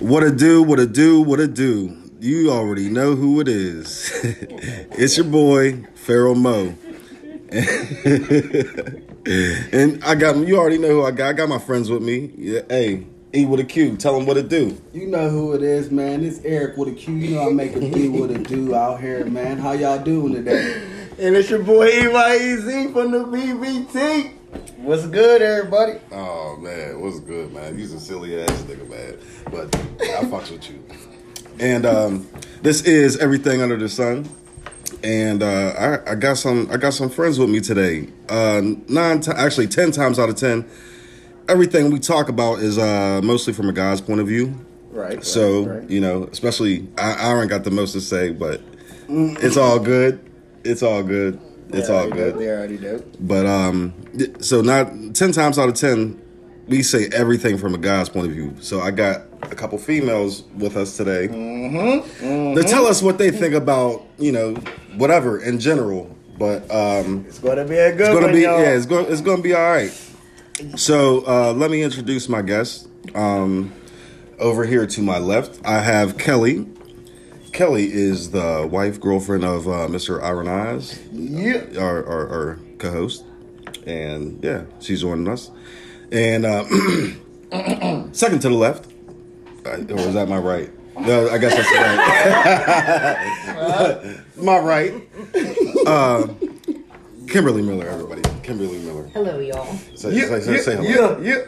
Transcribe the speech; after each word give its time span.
What 0.00 0.22
it 0.22 0.38
do, 0.38 0.62
what 0.62 0.80
it 0.80 0.94
do, 0.94 1.20
what 1.20 1.40
it 1.40 1.52
do. 1.52 1.94
You 2.20 2.50
already 2.50 2.88
know 2.88 3.14
who 3.14 3.38
it 3.38 3.48
is. 3.48 4.10
it's 4.92 5.18
your 5.18 5.26
boy, 5.26 5.84
Pharaoh 5.94 6.34
Mo. 6.34 6.74
and 7.52 7.62
I 10.02 10.14
got 10.14 10.36
you 10.36 10.56
already 10.56 10.78
know 10.78 10.88
who 10.88 11.04
I 11.04 11.10
got. 11.10 11.28
I 11.28 11.32
got 11.34 11.50
my 11.50 11.58
friends 11.58 11.90
with 11.90 12.02
me. 12.02 12.32
Yeah, 12.34 12.62
hey, 12.70 13.06
E 13.34 13.44
with 13.44 13.60
a 13.60 13.64
Q. 13.64 13.98
Tell 13.98 14.16
them 14.16 14.24
what 14.24 14.38
it 14.38 14.48
do. 14.48 14.80
You 14.94 15.06
know 15.06 15.28
who 15.28 15.52
it 15.52 15.62
is, 15.62 15.90
man. 15.90 16.24
It's 16.24 16.42
Eric 16.46 16.78
with 16.78 16.88
a 16.88 16.92
Q. 16.92 17.14
You 17.14 17.34
know 17.34 17.50
I 17.50 17.52
make 17.52 17.76
a 17.76 17.80
do 17.80 18.12
what 18.12 18.30
it 18.30 18.48
do 18.48 18.74
out 18.74 19.02
here, 19.02 19.26
man. 19.26 19.58
How 19.58 19.72
y'all 19.72 20.02
doing 20.02 20.32
today? 20.32 20.82
And 21.18 21.36
it's 21.36 21.50
your 21.50 21.62
boy 21.62 21.90
EYEZ 21.90 22.94
from 22.94 23.10
the 23.10 23.24
BBT. 23.24 24.39
What's 24.78 25.06
good, 25.06 25.42
everybody? 25.42 26.00
Oh 26.10 26.56
man, 26.56 27.00
what's 27.00 27.20
good, 27.20 27.52
man? 27.52 27.78
You's 27.78 27.92
a 27.92 28.00
silly 28.00 28.42
ass 28.42 28.50
nigga, 28.62 28.88
man. 28.88 29.18
But 29.44 29.74
I 30.00 30.24
fucks 30.24 30.50
with 30.50 30.68
you. 30.68 30.82
And 31.60 31.86
um, 31.86 32.28
this 32.62 32.82
is 32.82 33.16
everything 33.18 33.62
under 33.62 33.76
the 33.76 33.88
sun. 33.88 34.28
And 35.04 35.42
uh, 35.42 36.00
I, 36.06 36.12
I 36.12 36.14
got 36.16 36.38
some 36.38 36.68
I 36.70 36.78
got 36.78 36.94
some 36.94 37.10
friends 37.10 37.38
with 37.38 37.48
me 37.48 37.60
today. 37.60 38.08
Uh, 38.28 38.62
nine 38.88 39.20
ti 39.20 39.30
actually 39.30 39.68
ten 39.68 39.92
times 39.92 40.18
out 40.18 40.28
of 40.28 40.34
ten, 40.36 40.68
everything 41.48 41.90
we 41.90 42.00
talk 42.00 42.28
about 42.28 42.58
is 42.58 42.76
uh, 42.76 43.20
mostly 43.22 43.52
from 43.52 43.68
a 43.68 43.72
guy's 43.72 44.00
point 44.00 44.20
of 44.20 44.26
view. 44.26 44.58
Right. 44.90 45.24
So 45.24 45.64
right, 45.64 45.80
right. 45.80 45.90
you 45.90 46.00
know, 46.00 46.24
especially 46.24 46.88
I, 46.98 47.30
Aaron 47.30 47.46
got 47.46 47.62
the 47.62 47.70
most 47.70 47.92
to 47.92 48.00
say, 48.00 48.32
but 48.32 48.60
it's 49.08 49.56
all 49.56 49.78
good. 49.78 50.28
It's 50.64 50.82
all 50.82 51.02
good. 51.04 51.40
It's 51.72 51.88
all 51.90 52.08
good. 52.10 52.38
They 52.38 52.48
already 52.48 52.78
know. 52.78 53.02
But 53.20 53.46
um, 53.46 53.94
so 54.40 54.60
not 54.60 54.92
ten 55.14 55.32
times 55.32 55.58
out 55.58 55.68
of 55.68 55.74
ten, 55.74 56.20
we 56.68 56.82
say 56.82 57.08
everything 57.12 57.58
from 57.58 57.74
a 57.74 57.78
guy's 57.78 58.08
point 58.08 58.26
of 58.26 58.32
view. 58.32 58.54
So 58.60 58.80
I 58.80 58.90
got 58.90 59.22
a 59.42 59.54
couple 59.54 59.78
females 59.78 60.44
with 60.56 60.76
us 60.76 60.96
today 60.96 61.28
Mm-hmm. 61.28 62.54
to 62.56 62.62
tell 62.62 62.86
us 62.86 63.02
what 63.02 63.18
they 63.18 63.30
think 63.30 63.54
about 63.54 64.04
you 64.18 64.32
know 64.32 64.54
whatever 64.96 65.38
in 65.40 65.58
general. 65.58 66.14
But 66.38 66.70
um, 66.70 67.24
It's 67.28 67.38
gonna 67.38 67.64
be 67.66 67.76
a 67.76 67.90
good 67.94 68.00
it's 68.00 68.08
gonna 68.14 68.26
one, 68.26 68.32
be 68.34 68.40
y'all. 68.42 68.60
yeah, 68.60 68.70
it's 68.70 68.86
going 68.86 69.06
it's 69.12 69.20
gonna 69.20 69.42
be 69.42 69.52
all 69.54 69.62
right. 69.70 69.92
So 70.76 71.24
uh, 71.26 71.52
let 71.52 71.70
me 71.70 71.82
introduce 71.82 72.28
my 72.28 72.42
guest. 72.42 72.88
Um, 73.14 73.72
over 74.38 74.64
here 74.64 74.86
to 74.86 75.02
my 75.02 75.18
left, 75.18 75.60
I 75.66 75.80
have 75.80 76.16
Kelly. 76.18 76.66
Kelly 77.52 77.92
is 77.92 78.30
the 78.30 78.68
wife, 78.70 79.00
girlfriend 79.00 79.44
of 79.44 79.66
uh, 79.66 79.88
Mr. 79.88 80.22
Aaron 80.22 80.48
Eyes 80.48 81.00
Yeah. 81.12 81.64
our, 81.78 82.04
our, 82.06 82.28
our 82.28 82.58
co-host, 82.78 83.24
and 83.86 84.42
yeah, 84.42 84.64
she's 84.80 85.00
joining 85.02 85.28
us. 85.28 85.50
And 86.12 86.44
uh, 86.46 86.64
second 88.12 88.40
to 88.40 88.48
the 88.48 88.54
left, 88.54 88.86
uh, 89.66 89.70
or 89.70 89.98
is 90.00 90.14
that 90.14 90.28
my 90.28 90.38
right? 90.38 90.70
No, 90.98 91.28
I 91.30 91.38
guess 91.38 91.54
that's 91.54 91.70
my 91.74 91.96
right. 93.96 94.20
my 94.36 94.58
right. 94.58 94.92
Uh, 95.86 96.26
Kimberly 97.28 97.62
Miller, 97.62 97.86
everybody. 97.88 98.22
Kimberly 98.42 98.78
Miller. 98.80 99.08
Hello, 99.14 99.38
y'all. 99.38 99.72
Say, 99.94 100.12
Yeah, 100.14 100.26
say, 100.26 100.40
say, 100.40 100.56
say 100.58 100.72
yeah, 100.74 100.80
hello. 100.92 101.20
yeah, 101.20 101.44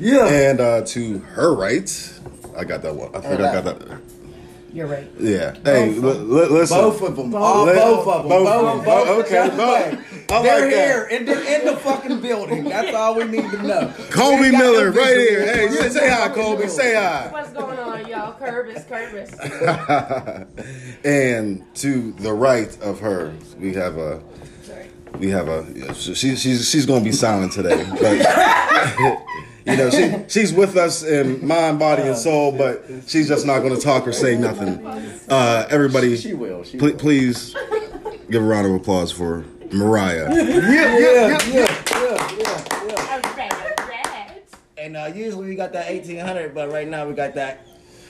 yeah, 0.00 0.26
yeah. 0.26 0.26
And 0.50 0.60
uh, 0.60 0.82
to 0.86 1.18
her 1.18 1.54
right, 1.54 2.20
I 2.56 2.64
got 2.64 2.82
that 2.82 2.94
one. 2.94 3.14
I 3.14 3.20
think 3.20 3.40
I 3.40 3.60
got 3.60 3.64
that. 3.64 4.00
You're 4.72 4.86
right. 4.86 5.06
Yeah. 5.18 5.54
Hey, 5.64 5.90
li- 5.90 5.98
li- 6.00 6.46
listen. 6.48 6.78
Both 6.78 7.02
of 7.02 7.16
them. 7.16 7.34
All 7.34 7.66
Let- 7.66 7.76
both 7.76 8.06
of 8.08 8.22
them. 8.22 8.28
both 8.30 8.44
Both, 8.46 8.64
of 8.64 8.76
them. 8.76 8.84
both, 8.86 9.08
Oh, 9.08 9.20
okay, 9.20 9.48
both. 9.48 9.56
both. 10.28 10.42
They're 10.42 10.60
like 10.62 10.70
that. 10.70 10.86
here 10.86 11.04
in 11.10 11.26
the, 11.26 11.54
in 11.60 11.66
the 11.66 11.76
fucking 11.76 12.20
building. 12.22 12.64
That's 12.64 12.94
all 12.94 13.14
we 13.16 13.24
need 13.24 13.50
to 13.50 13.62
know. 13.62 13.92
Colby 14.10 14.38
We 14.40 14.46
ain't 14.46 14.52
got 14.52 14.58
Miller, 14.62 14.90
no 14.90 14.98
right 15.00 15.16
here. 15.16 15.54
Hey, 15.54 15.66
We 15.68 15.76
say, 15.90 16.08
hi, 16.08 16.28
fucking 16.28 16.42
Colby. 16.42 16.68
Say 16.68 16.94
hi. 16.94 17.28
What's 17.30 17.50
going 17.50 17.78
on, 17.78 18.06
y'all? 18.08 18.32
Curvis, 18.38 18.84
Curvis. 18.84 19.30
and 21.04 21.62
to 21.74 22.12
the 22.12 22.32
right 22.32 22.74
of 22.80 22.98
her, 23.00 23.34
we 23.58 23.74
have 23.74 23.98
a 23.98 24.22
Sorry. 24.62 24.86
we 25.18 25.28
have 25.28 25.48
a 25.48 25.94
she, 25.94 26.14
she's 26.14 26.68
she's 26.70 26.86
going 26.86 27.00
to 27.00 27.04
be 27.04 27.12
silent 27.12 27.52
today, 27.52 27.84
but 28.00 28.26
you 29.66 29.76
know 29.76 29.90
she 29.90 30.14
she's 30.28 30.52
with 30.52 30.76
us 30.76 31.02
in 31.02 31.46
mind, 31.46 31.78
body, 31.78 32.02
and 32.02 32.16
soul, 32.16 32.52
but 32.52 32.84
she's 33.06 33.28
just 33.28 33.46
not 33.46 33.60
going 33.60 33.74
to 33.74 33.80
talk 33.80 34.06
or 34.06 34.12
say 34.12 34.36
nothing. 34.36 34.84
Uh, 35.28 35.66
everybody, 35.70 36.16
She 36.16 36.34
will. 36.34 36.64
She 36.64 36.78
pl- 36.78 36.88
will. 36.88 36.98
please 36.98 37.54
give 38.30 38.42
a 38.42 38.46
round 38.46 38.66
of 38.66 38.74
applause 38.74 39.12
for 39.12 39.44
Mariah. 39.72 40.28
Yeah, 40.34 40.42
yeah, 40.42 41.38
Yeah, 41.48 41.48
yeah, 41.48 42.36
yeah. 42.36 42.62
And 44.78 44.96
uh, 44.96 45.12
usually 45.14 45.48
we 45.48 45.54
got 45.54 45.72
that 45.74 45.88
eighteen 45.90 46.18
hundred, 46.18 46.54
but 46.54 46.70
right 46.72 46.88
now 46.88 47.06
we 47.06 47.14
got 47.14 47.34
that 47.34 47.64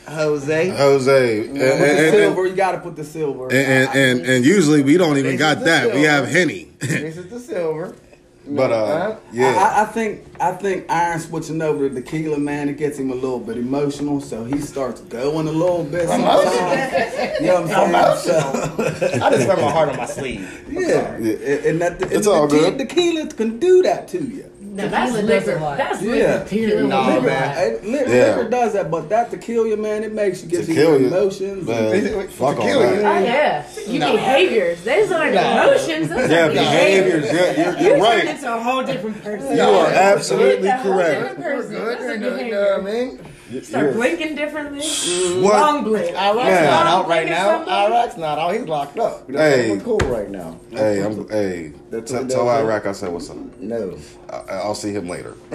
Jose. 0.08 0.68
Jose, 0.70 1.40
and, 1.46 1.58
and, 1.58 1.60
and, 1.60 2.14
silver, 2.14 2.46
you 2.46 2.54
gotta 2.54 2.78
put 2.78 2.96
the 2.96 3.04
silver. 3.04 3.52
and, 3.52 3.88
and, 3.94 4.26
and 4.26 4.44
usually 4.44 4.82
we 4.82 4.96
don't 4.96 5.18
even 5.18 5.36
got 5.36 5.60
that. 5.60 5.94
We 5.94 6.02
have 6.02 6.26
Henny, 6.28 6.72
this 6.80 7.16
is 7.16 7.28
the 7.28 7.40
silver. 7.40 7.94
but 8.46 8.72
uh, 8.72 9.16
yeah. 9.32 9.46
I, 9.46 9.80
I, 9.80 9.82
I 9.82 9.84
think 9.86 10.24
I 10.40 10.52
think 10.52 10.90
Iron 10.90 11.20
switching 11.20 11.62
over 11.62 11.88
to 11.88 11.94
tequila, 11.94 12.38
man, 12.38 12.68
it 12.68 12.76
gets 12.76 12.98
him 12.98 13.10
a 13.10 13.14
little 13.14 13.38
bit 13.38 13.56
emotional, 13.56 14.20
so 14.20 14.44
he 14.44 14.60
starts 14.60 15.00
going 15.02 15.46
a 15.46 15.52
little 15.52 15.84
bit 15.84 16.08
sometimes. 16.08 17.40
you 17.40 17.46
know 17.46 17.62
what 17.62 17.72
I'm 17.72 18.16
saying? 18.16 18.40
So, 18.40 19.24
I 19.24 19.30
just 19.30 19.46
wear 19.46 19.56
my 19.56 19.70
heart 19.70 19.90
on 19.90 19.96
my 19.96 20.06
sleeve. 20.06 20.66
yeah, 20.68 21.14
and, 21.14 21.26
and 21.26 21.80
that 21.80 22.02
and 22.02 22.12
It's 22.12 22.26
all 22.26 22.48
the, 22.48 22.58
good. 22.58 22.78
Tequila 22.78 23.28
can 23.28 23.58
do 23.58 23.82
that 23.82 24.08
to 24.08 24.18
you. 24.18 24.51
Now 24.74 24.88
that's 24.88 25.12
Tequila 25.12 25.28
does 25.28 25.48
a 25.48 25.50
liquor. 25.52 25.60
Yeah. 26.16 26.32
liquor. 26.38 26.44
Tequila 26.48 26.88
Nah, 26.88 27.06
does 27.10 27.18
a 27.18 27.26
man. 27.26 27.46
lot. 27.48 27.54
Hey, 27.56 27.78
Yeah. 27.84 28.36
Liquor 28.36 28.48
does 28.50 28.72
that, 28.72 28.90
but 28.90 29.08
that 29.10 29.30
tequila, 29.30 29.76
man, 29.76 30.02
it 30.02 30.12
makes 30.14 30.42
you 30.42 30.48
get 30.48 30.64
To 30.64 30.72
your 30.72 30.98
you. 30.98 31.06
emotions. 31.08 31.68
Man, 31.68 31.90
Wait, 31.90 32.30
fuck 32.30 32.56
all 32.58 32.66
tequila, 32.66 32.86
that. 32.96 33.04
Oh 33.04 33.24
yeah, 33.24 33.64
you 33.86 33.98
Nah. 33.98 34.12
behaviors. 34.12 34.82
Those 34.82 35.12
aren't 35.12 35.34
Nah. 35.34 35.62
emotions. 35.64 36.08
Those 36.08 36.30
Yeah, 36.30 36.46
are 36.46 36.50
behaviors. 36.52 37.26
Yeah, 37.32 37.50
you're, 37.52 37.78
You 37.80 37.86
you're 37.88 37.98
right. 37.98 38.24
into 38.28 38.54
a 38.54 38.58
whole 38.60 38.82
different 38.82 39.22
person. 39.22 39.56
You 39.56 39.62
are 39.62 39.88
absolutely 39.88 40.68
You're 40.68 40.76
a 40.76 40.78
whole 40.78 40.92
correct. 40.94 41.42
person. 41.42 41.70
Good, 41.74 41.98
That's 41.98 42.04
a 42.04 42.10
uh, 42.10 42.12
you 42.40 42.44
you 42.46 42.50
know 42.52 42.60
what 42.62 42.80
I 42.80 42.92
mean? 42.92 43.18
Start 43.60 43.84
You're- 43.84 43.94
blinking 43.94 44.34
differently. 44.36 44.80
Mm-hmm. 44.80 45.42
What? 45.42 45.54
Long 45.54 45.84
blink. 45.84 46.16
Iraq's 46.16 46.48
Yeah. 46.48 46.70
not 46.70 46.86
out 46.86 47.08
right 47.08 47.28
now. 47.28 47.58
somebody. 47.64 47.92
Iraq's 47.92 48.16
not 48.16 48.38
out. 48.38 48.52
He's 48.54 48.62
locked 48.68 48.98
up. 48.98 49.30
Hey. 49.30 49.70
We're 49.70 49.80
cool 49.82 49.98
right 50.04 50.30
now. 50.30 50.58
Hey, 50.70 51.02
I'm, 51.04 51.28
hey, 51.28 51.72
That's 51.90 52.10
t- 52.10 52.16
what 52.16 52.30
tell 52.30 52.48
Iraq 52.48 52.86
I 52.86 52.92
said 52.92 53.12
what's 53.12 53.28
up. 53.30 53.36
No. 53.60 53.98
I- 54.30 54.44
I'll 54.62 54.74
see 54.74 54.92
him 54.92 55.08
later. 55.08 55.34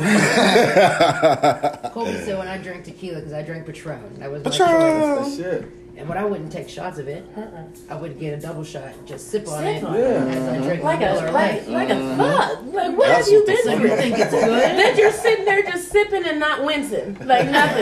Colby 1.91 2.13
said 2.19 2.37
when 2.37 2.47
I 2.47 2.57
drank 2.61 2.83
tequila 2.85 3.19
because 3.19 3.33
I 3.33 3.41
drank 3.41 3.65
Patron. 3.65 4.19
That 4.19 4.31
was 4.31 4.43
my 4.43 4.51
Patron. 4.51 4.69
choice. 4.69 5.37
That 5.37 5.43
shit. 5.61 5.65
And 5.97 6.07
when 6.07 6.15
I 6.19 6.25
wouldn't 6.25 6.51
take 6.51 6.69
shots 6.69 6.99
of 6.99 7.07
it, 7.07 7.25
uh-uh. 7.35 7.63
I 7.89 7.95
would 7.95 8.19
get 8.19 8.37
a 8.37 8.39
double 8.39 8.63
shot, 8.63 8.83
and 8.83 9.07
just 9.07 9.31
sip 9.31 9.47
on 9.47 9.63
Sip 9.63 9.77
it 9.77 9.83
on 9.83 9.95
it. 9.95 10.03
as 10.05 10.47
I 10.47 10.57
drink 10.67 10.83
Like 10.83 10.97
a 11.01 11.05
Miller 11.05 11.31
like, 11.31 11.67
Lite. 11.67 11.69
like 11.69 11.89
a 11.89 11.93
uh-huh. 11.95 12.55
thug. 12.55 12.73
Like 12.73 12.97
what 12.97 13.07
That's 13.07 13.25
have 13.25 13.33
you 13.33 13.39
what 13.39 13.45
the 13.47 13.51
been 13.53 13.63
So 13.63 13.71
fuck 13.71 13.79
through? 13.81 13.89
you 13.89 13.97
think 13.97 14.17
it's 14.19 14.31
good? 14.31 14.77
That 14.77 14.95
you're 14.95 15.11
sitting 15.11 15.45
there 15.45 15.63
just 15.63 15.89
sipping 15.91 16.23
and 16.27 16.39
not 16.39 16.63
wincing, 16.63 17.17
like 17.25 17.49
nothing, 17.49 17.81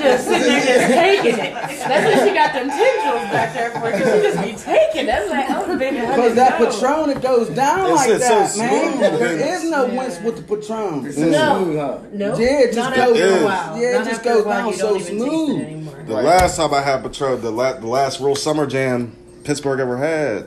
just 0.00 0.24
sitting 0.26 0.48
there 0.48 0.64
just 0.64 0.94
taking 0.94 1.38
it. 1.44 1.52
That's 1.86 2.04
what 2.16 2.26
she 2.26 2.34
got 2.34 2.52
them 2.54 2.68
tendrils 2.70 3.30
back 3.30 3.52
there 3.52 3.70
for. 3.72 3.90
Cause 3.90 4.00
she 4.00 4.22
just 4.22 4.40
be 4.40 4.72
taking. 4.72 5.02
it. 5.02 5.06
That's 5.06 5.30
like, 5.30 5.46
oh 5.50 5.78
baby, 5.78 5.98
honey, 5.98 6.16
Because 6.16 6.34
that 6.36 6.58
no. 6.58 6.70
Patron, 6.70 7.10
it 7.10 7.20
goes 7.22 7.48
down 7.50 7.80
It's- 7.80 7.96
like 7.96 8.10
it's 8.16 8.26
so 8.26 8.34
that, 8.34 8.72
man. 8.72 8.92
smooth. 9.10 9.20
There 9.20 9.54
is 9.56 9.70
no 9.70 9.86
wince 9.88 10.20
with 10.22 10.36
the 10.36 10.42
Patron. 10.56 11.04
It's 11.06 11.18
No. 11.18 11.62
smooth, 11.62 11.76
huh? 11.76 11.98
No, 12.12 12.38
Yeah, 12.38 12.60
it 12.60 12.66
just 12.72 12.76
not 12.78 12.96
goes- 12.96 13.20
after 13.20 13.36
It 13.36 13.42
a 13.42 13.44
while. 13.44 13.76
Yeah, 13.78 13.88
it 13.88 13.92
Not 13.92 14.04
just 14.06 14.16
after 14.20 14.30
a 14.30 14.34
goes 14.34 14.44
while, 14.46 14.56
down 14.56 14.66
you 14.68 14.72
so 14.74 14.86
don't 14.88 15.00
even 15.00 15.06
taste 15.06 15.12
it 15.12 15.20
smooth. 15.28 15.60
anymore. 15.60 15.85
The 16.06 16.14
Right. 16.14 16.24
last 16.24 16.56
time 16.56 16.72
I 16.72 16.82
had 16.82 17.02
Patron, 17.02 17.40
the, 17.42 17.50
la- 17.50 17.74
the 17.74 17.86
last 17.86 18.20
real 18.20 18.36
summer 18.36 18.66
jam 18.66 19.12
Pittsburgh 19.44 19.80
ever 19.80 19.96
had 19.96 20.46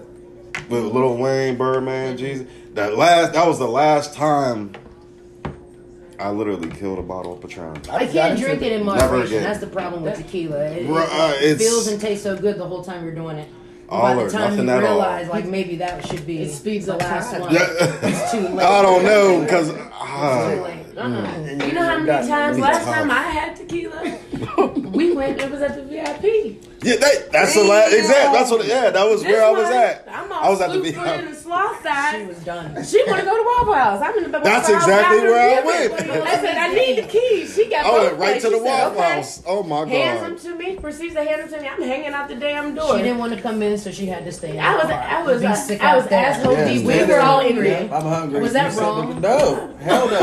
with 0.70 0.84
Lil 0.86 1.18
Wayne, 1.18 1.58
Birdman, 1.58 2.18
Jesus. 2.18 2.48
That 2.76 2.98
last, 2.98 3.34
that 3.34 3.46
was 3.48 3.60
the 3.60 3.68
last 3.68 4.14
time 4.14 4.72
I 6.20 6.30
literally 6.32 6.70
killed 6.70 7.00
a 7.00 7.02
bottle 7.02 7.34
of 7.34 7.42
Patron. 7.42 7.78
I 7.92 8.06
can't 8.06 8.40
drink 8.40 8.62
it 8.62 8.72
in 8.74 8.86
Never 8.86 8.98
moderation. 9.00 9.28
again. 9.38 9.44
That's 9.44 9.60
the 9.60 9.68
problem 9.68 10.04
with 10.04 10.16
tequila. 10.18 10.66
It, 10.66 10.86
it- 10.86 10.90
uh, 10.90 11.34
it 11.40 11.58
feels 11.58 11.88
and 11.88 12.00
tastes 12.00 12.24
so 12.24 12.38
good 12.38 12.58
the 12.58 12.66
whole 12.66 12.84
time 12.84 13.04
you're 13.04 13.16
doing 13.16 13.38
it. 13.38 13.50
All 13.90 14.02
By 14.04 14.24
the 14.24 14.30
time 14.30 14.52
nothing 14.52 14.66
you 14.66 14.72
at 14.72 14.84
all. 14.84 14.90
realize, 14.92 15.28
like 15.30 15.46
maybe 15.46 15.78
that 15.78 16.06
should 16.06 16.26
be 16.28 16.44
It 16.44 16.52
speeds 16.52 16.86
the 16.86 16.96
last 16.96 17.32
time. 17.32 17.42
one. 17.42 17.54
Yeah. 17.54 17.66
It's 18.04 18.32
too 18.32 18.42
late. 18.42 18.60
I 18.66 18.82
don't 18.84 19.04
know 19.04 19.42
because 19.42 19.72
uh, 19.72 20.79
late. 21.08 21.60
Uh-uh. 21.62 21.66
You 21.68 21.74
know 21.74 21.84
how 21.84 22.00
many 22.00 22.28
times 22.28 22.58
me 22.58 22.64
last 22.64 22.86
tough. 22.86 22.96
time 22.96 23.12
I 23.12 23.22
had 23.24 23.56
tequila? 23.56 24.18
we 24.92 25.14
went. 25.14 25.40
It 25.42 25.50
was 25.52 25.62
at 25.62 25.76
the 25.76 25.84
VIP. 25.84 26.24
yeah, 26.84 26.96
that, 26.96 27.30
that's 27.32 27.54
the 27.56 27.64
last 27.64 27.94
exact. 27.94 28.34
That's 28.34 28.52
what. 28.52 28.66
Yeah, 28.66 28.90
that 28.92 29.04
was 29.10 29.22
This 29.24 29.32
where 29.32 29.46
I 29.46 29.52
was 29.52 29.70
at. 29.70 30.08
I'm 30.10 30.32
all 30.32 30.44
I 30.44 30.50
was 30.50 30.62
at 30.62 30.68
the 30.70 30.74
slew 30.76 30.84
in 30.86 31.26
the 31.26 31.32
VIP. 31.32 31.36
sloth 31.36 31.82
She 32.12 32.26
was 32.26 32.38
done. 32.44 32.84
She 32.86 33.04
want 33.08 33.20
to 33.20 33.26
go 33.26 33.36
to 33.38 33.44
Waffle 33.44 33.74
House. 33.74 34.02
I'm 34.02 34.18
in 34.18 34.24
the 34.24 34.30
Waffle 34.30 34.44
That's 34.46 34.68
House 34.68 34.76
exactly 34.84 35.18
after 35.18 35.30
where 35.30 35.50
I 35.50 35.90
giving. 35.90 35.98
went. 36.10 36.28
I 36.28 36.36
said 36.42 36.58
I 36.58 36.74
need 36.74 37.04
the 37.04 37.08
keys. 37.08 37.56
She 37.56 37.70
got 37.70 37.86
I 37.86 37.92
went 37.92 38.18
right 38.18 38.32
places. 38.40 38.44
to 38.44 38.50
the 38.50 38.56
She 38.58 38.64
said, 38.64 38.84
Waffle 38.84 39.00
okay. 39.02 39.16
House. 39.16 39.44
Oh 39.46 39.64
my 39.64 39.86
Hands 39.88 40.22
god. 40.22 40.30
them 40.30 40.40
to 40.40 40.56
me. 40.58 40.76
Proceeds 40.78 41.14
to 41.16 41.24
hand 41.24 41.42
them 41.42 41.50
to 41.50 41.62
me. 41.62 41.68
I'm 41.68 41.82
hanging 41.82 42.14
out 42.14 42.28
the 42.30 42.36
damn 42.36 42.76
door. 42.76 42.96
She 42.98 43.04
didn't 43.04 43.18
want 43.18 43.34
to 43.36 43.42
come 43.42 43.62
in, 43.62 43.78
so 43.78 43.92
she 43.92 44.06
had 44.06 44.24
to 44.26 44.32
stay. 44.32 44.58
I 44.60 44.76
was, 44.76 44.84
the 44.84 44.94
car. 44.94 45.04
I 45.04 45.24
was, 45.24 45.42
Be 45.42 45.48
uh, 45.48 45.56
sick 45.56 45.82
I 45.84 45.96
was 45.98 46.08
asshole 46.08 46.54
Yeah, 46.54 47.06
We 47.06 47.12
were 47.12 47.20
all 47.20 47.42
in 47.42 47.56
Yeah, 47.58 47.62
there. 47.64 47.94
I'm 47.94 48.04
hungry. 48.04 48.40
Was 48.42 48.54
that 48.54 48.74
wrong? 48.78 49.20
No, 49.20 49.76
hell 49.82 50.08
no. 50.10 50.20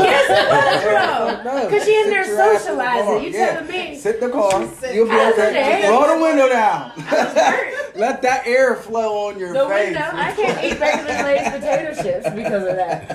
Yes, 0.67 0.83
it 0.83 0.87
was, 0.87 1.43
bro. 1.43 1.53
No, 1.53 1.65
Because 1.67 1.83
she 1.85 2.01
in 2.01 2.09
there 2.09 2.25
your 2.25 2.41
ass 2.41 2.67
in 2.67 2.77
the 2.77 2.83
car. 2.83 2.93
socializing. 2.95 3.23
You 3.23 3.29
Yeah. 3.39 3.47
telling 3.53 3.67
me? 3.71 3.95
Sit 3.97 4.15
in 4.15 4.21
the 4.21 4.29
car. 4.29 4.61
You'll 4.93 5.07
be 5.09 5.15
okay. 5.15 5.89
Roll 5.89 6.07
the 6.07 6.21
window 6.21 6.49
down. 6.49 6.91
Let 7.95 8.21
that 8.21 8.45
air 8.45 8.75
flow 8.75 9.27
on 9.27 9.39
your 9.39 9.53
The 9.53 9.67
face. 9.67 9.85
window, 9.85 10.09
I 10.13 10.31
can't 10.33 10.63
eat 10.63 10.79
regular 10.79 11.23
Lay's 11.23 11.49
potato 11.49 11.93
chips 12.03 12.29
because 12.35 12.63
of 12.67 12.75
that. 12.75 13.11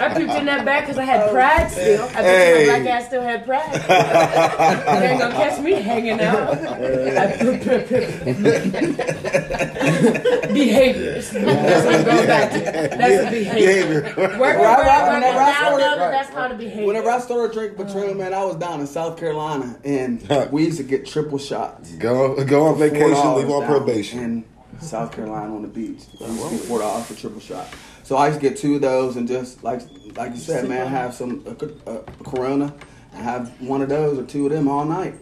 I 0.00 0.14
pooped 0.14 0.34
in 0.34 0.44
that 0.46 0.64
bag 0.64 0.84
because 0.84 0.98
I 0.98 1.04
had 1.04 1.28
oh, 1.28 1.32
pride 1.32 1.70
still. 1.70 2.04
I 2.04 2.12
bet 2.12 2.24
Hey. 2.24 2.66
my 2.68 2.78
black 2.80 2.94
ass 2.94 3.06
still 3.06 3.22
had 3.22 3.44
pride. 3.44 3.74
you 5.02 5.08
ain't 5.08 5.20
gonna 5.20 5.34
catch 5.34 5.58
me 5.60 5.72
hanging 5.74 6.20
out. 6.20 6.54
Behaviors. 10.52 11.30
That's 11.30 11.84
what 11.86 11.94
I'm 11.94 12.04
going 12.04 12.26
back 12.26 12.50
to. 12.52 12.58
That's 12.96 13.26
a 13.26 13.30
behavior. 13.30 13.54
Behavior. 13.54 14.02
Work, 14.02 14.16
work, 14.16 14.38
work, 14.38 14.58
work, 14.60 14.86
now 14.86 15.70
know 15.70 15.78
that 15.78 15.98
right. 15.98 16.10
that's 16.10 16.30
called 16.30 16.52
a 16.52 16.54
behavior. 16.54 16.73
Whenever 16.74 17.10
I 17.10 17.18
started 17.20 17.52
drinking 17.52 17.86
Patron, 17.86 18.18
man, 18.18 18.34
I 18.34 18.44
was 18.44 18.56
down 18.56 18.80
in 18.80 18.86
South 18.86 19.18
Carolina, 19.18 19.78
and 19.84 20.26
we 20.50 20.64
used 20.64 20.78
to 20.78 20.84
get 20.84 21.06
triple 21.06 21.38
shots. 21.38 21.92
Go 21.92 22.42
go 22.44 22.66
on 22.66 22.78
vacation, 22.78 23.34
leave 23.34 23.50
on 23.50 23.66
probation. 23.66 24.18
In 24.18 24.44
South 24.80 25.12
Carolina 25.12 25.54
on 25.54 25.62
the 25.62 25.68
beach. 25.68 26.02
It 26.14 26.20
used 26.20 26.42
to 26.42 26.50
be 26.50 26.56
four 26.56 26.80
dollars 26.80 27.06
for 27.06 27.14
triple 27.14 27.40
shot. 27.40 27.68
So 28.02 28.16
I 28.16 28.28
used 28.28 28.40
to 28.40 28.48
get 28.48 28.58
two 28.58 28.74
of 28.74 28.80
those 28.82 29.16
and 29.16 29.26
just 29.26 29.62
like 29.62 29.82
like 30.16 30.32
you 30.32 30.38
said, 30.38 30.68
man, 30.68 30.86
have 30.88 31.14
some 31.14 31.44
a, 31.46 31.90
a, 31.90 31.94
a 31.96 32.02
Corona 32.24 32.74
and 33.12 33.22
have 33.22 33.48
one 33.60 33.82
of 33.82 33.88
those 33.88 34.18
or 34.18 34.24
two 34.24 34.46
of 34.46 34.52
them 34.52 34.68
all 34.68 34.84
night. 34.84 35.14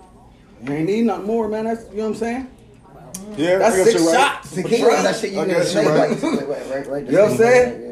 You 0.65 0.73
ain't 0.73 0.87
need 0.87 1.05
nothing 1.05 1.27
more, 1.27 1.49
man. 1.49 1.65
That's 1.65 1.89
you 1.91 1.99
know 1.99 2.05
what 2.05 2.09
I'm 2.11 2.15
saying. 2.17 2.51
Yeah, 3.37 3.59
That's 3.59 3.77
six 3.77 4.01
right. 4.03 4.15
shots. 4.15 4.55
Tequila, 4.55 4.89
Patron. 4.91 5.03
that 5.05 5.17
shit 5.17 5.33
you 5.33 5.41
I 5.41 5.45
need 5.45 5.55
to 5.55 5.73
you're 5.73 5.83
make 5.85 6.23
right. 6.23 6.49
right, 6.49 6.71
right, 6.71 6.87
right. 6.87 7.05
You 7.07 7.13
know 7.13 7.23
what 7.25 7.31
I'm 7.33 7.37
saying? 7.37 7.92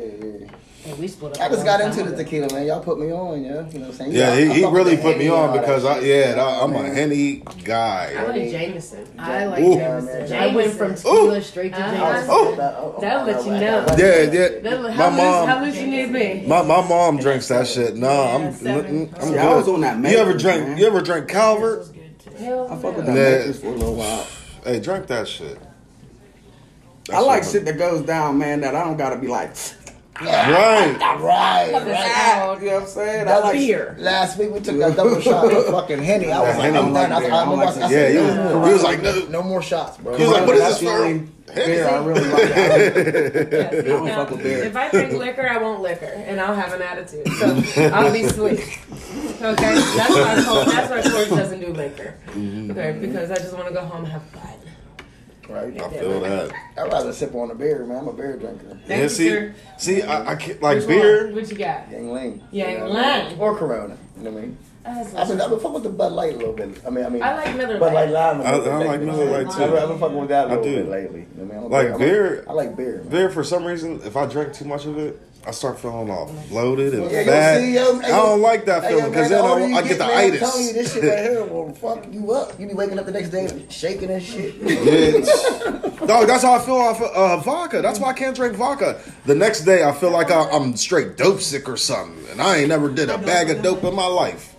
And 0.86 0.98
we 0.98 1.08
split 1.08 1.36
up. 1.36 1.42
I 1.42 1.46
a 1.46 1.50
just 1.50 1.64
got 1.66 1.80
into 1.82 2.02
the 2.04 2.16
tequila, 2.16 2.50
man. 2.54 2.66
Y'all 2.66 2.80
put 2.80 2.98
me 2.98 3.12
on, 3.12 3.44
yeah. 3.44 3.48
You 3.68 3.80
know 3.80 3.80
what 3.80 3.86
I'm 3.88 3.92
saying? 3.92 4.12
Yeah, 4.12 4.30
I- 4.32 4.36
he, 4.40 4.52
he 4.60 4.64
really 4.64 4.96
put 4.96 5.18
me 5.18 5.24
Henny 5.24 5.26
and 5.26 5.34
on 5.52 5.60
because 5.60 5.84
I 5.84 5.98
yeah 6.00 6.34
I, 6.42 6.62
I'm 6.64 6.70
a 6.74 6.82
man. 6.82 6.94
henny 6.94 7.42
I 7.46 7.52
guy. 7.62 8.22
like 8.24 8.50
Jameson. 8.50 9.06
I 9.18 9.44
like 9.44 9.60
Ooh. 9.62 9.74
Jameson. 9.74 10.32
I 10.32 10.46
went 10.54 10.72
from 10.72 10.88
Jameson. 10.88 11.10
tequila 11.10 11.42
straight 11.42 11.72
to. 11.74 11.78
Jameson. 11.78 12.28
Oh. 12.30 12.96
That'll 13.00 13.24
let 13.26 13.44
you 13.44 13.50
know. 13.52 13.86
Yeah, 13.98 14.22
yeah. 14.32 14.60
That'll- 14.60 14.82
My 14.84 14.90
How 14.90 15.10
loose, 15.10 15.20
how 15.20 15.46
mom, 15.56 15.64
loose 15.64 15.76
you 15.76 15.86
need 15.86 16.10
me? 16.10 16.44
my, 16.46 16.62
my 16.62 16.88
mom 16.88 17.18
drinks 17.18 17.48
that 17.48 17.66
shit. 17.66 17.96
No, 17.96 18.08
I'm 18.08 18.42
Yeah, 18.44 18.50
seven. 18.52 19.14
I'm 19.20 19.28
See. 19.28 19.38
I 19.38 19.54
was 19.54 19.68
on 19.68 19.80
that 19.82 19.98
You 20.10 20.16
ever 20.16 20.32
drink? 20.36 20.66
man. 20.66 20.78
You 20.78 20.86
ever 20.86 21.02
drink 21.02 21.28
Calvert? 21.28 21.88
Hell 22.38 22.72
I 22.72 22.76
fuck 22.76 22.96
with 22.96 23.04
that 23.04 23.14
Yeah. 23.16 23.36
Matrix 23.38 23.58
for 23.58 23.66
a 23.66 23.70
little 23.72 23.94
while. 23.96 24.26
Hey, 24.64 24.80
drink 24.80 25.06
that 25.08 25.28
shit. 25.28 25.58
That 27.06 27.16
I 27.16 27.20
like 27.20 27.44
shit 27.44 27.64
that 27.66 27.76
goes 27.76 28.02
down, 28.06 28.38
man. 28.38 28.60
That 28.62 28.74
I 28.74 28.84
don't 28.84 28.96
gotta 28.96 29.16
be 29.16 29.26
like, 29.26 29.50
Right. 30.20 30.96
Right, 31.20 31.72
right. 31.72 32.58
you 32.60 32.66
know 32.68 32.74
what 32.74 32.82
I'm 32.82 32.88
saying? 32.88 33.28
I 33.28 33.38
like 33.38 33.52
Beer. 33.54 33.94
Last 33.98 34.38
week 34.38 34.50
we 34.50 34.60
took 34.60 34.78
that 34.78 34.96
double 34.96 35.20
shot 35.20 35.52
of 35.52 35.66
fucking 35.66 36.02
Henny. 36.02 36.30
I 36.32 36.40
was 36.40 36.48
Yeah, 36.48 36.56
like, 36.56 36.64
Henny 36.64 36.78
I'm 36.78 36.92
like 36.92 37.08
done. 37.08 37.12
I, 37.12 37.20
beer. 37.20 37.32
I, 37.32 37.36
I 37.36 37.40
remember 37.42 37.62
I, 37.62 37.66
like 37.66 37.74
said, 37.74 37.82
that. 37.82 37.90
Yeah, 37.90 38.08
he 38.08 38.14
no 38.14 38.22
was- 38.26 38.54
more. 38.54 38.66
he 38.66 38.72
was 38.72 38.82
like, 38.82 39.02
no. 39.02 39.26
no 39.28 39.42
more 39.42 39.62
shots, 39.62 39.96
bro. 39.98 40.16
He 40.16 40.22
was 40.24 40.32
like, 40.32 40.46
what 40.46 40.56
is 40.56 40.62
this 40.62 40.82
for? 40.82 40.88
only 40.90 41.28
beer 41.54 41.88
I 41.88 42.04
really 42.04 42.20
like. 42.28 42.42
I 42.52 42.68
don't- 42.68 43.52
Yeah, 43.52 43.82
don't 43.82 44.08
fuck 44.08 44.30
with 44.30 44.42
beer. 44.42 44.64
If 44.64 44.76
I 44.76 44.90
drink 44.90 45.12
liquor, 45.14 45.48
I 45.48 45.58
won't 45.58 45.80
liquor, 45.82 46.06
and 46.06 46.40
I'll 46.40 46.54
have 46.54 46.72
an 46.72 46.82
attitude. 46.82 47.26
So 47.38 47.90
I'll 47.94 48.12
be 48.12 48.26
sweet. 48.28 48.60
Okay, 48.60 49.74
that's 49.74 50.14
why 50.14 50.42
Cor- 50.46 50.64
that's 50.72 50.90
why 50.90 51.02
Corey 51.10 51.28
doesn't 51.30 51.60
do 51.60 51.72
liquor. 51.72 52.14
Mm-hmm. 52.28 52.70
Okay, 52.72 52.98
because 53.00 53.30
I 53.30 53.36
just 53.36 53.54
want 53.54 53.68
to 53.68 53.74
go 53.74 53.80
home 53.80 54.04
and 54.04 54.12
have 54.12 54.22
fun. 54.30 54.42
Right. 55.50 55.80
I 55.80 55.88
feel 55.90 56.20
that. 56.20 56.52
I'd 56.78 56.92
rather 56.92 57.12
sip 57.12 57.34
on 57.34 57.50
a 57.50 57.54
beer, 57.54 57.84
man. 57.84 57.98
I'm 57.98 58.08
a 58.08 58.12
beer 58.12 58.36
drinker. 58.36 58.78
Thank 58.86 58.88
Yeah, 58.88 59.02
you, 59.02 59.08
see, 59.08 59.28
sir. 59.28 59.54
see, 59.78 60.02
I, 60.02 60.32
I 60.32 60.36
can't 60.36 60.62
like 60.62 60.78
Which 60.78 60.86
beer. 60.88 61.26
One? 61.26 61.34
What 61.34 61.50
you 61.50 61.56
got? 61.58 61.90
Yuengling. 61.90 62.40
Yang 62.52 62.70
You 62.72 62.78
know? 62.78 62.88
Ling. 62.88 63.38
Or 63.40 63.56
Corona. 63.56 63.96
You 64.16 64.22
know 64.24 64.30
what 64.30 64.38
I 64.38 64.42
mean? 64.46 64.58
That's 64.82 65.14
I've 65.14 65.28
been, 65.28 65.40
I've 65.40 65.50
been 65.50 65.58
fucking 65.60 65.74
with 65.74 65.82
the 65.82 65.90
Bud 65.90 66.12
Light 66.12 66.34
a 66.34 66.36
little 66.38 66.52
bit. 66.54 66.80
I 66.86 66.90
mean, 66.90 67.04
I 67.04 67.08
mean, 67.10 67.22
I 67.22 67.36
like 67.36 67.54
Miller 67.56 67.78
Bud 67.78 67.92
Light 67.92 68.08
Lite. 68.08 68.36
Lime. 68.36 68.40
a 68.40 68.44
I- 68.44 68.50
little 68.56 68.64
bit 68.64 68.72
I 68.72 68.76
like 68.78 68.88
lately. 68.88 69.06
Miller 69.06 69.24
Lite, 69.44 69.54
too. 69.56 69.62
I've 69.62 69.70
been- 69.70 69.82
I've 69.82 69.88
been 69.88 69.98
fucking 69.98 70.16
with 70.16 70.28
that 70.30 70.44
a 70.46 70.46
I 70.46 70.56
little 70.56 70.64
do. 70.64 70.76
bit 70.76 70.88
lately. 70.88 71.20
You 71.20 71.26
know 71.36 71.44
what 71.44 71.52
I 71.54 71.56
mean? 71.56 71.64
I'm 71.64 71.70
Like 71.70 71.92
I'm 71.92 71.98
beer- 71.98 72.44
I 72.48 72.52
like 72.52 72.76
beer. 72.76 72.96
Man. 72.98 73.08
Beer, 73.08 73.30
for 73.30 73.44
some 73.44 73.64
reason, 73.64 74.00
if 74.04 74.16
I 74.16 74.26
drink 74.26 74.52
too 74.54 74.64
much 74.64 74.86
of 74.86 74.96
it, 74.98 75.20
I 75.46 75.52
start 75.52 75.78
feeling 75.80 76.10
all 76.10 76.30
bloated 76.50 76.92
and 76.94 77.10
Yeah, 77.10 77.24
fat. 77.24 77.58
see, 77.60 77.74
yo, 77.74 77.98
hey, 77.98 78.06
I 78.12 78.16
don't 78.16 78.42
like 78.42 78.66
that 78.66 78.84
feeling 78.86 79.06
because 79.10 79.30
man, 79.30 79.42
then 79.42 79.44
I, 79.62 79.66
you 79.68 79.74
I 79.76 79.82
get 79.82 79.98
the 79.98 80.06
man, 80.06 80.32
I'm 80.32 80.38
telling 80.38 80.66
you, 80.66 80.72
this 80.74 80.92
shit 80.92 81.02
right 81.04 81.18
here 81.18 81.44
will 81.46 81.72
fuck 81.74 82.06
you 82.12 82.32
up. 82.32 82.60
You 82.60 82.66
be 82.68 82.74
waking 82.74 82.98
up 82.98 83.06
the 83.06 83.12
next 83.12 83.30
day 83.30 83.48
shaking 83.70 84.10
and 84.10 84.22
shit. 84.22 84.54
Yeah. 84.56 86.06
Dog, 86.06 86.26
that's 86.26 86.42
how 86.42 86.54
I 86.54 86.58
feel 86.58 86.74
off 86.76 87.00
uh, 87.00 87.36
vodka. 87.38 87.80
That's 87.80 87.98
why 87.98 88.10
I 88.10 88.12
can't 88.12 88.36
drink 88.36 88.54
vodka. 88.56 89.00
The 89.24 89.34
next 89.34 89.62
day, 89.62 89.82
I 89.82 89.92
feel 89.92 90.10
like 90.10 90.30
I, 90.30 90.42
I'm 90.50 90.76
straight 90.76 91.16
dope 91.16 91.40
sick 91.40 91.68
or 91.70 91.76
something, 91.78 92.22
and 92.30 92.42
I 92.42 92.58
ain't 92.58 92.68
never 92.68 92.90
did 92.90 93.08
a 93.08 93.16
bag 93.18 93.48
of 93.50 93.62
dope 93.62 93.82
in 93.84 93.94
my 93.94 94.06
life. 94.06 94.49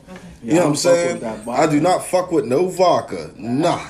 You 0.44 0.54
know 0.56 0.56
what 0.56 0.62
I'm 0.62 0.62
I 0.62 0.66
don't 0.66 0.74
fuck 0.76 0.82
saying? 0.82 1.14
with 1.14 1.22
that 1.22 1.40
vodka. 1.44 1.62
I 1.62 1.68
do 1.68 1.80
not 1.80 2.06
fuck 2.06 2.32
with 2.32 2.46
no 2.46 2.68
vodka. 2.68 3.32
Nah. 3.38 3.88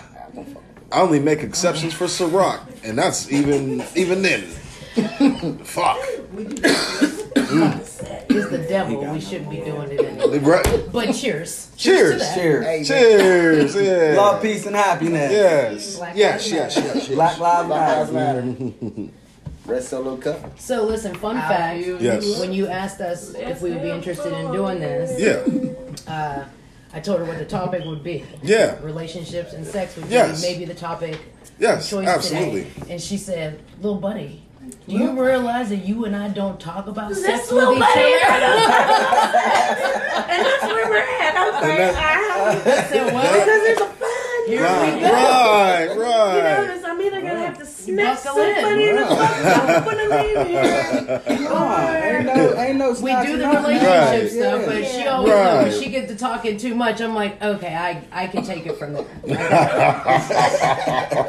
I 0.92 1.02
only 1.02 1.20
make 1.22 1.40
exceptions 1.40 1.94
for 1.94 2.06
Ciroc, 2.06 2.60
and 2.84 2.98
that's 2.98 3.32
even 3.32 3.84
even 3.96 4.22
then. 4.22 4.42
Fuck. 5.64 5.98
Mm. 6.36 7.80
It's 7.80 8.50
the 8.50 8.66
devil. 8.68 9.14
We 9.14 9.22
shouldn't 9.22 9.50
be 9.50 9.58
doing 9.62 9.90
it 9.92 10.02
anyway. 10.02 10.40
Right. 10.40 10.86
But 10.92 11.14
cheers. 11.14 11.72
Cheers. 11.78 12.22
Cheers. 12.34 12.66
Hey, 12.66 12.76
man. 12.78 12.86
Cheers. 12.86 13.76
Yeah. 13.76 14.14
Love, 14.18 14.42
peace, 14.42 14.66
and 14.66 14.76
happiness. 14.76 15.32
Yes. 15.32 15.96
Black 15.96 16.16
Yes. 16.18 16.52
Yes. 16.52 16.76
Yes. 16.76 16.96
yes. 16.96 17.08
Black 17.08 17.40
Lives 17.40 17.68
Black 17.68 17.98
Lives 17.98 18.12
Matter. 18.12 19.10
Matter. 19.66 19.74
Red 19.74 19.84
Solo 19.84 20.18
Cup. 20.18 20.60
So 20.60 20.84
listen, 20.84 21.16
fun 21.16 21.36
How 21.36 21.50
fact. 21.50 21.80
you 21.86 21.98
Yes. 22.00 22.40
When 22.40 22.52
you 22.54 22.68
asked 22.68 23.02
us 23.02 23.34
if 23.36 23.62
we 23.62 23.72
would 23.72 23.82
be 23.82 23.90
interested 23.90 24.34
in 24.34 24.52
doing 24.52 24.80
this, 24.80 25.20
Yeah. 25.20 26.12
uh, 26.14 26.44
I 26.94 27.00
told 27.00 27.20
her 27.20 27.26
what 27.26 27.38
the 27.40 27.46
topic 27.46 27.86
would 27.86 28.04
be. 28.04 28.26
Yeah. 28.44 28.76
Relationships 28.82 29.54
and 29.54 29.66
sex 29.66 29.96
would 29.96 30.08
Yes. 30.10 30.42
be 30.42 30.52
maybe 30.52 30.66
the 30.66 30.74
topic 30.74 31.18
Yes. 31.60 31.90
choice 31.90 32.08
Absolutely. 32.08 32.66
today. 32.66 32.92
And 32.94 33.02
she 33.02 33.18
said, 33.18 33.60
"Little 33.82 34.00
buddy, 34.00 34.42
do 34.88 34.96
you 34.96 35.12
realize 35.22 35.70
that 35.70 35.86
you 35.86 36.06
and 36.06 36.16
I 36.16 36.28
don't 36.30 36.60
talk 36.60 36.88
about 36.88 37.16
sex 37.16 37.50
with 37.52 37.60
little 37.60 37.74
each 37.76 37.80
buddy. 37.80 38.14
other?" 38.28 38.46
and 40.32 40.46
that's 40.46 40.64
where 40.64 40.90
we're 40.90 40.98
at. 40.98 41.36
I'm 41.38 41.54
like, 41.54 41.78
that- 41.78 41.96
ah, 41.96 42.50
I 42.50 42.84
said, 42.90 43.14
"Well, 43.14 43.34
because 43.46 43.64
it's 43.68 43.82
a 43.82 43.86
fun. 43.86 44.01
Here 44.52 44.64
Right. 44.64 44.94
we 44.96 45.02
go." 45.02 45.12
Right. 45.12 45.90
You 45.96 46.02
Right. 46.02 46.68
notice 46.68 46.84
I'm 46.86 47.02
either 47.02 47.22
gonna 47.22 47.40
have 47.46 47.58
to 47.60 47.66
snap 47.66 48.24
Buckle 48.24 48.42
in. 48.42 48.56
somebody 48.56 48.90
in 48.90 48.96
the 48.96 49.06
fuck 49.06 49.86
when 49.86 50.00
I 50.00 50.22
leave 50.22 50.48
here. 50.48 51.22
Nah, 51.52 51.94
ain't 51.94 52.26
no, 52.26 52.56
ain't 52.58 52.78
no 52.78 52.90
We 52.92 53.12
do 53.26 53.38
the 53.38 53.44
nothing. 53.48 53.64
relationship 53.64 54.22
Right. 54.22 54.32
stuff, 54.32 54.66
but 54.66 54.86
she 54.86 55.00
Yeah. 55.00 55.10
always 55.14 55.30
knows 55.34 55.46
Right. 55.56 55.64
when 55.64 55.82
she 55.82 55.90
gets 55.90 56.08
to 56.12 56.18
talking 56.18 56.58
too 56.58 56.76
much. 56.76 57.02
I'm 57.02 57.16
like, 57.16 57.42
okay, 57.44 57.76
I 57.76 58.02
I 58.12 58.28
can 58.28 58.44
take 58.44 58.66
it 58.66 58.78
from 58.78 58.94
there. 58.94 59.04
I 59.26 59.30
got 59.50 60.32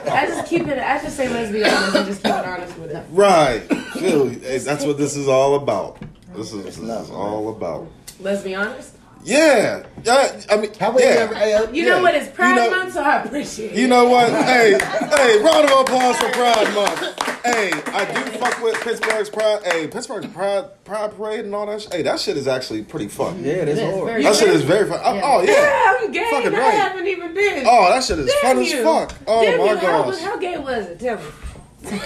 it. 0.07 0.13
I 0.13 0.27
just 0.27 0.47
keep 0.47 0.67
it. 0.69 0.79
I 0.79 0.99
just 1.03 1.17
say 1.17 1.29
let's 1.29 1.51
be 1.51 1.65
honest 1.65 1.97
and 1.97 2.07
just 2.07 2.23
keep 2.23 2.33
it 2.35 2.45
honest 2.47 2.79
with 2.79 2.91
it. 2.91 3.05
Right. 3.13 3.63
Phil, 3.95 4.29
hey, 4.29 4.59
that's 4.59 4.85
what 4.85 4.99
this 4.99 5.17
is 5.17 5.29
all 5.29 5.55
about. 5.57 5.99
This 6.35 6.53
is, 6.53 6.65
this 6.65 6.79
is 6.79 7.11
all 7.11 7.49
about. 7.51 7.87
Let's 8.21 8.43
be 8.43 8.55
honest. 8.55 8.97
Yeah. 9.25 9.85
Yeah. 10.05 10.41
I 10.51 10.57
mean, 10.57 10.71
How 10.81 10.91
about 10.91 11.01
yeah. 11.01 11.13
you 11.15 11.19
ever? 11.21 11.35
Uh, 11.35 11.71
You 11.73 11.85
Yeah. 11.85 11.89
know 11.91 12.03
what? 12.03 12.15
It's 12.15 12.29
Pride 12.29 12.51
You 12.51 12.55
know- 12.57 12.71
Month, 12.71 12.95
so 12.95 13.03
I 13.03 13.23
appreciate 13.23 13.73
it. 13.73 13.79
You 13.79 13.87
know 13.89 14.09
what? 14.09 14.31
hey, 14.45 14.79
hey, 14.81 15.39
round 15.43 15.65
of 15.71 15.81
applause 15.81 16.17
for 16.17 16.29
Pride 16.31 16.75
Month. 16.75 17.19
Hey, 17.45 17.73
I 17.87 18.05
do 18.05 18.21
fuck 18.39 18.63
with 18.63 18.81
Pittsburgh's 18.81 19.29
Pride. 19.31 19.61
Hey, 19.65 19.87
Pittsburgh's 19.89 20.27
Pride 20.29 20.65
Pride 20.85 21.17
Parade 21.17 21.45
and 21.45 21.55
all 21.55 21.67
that. 21.67 21.83
Shit. 21.83 21.93
Hey, 21.93 22.03
that 22.03 22.21
shit 22.21 22.37
is 22.37 22.47
actually 22.49 22.83
pretty 22.83 23.09
fun. 23.09 23.43
Yeah, 23.45 23.53
it 23.55 23.69
is 23.69 23.79
It 23.79 23.83
is 23.89 23.95
hard. 23.95 24.07
very 24.07 24.23
That 24.23 24.37
shit 24.37 24.49
is 24.51 24.63
very 24.63 24.89
fun. 24.89 25.01
Oh, 25.05 25.15
Yeah. 25.15 25.21
Oh 25.25 25.43
yeah. 25.43 25.53
Yeah, 25.53 25.97
I'm 26.01 26.13
gay. 26.13 26.31
Fucking 26.31 26.47
and 26.49 26.57
I 26.57 26.61
right. 26.61 26.75
haven't 26.75 27.07
even 27.07 27.35
been. 27.35 27.65
Oh, 27.67 27.89
that 27.91 28.05
shit 28.05 28.19
is 28.21 28.33
Damn 28.43 28.57
fun 28.57 28.65
as 28.65 28.73
fuck. 28.85 29.13
Oh 29.27 29.45
Damn 29.45 29.59
my 29.59 29.65
you. 29.73 29.77
How, 29.77 30.11
how 30.13 30.37
gay 30.37 30.59
was 30.59 30.87
it? 30.87 31.01
Tell 31.01 31.17
me. 31.17 31.23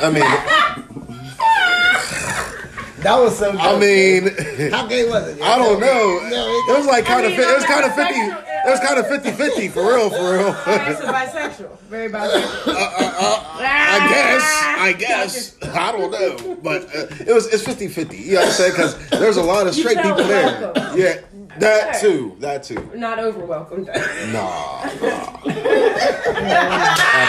I 0.03 0.11
mean, 0.11 0.23
That 3.07 3.21
was 3.21 3.39
so. 3.39 3.53
I 3.53 3.79
mean. 3.79 4.35
how 4.73 4.87
gay 4.89 5.09
was 5.09 5.29
it? 5.29 5.41
I 5.41 5.57
don't 5.59 5.79
know. 5.79 6.19
No, 6.29 6.75
It 6.75 6.77
was 6.77 6.87
like 6.87 7.05
kind 7.05 7.25
of. 7.25 7.31
mean, 7.31 7.41
It 7.41 7.55
was 7.55 7.65
kind 7.65 7.85
of 7.85 7.95
fifty. 7.95 8.19
It 8.67 8.71
was 8.71 8.81
kind 8.81 8.99
of 8.99 9.07
50-50 9.07 9.71
for 9.71 9.95
real, 9.95 10.11
for 10.11 10.39
real. 10.39 10.53
Bisexual. 10.65 11.79
Very 11.83 12.09
bisexual. 12.11 12.67
Uh, 12.67 12.73
uh, 12.73 13.15
uh, 13.21 13.45
I 13.61 14.09
guess. 14.09 14.43
I 14.77 14.93
guess. 14.99 15.57
I 15.63 15.93
don't 15.93 16.11
know, 16.11 16.57
but 16.65 16.83
uh, 16.87 17.07
it 17.25 17.33
was 17.33 17.47
it's 17.55 17.63
50-50. 17.63 18.19
You 18.19 18.33
know 18.33 18.41
what 18.41 18.47
I'm 18.49 18.53
saying? 18.55 18.73
Because 18.73 19.09
there's 19.11 19.37
a 19.37 19.43
lot 19.43 19.69
of 19.69 19.75
straight 19.75 19.99
people 19.99 20.17
there. 20.17 20.73
Yeah, 20.97 21.21
that 21.61 22.01
too. 22.01 22.35
That 22.41 22.65
too. 22.65 22.91
Not 22.97 23.21
over 23.21 23.47
welcome. 23.47 23.85
Nah. 23.85 23.93
nah. 24.33 25.39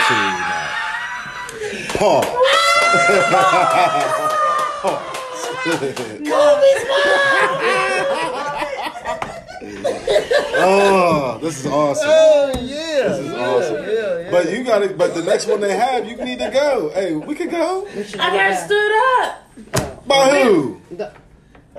Absolutely 0.07 0.39
not. 0.41 0.69
Pause. 4.83 5.13
oh, 10.59 11.39
this 11.41 11.59
is 11.59 11.65
awesome. 11.71 12.07
Oh 12.09 12.51
yeah. 12.61 13.07
This 13.07 13.19
is 13.19 13.33
awesome. 13.33 14.31
But 14.31 14.51
you 14.51 14.63
got 14.63 14.83
it. 14.83 14.97
But 14.97 15.15
the 15.15 15.23
next 15.23 15.47
one 15.47 15.59
they 15.59 15.75
have, 15.75 16.07
you 16.07 16.15
need 16.17 16.39
to 16.39 16.49
go. 16.51 16.89
Hey, 16.93 17.15
we 17.15 17.35
could 17.35 17.51
go. 17.51 17.87
I 18.19 18.31
got 18.35 18.53
stood 18.65 18.91
up. 19.21 20.07
By 20.07 20.41
who? 20.43 20.79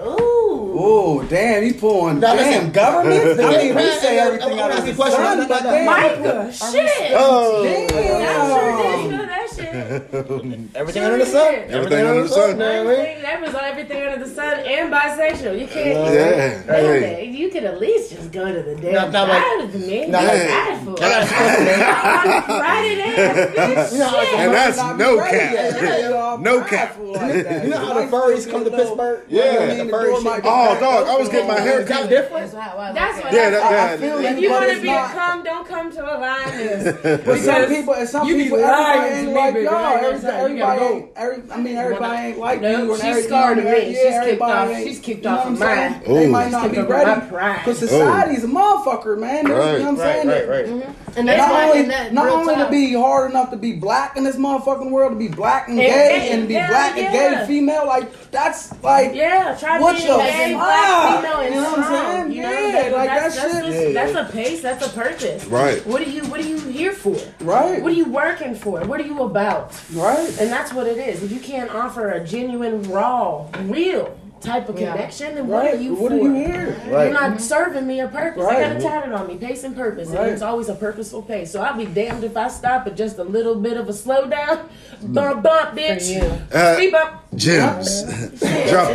Ooh. 0.01 0.77
Oh, 0.81 1.23
damn, 1.29 1.65
you 1.65 1.75
pulling 1.75 2.21
Now, 2.21 2.35
damn 2.35 2.47
listen. 2.67 2.73
government. 2.73 3.41
I 3.41 3.51
mean, 3.65 3.75
we 3.75 3.83
say 3.99 4.19
everything 4.19 4.53
I'm 4.53 4.59
out 4.61 4.71
of 4.71 4.77
asking 4.79 4.93
the 4.95 5.03
questions. 5.03 5.25
sun, 5.25 5.37
No, 5.39 5.43
no, 5.43 5.49
but 5.49 5.63
damn. 5.65 5.87
Micah, 5.87 6.53
shit. 6.53 7.13
Oh, 7.17 7.63
I 7.63 7.67
sure 7.67 7.89
did. 7.89 7.91
You 7.91 7.99
Damn. 7.99 9.11
know 9.11 9.27
that 9.27 9.49
shit. 9.55 9.69
Everything 10.77 11.03
Sure 11.03 11.13
under 11.13 11.25
the 11.25 11.31
sun. 11.31 11.53
did. 11.53 11.71
Everything 11.71 12.07
under 12.07 12.23
the 12.23 12.29
sun. 12.29 12.51
You 12.51 12.57
know 12.57 12.67
what 12.67 12.75
I 12.75 12.79
mean? 12.79 12.89
Everything, 12.89 13.23
that 13.23 13.41
was 13.43 13.55
everything 13.55 14.03
under 14.07 14.25
the 14.25 14.31
sun 14.35 14.59
and 14.61 14.93
bisexual. 14.93 15.61
You 15.61 15.67
can't. 15.67 16.15
yeah. 16.15 16.63
Hey. 16.63 17.01
Hey. 17.01 17.25
You 17.31 17.49
could 17.51 17.65
at 17.65 17.81
least 17.81 18.13
just 18.13 18.31
go 18.31 18.51
to 18.53 18.63
the 18.63 18.77
damn 18.77 18.93
Now- 18.95 19.09
now, 19.11 19.29
like- 19.29 19.43
side 19.43 19.61
of 19.65 19.75
me. 19.75 20.07
now, 20.07 20.21
That's 20.23 20.39
like- 20.39 20.65
prideful. 20.65 21.05
I 21.05 21.09
got 21.09 21.23
a 21.23 21.27
question, 21.35 21.65
man. 21.65 21.81
I'm 21.83 22.43
Friday 22.43 23.03
ass, 23.03 23.93
You 23.93 23.99
know, 23.99 24.07
bitch. 24.09 24.35
And 24.39 24.55
that's 24.55 24.77
no 24.99 25.19
ready 25.19 25.39
cap. 25.39 25.83
Yeah, 25.83 26.37
No 26.41 26.61
cap. 26.65 26.69
prideful 26.95 27.13
like 27.13 27.45
that. 27.45 27.65
You 27.65 27.71
know 27.71 27.79
how 27.79 27.95
the 27.95 28.07
furries 28.07 28.51
come 28.51 28.65
to 28.65 28.71
Pittsburgh? 28.71 29.25
Yeah. 29.29 29.85
You 29.89 29.93
know, 29.93 30.01
The 30.01 30.07
the 30.07 30.23
door 30.25 30.35
shit. 30.37 30.45
Oh, 30.45 30.67
cracked 30.67 30.81
dog, 30.81 31.09
I 31.09 31.17
was 31.17 31.29
getting 31.29 31.49
my 31.49 31.61
hair 31.61 31.81
Is 31.81 31.89
that 31.89 32.01
cut. 32.03 32.11
different? 32.11 32.53
That's 32.53 32.55
how 32.69 32.79
I 32.79 32.93
That's 32.93 33.17
look 33.17 33.25
what 33.25 33.33
Yeah, 33.33 33.49
it. 33.49 33.51
that, 33.53 33.63
I- 33.63 33.69
I 33.69 33.71
yeah. 33.73 33.97
feel 33.97 34.23
yeah. 34.23 34.31
If 34.33 34.39
you 34.41 34.51
want 34.51 34.71
to 34.71 34.81
be 34.83 34.87
not- 34.89 35.11
a 35.11 35.15
cum, 35.15 35.43
don't 35.45 35.69
come 35.69 35.93
to 35.93 36.17
Alliance. 36.17 36.99
But 37.25 37.39
some 37.41 37.67
people, 37.67 37.95
and 37.95 38.09
some 38.09 38.29
you 38.29 38.37
people, 38.37 38.59
everybody 38.59 39.15
ain't 39.15 39.33
like 39.33 39.55
baby. 39.55 39.65
y'all. 39.65 39.75
I 39.77 39.95
ain't 39.95 40.05
Every- 40.05 40.21
got 40.21 40.31
time. 40.31 40.57
You 40.57 40.63
Everybody 40.63 40.85
ain't. 40.95 41.09
Every, 41.17 41.43
I 41.53 41.57
mean, 41.59 41.77
everybody 41.77 42.27
ain't 42.29 42.39
like 42.39 42.61
No, 42.63 42.69
you. 42.71 42.93
and 42.93 42.95
she's 43.01 43.05
every- 43.05 43.23
scarred 43.23 43.59
of 43.59 43.65
me. 43.65 43.71
She's 43.71 43.97
kicked 43.99 44.15
everybody 44.15 44.73
off- 44.75 44.79
she's 44.83 44.99
kicked 45.01 45.27
off 45.27 45.39
what 45.45 45.53
of 45.55 45.63
I'm 45.63 45.93
mine. 45.93 46.03
They 46.07 46.27
might 46.29 46.51
not 46.51 46.71
be 46.73 46.79
ready 46.81 47.21
because 47.21 47.79
society's 47.79 48.45
a 48.45 48.49
motherfucker, 48.49 49.19
man. 49.19 49.47
You 49.47 49.53
know 49.55 49.59
what 49.59 49.81
I'm 49.83 49.97
saying? 49.97 50.29
Right, 50.29 50.49
right, 50.49 50.69
right. 50.69 50.89
And 51.17 51.27
that's 51.29 51.39
Not 51.39 51.51
why 51.51 51.71
only, 51.71 51.83
that 51.89 52.13
not 52.13 52.29
only 52.29 52.55
to 52.55 52.69
be 52.71 52.93
hard 52.95 53.31
enough 53.31 53.51
to 53.51 53.57
be 53.57 53.73
black 53.73 54.17
in 54.17 54.25
this 54.25 54.37
motherfucking 54.37 54.91
world, 54.91 55.13
to 55.13 55.17
be 55.19 55.29
black 55.29 55.69
and 55.69 55.79
And 55.79 55.89
gay, 55.89 56.19
gay, 56.19 56.31
and 56.33 56.43
to 56.43 56.49
be 56.49 56.55
yeah, 56.55 56.69
black 56.69 56.97
and 56.97 57.13
gay 57.13 57.45
female, 57.47 57.87
like 57.87 58.28
that's 58.31 58.83
like 58.83 59.15
Yeah, 59.15 59.57
try 59.59 59.79
What 59.81 59.97
being 59.97 60.09
the 60.09 60.17
gay, 60.19 60.53
fuck? 60.55 60.61
black, 60.63 61.17
female, 61.23 61.41
and 61.41 61.55
You 61.55 61.61
know 61.61 61.71
what 61.71 61.79
I'm 61.79 61.85
strong. 61.85 62.07
saying? 62.13 62.33
You 62.33 62.43
know, 62.43 62.51
Yeah, 62.53 62.73
that- 62.73 62.93
like 62.93 63.09
that's, 63.09 63.37
that 63.37 63.43
that's, 63.53 63.55
shit. 63.67 63.75
just- 63.75 63.95
Yeah. 63.95 64.05
that's 64.07 64.29
a 64.29 64.33
pace. 64.33 64.61
That's 64.63 64.87
a 64.87 64.89
purpose. 64.91 65.45
Right. 65.47 65.87
What 65.87 66.01
are 66.03 66.11
you? 66.11 66.23
What 66.25 66.41
are 66.41 66.47
you 66.47 66.59
here 66.61 66.93
for? 66.93 67.17
right, 67.41 67.83
What 67.83 67.93
are 67.93 67.95
you 67.95 68.07
working 68.11 68.55
for? 68.55 68.81
What 68.81 69.01
are 69.01 69.05
you 69.07 69.23
about? 69.23 69.73
right. 69.95 70.29
And 70.41 70.51
that's 70.53 70.73
what 70.73 70.87
it 70.87 70.99
is. 70.99 71.23
If 71.23 71.33
you 71.33 71.41
can't 71.41 71.75
offer 71.75 72.11
a 72.11 72.21
genuine, 72.25 72.83
raw, 72.91 73.47
real 73.65 74.15
type 74.41 74.69
of 74.69 74.79
Yeah. 74.79 74.93
connection, 74.93 75.35
then 75.35 75.47
what 75.49 75.65
Right. 75.65 75.75
are 75.75 75.79
you 75.79 75.95
What 75.95 76.11
for? 76.13 76.17
are 76.19 76.21
you 76.21 76.33
here? 76.35 76.77
Right. 76.89 77.05
You're 77.11 77.21
not 77.21 77.41
serving 77.41 77.87
me 77.87 78.01
a 78.01 78.09
purpose. 78.09 78.43
Right. 78.45 78.59
I 78.59 78.61
got 78.69 78.77
it 78.77 78.81
tatted 78.83 79.13
on 79.13 79.27
me, 79.27 79.35
pace 79.37 79.65
and 79.65 79.75
purpose, 79.77 80.09
Right. 80.09 80.23
and 80.25 80.31
it's 80.33 80.43
always 80.43 80.69
a 80.69 80.75
purposeful 80.75 81.23
pace. 81.23 81.51
So 81.51 81.61
I'll 81.61 81.77
be 81.77 81.87
damned 81.87 82.25
if 82.25 82.37
I 82.37 82.49
stop 82.49 82.87
at 82.87 82.97
just 82.97 83.19
a 83.19 83.25
little 83.25 83.55
bit 83.57 83.77
of 83.77 83.89
a 83.89 83.93
slowdown. 83.93 84.59
Bump, 85.03 85.43
bump, 85.43 85.77
bitch. 85.77 86.21
Uh, 86.53 86.75
Speed 86.77 86.93
bump. 86.93 87.11
gems. 87.37 88.03
Drop, 88.71 88.91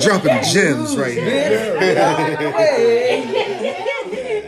dropping 0.00 0.42
gems 0.44 0.96
right 0.96 1.12
here. 1.12 1.76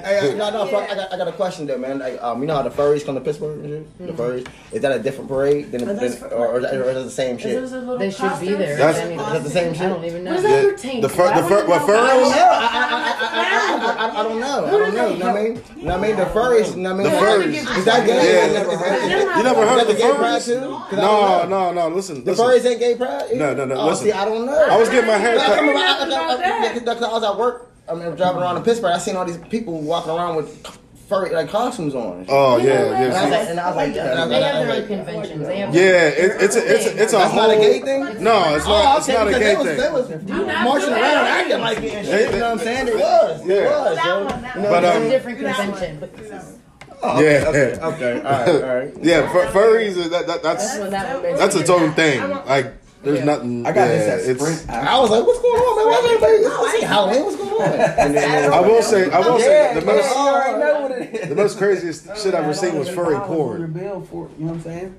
Hey, 0.09 0.31
Hey, 0.31 0.35
no, 0.39 0.51
no, 0.51 0.67
fuck, 0.67 0.91
I 0.91 0.95
got, 0.95 1.13
I 1.13 1.17
got 1.19 1.29
a 1.29 1.33
question 1.33 1.67
though, 1.67 1.77
man. 1.79 1.99
Like, 1.99 2.23
um, 2.23 2.41
you 2.41 2.47
know 2.47 2.55
how 2.57 2.63
the 2.63 2.71
furries 2.71 3.05
come 3.05 3.15
to 3.15 3.21
Pittsburgh? 3.21 3.63
and 3.65 3.87
shit? 3.99 4.07
The 4.07 4.13
furries 4.23 4.47
is 4.73 4.81
that 4.83 4.93
a 4.93 4.99
different 5.03 5.29
parade 5.29 5.71
than, 5.71 5.85
than 5.85 5.97
that's 5.97 6.23
or, 6.23 6.47
or, 6.49 6.57
is 6.59 6.63
that- 6.65 6.75
or 6.75 6.85
is 6.91 6.97
it 6.97 7.05
the 7.05 7.11
same 7.11 7.37
Is 7.37 7.43
shit? 7.43 7.61
this 7.61 7.73
a 7.73 7.79
little 7.79 7.99
They 7.99 8.11
should 8.11 8.41
be 8.41 8.55
there. 8.55 8.77
That's- 8.77 9.05
I 9.05 9.09
mean, 9.09 9.21
Is 9.21 9.27
that 9.33 9.43
the 9.45 9.51
same 9.51 9.75
shit. 9.75 9.83
I 9.83 9.89
don't 9.91 10.05
even 10.05 10.25
know. 10.25 10.31
What 10.33 10.43
does 10.43 10.51
that 10.51 10.65
Yeah, 10.65 10.71
pertain 10.73 11.01
the 11.03 11.09
to? 11.09 11.15
fur- 11.15 11.23
I 11.25 11.41
the 11.41 11.41
don't 11.41 11.49
fur- 11.49 11.69
what 11.69 11.87
know 11.89 11.95
I 11.95 12.07
don't 12.09 12.31
know. 12.31 12.49
I, 14.09 14.23
don't 14.23 14.41
know. 14.41 14.67
I 14.67 14.71
don't 14.71 14.95
know. 14.95 15.09
You 15.09 15.19
know 15.19 15.27
what 15.27 15.37
I 15.37 15.43
mean? 15.43 15.63
You 15.77 15.85
know 15.85 15.99
what 15.99 16.05
I 16.05 16.07
mean? 16.09 16.17
The 16.17 16.25
furries. 16.25 16.71
You 16.77 16.83
know 16.83 16.95
what 16.95 17.01
I 17.01 17.05
mean? 17.05 17.13
The 17.13 17.19
furries. 17.19 17.79
Is 17.79 17.85
that 17.85 18.07
gay? 18.07 18.15
Yeah. 18.17 18.47
Is 18.47 18.53
that- 18.55 18.67
is 18.73 18.79
that- 18.81 19.37
You 19.39 19.43
never 19.45 19.67
heard 19.67 19.79
that 19.81 19.87
the 19.89 19.93
the 19.93 19.99
gay 19.99 20.11
pride 20.13 20.41
furries? 20.43 20.45
too? 20.47 20.61
'Cause 20.91 20.99
I 20.99 21.03
No, 21.03 21.47
no, 21.47 21.73
no. 21.73 21.89
Listen, 21.95 22.25
The 22.25 22.33
furries 22.33 22.65
ain't 22.65 22.81
gay 22.81 22.95
pride? 22.97 23.25
No, 23.35 23.55
no, 23.55 23.65
no, 23.65 23.75
Oh, 23.77 23.87
listen. 23.89 24.13
I 24.13 24.25
don't 24.25 24.47
know. 24.47 24.53
I 24.71 24.77
was 24.77 24.89
getting 24.89 25.07
my 25.07 25.19
hair 25.19 25.37
cut. 25.39 25.61
remember, 25.61 25.79
I, 25.79 25.83
I, 25.83 25.87
Nothing 25.99 26.09
about 26.13 26.31
I, 26.31 26.37
that. 26.39 26.71
I, 26.71 26.79
because 26.79 27.03
I 27.03 27.13
was 27.13 27.23
at 27.25 27.37
work. 27.37 27.71
I 27.91 27.95
mean, 27.95 28.15
driving 28.17 28.43
around 28.43 28.57
in 28.57 28.63
Pittsburgh. 28.63 28.93
I 28.93 28.99
seen 28.99 29.17
all 29.17 29.25
these 29.25 29.39
people 29.49 29.81
walking 29.81 30.11
around 30.13 30.37
with 30.37 30.67
furry 31.09 31.31
like 31.31 31.49
costumes 31.49 31.95
on. 31.95 32.19
and. 32.19 32.27
Oh 32.29 32.59
yeah, 32.59 32.73
and 32.73 32.95
I 32.95 33.07
was 33.07 33.15
yeah. 33.15 33.39
like, 33.39 33.49
and 33.49 33.61
I 33.61 33.67
was 33.69 33.77
like, 33.77 33.97
and 33.97 33.99
I 34.01 34.21
was 34.21 34.29
They 34.31 34.43
have 34.43 34.67
their 34.67 34.77
own 34.83 34.87
conventions. 34.87 35.47
They 35.47 35.59
have 35.59 35.75
Yeah, 35.75 36.09
it, 36.09 36.43
it's 36.43 36.57
a, 36.57 36.75
it's 36.75 36.87
a, 36.87 37.03
it's 37.03 37.13
a 37.15 37.17
That's 37.17 37.33
whole. 37.33 37.49
not 37.49 37.51
a 37.51 37.57
gay 37.57 37.81
thing? 37.81 38.23
No, 38.23 38.55
it's 38.55 38.67
not. 38.67 38.69
Oh, 38.69 38.85
not. 38.85 38.99
It's 38.99 39.09
okay, 39.09 39.19
not 39.19 39.27
a 39.27 39.31
because 39.31 39.43
gay 39.43 39.55
they 39.55 39.91
was, 39.91 40.07
thing. 40.09 40.27
They 40.27 40.33
was 40.35 40.47
not 40.47 40.65
marching 40.65 40.89
around, 40.91 41.01
that. 41.01 41.41
acting 41.41 41.61
like 41.61 41.79
it 41.79 41.93
and 41.95 42.07
They- 42.07 42.11
shit. 42.11 42.33
You 42.35 42.39
know 42.41 42.45
what 42.45 42.53
I'm 42.53 42.59
saying? 42.59 42.87
They 42.87 42.95
was. 42.95 43.45
They 43.47 43.63
Yeah. 43.63 43.71
was. 43.71 43.97
That 43.97 44.05
yo. 44.07 44.25
one, 44.25 44.43
that 44.43 44.57
You 44.57 44.63
know 44.63 44.71
But, 44.71 44.83
what 44.83 44.85
It's 44.85 44.97
um, 44.97 45.03
a 45.03 45.11
different 45.11 45.39
convention. 45.39 45.99
But 46.01 46.11
Oh, 47.01 47.21
Yeah. 47.21 47.45
Okay. 47.47 47.79
Okay. 47.81 48.13
All 48.21 48.33
right. 48.33 48.49
All 48.65 48.75
right. 48.77 48.95
Yeah, 49.03 49.33
fur, 49.33 49.47
furries. 49.47 49.97
is- 49.97 50.11
That, 50.11 50.27
that, 50.27 50.43
that's 50.43 50.65
that's 50.67 50.81
when 50.81 50.91
that 50.91 51.23
that's 51.39 51.55
its 51.57 51.71
own 51.71 51.93
thing. 51.95 52.21
Like 52.45 52.75
there's 53.09 53.19
Yeah. 53.21 53.25
nothing. 53.25 53.67
I 53.67 53.73
got 53.73 53.81
yeah, 53.83 53.89
this 53.89 54.09
at 54.27 54.31
it's- 54.31 54.61
Sprint. 54.61 54.71
I 54.71 55.01
was 55.01 55.11
like, 55.11 55.27
what's 55.27 55.41
going 55.41 55.57
on, 55.61 55.77
man? 55.77 55.87
Why 55.87 55.99
is 55.99 56.05
everybody? 56.05 56.39
This 56.73 56.75
is 56.75 56.85
Halloween. 56.85 57.25
What's 57.25 57.37
going 57.37 57.51
on? 57.51 57.81
And 57.99 58.15
then, 58.17 58.53
I 58.53 58.61
will 58.61 58.83
say, 58.83 59.11
I 59.11 59.19
will 59.21 59.39
Yeah, 59.41 59.45
say, 59.75 59.81
the 59.81 59.87
most, 59.87 60.11
you 60.11 60.17
already 60.17 60.59
know 60.61 60.81
what 60.83 60.91
it 60.93 61.15
is. 61.15 61.29
the 61.29 61.35
most 61.35 61.59
craziest 61.59 62.05
shit 62.23 62.35
I've 62.35 62.45
ever 62.45 62.55
seen 62.55 62.79
was 62.79 62.89
furry 62.89 63.15
$8 63.17 63.27
porn. 63.27 63.59
your 63.61 63.69
bill 63.69 64.03
for 64.11 64.27
it, 64.27 64.31
you 64.39 64.45
know 64.47 64.53
what 64.53 64.57
I'm 64.59 64.63
saying? 64.63 64.95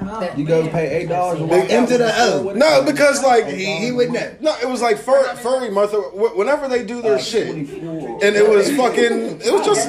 That- 0.00 0.38
You 0.38 0.44
go 0.44 0.66
pay 0.68 0.88
eight 1.02 1.08
dollars 1.08 1.40
and 1.40 1.48
Big 1.48 1.60
walk 1.62 1.70
out 1.70 1.78
into 1.78 1.98
the 1.98 2.08
a 2.08 2.12
store 2.12 2.40
O. 2.40 2.42
with 2.42 2.56
it. 2.56 2.58
No, 2.58 2.82
because 2.84 3.22
like 3.22 3.46
he, 3.46 3.64
he 3.76 3.92
wouldn't 3.92 4.14
know. 4.14 4.30
no, 4.40 4.56
it 4.62 4.68
was 4.68 4.82
like 4.82 4.98
fur, 4.98 5.22
furry 5.36 5.70
Martha. 5.70 5.96
wh- 5.98 6.36
Whenever 6.36 6.68
they 6.68 6.84
do 6.84 7.00
their 7.02 7.18
shit, 7.18 7.48
24. 7.52 8.20
and 8.24 8.36
it 8.36 8.48
was 8.48 8.70
fucking, 8.76 9.40
it 9.40 9.52
was 9.52 9.64
just, 9.64 9.88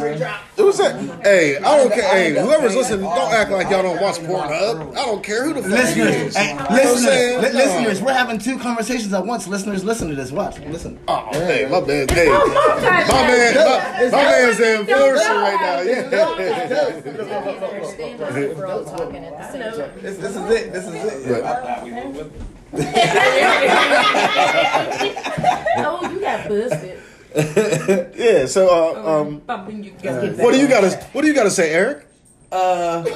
it 0.58 0.62
was 0.64 0.80
a. 0.80 0.94
Hey, 1.24 1.58
I 1.58 1.62
don't 1.78 1.92
care. 1.92 2.04
Hey, 2.10 2.32
whoever's 2.40 2.76
listening, 2.76 3.02
don't 3.06 3.34
act 3.34 3.52
like 3.52 3.70
y'all 3.70 3.84
don't 3.84 4.02
watch 4.02 4.16
Pornhub. 4.18 4.92
I 4.92 5.06
don't 5.06 5.24
care 5.24 5.44
who 5.46 5.54
the 5.54 5.62
fuck 5.62 5.72
Listeners, 5.72 6.16
is. 6.16 6.36
hey, 6.36 6.50
You 6.50 6.56
know 6.56 6.64
what 6.66 6.72
I'm 6.72 6.98
saying? 6.98 7.42
listeners, 7.42 7.54
li- 7.54 7.60
No. 7.60 7.66
listeners, 7.66 8.02
we're 8.02 8.14
having 8.14 8.38
two 8.40 8.58
conversations 8.60 9.14
at 9.14 9.26
once. 9.26 9.48
Listeners, 9.48 9.84
listen 9.84 10.08
to 10.10 10.16
this. 10.16 10.32
Watch, 10.32 10.60
listen. 10.62 11.00
Oh, 11.08 11.28
hey, 11.32 11.68
my 11.70 11.80
bad. 11.82 12.12
Hey, 12.12 12.28
Oh, 12.30 12.48
my 12.48 13.28
man, 13.28 13.56
my, 13.56 14.10
my 14.12 14.24
man's 14.24 14.58
the 14.58 14.80
enforcer 14.80 15.34
right 15.34 15.60
now. 15.62 15.82
Yeah. 15.82 17.16
Understand 19.96 20.76
us 20.76 20.88
if 20.88 20.94
we're 21.28 21.44
all 21.44 21.62
talking 21.62 21.94
at 21.94 22.04
the 22.04 22.14
same 22.14 22.14
time. 22.14 22.32
This, 22.42 22.58
this 22.74 22.76
is 22.86 24.10
it. 24.10 24.34
This 24.34 24.48
is 24.48 24.54
it. 24.56 24.66
Oh, 25.78 26.10
you 26.10 26.20
got 26.22 26.48
busted. 26.48 27.00
Yeah. 28.16 28.46
So, 28.46 28.70
uh, 28.70 28.94
um, 29.22 29.40
Bumping 29.40 29.84
what 30.38 30.54
do 30.54 30.60
you 30.60 30.68
got 30.68 30.82
to 30.82 30.92
What 31.12 31.22
do 31.22 31.28
you 31.28 31.34
got 31.34 31.44
to 31.44 31.52
say, 31.52 31.72
Eric? 31.72 32.06
Uh, 32.52 33.04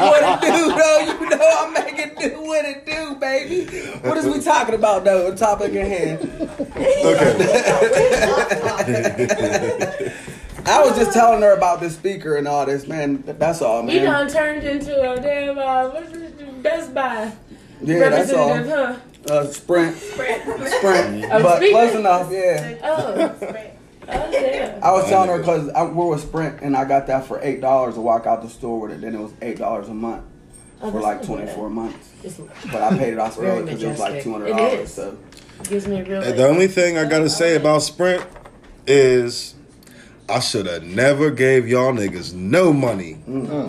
what 0.00 0.22
it 0.22 0.40
do 0.42 0.68
though? 0.68 1.00
You 1.00 1.28
know 1.30 1.40
I 1.40 1.70
make 1.74 1.98
it 1.98 2.16
do 2.18 2.40
what 2.42 2.64
it 2.64 2.86
do, 2.86 3.14
baby. 3.16 3.64
What 4.08 4.16
is 4.18 4.26
we 4.26 4.40
talking 4.40 4.74
about 4.76 5.04
though? 5.04 5.30
The 5.30 5.36
topic 5.36 5.74
at 5.74 5.88
hand. 5.88 6.20
Okay. 10.06 10.12
I 10.66 10.82
was 10.82 10.96
just 10.96 11.12
telling 11.12 11.42
her 11.42 11.52
about 11.52 11.80
this 11.80 11.94
speaker 11.94 12.36
and 12.36 12.48
all 12.48 12.64
this, 12.66 12.86
man. 12.86 13.22
That's 13.26 13.60
all, 13.62 13.82
man. 13.82 13.94
You 13.96 14.02
done 14.02 14.28
turned 14.28 14.64
into 14.64 15.10
a 15.12 15.20
damn 15.20 15.58
uh, 15.58 15.88
what's 15.90 16.12
it, 16.12 16.62
Best 16.62 16.94
Buy 16.94 17.32
yeah, 17.82 18.08
that's 18.08 18.32
all. 18.32 18.48
representative, 18.48 19.00
huh? 19.28 19.34
Uh, 19.34 19.46
sprint, 19.46 19.96
sprint, 19.96 20.42
Oh, 20.46 21.42
but 21.42 21.56
speaker. 21.56 21.72
close 21.72 21.94
enough. 21.94 22.30
Yeah. 22.30 22.76
Oh, 22.82 23.36
oh 24.08 24.30
damn. 24.30 24.84
I 24.84 24.92
was 24.92 25.06
telling 25.08 25.28
her 25.30 25.38
because 25.38 25.66
we're 25.94 26.06
with 26.08 26.20
Sprint 26.20 26.60
and 26.62 26.76
I 26.76 26.84
got 26.84 27.06
that 27.08 27.26
for 27.26 27.40
eight 27.42 27.60
dollars 27.60 27.94
to 27.94 28.00
walk 28.00 28.26
out 28.26 28.42
the 28.42 28.48
store 28.50 28.80
with 28.80 28.92
it. 28.92 29.00
Then 29.00 29.14
it 29.14 29.20
was 29.20 29.32
eight 29.42 29.58
dollars 29.58 29.88
a 29.88 29.94
month 29.94 30.24
Oh, 30.82 30.90
for 30.90 31.00
like 31.00 31.22
twenty 31.24 31.50
four 31.52 31.70
months. 31.70 32.10
It's- 32.22 32.40
But 32.70 32.82
I 32.82 32.96
paid 32.98 33.14
it 33.14 33.18
off 33.18 33.38
early 33.38 33.64
because 33.64 33.82
it 33.82 33.88
was 33.88 33.98
like 33.98 34.22
two 34.22 34.32
hundred 34.32 34.48
dollars. 34.56 34.80
is. 34.80 34.92
So 34.94 35.18
Gives 35.64 35.86
me 35.88 36.00
a 36.00 36.04
real. 36.04 36.20
The 36.20 36.46
only 36.46 36.68
thing 36.68 36.98
I 36.98 37.04
gotta 37.08 37.30
say 37.30 37.56
about 37.56 37.82
Sprint 37.82 38.24
is 38.86 39.54
I 40.28 40.40
should 40.40 40.66
have 40.66 40.82
never 40.84 41.30
gave 41.30 41.68
y'all 41.68 41.92
niggas 41.92 42.32
no 42.32 42.72
money. 42.72 43.18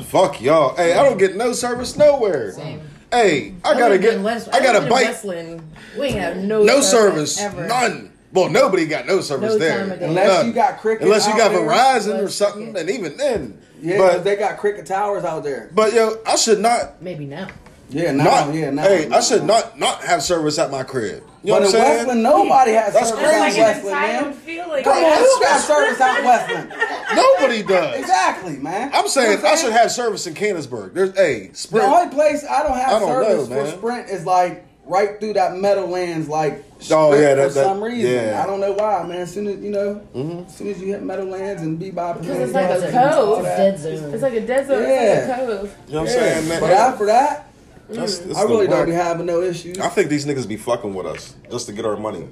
Fuck 0.05 0.41
y'all. 0.41 0.75
Hey, 0.75 0.93
I 0.93 1.03
don't 1.03 1.17
get 1.17 1.35
no 1.35 1.51
service 1.53 1.97
nowhere. 1.97 2.53
Same. 2.53 2.81
Hey, 3.11 3.55
I 3.63 3.73
gotta 3.77 3.97
get. 3.97 4.17
I 4.25 4.59
gotta 4.61 4.89
bite. 4.89 5.05
Wrestling. 5.07 5.61
We 5.97 6.07
ain't 6.07 6.19
have 6.19 6.37
no 6.37 6.63
No 6.63 6.81
service. 6.81 7.39
ever. 7.39 7.67
None. 7.67 8.11
Well, 8.31 8.49
nobody 8.49 8.85
got 8.85 9.05
no 9.05 9.21
service 9.21 9.53
No 9.53 9.57
there. 9.57 9.77
time 9.79 9.91
of 9.91 9.99
day. 9.99 10.05
unless 10.07 10.27
None. 10.27 10.47
you 10.47 10.53
got 10.53 10.79
cricket, 10.79 11.03
Unless 11.05 11.27
you 11.27 11.37
got 11.37 11.51
Verizon 11.51 12.21
or 12.21 12.27
something, 12.29 12.73
yeah. 12.73 12.81
and 12.81 12.89
even 12.89 13.15
then. 13.15 13.57
yeah, 13.81 13.97
but 13.97 14.23
they 14.25 14.35
got 14.35 14.57
cricket 14.57 14.85
towers 14.85 15.23
out 15.23 15.43
there. 15.45 15.69
but 15.73 15.93
yo, 15.93 16.17
I 16.25 16.35
should 16.35 16.59
not 16.59 17.01
Maybe 17.01 17.25
now. 17.25 17.47
Yeah, 17.89 18.11
now, 18.13 18.23
not. 18.23 18.53
yeah, 18.53 18.69
now. 18.71 18.81
hey, 18.83 19.09
I 19.09 19.19
should 19.21 19.43
not 19.43 19.77
not 19.79 20.03
have 20.03 20.23
service 20.23 20.57
at 20.57 20.71
my 20.71 20.83
crib. 20.83 21.23
You 21.43 21.51
know 21.51 21.59
But 21.59 21.61
what 21.61 21.63
I'm 21.63 21.71
saying? 21.71 21.97
Westland, 21.97 22.23
nobody 22.23 22.71
has 22.71 22.93
That's 22.93 23.09
service 23.09 23.23
crazy. 23.29 23.61
out 23.61 23.67
Westland, 23.67 24.25
man. 24.25 24.33
feeling. 24.33 24.83
Come 24.83 25.03
on, 25.03 25.17
who 25.19 25.39
got 25.41 25.59
service 25.61 26.01
out 26.01 26.23
Westland? 26.25 26.73
Nobody 27.15 27.63
does. 27.63 27.99
Exactly, 27.99 28.57
man. 28.57 28.89
I'm 28.93 29.07
saying 29.07 29.37
You 29.37 29.43
know 29.43 29.49
I 29.49 29.55
should 29.55 29.71
have 29.73 29.91
service 29.91 30.25
in 30.25 30.33
Canonsburg. 30.33 30.93
There's 30.95 31.15
a 31.17 31.47
The 31.49 31.55
Sprint. 31.55 31.85
only 31.87 32.13
place 32.13 32.43
I 32.43 32.63
don't 32.63 32.75
have 32.75 32.87
I 32.93 32.99
don't 32.99 33.07
service 33.09 33.49
know, 33.49 33.55
for 33.55 33.63
man. 33.63 33.77
Sprint 33.77 34.09
is 34.09 34.25
like 34.25 34.65
right 34.87 35.19
through 35.19 35.33
that 35.33 35.55
Meadowlands, 35.57 36.27
like 36.27 36.63
Oh, 36.91 37.13
strip 37.13 37.21
yeah, 37.21 37.29
for 37.29 37.35
that- 37.35 37.53
that- 37.53 37.53
some 37.53 37.83
reason. 37.83 38.11
yeah. 38.11 38.21
Mm-hmm. 38.33 38.41
I 38.41 38.45
don't 38.47 38.59
know 38.59 38.71
why, 38.73 39.03
man. 39.03 39.21
As 39.21 39.31
soon 39.33 39.47
as 39.47 39.59
you 39.59 39.69
know, 39.69 40.01
as 40.47 40.55
soon 40.55 40.67
as 40.69 40.81
you 40.81 40.87
hit 40.87 41.03
Meadowlands 41.03 41.61
and 41.61 41.79
Bebop, 41.79 42.21
Because 42.21 42.39
it's 42.39 42.53
like 42.53 42.69
a 42.69 42.83
It's 42.83 42.91
cove. 42.91 43.39
a 43.39 43.43
dead 43.43 43.79
zone. 43.79 44.13
It's 44.13 44.23
like 44.23 44.33
a 44.33 44.41
dead 44.41 44.67
zone. 44.67 44.81
It's 44.83 45.27
like 45.29 45.37
a 45.37 45.45
cove. 45.45 45.75
You 45.87 45.93
know 45.93 45.99
what 46.01 46.09
I'm 46.09 46.15
saying, 46.15 46.49
man? 46.49 46.59
But 46.61 46.71
after 46.71 47.05
that, 47.05 47.47
That's- 47.89 48.19
mm. 48.19 48.27
this 48.29 48.37
I 48.37 48.43
really 48.43 48.65
the 48.67 48.75
don't 48.75 48.85
be 48.87 48.91
having 48.93 49.25
no 49.25 49.41
issues. 49.41 49.77
I 49.79 49.89
think 49.89 50.09
these 50.09 50.25
niggas 50.25 50.47
be 50.47 50.57
fucking 50.57 50.93
with 50.93 51.05
us 51.05 51.35
just 51.51 51.67
to 51.67 51.73
get 51.73 51.85
our 51.85 51.97
money. 51.97 52.27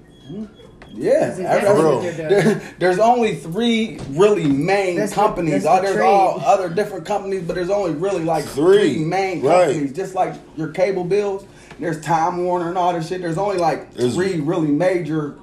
Yeah, 0.95 1.19
That's 1.27 1.39
exactly 1.39 1.69
every- 1.69 1.83
what 1.83 2.01
they're 2.03 2.29
doing. 2.29 2.29
there- 2.29 2.61
there's 2.79 2.99
only 2.99 3.35
three 3.35 3.99
really 4.11 4.45
main 4.45 4.97
That's 4.97 5.13
companies. 5.13 5.63
that's 5.63 5.65
Oh, 5.65 5.75
the 5.77 5.81
there's 5.81 5.95
trade. 5.95 6.05
all 6.05 6.39
other 6.45 6.69
different 6.69 7.05
companies, 7.05 7.43
but 7.47 7.55
there's 7.55 7.71
only 7.71 7.93
really 7.93 8.23
like 8.23 8.45
Three. 8.45 8.93
three, 8.95 9.03
main 9.03 9.41
Right. 9.41 9.67
companies. 9.69 9.91
Just 9.93 10.13
like 10.13 10.35
your 10.55 10.67
cable 10.67 11.03
bills, 11.03 11.45
there's 11.79 11.99
Time 12.01 12.45
Warner 12.45 12.69
and 12.69 12.77
all 12.77 12.93
this 12.93 13.07
shit. 13.07 13.21
There's 13.21 13.39
only 13.39 13.57
like 13.57 13.91
There's- 13.95 14.13
three 14.13 14.39
really 14.39 14.67
major 14.67 15.33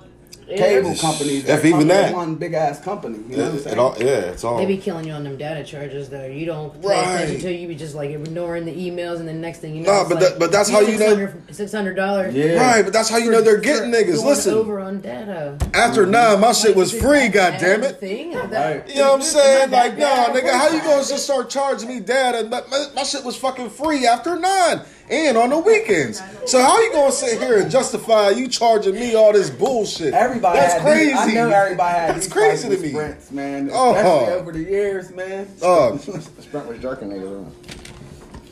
cable 0.56 0.94
companies. 0.96 1.48
If 1.48 1.64
even 1.64 1.88
that. 1.88 2.14
one 2.14 2.34
big 2.36 2.54
ass 2.54 2.80
company. 2.80 3.18
You 3.28 3.36
know 3.36 3.44
what 3.44 3.52
I'm 3.52 3.58
saying? 3.60 3.76
it 3.76 3.78
all, 3.78 3.96
yeah, 3.98 4.06
it's 4.06 4.44
all. 4.44 4.58
They 4.58 4.66
be 4.66 4.76
killing 4.76 5.06
you 5.06 5.12
on 5.12 5.24
them 5.24 5.36
data 5.36 5.64
charges 5.64 6.08
though. 6.08 6.26
You 6.26 6.46
don't 6.46 6.80
pay 6.80 6.88
Right. 6.88 7.20
attention 7.20 7.40
to. 7.42 7.52
You 7.52 7.68
be 7.68 7.74
just 7.74 7.94
like 7.94 8.10
ignoring 8.10 8.64
the 8.64 8.72
emails, 8.72 9.20
and 9.20 9.28
the 9.28 9.32
next 9.32 9.58
thing 9.58 9.74
you 9.74 9.82
know, 9.82 9.92
Nah, 9.92 10.08
but 10.08 10.14
like, 10.14 10.24
that- 10.24 10.38
but 10.38 10.52
that's 10.52 10.70
how 10.70 10.80
you 10.80 10.98
know- 10.98 11.32
six 11.50 11.72
hundred 11.72 11.94
dollars. 11.94 12.34
Yeah. 12.34 12.54
Right, 12.54 12.82
but 12.82 12.92
that's 12.92 13.08
how 13.08 13.18
you 13.18 13.30
know 13.30 13.40
they're 13.40 13.58
getting 13.58 13.90
niggas. 13.90 14.24
Listen, 14.24 14.54
over 14.54 14.80
on 14.80 15.00
data. 15.00 15.56
after 15.74 16.02
mm-hmm. 16.02 16.10
nine, 16.10 16.40
my 16.40 16.52
shit 16.52 16.76
was 16.76 16.92
free. 16.92 17.28
God 17.28 17.56
damn 17.58 17.82
it. 17.82 18.00
Thing? 18.00 18.34
Right. 18.34 18.50
That, 18.50 18.88
You 18.88 18.96
know 18.96 19.12
what 19.12 19.14
I'm 19.16 19.22
saying? 19.22 19.70
Like, 19.70 19.98
nah, 19.98 20.26
nigga, 20.26 20.52
how 20.52 20.68
you 20.70 20.80
gonna 20.80 21.04
just 21.04 21.24
start 21.24 21.50
charging 21.50 21.88
me 21.88 22.00
data? 22.00 22.48
My, 22.48 22.62
my, 22.70 22.86
my 22.96 23.02
shit 23.02 23.24
was 23.24 23.36
fucking 23.36 23.70
free 23.70 24.06
after 24.06 24.38
nine 24.38 24.80
and 25.10 25.36
on 25.36 25.50
the 25.50 25.58
weekends. 25.58 26.22
So 26.46 26.60
how 26.62 26.80
you 26.80 26.92
gonna 26.92 27.12
sit 27.12 27.38
here 27.40 27.58
and 27.60 27.70
justify 27.70 28.30
you 28.30 28.48
charging 28.48 28.94
me 28.94 29.14
all 29.14 29.32
this 29.32 29.50
bullshit? 29.50 30.14
Everybody 30.14 30.58
That's 30.58 30.74
had 30.74 30.82
crazy. 30.82 31.06
These, 31.10 31.16
I 31.18 31.32
know 31.34 31.50
everybody 31.50 31.98
had 31.98 32.14
That's 32.14 32.26
these 32.26 32.32
crazy 32.32 32.68
to 32.70 32.78
me. 32.78 32.88
Sprints, 32.90 33.30
man. 33.30 33.70
Oh. 33.72 33.94
Especially 33.94 34.32
over 34.34 34.52
the 34.52 34.62
years, 34.62 35.10
man. 35.10 35.48
Uh, 35.62 35.98
Sprint 35.98 36.66
was 36.68 36.78
jerking 36.80 37.08
niggas 37.08 37.30
around. 37.30 37.54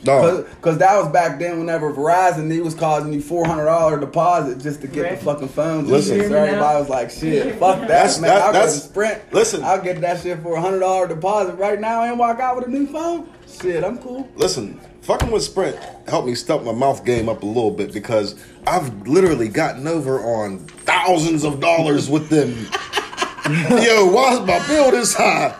no. 0.05 0.45
Cause 0.61 0.77
that 0.77 0.97
was 0.97 1.09
back 1.11 1.39
then 1.39 1.59
whenever 1.59 1.91
Verizon 1.93 2.51
he 2.51 2.61
was 2.61 2.73
causing 2.73 3.11
you 3.13 3.21
four 3.21 3.45
hundred 3.45 3.65
dollar 3.65 3.99
deposit 3.99 4.59
just 4.59 4.81
to 4.81 4.87
get 4.87 5.03
Right. 5.03 5.19
the 5.19 5.25
fucking 5.25 5.47
phone. 5.49 5.87
Listen. 5.87 6.11
so 6.17 6.23
You 6.23 6.29
hear 6.29 6.41
me 6.41 6.47
everybody 6.49 6.79
was 6.79 6.89
like, 6.89 7.09
"Shit, 7.09 7.55
fuck 7.59 7.79
that, 7.79 7.87
That's- 7.87 8.19
man! 8.21 8.29
that- 8.29 8.41
I'll 8.43 8.47
go 8.53 8.59
that's- 8.59 8.83
Sprint. 8.85 9.21
listen. 9.33 9.63
I'll 9.63 9.81
get 9.81 9.99
that 10.01 10.21
shit 10.21 10.41
for 10.41 10.55
a 10.55 10.61
hundred 10.61 10.79
dollar 10.79 11.07
deposit 11.07 11.55
right 11.55 11.79
now 11.79 12.03
and 12.03 12.17
walk 12.19 12.39
out 12.39 12.55
with 12.57 12.67
a 12.67 12.69
new 12.71 12.87
phone. 12.87 13.27
Shit, 13.61 13.83
I'm 13.83 13.97
cool. 13.97 14.29
Listen, 14.35 14.79
fucking 15.09 15.31
with 15.31 15.41
Sprint 15.41 15.75
helped 16.07 16.27
me 16.27 16.35
step 16.35 16.61
my 16.61 16.71
mouth 16.71 17.03
game 17.03 17.29
up 17.29 17.41
a 17.41 17.45
little 17.45 17.71
bit 17.71 17.91
because 17.91 18.35
I've 18.67 19.07
literally 19.07 19.47
gotten 19.47 19.87
over 19.87 20.19
on 20.19 20.59
thousands 20.59 21.43
of 21.43 21.59
dollars 21.59 22.07
with 22.07 22.29
them. 22.29 22.49
Yo, 23.83 24.05
why 24.05 24.33
is 24.33 24.41
my 24.41 24.63
bill 24.67 24.91
this 24.91 25.15
high? 25.15 25.55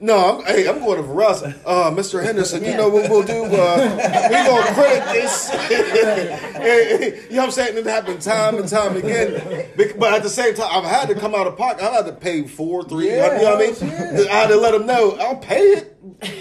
No, 0.00 0.38
I'm, 0.38 0.44
hey, 0.46 0.66
I'm 0.66 0.78
going 0.78 0.96
to 0.96 1.06
Verizon. 1.06 1.58
Uh, 1.66 1.90
Mr. 1.90 2.22
Henderson, 2.22 2.64
you 2.64 2.74
know 2.74 2.88
what 2.88 3.10
we'll 3.10 3.22
do? 3.22 3.44
Uh, 3.44 3.96
we 4.28 4.34
gonna 4.34 4.74
credit 4.74 5.12
this. 5.12 5.50
you 7.30 7.36
know 7.36 7.42
what 7.42 7.44
I'm 7.44 7.50
saying? 7.50 7.76
It 7.76 7.84
happened 7.84 8.22
time 8.22 8.56
and 8.56 8.66
time 8.68 8.96
again. 8.96 9.68
But 9.98 10.14
at 10.14 10.22
the 10.22 10.30
same 10.30 10.54
time, 10.54 10.70
I've 10.70 10.90
had 10.90 11.08
to 11.08 11.14
come 11.14 11.34
out 11.34 11.46
of 11.46 11.58
pocket. 11.58 11.82
I've 11.82 11.92
had 11.92 12.06
to 12.06 12.12
pay 12.12 12.46
four, 12.46 12.82
three. 12.82 13.08
Yeah, 13.08 13.36
you 13.36 13.44
know 13.44 13.56
what 13.56 13.62
I 13.62 13.66
mean? 13.66 13.74
shit. 13.74 14.30
I 14.30 14.34
had 14.34 14.48
to 14.48 14.56
let 14.56 14.72
them 14.72 14.86
know 14.86 15.16
I'll 15.20 15.36
pay 15.36 15.60
it. 15.60 15.95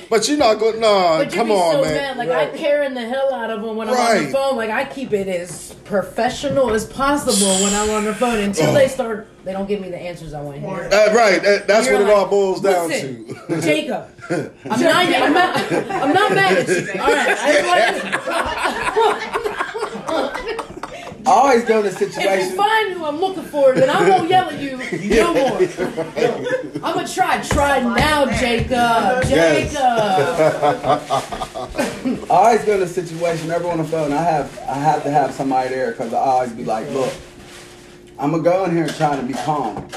But 0.09 0.27
you're 0.27 0.37
not 0.37 0.59
going. 0.59 0.79
Nah, 0.79 1.17
But 1.19 1.31
you 1.31 1.37
come 1.37 1.47
be 1.47 1.53
on, 1.53 1.73
so 1.75 1.81
man. 1.83 1.93
mad. 1.93 2.17
Like 2.17 2.29
I'm 2.29 2.57
carrying 2.57 2.93
the 2.93 3.05
hell 3.07 3.33
out 3.33 3.49
of 3.49 3.61
them 3.61 3.75
when 3.75 3.89
I'm 3.89 3.95
on 3.95 4.23
the 4.25 4.29
phone. 4.31 4.55
Like 4.57 4.69
I 4.69 4.85
keep 4.85 5.11
it 5.13 5.27
as 5.27 5.73
professional 5.85 6.71
as 6.73 6.85
possible 6.85 7.47
when 7.63 7.73
I'm 7.73 7.89
on 7.89 8.05
the 8.05 8.13
phone 8.13 8.39
until 8.39 8.69
Oh. 8.69 8.73
they 8.73 8.87
start. 8.87 9.27
They 9.43 9.51
don't 9.53 9.67
give 9.67 9.81
me 9.81 9.89
the 9.89 9.97
answers 9.97 10.33
I 10.33 10.41
want 10.41 10.61
to 10.61 10.67
hear. 10.67 10.89
Uh, 10.91 11.13
right, 11.13 11.41
that, 11.43 11.67
that's 11.67 11.87
You're 11.87 11.99
what 11.99 12.07
it 12.07 12.13
all 12.13 12.27
boils 12.27 12.61
down 12.61 12.89
to. 12.89 13.35
Jacob, 13.61 14.07
I'm 14.29 14.79
not, 14.81 15.05
I'm 15.05 15.33
not, 15.33 15.71
I'm 15.91 16.13
not 16.13 16.31
mad 16.33 16.57
at 16.57 16.67
you. 16.67 16.87
All 16.99 17.13
right, 17.13 17.37
I 17.37 17.61
I 21.27 21.31
always 21.31 21.63
go 21.63 21.81
to 21.81 21.87
if 21.87 22.01
you 22.01 22.55
find 22.55 22.93
who 22.93 23.03
I'm 23.03 23.19
looking 23.19 23.45
for, 23.45 23.73
then 23.73 23.89
I 23.89 24.07
won't 24.09 24.29
yell 24.29 24.47
at 24.49 24.59
you 24.59 24.77
no 25.09 25.33
more. 25.33 25.57
I'm 26.85 26.93
gonna 26.93 27.07
try. 27.07 27.41
Try 27.41 27.79
now, 27.79 28.25
Jacob. 28.37 29.23
Jacob. 29.27 29.75
I 32.15 32.25
always 32.29 32.63
go 32.65 32.77
to 32.77 32.83
a 32.83 32.87
situation. 32.87 33.47
Whenever 33.47 33.69
on 33.69 33.79
the 33.79 33.83
phone, 33.83 34.13
I 34.13 34.21
have 34.21 34.59
I 34.69 34.75
have 34.75 35.01
to 35.03 35.09
have 35.09 35.33
somebody 35.33 35.69
there 35.69 35.91
because 35.91 36.13
I 36.13 36.19
always 36.19 36.51
be 36.51 36.63
like, 36.63 36.87
look, 36.91 37.11
I'm 38.19 38.29
gonna 38.29 38.43
go 38.43 38.65
in 38.65 38.71
here 38.71 38.83
and 38.83 38.95
try 38.95 39.15
to 39.15 39.23
be 39.23 39.33
calm, 39.33 39.87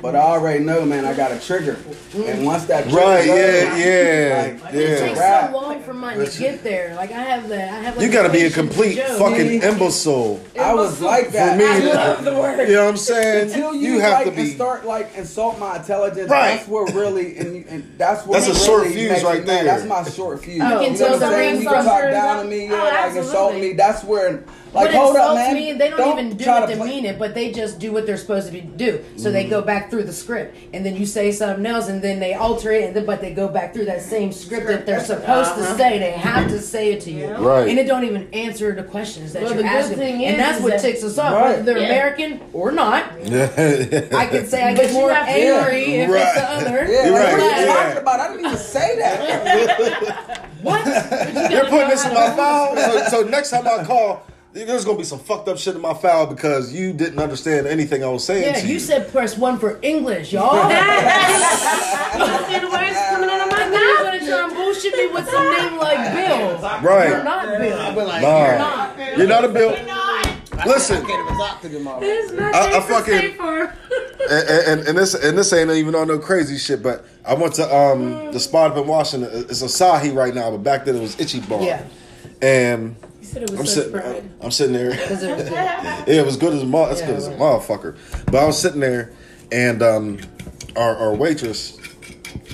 but 0.00 0.14
I 0.14 0.20
already 0.20 0.64
know, 0.64 0.84
man, 0.84 1.04
I 1.04 1.14
got 1.14 1.32
a 1.32 1.38
trigger, 1.40 1.74
and 2.14 2.40
mm. 2.40 2.44
once 2.44 2.64
that 2.66 2.84
trigger 2.84 2.96
Right, 2.98 3.26
goes, 3.26 3.36
yeah, 3.38 3.76
yeah, 3.76 4.58
like, 4.62 4.74
It 4.74 4.88
yeah. 4.90 4.96
takes 4.98 5.18
so 5.18 5.50
long 5.52 5.82
for 5.82 5.94
mine 5.94 6.18
to 6.18 6.38
get 6.38 6.62
there. 6.62 6.94
Like 6.94 7.10
I 7.10 7.20
have 7.22 7.48
that. 7.48 7.72
I 7.72 7.82
have. 7.82 7.96
Like 7.96 8.06
You 8.06 8.12
gotta 8.12 8.32
be 8.32 8.42
a 8.42 8.50
complete 8.50 8.98
fucking 8.98 9.62
imbecile. 9.62 10.40
I 10.58 10.74
was 10.74 11.00
like 11.00 11.30
that. 11.30 11.52
For 11.52 11.58
me, 11.58 11.64
I 11.66 11.94
love 11.94 12.24
the 12.24 12.34
word. 12.34 12.68
You 12.68 12.74
know 12.74 12.84
what 12.84 12.90
I'm 12.90 12.96
saying? 12.96 13.48
Until 13.48 13.74
you, 13.74 13.94
You 13.94 14.00
have 14.00 14.12
like 14.14 14.24
to 14.24 14.28
and 14.30 14.36
be. 14.36 14.50
start 14.54 14.84
like 14.86 15.14
insult 15.16 15.58
my 15.58 15.76
intelligence, 15.76 16.30
Right. 16.30 16.56
that's 16.56 16.68
where 16.68 16.84
really 16.94 17.36
and, 17.38 17.66
and 17.66 17.94
that's 17.98 18.26
what 18.26 18.40
That's 18.40 18.46
a 18.48 18.52
really 18.52 18.66
short 18.66 18.86
fuse 18.88 19.22
right 19.24 19.44
there. 19.46 19.64
That's 19.64 19.84
my 19.84 20.02
short 20.04 20.42
fuse. 20.44 20.60
Oh, 20.62 20.80
you 20.80 20.88
can 20.88 20.98
know 20.98 21.04
what 21.06 21.12
I'm 21.14 21.18
tell 21.20 21.30
saying? 21.30 21.54
the 21.56 21.62
You 21.62 21.68
can 21.68 21.84
talk 21.84 22.10
down 22.10 22.44
to 22.44 22.50
me, 22.50 22.66
yeah, 22.68 22.74
up- 22.74 22.80
Oh, 22.92 23.06
like 23.08 23.16
insult 23.16 23.54
me. 23.54 23.72
That's 23.74 24.04
where 24.04 24.42
like 24.74 24.90
But 24.90 24.94
hold 24.94 25.16
up, 25.16 25.22
insults 25.30 25.34
man. 25.52 25.54
me, 25.54 25.72
they 25.72 25.90
don't, 25.90 26.18
even 26.18 26.36
do 26.36 26.44
it 26.44 26.60
to 26.60 26.66
to 26.66 26.76
play- 26.76 26.88
mean 26.88 27.04
it, 27.04 27.18
but 27.18 27.34
they 27.34 27.50
just 27.52 27.78
do 27.78 27.92
what 27.92 28.06
they're 28.06 28.16
supposed 28.16 28.46
to 28.46 28.52
be 28.52 28.60
do. 28.60 29.02
So 29.16 29.30
Mm. 29.30 29.32
they 29.32 29.44
go 29.44 29.62
back 29.62 29.90
through 29.90 30.04
the 30.04 30.12
script, 30.12 30.56
and 30.74 30.84
then 30.84 30.94
you 30.96 31.06
say 31.06 31.32
something 31.32 31.64
else, 31.66 31.88
and 31.88 32.02
then 32.02 32.20
they 32.20 32.34
alter 32.34 32.72
it, 32.72 32.84
and 32.84 32.94
then, 32.96 33.06
but 33.06 33.20
they 33.20 33.32
go 33.32 33.48
back 33.48 33.72
through 33.74 33.86
that 33.86 34.02
same 34.02 34.30
script 34.32 34.66
that 34.68 34.84
they're 34.86 35.00
supposed 35.04 35.54
to 35.54 35.64
say. 35.76 35.98
They 35.98 36.10
have 36.12 36.48
to 36.50 36.60
say 36.60 36.92
it 36.92 37.00
to 37.02 37.10
you, 37.10 37.28
Right. 37.34 37.68
And 37.68 37.78
it 37.78 37.86
don't 37.86 38.04
even 38.04 38.28
answer 38.32 38.74
the 38.74 38.82
questions 38.82 39.32
that 39.32 39.42
Well, 39.42 39.52
you're 39.54 39.62
the 39.62 39.68
good 39.68 39.78
asking, 39.78 39.98
thing 39.98 40.24
and 40.26 40.38
that's 40.38 40.58
is 40.58 40.62
what 40.64 40.72
that- 40.72 40.80
ticks 40.82 41.02
us 41.04 41.18
off, 41.18 41.32
Right. 41.34 41.42
whether 41.50 41.62
they're 41.62 41.78
Yeah. 41.78 41.86
American 41.86 42.40
or 42.52 42.70
not. 42.72 43.04
I 43.24 44.26
can 44.30 44.46
say 44.46 44.62
I 44.64 44.74
get 44.74 44.92
more 44.92 45.10
have 45.12 45.26
to- 45.26 45.32
angry 45.32 45.84
if 46.00 46.10
Right. 46.10 46.22
it's 46.22 46.34
the 46.34 46.50
other. 46.50 46.86
Yeah, 46.90 47.04
You're 47.06 47.12
like, 47.14 47.22
right, 47.24 47.32
what 47.32 47.40
are 47.42 47.60
you 47.60 47.66
yeah. 47.66 47.74
talking 47.74 47.98
about? 48.02 48.20
I 48.20 48.28
didn't 48.28 48.46
even 48.46 48.58
say 48.58 48.96
that. 48.98 50.44
What? 50.62 50.84
You're 51.52 51.66
putting 51.66 51.88
this 51.88 52.04
in 52.04 52.12
my 52.14 52.30
file. 52.30 52.76
So, 52.76 53.04
so 53.22 53.22
next 53.28 53.50
time 53.50 53.66
I 53.68 53.84
call, 53.84 54.22
there's 54.64 54.84
gonna 54.84 54.98
be 54.98 55.04
some 55.04 55.18
fucked 55.18 55.48
up 55.48 55.58
shit 55.58 55.74
in 55.74 55.80
my 55.80 55.94
file 55.94 56.26
because 56.26 56.72
you 56.72 56.92
didn't 56.92 57.18
understand 57.18 57.66
anything 57.66 58.02
I 58.04 58.08
was 58.08 58.24
saying. 58.24 58.42
Yeah, 58.42 58.60
to 58.60 58.66
you 58.66 58.78
said 58.78 59.10
press 59.12 59.36
one 59.36 59.58
for 59.58 59.78
English, 59.82 60.32
y'all. 60.32 60.52
See 60.68 62.58
the 62.58 62.68
words 62.70 62.96
coming 63.10 63.30
out 63.30 63.46
of 63.46 63.50
my 63.52 63.68
You're 63.70 64.04
gonna 64.04 64.18
try 64.26 64.44
and 64.44 64.54
bullshit 64.54 64.94
me 64.96 65.06
with 65.08 65.28
some 65.28 65.44
name 65.56 65.78
like 65.78 66.12
Bill. 66.14 66.58
Right. 66.82 67.08
You're 67.08 67.24
not 67.24 67.58
Bill. 67.58 67.78
I've 67.78 67.94
been 67.94 68.06
like, 68.06 68.22
Nah, 68.22 69.16
you're 69.16 69.26
not 69.28 69.44
a 69.44 69.48
bill. 69.48 69.70
Listen, 70.66 70.96
I 70.96 71.06
can't 71.06 71.24
even 71.24 71.38
talk 71.38 71.60
to 71.62 71.68
them 71.68 71.86
all. 71.86 72.00
It's 72.02 72.32
I- 72.32 72.78
I 72.78 72.80
fucking- 72.80 73.34
for. 73.34 73.62
and, 74.30 74.48
and, 74.80 74.88
and 74.88 74.98
this 74.98 75.14
and 75.14 75.38
this 75.38 75.52
ain't 75.52 75.70
even 75.70 75.94
on 75.94 76.08
no 76.08 76.18
crazy 76.18 76.58
shit, 76.58 76.82
but 76.82 77.04
I 77.24 77.34
went 77.34 77.54
to 77.54 77.74
um 77.74 78.32
the 78.32 78.40
spot 78.40 78.72
up 78.72 78.76
in 78.78 78.86
Washington. 78.88 79.30
It's 79.32 79.62
Asahi 79.62 80.12
right 80.14 80.34
now, 80.34 80.50
but 80.50 80.58
back 80.64 80.84
then 80.84 80.96
it 80.96 81.00
was 81.00 81.14
Ichiban. 81.16 81.64
Yeah. 81.64 81.84
And 82.42 82.96
You 83.02 83.07
said 83.28 83.42
it 83.42 83.50
was 83.50 83.60
I'm 83.60 83.66
such 83.66 83.74
sitting, 83.74 83.92
pride. 83.92 84.30
I'm 84.40 84.50
sitting 84.50 84.72
there. 84.74 84.90
It 84.90 85.10
was 85.10 85.20
good. 85.20 85.52
Yeah, 85.52 86.04
it 86.06 86.26
was 86.26 86.36
good 86.36 86.52
as 86.54 86.62
a 86.62 86.66
mo- 86.66 86.86
that's 86.88 87.00
Yeah, 87.00 87.06
good 87.08 87.16
as 87.16 87.26
a 87.26 87.30
right. 87.30 87.38
motherfucker. 87.40 87.96
But 88.26 88.36
I 88.36 88.44
was 88.46 88.58
sitting 88.60 88.80
there, 88.80 89.12
and 89.52 89.82
um, 89.82 90.18
our, 90.76 90.96
our 90.96 91.14
waitress, 91.14 91.78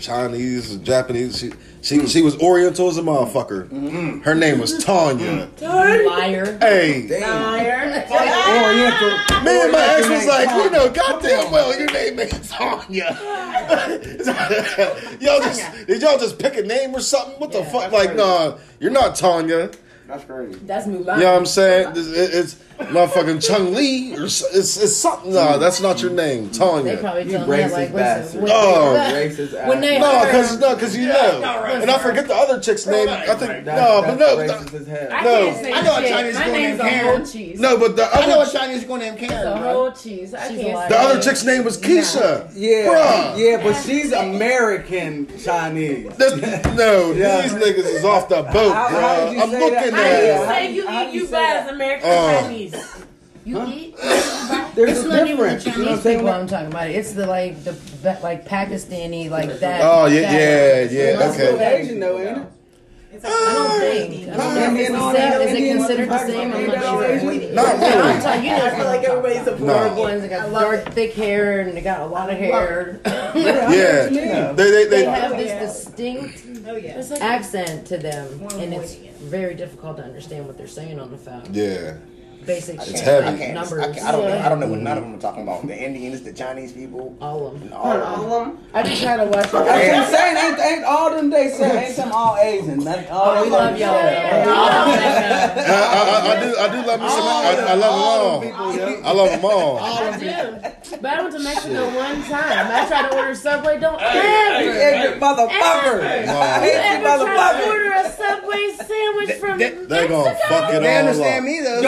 Chinese, 0.01 0.77
Japanese, 0.79 1.39
she 1.39 1.53
she 1.83 2.07
she 2.07 2.23
was 2.23 2.39
Oriental 2.41 2.89
as 2.89 2.97
a 2.97 3.03
motherfucker. 3.03 4.23
Her 4.25 4.35
name 4.35 4.59
was 4.59 4.83
Tanya. 4.83 5.49
Liar. 5.61 6.57
Hey, 6.61 7.07
Damn. 7.07 7.55
Oriental. 7.55 9.11
me 9.45 9.63
and 9.63 9.73
my 9.73 9.87
ex 9.99 10.09
was 10.09 10.27
like, 10.27 10.49
you 10.65 10.71
know, 10.71 10.91
goddamn 10.91 11.51
well, 11.53 11.79
your 11.79 11.91
name 11.93 12.19
ain't 12.21 12.45
Tanya. 12.49 13.19
y'all 15.21 15.41
just 15.41 15.87
did 15.87 16.03
y'all 16.03 16.19
just 16.19 16.39
pick 16.39 16.57
a 16.57 16.63
name 16.63 16.95
or 16.95 17.01
something? 17.01 17.35
What 17.39 17.53
the 17.53 17.59
Yeah, 17.61 17.71
fuck? 17.73 17.93
Like, 17.93 18.09
crazy. 18.11 18.17
nah, 18.23 18.59
you're 18.81 18.91
not 18.91 19.15
Tanya. 19.17 19.71
That's 20.07 20.25
crazy. 20.25 20.59
That's 20.65 20.87
Mulan. 20.87 21.17
You 21.17 21.25
know 21.25 21.33
what 21.33 21.39
I'm 21.39 21.47
saying? 21.47 21.93
It's, 21.97 22.09
it's 22.09 22.55
motherfucking 22.79 23.43
Chung 23.47 23.73
Lee 23.73 24.15
or 24.17 24.25
it's, 24.25 24.43
it's 24.53 24.95
something. 24.95 25.33
No, 25.33 25.39
mm-hmm. 25.41 25.61
that's 25.61 25.81
not 25.81 26.03
your 26.03 26.11
name, 26.11 26.51
They 26.51 26.97
probably 26.97 27.31
tell 27.31 27.47
me 27.47 27.57
racist 27.57 27.73
like, 27.73 27.95
bastard. 27.95 28.43
listen, 28.43 28.43
when, 28.43 28.53
Oh. 28.53 29.11
Racist 29.15 29.67
when 29.69 29.81
they 29.81 29.97
ass. 29.97 30.03
No, 30.03 30.25
because 30.27 30.59
no, 30.61 30.75
because 30.75 30.97
you 30.97 31.07
know, 31.09 31.43
and 31.43 31.91
I 31.91 31.99
forget 31.99 32.27
the 32.29 32.35
other 32.35 32.61
chick's 32.61 32.87
name. 32.87 33.09
I 33.09 33.35
think 33.35 33.65
That's, 33.65 33.81
no, 33.81 34.03
but 34.03 34.19
no, 34.19 34.37
that's 34.37 34.53
racist 34.65 34.81
as 34.81 34.87
hell. 34.87 35.09
I 35.13 35.25
No. 35.25 35.45
can't 35.47 35.65
say 35.65 35.73
I 35.73 35.81
know 35.83 35.97
a. 35.97 36.09
Chinese 36.09 36.35
My 36.35 36.45
girl 36.45 36.53
name's 36.53 36.79
named 36.79 36.91
Karen. 36.91 37.17
whole 37.17 37.27
cheese. 37.27 37.61
no, 37.61 37.79
but 37.79 37.97
the 37.97 38.05
I 38.15 38.27
know 38.27 38.39
a 38.39 38.43
other 38.43 38.59
Chinese 38.59 38.85
girl 38.85 38.97
named 38.99 39.19
Karen, 39.19 39.59
bro. 39.63 39.73
whole 39.73 39.93
cheese. 39.93 40.35
I 40.35 40.49
She's 40.49 40.61
can't 40.61 40.89
the 40.91 40.99
other 40.99 41.23
chick's 41.23 41.45
name 41.45 41.65
was 41.65 41.79
Keisha. 41.81 42.51
Yeah, 42.55 42.69
Bruh. 42.89 43.39
yeah, 43.39 43.63
but 43.63 43.81
she's 43.83 44.13
American 44.13 45.27
Chinese. 45.39 46.05
No, 46.19 47.13
these 47.15 47.53
niggas 47.55 47.79
is 47.79 48.05
off 48.05 48.29
the 48.29 48.43
boat, 48.43 48.53
bro. 48.53 48.73
how 48.73 49.25
did 49.25 49.35
you 49.37 49.43
I'm 49.43 49.51
looking 49.51 49.94
that? 49.95 50.47
How 50.47 50.59
do 50.59 50.65
you 50.65 50.67
say 50.67 50.75
you 50.75 50.83
you- 50.83 50.89
how 50.89 51.03
eat 51.09 51.15
you 51.15 51.21
you 51.21 51.27
say 51.27 51.33
bad 51.33 51.65
as 51.67 51.73
American 51.73 52.11
Oh. 52.11 52.41
Chinese? 52.41 53.05
You 53.47 53.67
eat? 53.67 53.97
There's 54.75 54.91
It's 54.99 55.01
a 55.05 55.09
not 55.09 55.29
even 55.29 55.37
the 55.37 55.45
difference. 55.45 55.67
You 55.67 55.73
know 55.73 55.79
what 55.79 55.85
Chinese 55.85 55.89
I'm 55.99 56.01
saying? 56.03 56.19
people 56.19 56.31
I'm 56.33 56.47
talking 56.47 56.67
about. 56.69 56.89
It's 56.91 57.13
the 57.13 57.27
like 57.27 57.63
the 57.65 57.77
like 58.23 58.47
Pakistani 58.47 59.29
like 59.31 59.61
that. 59.61 59.81
Oh 59.85 60.07
yeah, 60.07 60.21
that- 60.23 60.93
yeah, 60.93 60.99
yeah. 61.11 61.17
That's 61.17 61.35
Okay. 61.35 61.47
still 61.47 61.61
Asian 61.61 62.01
though, 62.01 62.19
ain't 62.21 62.39
it? 62.39 62.47
I 63.23 63.29
don't 63.29 63.81
think. 63.81 64.29
I 64.29 64.37
don't 64.37 64.55
know 64.55 64.81
if 64.81 64.81
it's 64.81 64.91
the 64.91 65.13
same. 65.13 65.41
Is 65.41 65.53
it 65.55 65.77
considered 65.79 66.09
the 66.09 66.19
same? 66.27 66.53
I'm 66.53 66.67
not 66.67 66.83
sure. 66.83 67.05
Asian? 67.05 67.55
Not 67.55 67.67
I'm 67.67 67.81
really. 67.81 68.21
telling 68.23 68.45
you, 68.45 68.53
I 68.55 68.71
feel 68.75 68.85
like 68.87 69.05
everybody's 69.05 69.47
a 69.47 69.59
No. 69.61 69.67
dark 69.67 69.97
ones. 69.97 70.23
They 70.23 70.29
got 70.29 70.51
dark, 70.51 70.93
thick 70.93 71.13
hair, 71.15 71.61
and 71.61 71.77
they 71.77 71.81
got 71.81 72.01
a 72.01 72.07
lot 72.07 72.29
of 72.31 72.37
hair. 72.39 73.01
Yeah, 73.35 74.53
they 74.53 74.71
they, 74.71 74.71
they 74.71 74.87
they 74.89 75.05
have 75.05 75.33
oh, 75.33 75.37
this 75.37 75.85
distinct 75.85 76.45
Oh 76.67 76.77
yeah. 76.77 77.03
Accent 77.21 77.87
to 77.89 77.99
them, 77.99 78.27
and 78.55 78.73
it's 78.75 78.95
avoiding 78.95 79.05
it. 79.11 79.14
Very 79.25 79.55
difficult 79.55 79.97
to 79.99 80.05
understand 80.05 80.47
what 80.47 80.57
they're 80.57 80.67
saying 80.67 80.99
on 81.01 81.11
the 81.11 81.19
phone. 81.19 81.45
yeah. 81.53 81.97
Basic 82.47 82.79
I 82.79 82.85
shit, 82.85 83.01
heavy. 83.01 83.27
I 83.27 83.39
can't. 83.39 83.55
numbers. 83.55 83.81
I, 83.81 83.93
can't, 83.93 84.05
I 84.07 84.13
don't 84.13 84.29
know. 84.29 84.39
I 84.39 84.49
don't 84.49 84.61
know 84.61 84.67
what 84.69 84.79
none 84.81 84.99
of 84.99 85.05
them 85.05 85.15
are 85.15 85.19
talking 85.21 85.43
about. 85.45 85.67
The 85.67 85.77
Indians, 85.83 86.23
the 86.23 86.33
Chinese 86.33 86.73
people, 86.73 87.17
All 87.21 87.47
of 87.47 87.55
them. 87.55 87.63
and 87.63 87.73
all 87.73 87.93
of 88.33 88.47
them. 88.47 88.59
I 88.75 88.83
just 88.83 89.03
had 89.03 89.17
to 89.17 89.25
watch 89.25 89.51
That's 89.51 89.55
it. 89.55 89.95
I'm 89.95 90.13
saying. 90.13 90.37
Ain't, 90.37 90.59
ain't 90.61 90.85
all 90.85 91.11
them 91.11 91.31
they 91.31 91.49
say. 91.51 91.87
Ain't 91.87 91.97
them 91.97 92.13
all 92.13 92.37
Asian. 92.37 92.81
That's 92.85 93.11
all 93.11 93.25
Oh, 93.31 93.43
we 93.45 93.49
them 93.49 93.53
love 93.53 93.79
y'all. 93.79 93.95
say. 93.95 94.45
I, 94.47 95.65
I, 95.65 96.37
I 96.37 96.41
do 96.41 96.57
I 96.59 96.69
do 96.69 96.87
love 96.87 97.01
me 97.01 97.09
some. 97.09 97.25
I, 97.25 97.55
I 97.69 97.75
love 97.75 98.43
them 98.43 98.55
all. 98.55 99.07
I 99.07 99.13
love 99.13 99.31
them 99.31 99.45
all. 99.45 99.79
I 99.79 100.19
do. 100.19 100.99
But 101.01 101.11
I 101.11 101.23
went 101.23 101.35
to 101.35 101.41
Mexico 101.41 101.87
one 101.97 102.23
time. 102.25 102.67
I 102.71 102.87
tried 102.87 103.11
to 103.11 103.17
order 103.17 103.35
Subway. 103.35 103.79
Don't 103.81 103.99
You 104.01 104.07
ever. 104.07 104.61
ignorant 104.61 105.21
motherfucker. 105.23 106.01
I 106.05 106.65
you 106.65 106.73
Ever 106.73 107.03
try 107.03 107.19
to 107.19 107.25
motherfucker. 107.25 107.67
order 107.69 107.93
a 107.93 108.11
Subway 108.13 108.71
sandwich 108.77 109.33
from 109.41 109.59
They 109.89 110.09
gonna 110.09 110.35
fuck 110.49 110.73
it 110.75 110.81
They 110.81 110.93
all 110.93 110.99
understand 111.01 111.45
me 111.45 111.61
though. 111.61 111.81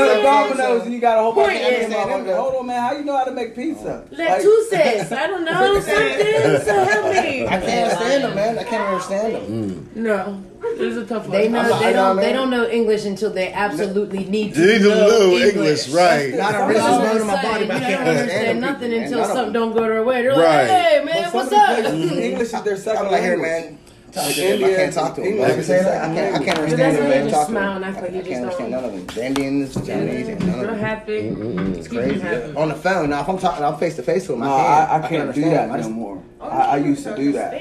Go 0.48 0.52
to 0.52 0.56
so- 0.56 0.62
Domino's 0.62 0.82
and 0.86 0.94
you 0.94 1.00
got 1.00 1.18
a 1.18 1.22
whole 1.22 1.32
bunch 1.32 1.46
of 1.56 1.62
Point 1.62 1.72
Indian 1.82 2.26
is- 2.26 2.36
Hold 2.36 2.54
on, 2.56 2.66
man. 2.66 2.80
How 2.82 2.92
you 2.96 3.04
know 3.04 3.16
how 3.16 3.24
to 3.24 3.30
make 3.32 3.54
pizza? 3.54 4.04
Like, 4.10 4.18
Lettuces. 4.18 5.12
I 5.12 5.26
don't 5.26 5.44
know 5.44 5.80
something. 5.80 6.64
So 6.64 6.84
help 6.84 7.04
me. 7.12 7.46
I 7.46 7.60
can't 7.60 7.92
stand 7.98 8.24
them, 8.24 8.34
man. 8.34 8.58
I 8.58 8.64
can't 8.64 8.82
understand 8.88 9.34
them. 9.34 9.44
Mm. 9.46 9.96
No, 9.96 10.42
it 10.64 10.78
was 10.80 10.96
a 10.96 11.06
tough 11.06 11.22
one. 11.28 11.30
They 11.32 11.48
know 11.48 11.60
I'm 11.60 11.82
they 11.82 11.92
don't 11.92 12.16
they 12.16 12.32
don't 12.32 12.50
know 12.50 12.68
English 12.68 13.04
until 13.04 13.30
they 13.32 13.52
absolutely 13.52 14.24
need 14.24 14.54
to 14.54 14.60
need 14.60 14.78
to 14.78 14.88
know 14.88 15.08
know 15.08 15.30
English. 15.36 15.54
English, 15.54 15.88
right? 15.90 16.34
Not 16.34 16.54
a 16.54 16.58
All 16.62 16.68
racist 16.68 16.96
of 16.96 17.02
bone 17.12 17.20
in 17.20 17.26
my 17.26 17.42
body, 17.42 17.66
but 17.66 17.76
I 17.76 17.80
can't 17.80 17.98
don't 18.04 18.08
understand 18.08 18.48
understand 18.48 18.60
nothing 18.60 18.92
until 18.92 19.10
man. 19.10 19.18
I 19.20 19.26
don't- 19.26 19.36
something 19.36 19.52
don't 19.52 19.72
go 19.74 19.80
their 19.82 20.04
way. 20.04 20.22
They're 20.22 20.36
like, 20.36 20.68
hey 20.68 21.02
man, 21.04 21.32
what's 21.32 21.52
up? 21.52 21.78
English 21.94 22.52
is 22.54 22.62
their 22.62 22.76
second 22.76 23.06
I'm 23.06 23.12
like, 23.12 23.22
here, 23.22 23.36
language. 23.38 23.78
Man. 24.16 24.34
Tell 24.34 24.58
me, 24.58 24.64
I 24.64 24.76
can't 24.76 24.94
talk 24.94 25.14
to 25.16 25.20
them. 25.20 25.38
Like 25.38 25.52
I 25.52 25.54
is 25.54 25.66
said, 25.66 25.86
I 25.86 26.14
can't, 26.14 26.18
I 26.18 26.38
second 26.38 26.44
can't 26.46 26.58
understand 26.58 26.96
That's 26.96 26.96
them. 26.96 27.24
why 27.26 27.30
Talk 27.30 27.46
to 27.46 27.52
smile 27.52 27.74
them. 27.74 27.76
and 27.76 27.84
act 27.84 28.02
like 28.02 28.12
you 28.12 28.18
I 28.18 28.22
can't 28.22 28.42
understand 28.44 28.70
none 28.70 28.84
of 28.84 28.92
them. 28.92 29.06
The 29.06 29.26
Indians, 29.26 29.74
the 29.74 29.80
Chinese, 29.86 30.28
and 30.28 30.46
none 30.46 30.60
of 30.60 31.06
them. 31.06 31.74
It's 31.74 31.88
crazy. 31.88 32.56
On 32.56 32.68
the 32.68 32.74
phone, 32.74 33.10
now 33.10 33.20
if 33.22 33.28
I'm 33.28 33.38
talking, 33.38 33.64
I'm 33.64 33.76
face 33.78 33.96
to 33.96 34.02
face 34.02 34.28
with 34.28 34.38
them. 34.38 34.46
No, 34.46 34.52
I 34.54 35.02
I, 35.04 35.08
can't. 35.08 35.34
Do 35.34 35.40
that 35.42 35.80
no 35.80 35.88
more. 35.88 36.22
I, 36.40 36.46
I 36.46 36.76
used 36.78 37.04
to 37.04 37.16
do 37.16 37.32
that. 37.32 37.52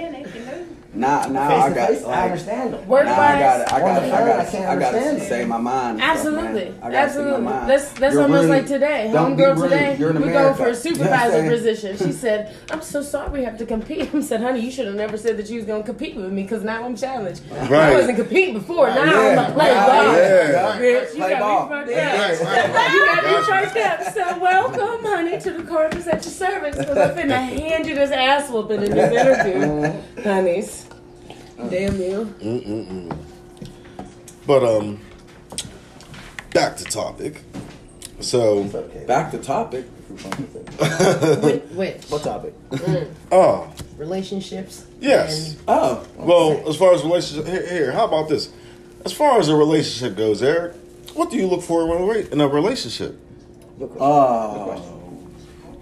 Now, 0.95 1.25
now 1.27 1.43
I 1.43 1.47
Face 1.49 1.69
to 1.69 1.75
got 1.75 1.89
face, 1.89 2.03
I 2.05 2.23
understand 2.25 2.73
them. 2.73 2.87
Work 2.87 3.05
Now 3.05 3.13
I 3.13 3.15
got 3.39 3.59
wise. 3.59 3.67
I 3.73 3.79
got 3.79 4.01
I 4.01 4.05
phone, 4.05 4.61
I 4.63 4.75
got 4.75 4.75
I 4.75 4.79
got 4.79 4.91
to 4.91 5.19
say 5.19 5.45
my 5.45 5.57
mind. 5.57 5.99
and 5.99 5.99
stuff, 5.99 6.15
Absolutely, 6.17 6.65
man. 6.69 6.79
I 6.81 6.91
gotta 6.91 6.91
say 6.91 6.95
my 6.95 7.01
absolutely. 7.03 7.41
mind. 7.41 7.69
That's 7.69 7.89
that's 7.93 8.13
You're 8.13 8.23
almost 8.23 8.41
rude. 8.43 8.49
like 8.49 8.67
today. 8.67 9.11
Homegirl 9.13 9.61
today, 9.63 9.97
You're 9.99 10.09
in 10.11 10.21
we 10.21 10.27
go 10.29 10.53
for 10.53 10.63
a 10.63 10.65
You 10.67 10.73
know 10.73 10.73
supervisor 10.73 11.49
position. 11.49 11.97
She 11.97 12.11
said, 12.11 12.55
"I'm 12.71 12.81
so 12.81 13.01
sorry 13.01 13.29
we 13.39 13.43
have 13.43 13.57
to 13.57 13.65
compete." 13.65 14.13
I 14.15 14.21
said, 14.21 14.41
"Honey, 14.41 14.61
you 14.61 14.71
should 14.71 14.85
have 14.87 14.95
never 14.95 15.17
said 15.17 15.37
that 15.37 15.49
you 15.49 15.57
was 15.57 15.65
gonna 15.65 15.83
compete 15.83 16.15
with 16.15 16.31
me 16.31 16.43
because 16.43 16.63
now 16.63 16.83
I'm 16.83 16.95
challenged. 16.95 17.41
I 17.53 17.93
wasn't 17.93 18.17
competing 18.17 18.53
before. 18.53 18.87
Now 18.87 19.03
Yeah. 19.03 19.11
I'm 19.29 19.35
gonna 19.35 19.53
play 19.53 19.67
Yeah. 19.67 19.85
ball. 19.87 20.15
Yeah. 20.15 20.79
Bitch, 20.79 21.09
you 21.13 21.19
Play 21.19 21.29
got 21.31 21.39
ball. 21.39 21.69
me 21.69 21.75
fucked 21.75 21.89
Yeah. 21.91 22.27
up. 22.31 22.93
You 22.93 23.05
got 23.05 23.23
me 23.25 23.45
fucked 23.45 23.77
up. 23.77 24.13
So 24.13 24.39
welcome, 24.39 25.05
honey, 25.05 25.39
to 25.41 25.51
the 25.51 25.63
corpus 25.63 26.07
at 26.07 26.23
your 26.23 26.31
service 26.33 26.77
because 26.77 26.97
I'm 26.97 27.15
finna 27.17 27.37
hand 27.37 27.85
you 27.85 27.95
this 27.95 28.11
ass 28.11 28.49
whooping 28.49 28.83
in 28.83 28.91
this 28.91 29.11
interview, 29.11 29.61
mm-hmm. 29.65 30.21
honeys. 30.23 30.84
Damn 31.57 31.99
you. 31.99 33.09
But 34.47 34.63
um, 34.63 34.99
back 36.53 36.77
to 36.77 36.83
topic. 36.85 37.41
So, 38.19 38.69
Okay. 38.73 39.05
Back 39.05 39.31
to 39.31 39.37
topic. 39.39 39.85
Which, 40.15 41.63
which 41.71 42.03
What 42.09 42.23
topic? 42.23 42.53
oh 43.31 43.67
relationships? 43.97 44.85
yes. 45.01 45.53
and- 45.53 45.61
Oh, 45.67 46.05
Well, 46.15 46.69
as 46.69 46.77
far 46.77 46.93
as 46.93 47.03
relationship, 47.03 47.47
here, 47.47 47.67
here, 47.67 47.91
how 47.91 48.05
about 48.05 48.29
this? 48.29 48.49
As 49.03 49.11
far 49.11 49.39
as 49.39 49.49
a 49.49 49.55
relationship 49.55 50.15
goes, 50.17 50.41
Eric, 50.43 50.73
what 51.15 51.29
do 51.31 51.37
you 51.37 51.47
look 51.47 51.63
for 51.63 51.81
in 51.83 51.89
a 51.89 51.95
rela- 51.95 52.31
in 52.31 52.39
a 52.41 52.47
relationship? 52.47 53.19
oh, 53.99 54.94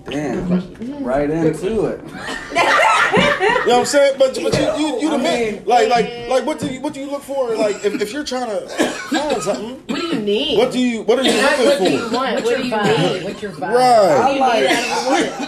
damn! 0.05 1.03
Right 1.03 1.29
into 1.29 1.85
it. 1.85 2.01
You 2.03 3.49
know 3.49 3.65
what 3.65 3.79
I'm 3.79 3.85
saying? 3.85 4.15
But 4.17 4.33
but 4.41 4.53
you 4.57 4.85
you, 4.85 5.01
you 5.01 5.09
the 5.11 5.17
man. 5.17 5.53
mean- 5.55 5.65
Like 5.65 5.87
like 5.89 6.27
like 6.29 6.45
what 6.45 6.59
do 6.59 6.67
you 6.67 6.81
what 6.81 6.93
do 6.93 6.99
you 6.99 7.09
look 7.09 7.21
for? 7.23 7.55
Like 7.55 7.83
if, 7.85 8.01
if 8.01 8.11
you're 8.13 8.23
trying 8.23 8.49
to 8.49 8.67
find 8.67 9.41
something, 9.41 9.81
What 9.87 10.01
do 10.01 10.07
you 10.07 10.19
need? 10.19 10.57
what 10.57 10.71
do 10.71 10.79
you 10.79 11.03
what 11.03 11.19
are 11.19 11.23
you 11.23 11.41
Not 11.41 11.59
what 11.59 11.79
do 11.79 11.91
you 11.91 12.09
want? 12.11 12.35
What's 12.35 12.45
What 12.45 12.57
do 12.57 12.63
you 12.67 12.73
vibe? 12.73 13.13
need? 13.13 13.23
What's 13.23 13.41
your 13.41 13.51
vibe? 13.51 13.73
Right. 13.75 14.11
I 14.17 14.33
You 14.33 14.39
like. 14.39 14.61
need 14.63 14.73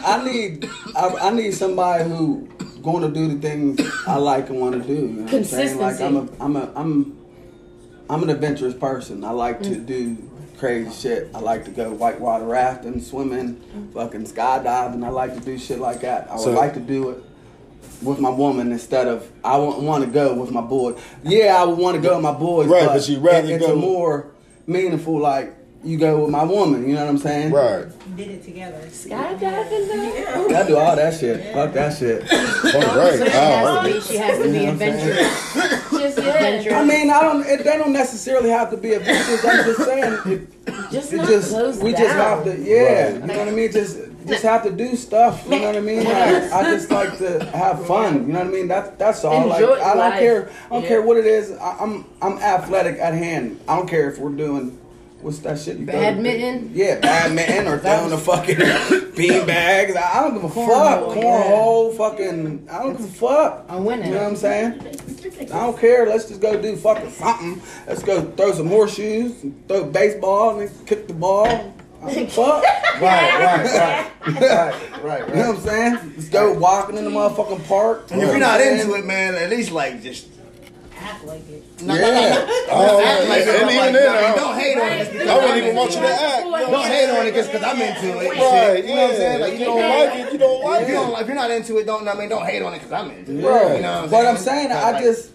I, 0.05 0.17
I 0.19 0.23
need. 0.25 0.69
I, 0.95 1.27
I 1.27 1.29
need 1.31 1.51
somebody 1.53 2.03
who 2.03 2.47
going 2.83 3.01
to 3.01 3.09
do 3.09 3.27
the 3.33 3.41
things 3.41 3.81
I 4.07 4.15
like 4.17 4.49
and 4.49 4.59
want 4.59 4.75
to 4.81 4.87
do. 4.87 4.93
You 4.93 5.07
know 5.07 5.23
what 5.23 5.33
I'm 5.33 5.43
saying? 5.43 5.77
Like 5.79 5.99
I'm 6.01 6.15
a. 6.17 6.27
I'm 6.39 6.55
a. 6.55 6.71
I'm. 6.75 7.17
I'm 8.09 8.21
an 8.23 8.29
adventurous 8.29 8.75
person. 8.75 9.23
I 9.23 9.31
like 9.31 9.61
to 9.63 9.69
mm. 9.69 9.85
do 9.85 10.17
crazy 10.57 10.91
shit. 10.91 11.29
I 11.33 11.39
like 11.39 11.65
to 11.65 11.71
go 11.71 11.91
whitewater 11.91 12.45
rafting, 12.45 13.01
swimming, 13.01 13.61
fucking 13.93 14.25
skydiving. 14.25 15.03
I 15.05 15.09
like 15.09 15.33
to 15.35 15.39
do 15.39 15.57
shit 15.57 15.79
like 15.79 16.01
that. 16.01 16.27
I 16.29 16.35
would 16.35 16.43
So- 16.43 16.51
like 16.51 16.73
to 16.75 16.79
do 16.79 17.09
it 17.09 17.23
with 18.01 18.19
my 18.19 18.29
woman 18.29 18.71
instead 18.71 19.07
of 19.07 19.29
I 19.43 19.57
want 19.57 20.03
to 20.03 20.09
go 20.09 20.33
with 20.35 20.51
my 20.51 20.61
boy. 20.61 20.93
Yeah, 21.23 21.55
I 21.61 21.65
would 21.65 21.77
want 21.77 21.95
to 21.95 22.01
go 22.01 22.15
with 22.15 22.23
my 22.23 22.33
boys, 22.33 22.67
Right, 22.67 22.85
but, 22.87 22.93
but 22.95 23.09
you'd 23.09 23.23
rather 23.23 23.47
it- 23.47 23.51
it's 23.55 23.65
go- 23.65 23.73
a 23.73 23.75
more 23.75 24.27
meaningful 24.67 25.17
like 25.19 25.53
you 25.85 25.97
go 25.97 26.21
with 26.21 26.31
my 26.31 26.43
woman. 26.43 26.87
You 26.87 26.95
know 26.95 27.01
what 27.05 27.09
I'm 27.09 27.17
saying? 27.17 27.51
Right. 27.51 27.85
Did 28.17 28.29
it 28.31 28.43
together. 28.43 28.79
Skydiving 28.87 30.49
though? 30.49 30.55
I 30.55 30.67
do 30.67 30.77
all 30.77 30.95
that 30.95 31.13
shit. 31.19 31.53
Fuck 31.53 31.73
that 31.73 31.97
shit. 31.97 32.23
Oh, 32.67 32.97
right. 32.97 33.17
So 33.19 33.25
she 34.01 34.17
has 34.17 34.37
to 34.39 34.43
be. 34.43 34.59
She 34.59 34.65
has 34.65 34.71
adventurous. 34.73 35.53
Just 35.91 36.17
yeah. 36.17 36.33
Adventurous. 36.33 36.75
I 36.75 36.83
mean, 36.85 37.09
I 37.11 37.21
don't. 37.21 37.45
It, 37.45 37.63
they 37.63 37.77
don't 37.77 37.93
necessarily 37.93 38.49
have 38.49 38.69
to 38.71 38.77
be 38.77 38.93
adventures. 38.93 39.45
I'm 39.45 39.65
just 39.65 39.79
saying, 39.85 40.19
it, 40.25 40.91
Just 40.91 41.13
it 41.13 41.17
just 41.27 41.81
we 41.83 41.91
down. 41.91 42.01
just 42.01 42.15
have 42.15 42.43
to. 42.45 42.59
Yeah, 42.59 43.03
Right. 43.03 43.13
you 43.13 43.19
know 43.27 43.37
what 43.37 43.47
I 43.47 43.51
mean. 43.51 43.71
Just 43.71 43.97
just 44.27 44.43
have 44.43 44.63
to 44.63 44.71
do 44.71 44.95
stuff. 44.95 45.43
You 45.45 45.59
know 45.59 45.67
what 45.67 45.75
I 45.75 45.79
mean. 45.81 46.03
Like, 46.05 46.51
I 46.51 46.63
just 46.71 46.89
like 46.91 47.17
to 47.19 47.45
have 47.51 47.85
fun. 47.85 48.27
You 48.27 48.33
know 48.33 48.39
what 48.39 48.47
I 48.47 48.51
mean. 48.51 48.67
That's 48.67 48.89
that's 48.97 49.23
all. 49.23 49.47
Like 49.47 49.57
I 49.63 49.65
don't 49.67 49.97
life. 49.97 50.19
care. 50.19 50.49
I 50.65 50.69
don't 50.73 50.81
Yeah. 50.83 50.87
care 50.89 51.01
what 51.03 51.17
it 51.17 51.25
is. 51.27 51.51
I, 51.51 51.77
I'm 51.79 52.05
I'm 52.21 52.37
athletic 52.39 52.97
at 52.99 53.13
hand. 53.13 53.59
I 53.67 53.75
don't 53.77 53.87
care 53.87 54.09
if 54.09 54.17
we're 54.17 54.31
doing. 54.31 54.79
What's 55.25 55.39
that 55.39 55.57
shit? 55.57 55.77
You 55.79 55.87
throw 55.87 55.95
the- 55.95 56.01
Badminton? 56.01 56.69
Yeah, 56.71 56.99
badminton 56.99 57.67
or 57.67 57.79
throwing 57.79 58.11
the 58.11 58.17
fucking 58.19 58.57
bean 59.17 59.47
bags. 59.47 59.95
I 59.95 60.21
don't 60.21 60.35
give 60.35 60.43
a 60.43 60.49
fuck. 60.49 61.01
Cornhole, 61.15 61.91
yeah. 61.91 61.97
Fucking. 61.97 62.67
I 62.71 62.83
don't 62.83 62.95
give 62.95 63.05
a 63.05 63.07
fuck. 63.07 63.65
I'm 63.67 63.85
winning. 63.85 64.09
You 64.09 64.13
know 64.13 64.21
what 64.21 64.29
I'm 64.29 64.35
saying? 64.35 64.81
I 65.41 65.45
don't 65.45 65.79
care. 65.79 66.05
Let's 66.05 66.27
just 66.27 66.41
go 66.41 66.61
do 66.61 66.75
fucking 66.75 67.09
something. 67.09 67.59
Let's 67.87 68.03
go 68.03 68.21
throw 68.21 68.51
some 68.51 68.67
horseshoes, 68.67 69.43
throw 69.67 69.81
a 69.81 69.85
baseball, 69.87 70.59
and 70.59 70.69
kick 70.85 71.07
the 71.07 71.15
ball. 71.15 71.47
I 71.47 71.71
don't 72.01 72.13
give 72.13 72.27
a 72.27 72.29
fuck. 72.29 72.63
Right, 72.63 73.01
right, 73.01 74.11
right, 74.29 74.41
right, 74.41 75.03
right, 75.03 75.27
You 75.29 75.35
know 75.37 75.47
what 75.53 75.57
I'm 75.57 75.61
saying? 75.63 76.13
Let's 76.17 76.29
go 76.29 76.53
walking 76.53 76.97
in 76.97 77.03
the 77.03 77.09
motherfucking 77.09 77.67
park. 77.67 78.11
And 78.11 78.21
if 78.21 78.29
you're 78.29 78.37
not 78.37 78.61
into 78.61 78.93
it, 78.93 79.05
man, 79.05 79.33
at 79.33 79.49
least 79.49 79.71
like 79.71 80.03
just 80.03 80.27
Act 80.97 81.25
like 81.25 81.49
it. 81.49 81.63
Yeah. 81.79 82.45
Oh, 82.71 83.03
act 83.03 83.27
like 83.29 83.45
oh, 83.45 83.49
it. 83.49 83.61
and 83.61 83.69
even 83.71 83.77
like, 83.77 83.93
then, 83.93 84.15
I 84.15 84.35
don't 84.35 84.57
hate 84.59 84.77
on 84.77 84.91
it. 84.93 85.11
because 85.11 85.27
I 85.27 85.35
wouldn't 85.35 85.51
I'm 85.51 85.57
even 85.57 85.69
into 85.69 85.79
want 85.79 85.91
you 85.91 85.99
to 85.99 86.05
it. 86.07 86.21
act. 86.21 86.43
Don't 86.71 86.85
hate 86.87 87.09
on 87.09 87.27
it 87.27 87.33
just 87.35 87.51
because 87.51 87.63
I'm 87.67 87.81
into 87.81 88.07
it. 88.07 88.29
Right, 88.29 88.83
You 88.85 88.95
know 88.95 89.01
what 89.01 89.03
I'm 89.03 89.11
yeah. 89.11 89.15
saying? 89.17 89.41
Like 89.41 89.53
you 89.53 89.59
you 89.59 89.65
don't 89.65 89.79
don't 89.79 89.99
like 90.09 90.19
it, 90.19 90.33
you 90.33 90.39
don't 90.39 90.63
like 90.63 90.81
If 90.83 90.89
it. 90.89 91.21
if 91.21 91.27
you're 91.27 91.35
not 91.35 91.51
into 91.51 91.77
it, 91.77 91.85
don't 91.85 92.07
I 92.07 92.13
mean 92.15 92.29
don't 92.29 92.45
hate 92.45 92.61
on 92.61 92.73
it 92.73 92.77
because 92.79 92.91
I'm 92.93 93.11
into 93.11 93.31
it. 93.39 93.43
Right. 93.43 93.75
You 93.75 93.81
know 93.81 93.91
what 93.91 94.03
I'm 94.05 94.09
but 94.09 94.25
I'm 94.25 94.37
saying, 94.37 94.71
I 94.71 95.01
just, 95.01 95.31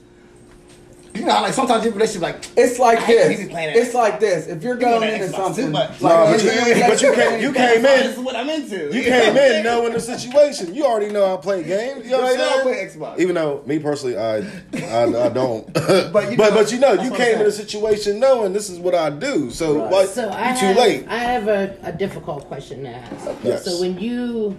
you 1.15 1.23
know 1.23 1.43
like 1.43 1.53
sometimes 1.53 1.85
your 1.85 1.93
relationship 1.93 2.23
like 2.23 2.47
it's 2.57 2.79
like 2.79 3.01
I 3.01 3.07
this. 3.07 3.37
people 3.37 3.51
playing 3.53 3.77
It's 3.77 3.95
like 3.95 4.21
this. 4.21 4.47
If 4.47 4.63
you're 4.63 4.77
going 4.77 5.01
that 5.01 5.21
into 5.21 5.27
Xbox 5.27 5.31
too 5.31 5.43
something, 5.43 5.73
much. 5.73 6.01
No, 6.01 6.09
like, 6.09 6.31
but 6.37 6.45
you, 6.45 6.83
but 6.89 7.03
you 7.03 7.15
came, 7.15 7.41
you 7.41 7.53
came 7.53 7.77
in. 7.77 7.83
This 7.83 8.17
is 8.17 8.19
what 8.23 8.37
I'm 8.37 8.49
into. 8.49 8.95
you 8.95 9.03
came 9.03 9.37
in 9.37 9.65
knowing 9.65 9.93
the 9.93 10.01
situation. 10.01 10.75
You 10.75 10.85
already 10.85 11.13
know 11.13 11.35
I 11.35 11.37
play 11.41 11.63
games. 11.65 12.05
You 12.05 12.13
know 12.13 12.21
already 12.21 12.39
know 12.39 12.59
I 12.61 12.63
play? 12.63 12.87
Xbox. 12.87 13.19
Even 13.19 13.35
though 13.35 13.63
me 13.67 13.79
personally, 13.81 14.17
I, 14.17 14.37
I, 14.39 15.05
I 15.27 15.29
don't. 15.31 15.73
but 15.73 16.13
But 16.13 16.31
you 16.31 16.37
but, 16.37 16.55
know- 16.55 16.61
you 16.61 16.79
know, 16.79 16.93
you 16.93 17.11
came 17.11 17.41
in 17.41 17.47
a 17.47 17.51
situation 17.53 18.21
knowing 18.21 18.53
this 18.53 18.71
is 18.71 18.79
what 18.79 18.95
I 18.95 19.11
do. 19.11 19.51
So 19.51 19.73
like, 19.91 20.09
So 20.09 20.27
you 20.27 20.33
I 20.33 20.53
too 20.55 20.67
have, 20.67 20.77
late. 20.77 21.09
I 21.09 21.19
have 21.19 21.49
a, 21.49 21.77
a 21.83 21.93
difficult 21.93 22.47
question 22.47 22.85
to 22.85 22.91
ask. 22.91 23.31
Yes. 23.43 23.65
So 23.65 23.81
when 23.81 23.99
you, 23.99 24.57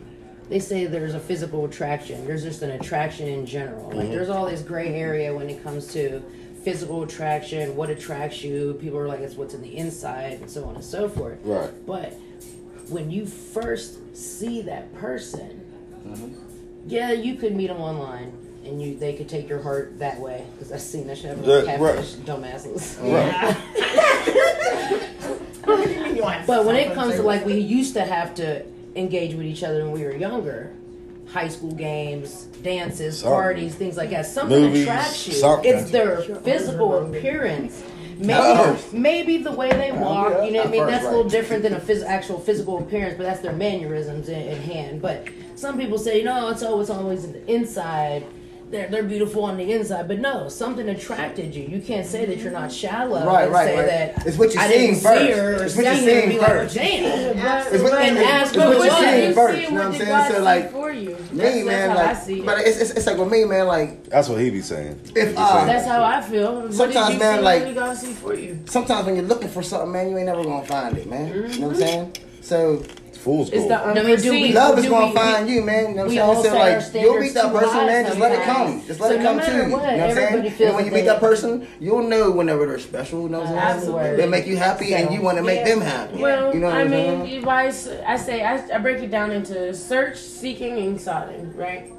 they 0.50 0.60
say 0.60 0.86
there's 0.86 1.14
a 1.14 1.20
physical 1.20 1.64
attraction. 1.66 2.26
There's 2.28 2.44
just 2.44 2.62
an 2.62 2.72
attraction 2.72 3.28
in 3.28 3.46
general. 3.46 3.88
Like 3.88 3.98
Mm-hmm. 4.00 4.12
there's 4.12 4.30
all 4.30 4.46
this 4.48 4.62
gray 4.62 4.94
area 4.96 5.34
when 5.34 5.50
it 5.50 5.64
comes 5.64 5.88
to 5.94 6.22
physical 6.64 7.04
attraction. 7.04 7.76
What 7.76 7.90
attracts 7.90 8.44
you? 8.44 8.78
People 8.82 8.98
are 9.00 9.08
like, 9.08 9.20
it's 9.20 9.36
what's 9.36 9.54
in 9.54 9.62
the 9.62 9.78
inside, 9.78 10.40
and 10.42 10.50
so 10.50 10.64
on 10.66 10.76
and 10.76 10.84
so 10.84 11.08
forth. 11.10 11.38
Right. 11.44 11.70
But 11.86 12.14
when 12.90 13.12
you 13.12 13.26
first 13.26 14.00
see 14.16 14.62
that 14.64 14.94
person, 14.96 15.58
Mm-hmm. 16.08 16.34
yeah, 16.88 17.12
you 17.12 17.36
could 17.36 17.56
meet 17.56 17.68
them 17.68 17.80
online. 17.80 18.34
and 18.66 18.82
you 18.82 18.96
they 18.98 19.14
could 19.14 19.30
take 19.30 19.48
your 19.48 19.62
heart 19.62 20.00
that 20.00 20.20
way 20.20 20.44
because 20.54 20.72
I've 20.72 20.82
seen 20.82 21.06
that 21.08 21.18
shit 21.18 21.38
happen 21.38 21.44
Yeah, 21.46 21.58
with 21.58 21.68
right. 21.80 21.96
catfish 21.96 22.16
dumbasses. 22.26 22.98
Right. 23.02 23.58
But 26.48 26.66
when 26.66 26.76
it 26.76 26.94
comes 26.94 27.16
to 27.16 27.24
like 27.24 27.46
we 27.46 27.56
used 27.60 27.94
to 27.94 28.04
have 28.04 28.34
to 28.36 28.66
engage 28.96 29.34
with 29.36 29.46
each 29.46 29.64
other 29.64 29.84
when 29.84 29.92
we 29.92 30.04
were 30.04 30.16
younger, 30.16 30.72
high 31.32 31.48
school 31.48 31.72
games, 31.74 32.44
dances, 32.64 33.20
Something. 33.20 33.34
parties, 33.34 33.76
things 33.76 33.98
like 33.98 34.10
that. 34.12 34.26
Something 34.26 34.62
Movies, 34.62 34.84
attracts 34.84 35.28
you. 35.28 35.34
something. 35.34 35.74
It's 35.74 35.92
their 35.92 36.22
physical 36.22 36.98
appearance. 37.06 37.84
Maybe, 38.18 38.34
First. 38.34 38.94
maybe 38.94 39.38
the 39.38 39.52
way 39.52 39.72
they 39.72 39.92
walk, 39.92 40.46
you 40.46 40.52
know 40.52 40.60
what 40.60 40.68
I 40.68 40.72
mean? 40.72 40.82
First, 40.82 40.92
That's 40.92 41.06
a 41.06 41.10
little 41.10 41.28
different 41.30 41.64
than 41.64 41.74
a 41.74 41.80
phys- 41.80 42.06
actual 42.06 42.40
physical 42.40 42.78
appearance, 42.78 43.16
but 43.18 43.24
that's 43.24 43.40
their 43.40 43.54
mannerisms 43.54 44.30
in, 44.30 44.40
in 44.40 44.62
hand. 44.62 45.02
But 45.02 45.28
some 45.56 45.76
people 45.80 45.98
say, 45.98 46.22
no, 46.22 46.50
it's 46.50 46.62
always 46.62 46.92
always 46.92 47.24
in 47.24 47.32
the 47.34 47.52
inside. 47.52 48.24
They're, 48.72 48.88
they're 48.88 49.04
beautiful 49.04 49.44
on 49.44 49.58
the 49.58 49.70
inside, 49.74 50.08
but 50.08 50.20
no, 50.20 50.48
something 50.48 50.88
attracted 50.88 51.54
you. 51.54 51.64
You 51.64 51.82
can't 51.82 52.06
say 52.08 52.26
that 52.26 52.38
you're 52.38 52.54
not 52.54 52.72
shallow 52.72 53.26
Right, 53.28 53.44
and 53.44 53.52
right, 53.52 53.66
say 53.68 53.78
right. 53.78 53.86
that 54.16 54.26
It's 54.26 54.38
what 54.38 54.54
you're 54.54 54.64
I 54.64 54.68
didn't 54.70 54.96
seeing 54.96 54.96
see 54.96 55.04
first. 55.04 55.38
her 55.38 55.56
or 55.60 55.64
It's 55.66 55.76
what 55.76 55.86
you're 55.86 55.96
see 55.96 56.06
her 56.06 56.12
and 56.12 56.20
seeing 56.22 56.30
be 56.30 56.40
like, 56.40 56.48
first. 56.48 56.76
damn. 56.76 57.72
It's 57.74 57.84
what, 57.84 57.94
And 58.02 58.18
ask 58.20 58.56
what 58.56 58.68
what 58.70 58.86
you're 58.86 59.12
seeing 59.12 59.34
first. 59.34 59.62
You 59.62 59.72
know 59.72 59.76
what 59.76 59.86
I'm 59.88 59.94
saying? 59.94 60.08
God 60.08 60.32
So 60.32 60.42
like 60.44 60.72
for 60.72 60.92
you. 60.92 61.10
me, 61.10 61.16
That's, 61.34 61.66
man, 61.66 61.96
that's 61.96 62.28
like, 62.30 62.38
it. 62.38 62.46
but 62.46 62.58
it's, 62.60 62.78
it's 62.80 62.92
it's 62.92 63.08
like 63.08 63.18
with 63.18 63.30
me, 63.30 63.44
man. 63.44 63.68
Like 63.68 64.06
That's 64.06 64.30
what 64.30 64.40
he 64.40 64.50
be 64.50 64.62
saying. 64.62 65.00
if 65.18 65.38
uh, 65.38 65.66
That's 65.66 65.86
how 65.86 66.02
I 66.04 66.22
feel. 66.22 66.62
What 66.62 66.74
Sometimes, 66.74 67.14
you 67.16 67.20
man, 67.20 67.40
see? 67.40 67.44
like- 67.44 67.76
God 67.76 67.98
see 67.98 68.14
for 68.14 68.34
you? 68.36 68.58
sometimes 68.68 69.06
when 69.06 69.16
you're 69.18 69.26
looking 69.26 69.50
for 69.50 69.62
something, 69.64 69.92
man, 69.92 70.10
you 70.10 70.18
ain't 70.18 70.28
never 70.28 70.44
gonna 70.46 70.66
find 70.66 70.98
it, 70.98 71.08
man. 71.08 71.28
You 71.28 71.60
know 71.60 71.68
what 71.68 71.76
I'm 71.76 71.76
saying? 71.76 72.16
So 72.40 72.84
It's 73.22 73.26
fool's 73.26 73.50
It's 73.50 73.58
gold. 73.60 73.70
the 73.70 73.86
I 73.86 74.04
mean, 74.04 74.18
do 74.20 74.32
we- 74.32 74.52
love 74.54 74.80
is 74.80 74.86
do 74.86 74.90
gonna 74.90 75.08
we- 75.08 75.14
find 75.14 75.48
you, 75.48 75.62
man. 75.62 75.90
You 75.90 75.96
know 75.96 76.06
what 76.06 76.38
I'm 76.38 76.44
saying? 76.44 76.82
set 76.82 76.92
So 76.92 76.98
like, 76.98 77.04
you'll 77.06 77.20
meet 77.20 77.34
that 77.36 77.54
person, 77.54 77.86
man. 77.86 78.06
Just 78.08 78.20
let 78.20 78.32
it 78.32 78.42
come. 78.44 78.84
Just 78.88 79.00
let 79.00 79.08
So 79.10 79.14
it 79.16 79.22
come 79.22 79.38
matter 79.38 79.52
to 79.52 79.58
you. 79.68 79.72
what, 79.74 79.92
you 79.92 79.98
know 79.98 80.08
what 80.08 80.10
I'm 80.10 80.16
saying? 80.16 80.34
And 80.68 80.76
when 80.76 80.86
you 80.86 80.92
that 80.92 80.98
meet 80.98 81.06
that 81.06 81.20
person, 81.20 81.68
you'll 81.80 82.02
know 82.04 82.32
whenever 82.32 82.66
they're 82.66 82.80
special. 82.80 83.22
You 83.22 83.30
know 83.30 83.40
what 83.42 83.48
I'm 83.50 83.54
saying? 83.54 83.94
Absolutely. 84.00 84.16
They 84.18 84.28
make 84.28 84.48
you 84.48 84.58
happy, 84.58 84.96
and 84.96 85.14
you 85.14 85.22
want 85.22 85.38
to 85.38 85.44
make 85.44 85.60
Yeah. 85.60 85.66
them 85.76 85.82
happy. 85.82 86.18
Well, 86.20 86.52
you 86.54 86.60
know 86.62 86.68
what 86.68 86.76
I 86.78 86.84
mean, 86.86 86.92
saying? 86.92 87.26
you 87.28 87.42
guys, 87.44 87.88
I 88.08 88.18
say, 88.18 88.44
I, 88.44 88.76
I 88.76 88.78
break 88.80 89.04
it 89.04 89.12
down 89.12 89.32
into 89.32 89.72
search, 89.76 90.18
seeking, 90.18 90.78
and 90.80 91.00
soughting, 91.00 91.56
right? 91.56 91.92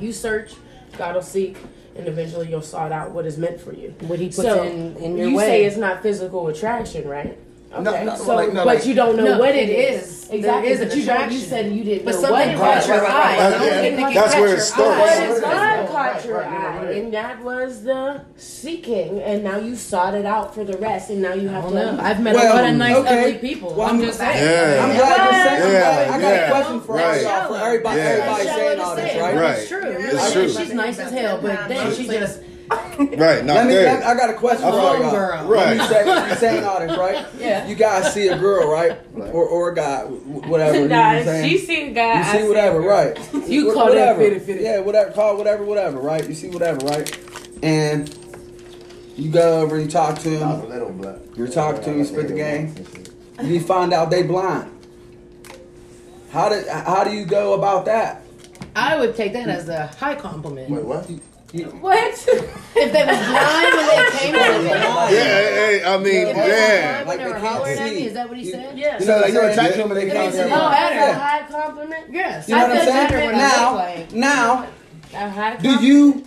You 0.00 0.12
search, 0.12 0.54
God 0.98 1.14
will 1.14 1.22
seek, 1.22 1.58
and 1.96 2.08
eventually 2.08 2.48
you'll 2.48 2.60
sort 2.62 2.90
out 2.90 3.12
what 3.12 3.24
is 3.24 3.38
meant 3.38 3.60
for 3.60 3.72
you. 3.72 3.94
What 4.08 4.18
he 4.18 4.26
puts 4.26 4.38
so 4.42 4.64
in, 4.64 4.96
in 4.96 5.16
your 5.16 5.28
you 5.28 5.36
way. 5.36 5.44
say 5.44 5.64
it's 5.64 5.76
not 5.76 6.02
physical 6.02 6.48
attraction, 6.48 7.06
right? 7.06 7.38
Okay, 7.72 7.82
No, 7.84 8.02
no, 8.04 8.16
so 8.16 8.34
like- 8.34 8.48
no, 8.52 8.64
but 8.64 8.66
like- 8.78 8.86
you 8.86 8.94
don't 8.94 9.16
know 9.16 9.38
what 9.38 9.50
it 9.54 9.68
it 9.68 9.92
is. 9.94 10.02
is. 10.02 10.20
Exactly, 10.30 10.72
There 10.74 10.82
is 10.82 10.88
but 10.88 10.96
you 10.98 11.06
don't. 11.06 11.32
You 11.32 11.38
said 11.38 11.72
you 11.72 11.84
didn't 11.84 12.04
But 12.04 12.14
know 12.14 12.20
something 12.20 12.56
caught 12.58 12.86
your 12.86 12.96
Right, 12.98 13.02
right, 13.02 13.10
eye. 13.12 13.18
right, 13.18 13.38
I 13.38 13.50
right. 13.50 13.58
don't 13.58 13.66
Yeah. 13.66 13.80
think 13.96 14.10
it 14.10 14.14
That's 14.14 14.34
where 14.34 14.54
it 14.54 14.60
starts. 14.60 14.80
eye. 14.80 14.98
What 15.00 15.08
Right, 15.08 15.28
is 15.30 15.42
right, 15.42 15.52
God 15.52 15.88
caught 15.88 16.24
your 16.24 16.36
right, 16.38 16.46
right, 16.50 16.88
eye, 16.88 16.92
and 16.92 17.14
that 17.14 17.42
was 17.44 17.82
the 17.84 18.20
seeking, 18.36 19.20
and 19.22 19.42
now 19.44 19.58
you 19.58 19.74
sought 19.76 20.14
it 20.14 20.26
out 20.26 20.54
for 20.54 20.64
the 20.64 20.76
rest, 20.78 21.10
and 21.10 21.22
now 21.22 21.32
you 21.34 21.48
have 21.48 21.68
to. 21.68 21.74
know. 21.74 21.98
I've 22.00 22.20
met 22.20 22.34
Well, 22.34 22.52
a 22.52 22.54
lot 22.56 22.64
of 22.70 22.76
nice, 22.76 22.96
okay. 22.96 23.20
ugly 23.20 23.34
people. 23.34 23.74
Well, 23.76 23.86
I'm 23.88 23.96
I'm- 23.96 24.04
just 24.04 24.18
saying. 24.18 24.36
Yeah. 24.44 24.84
I'm 24.84 24.96
glad 24.96 25.16
you're 25.16 25.42
saying. 25.44 25.62
I'm 25.62 25.72
Yeah, 25.72 26.14
I 26.14 26.20
got 26.20 26.20
yeah. 26.20 26.46
a 26.46 26.50
question 26.50 26.80
for 26.80 26.96
y'all, 27.00 27.48
for 27.54 27.64
everybody. 27.66 28.00
Everybody 28.00 28.44
Shallow 28.44 28.58
saying 28.58 28.80
all 28.80 28.96
this, 28.96 29.14
it, 29.14 29.20
right? 29.22 29.34
Right. 29.36 29.58
It's 29.58 29.68
true. 29.68 29.80
It's 29.84 30.32
true. 30.32 30.48
she's 30.48 30.72
nice 30.72 30.98
as 30.98 31.10
hell, 31.12 31.38
but 31.42 31.68
then 31.68 31.94
she 31.94 32.06
just 32.08 32.38
Right. 33.00 33.44
Not 33.44 33.54
Let 33.56 33.66
me. 33.66 33.72
there. 33.74 33.84
Let, 33.98 34.02
I 34.04 34.14
got 34.14 34.30
a 34.30 34.34
question 34.34 34.62
for 34.62 34.78
all 34.78 34.98
y'all. 34.98 35.10
Homegirl. 35.12 35.48
Right. 35.48 35.76
You 35.76 35.82
say, 35.84 36.28
you 36.28 36.34
saying 36.36 36.64
all 36.64 36.80
this, 36.80 36.96
right? 36.98 37.26
Yeah. 37.38 37.66
You 37.66 37.74
guys 37.74 38.12
see 38.12 38.28
a 38.28 38.38
girl, 38.38 38.70
right? 38.70 38.98
Or 39.32 39.46
or 39.48 39.70
a 39.70 39.74
guy, 39.74 40.02
wh- 40.04 40.48
whatever. 40.48 40.78
you 40.80 40.88
know 40.88 40.96
what 40.96 41.04
Nah, 41.04 41.18
I'm 41.18 41.24
saying? 41.24 41.48
she 41.50 41.58
see 41.58 41.90
a 41.90 41.92
guy. 41.94 42.14
You 42.14 42.20
I 42.20 42.32
see 42.32 42.42
see 42.42 42.48
whatever, 42.48 42.78
a 42.78 42.82
girl. 42.82 42.90
right? 42.90 43.30
You 43.48 43.70
Wh- 43.70 43.74
call 43.74 43.86
that 43.86 44.16
whatever. 44.16 44.18
fitty 44.22 44.38
fitty. 44.40 44.62
Yeah, 44.64 44.80
whatever. 44.80 45.10
Call 45.12 45.36
whatever, 45.38 45.64
whatever, 45.64 45.98
right? 45.98 46.26
You 46.28 46.34
see 46.34 46.50
whatever, 46.50 46.84
right? 46.86 47.18
And 47.62 48.14
you 49.16 49.30
go 49.30 49.60
over, 49.62 49.78
you 49.80 49.88
talk 49.88 50.18
to 50.20 50.28
him, 50.28 50.68
little 50.68 50.90
black. 50.90 51.16
you 51.36 51.48
talk 51.48 51.76
to 51.82 51.90
him, 51.90 51.98
you 51.98 52.04
spit 52.04 52.28
the 52.28 52.34
game, 52.34 52.74
and 53.38 53.48
you 53.48 53.60
find 53.60 53.92
out 53.92 54.10
they 54.10 54.22
blind. 54.22 54.70
How 56.30 56.48
did 56.50 56.68
how 56.68 57.02
do 57.04 57.10
you 57.10 57.24
go 57.24 57.54
about 57.54 57.86
that? 57.86 58.22
I 58.76 58.96
would 58.98 59.16
take 59.16 59.32
that 59.32 59.48
as 59.48 59.68
a 59.68 59.86
high 59.88 60.14
compliment. 60.14 60.70
Wait, 60.70 60.84
what? 60.84 61.10
What? 61.52 62.14
If 62.76 62.92
they 62.92 63.04
was 63.04 63.18
blind 63.26 63.74
when 63.76 63.86
they 63.88 64.10
came 64.18 64.32
to 64.32 64.58
me, 64.62 64.68
Yeah. 64.68 65.08
Hey, 65.08 65.82
I 65.84 65.96
mean, 65.96 66.06
if 66.28 66.36
they 66.36 66.42
were 66.42 66.48
yeah. 66.48 67.02
blind 67.02 67.08
when 67.08 67.08
Like 67.08 67.18
they 67.18 67.24
they 67.24 67.30
were 67.32 67.38
hollering 67.48 67.78
at 67.78 67.88
see. 67.88 67.94
me, 67.96 68.06
is 68.06 68.14
that 68.14 68.28
what 68.28 68.38
he 68.38 68.50
said? 68.50 68.78
Yes. 68.78 69.00
You 69.00 69.06
know, 69.08 69.18
like 69.18 69.32
you're 69.32 69.42
Yeah. 69.42 69.50
attracted 69.50 69.72
to 69.72 69.78
them 69.82 69.90
and 69.90 70.00
they 70.00 70.06
Yeah. 70.06 70.12
can't 70.12 70.34
Yeah. 70.34 70.44
see. 70.44 70.50
Oh, 70.52 70.70
that's 70.70 71.16
a 71.16 71.18
high 71.18 71.42
compliment. 71.50 72.04
Yes. 72.10 72.48
You 72.48 72.54
know 72.54 72.60
I 72.64 72.68
what 72.68 72.78
I'm 72.78 72.86
saying? 73.10 73.32
Now, 73.32 73.74
like. 73.74 74.12
now, 74.12 74.66
A 75.14 75.28
high 75.28 75.56
do 75.56 75.68
compliment. 75.70 75.82
you 75.82 76.24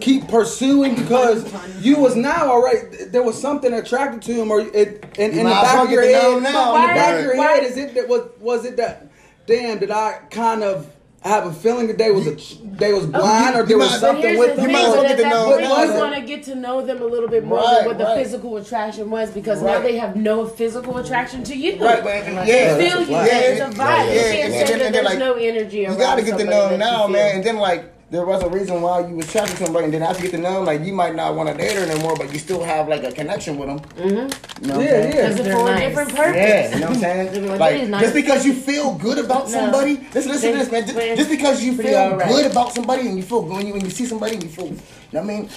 keep 0.00 0.28
pursuing 0.28 0.94
because 0.94 1.44
you 1.80 1.96
was 1.98 2.16
now 2.16 2.50
already 2.50 3.04
there 3.10 3.22
was 3.22 3.40
something 3.40 3.72
attracted 3.72 4.22
to 4.22 4.32
him 4.32 4.50
or 4.50 4.60
it 4.60 5.04
in, 5.18 5.30
in 5.32 5.38
the 5.38 5.44
back 5.44 5.84
of 5.84 5.90
your 5.90 6.02
head 6.02 6.22
know 6.22 6.36
him 6.38 6.42
now. 6.44 6.74
in 6.76 6.82
the 6.82 6.86
back 6.88 7.18
of 7.18 7.24
your 7.24 7.36
Why- 7.36 7.52
head 7.52 7.64
is 7.64 7.76
it 7.76 7.94
that 7.94 8.08
was 8.08 8.22
was 8.40 8.64
it 8.64 8.76
that 8.78 9.06
damn 9.46 9.78
did 9.78 9.90
I 9.92 10.18
kind 10.30 10.64
of 10.64 10.86
have 11.24 11.46
a 11.46 11.52
feeling 11.52 11.86
that 11.86 11.98
they 11.98 12.10
was 12.10 12.26
a, 12.26 12.34
they 12.64 12.92
was 12.92 13.04
oh, 13.04 13.10
blind 13.12 13.54
or 13.54 13.60
you 13.60 13.66
there 13.66 13.78
was 13.78 14.00
something 14.00 14.36
with 14.38 14.56
the 14.56 14.62
them 14.62 14.64
thing, 14.66 14.72
might 14.72 14.84
as 14.84 14.88
well 14.88 15.02
but 15.02 15.02
get 15.02 15.10
at 15.12 15.16
to 15.18 15.22
that 15.22 15.28
know 15.30 15.44
point, 15.46 15.60
them 15.62 15.94
you 15.94 16.00
want 16.00 16.14
to 16.16 16.20
get 16.22 16.42
to 16.44 16.54
know 16.56 16.84
them 16.84 17.00
a 17.02 17.04
little 17.06 17.28
bit 17.28 17.44
more 17.44 17.58
Right, 17.58 17.76
than 17.78 17.86
what 17.86 17.98
the 17.98 18.04
right. 18.04 18.24
physical 18.24 18.56
attraction 18.56 19.08
was, 19.10 19.30
because 19.30 19.62
now 19.62 19.80
they 19.80 19.96
have 19.96 20.16
no 20.16 20.46
physical 20.46 20.98
attraction 20.98 21.44
to 21.44 21.56
you. 21.56 21.72
Right, 21.84 22.04
man. 22.04 22.44
They 22.44 22.64
Yeah. 22.64 22.76
feel 22.76 23.02
you. 23.02 23.10
Yeah, 23.12 23.24
There's 23.24 23.60
a 23.60 23.62
yeah, 23.62 23.70
vibe. 23.70 23.76
yeah, 23.78 24.12
you 24.14 24.20
can't 24.20 24.34
And 24.54 24.54
say 24.54 24.66
then- 24.66 24.78
that 24.80 24.92
there's 24.94 25.04
like, 25.04 25.18
no 25.18 25.34
energy 25.34 25.78
You 25.78 25.86
gotta 25.96 26.22
get 26.22 26.38
to 26.38 26.44
know 26.44 26.68
him 26.68 26.78
that 26.80 26.90
you 26.90 26.92
now, 26.92 27.06
man. 27.06 27.36
And 27.36 27.44
then 27.44 27.56
like 27.58 27.84
there 28.12 28.26
was 28.26 28.42
a 28.42 28.48
reason 28.50 28.82
why 28.82 29.00
you 29.06 29.16
was 29.16 29.26
attracted 29.26 29.56
to 29.56 29.64
him, 29.64 29.72
right? 29.72 29.84
And 29.84 29.94
then 29.94 30.02
after 30.02 30.22
you 30.22 30.30
get 30.30 30.36
to 30.36 30.42
know 30.42 30.58
him, 30.58 30.66
like 30.66 30.82
you 30.84 30.92
might 30.92 31.14
not 31.14 31.34
want 31.34 31.48
to 31.48 31.56
date 31.56 31.74
her 31.78 31.90
anymore, 31.90 32.14
but 32.14 32.30
you 32.30 32.38
still 32.38 32.62
have 32.62 32.86
like 32.86 33.02
a 33.04 33.10
connection 33.10 33.56
with 33.56 33.70
him. 33.70 33.80
Mm-hmm. 33.80 34.64
You 34.64 34.68
know 34.68 34.80
Yeah, 34.80 34.90
yeah. 34.90 35.08
Because 35.08 35.36
They're 35.36 35.56
for 35.56 35.72
a 35.72 35.80
different 35.80 36.10
purpose. 36.14 36.36
Yeah, 36.36 36.74
you 36.74 36.80
know 36.80 36.86
what 36.88 36.96
I'm 36.96 37.00
saying? 37.00 37.48
Like, 37.48 37.60
Like 37.60 37.88
nice. 37.88 38.02
just 38.02 38.14
because 38.14 38.44
you 38.44 38.52
feel 38.52 38.94
good 38.96 39.18
about 39.18 39.48
somebody, 39.48 40.06
listen, 40.12 40.30
listen 40.30 40.52
to 40.52 40.58
this, 40.58 40.70
man. 40.70 40.86
Just, 40.86 41.16
just 41.16 41.30
because 41.30 41.64
you 41.64 41.74
feel 41.74 41.96
alright. 41.96 42.28
good 42.28 42.50
about 42.50 42.74
somebody 42.74 43.08
and 43.08 43.16
you 43.16 43.22
feel 43.22 43.42
good 43.42 43.56
when 43.56 43.66
you 43.66 43.72
when 43.72 43.84
you 43.84 43.90
see 43.90 44.04
somebody 44.04 44.34
and 44.34 44.42
you 44.42 44.50
feel, 44.50 44.66
you 44.66 44.72
know 45.12 45.22
what 45.22 45.22
I 45.22 45.24
mean? 45.24 45.48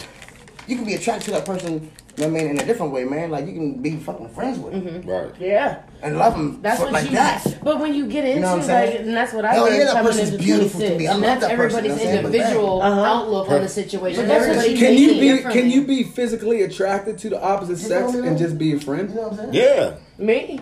You 0.68 0.78
can 0.78 0.86
be 0.86 0.94
attracted 0.94 1.26
to 1.26 1.32
that 1.32 1.46
person. 1.46 1.92
You 2.18 2.28
know 2.28 2.32
what 2.32 2.40
I 2.40 2.44
mean? 2.44 2.52
In 2.52 2.60
a 2.62 2.66
different 2.66 2.94
way, 2.94 3.04
man. 3.04 3.30
Like 3.30 3.46
you 3.46 3.52
can 3.54 3.82
be 3.82 3.98
fucking 3.98 4.30
friends 4.30 4.58
with 4.58 4.72
him 4.74 5.02
Right. 5.02 5.32
Yeah. 5.38 5.82
and 6.02 6.18
love 6.18 6.34
them. 6.34 6.62
That's 6.62 6.80
for, 6.80 6.86
what 6.86 6.94
like 6.94 7.06
you. 7.06 7.12
that. 7.18 7.58
But 7.62 7.80
when 7.82 7.94
you 7.94 8.08
get 8.08 8.24
into 8.24 8.36
you 8.36 8.40
know 8.42 8.52
what 8.56 8.62
I'm 8.64 8.68
like, 8.70 8.90
saying? 8.92 9.08
and 9.10 9.18
that's 9.18 9.34
what 9.34 9.44
I 9.44 9.54
Hell 9.54 9.64
learned 9.66 9.78
yeah, 9.78 9.84
that 9.86 9.94
coming 9.96 10.12
person's 10.14 10.32
into 10.32 10.44
beautiful 10.44 10.80
to 10.80 10.98
me. 10.98 11.08
I 11.08 11.12
and 11.14 11.22
love 11.22 11.22
that's 11.22 11.48
that 11.48 11.58
person, 11.58 11.78
everybody's 11.86 11.92
you 11.92 12.06
know 12.08 12.16
what 12.22 12.26
I'm 12.26 12.32
saying? 12.32 12.32
But 12.32 12.36
individual 12.36 12.82
Uh-huh. 12.82 13.02
outlook 13.04 13.50
on 13.52 13.62
the 13.62 13.68
situation. 13.68 14.22
But 14.22 14.28
that's 14.30 14.58
what 14.58 14.78
can 14.78 14.94
you 14.98 15.12
be 15.20 15.42
can 15.44 15.70
you 15.70 15.86
be 15.86 16.04
physically 16.04 16.62
attracted 16.62 17.18
to 17.18 17.30
the 17.30 17.42
opposite 17.44 17.78
sex 17.80 18.14
and 18.14 18.38
just 18.38 18.58
be 18.58 18.74
a 18.74 18.80
friend 18.80 19.10
You 19.10 19.16
know 19.16 19.22
what 19.28 19.32
I'm 19.40 19.52
saying? 19.52 19.54
Yeah. 19.54 19.96
Me? 20.18 20.60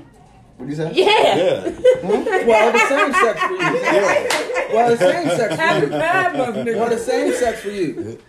What 0.57 0.65
do 0.65 0.69
you 0.71 0.75
say? 0.75 0.91
Yeah. 0.93 1.05
Yeah. 1.73 2.45
well 2.47 2.71
the 2.71 2.79
same 2.79 3.13
sex 3.13 3.39
for 3.41 3.51
you 3.53 3.59
Yeah. 3.59 4.73
well 4.73 4.89
the 4.89 4.97
same 4.97 5.27
sex 5.37 5.55
for 5.55 5.61
Happy 5.61 5.85
you 5.85 5.91
bad 5.91 6.35
mother 6.37 6.75
well 6.77 6.89
the 6.89 6.97
same 6.97 7.31
sex 7.33 7.59
for 7.61 7.69
you 7.69 8.19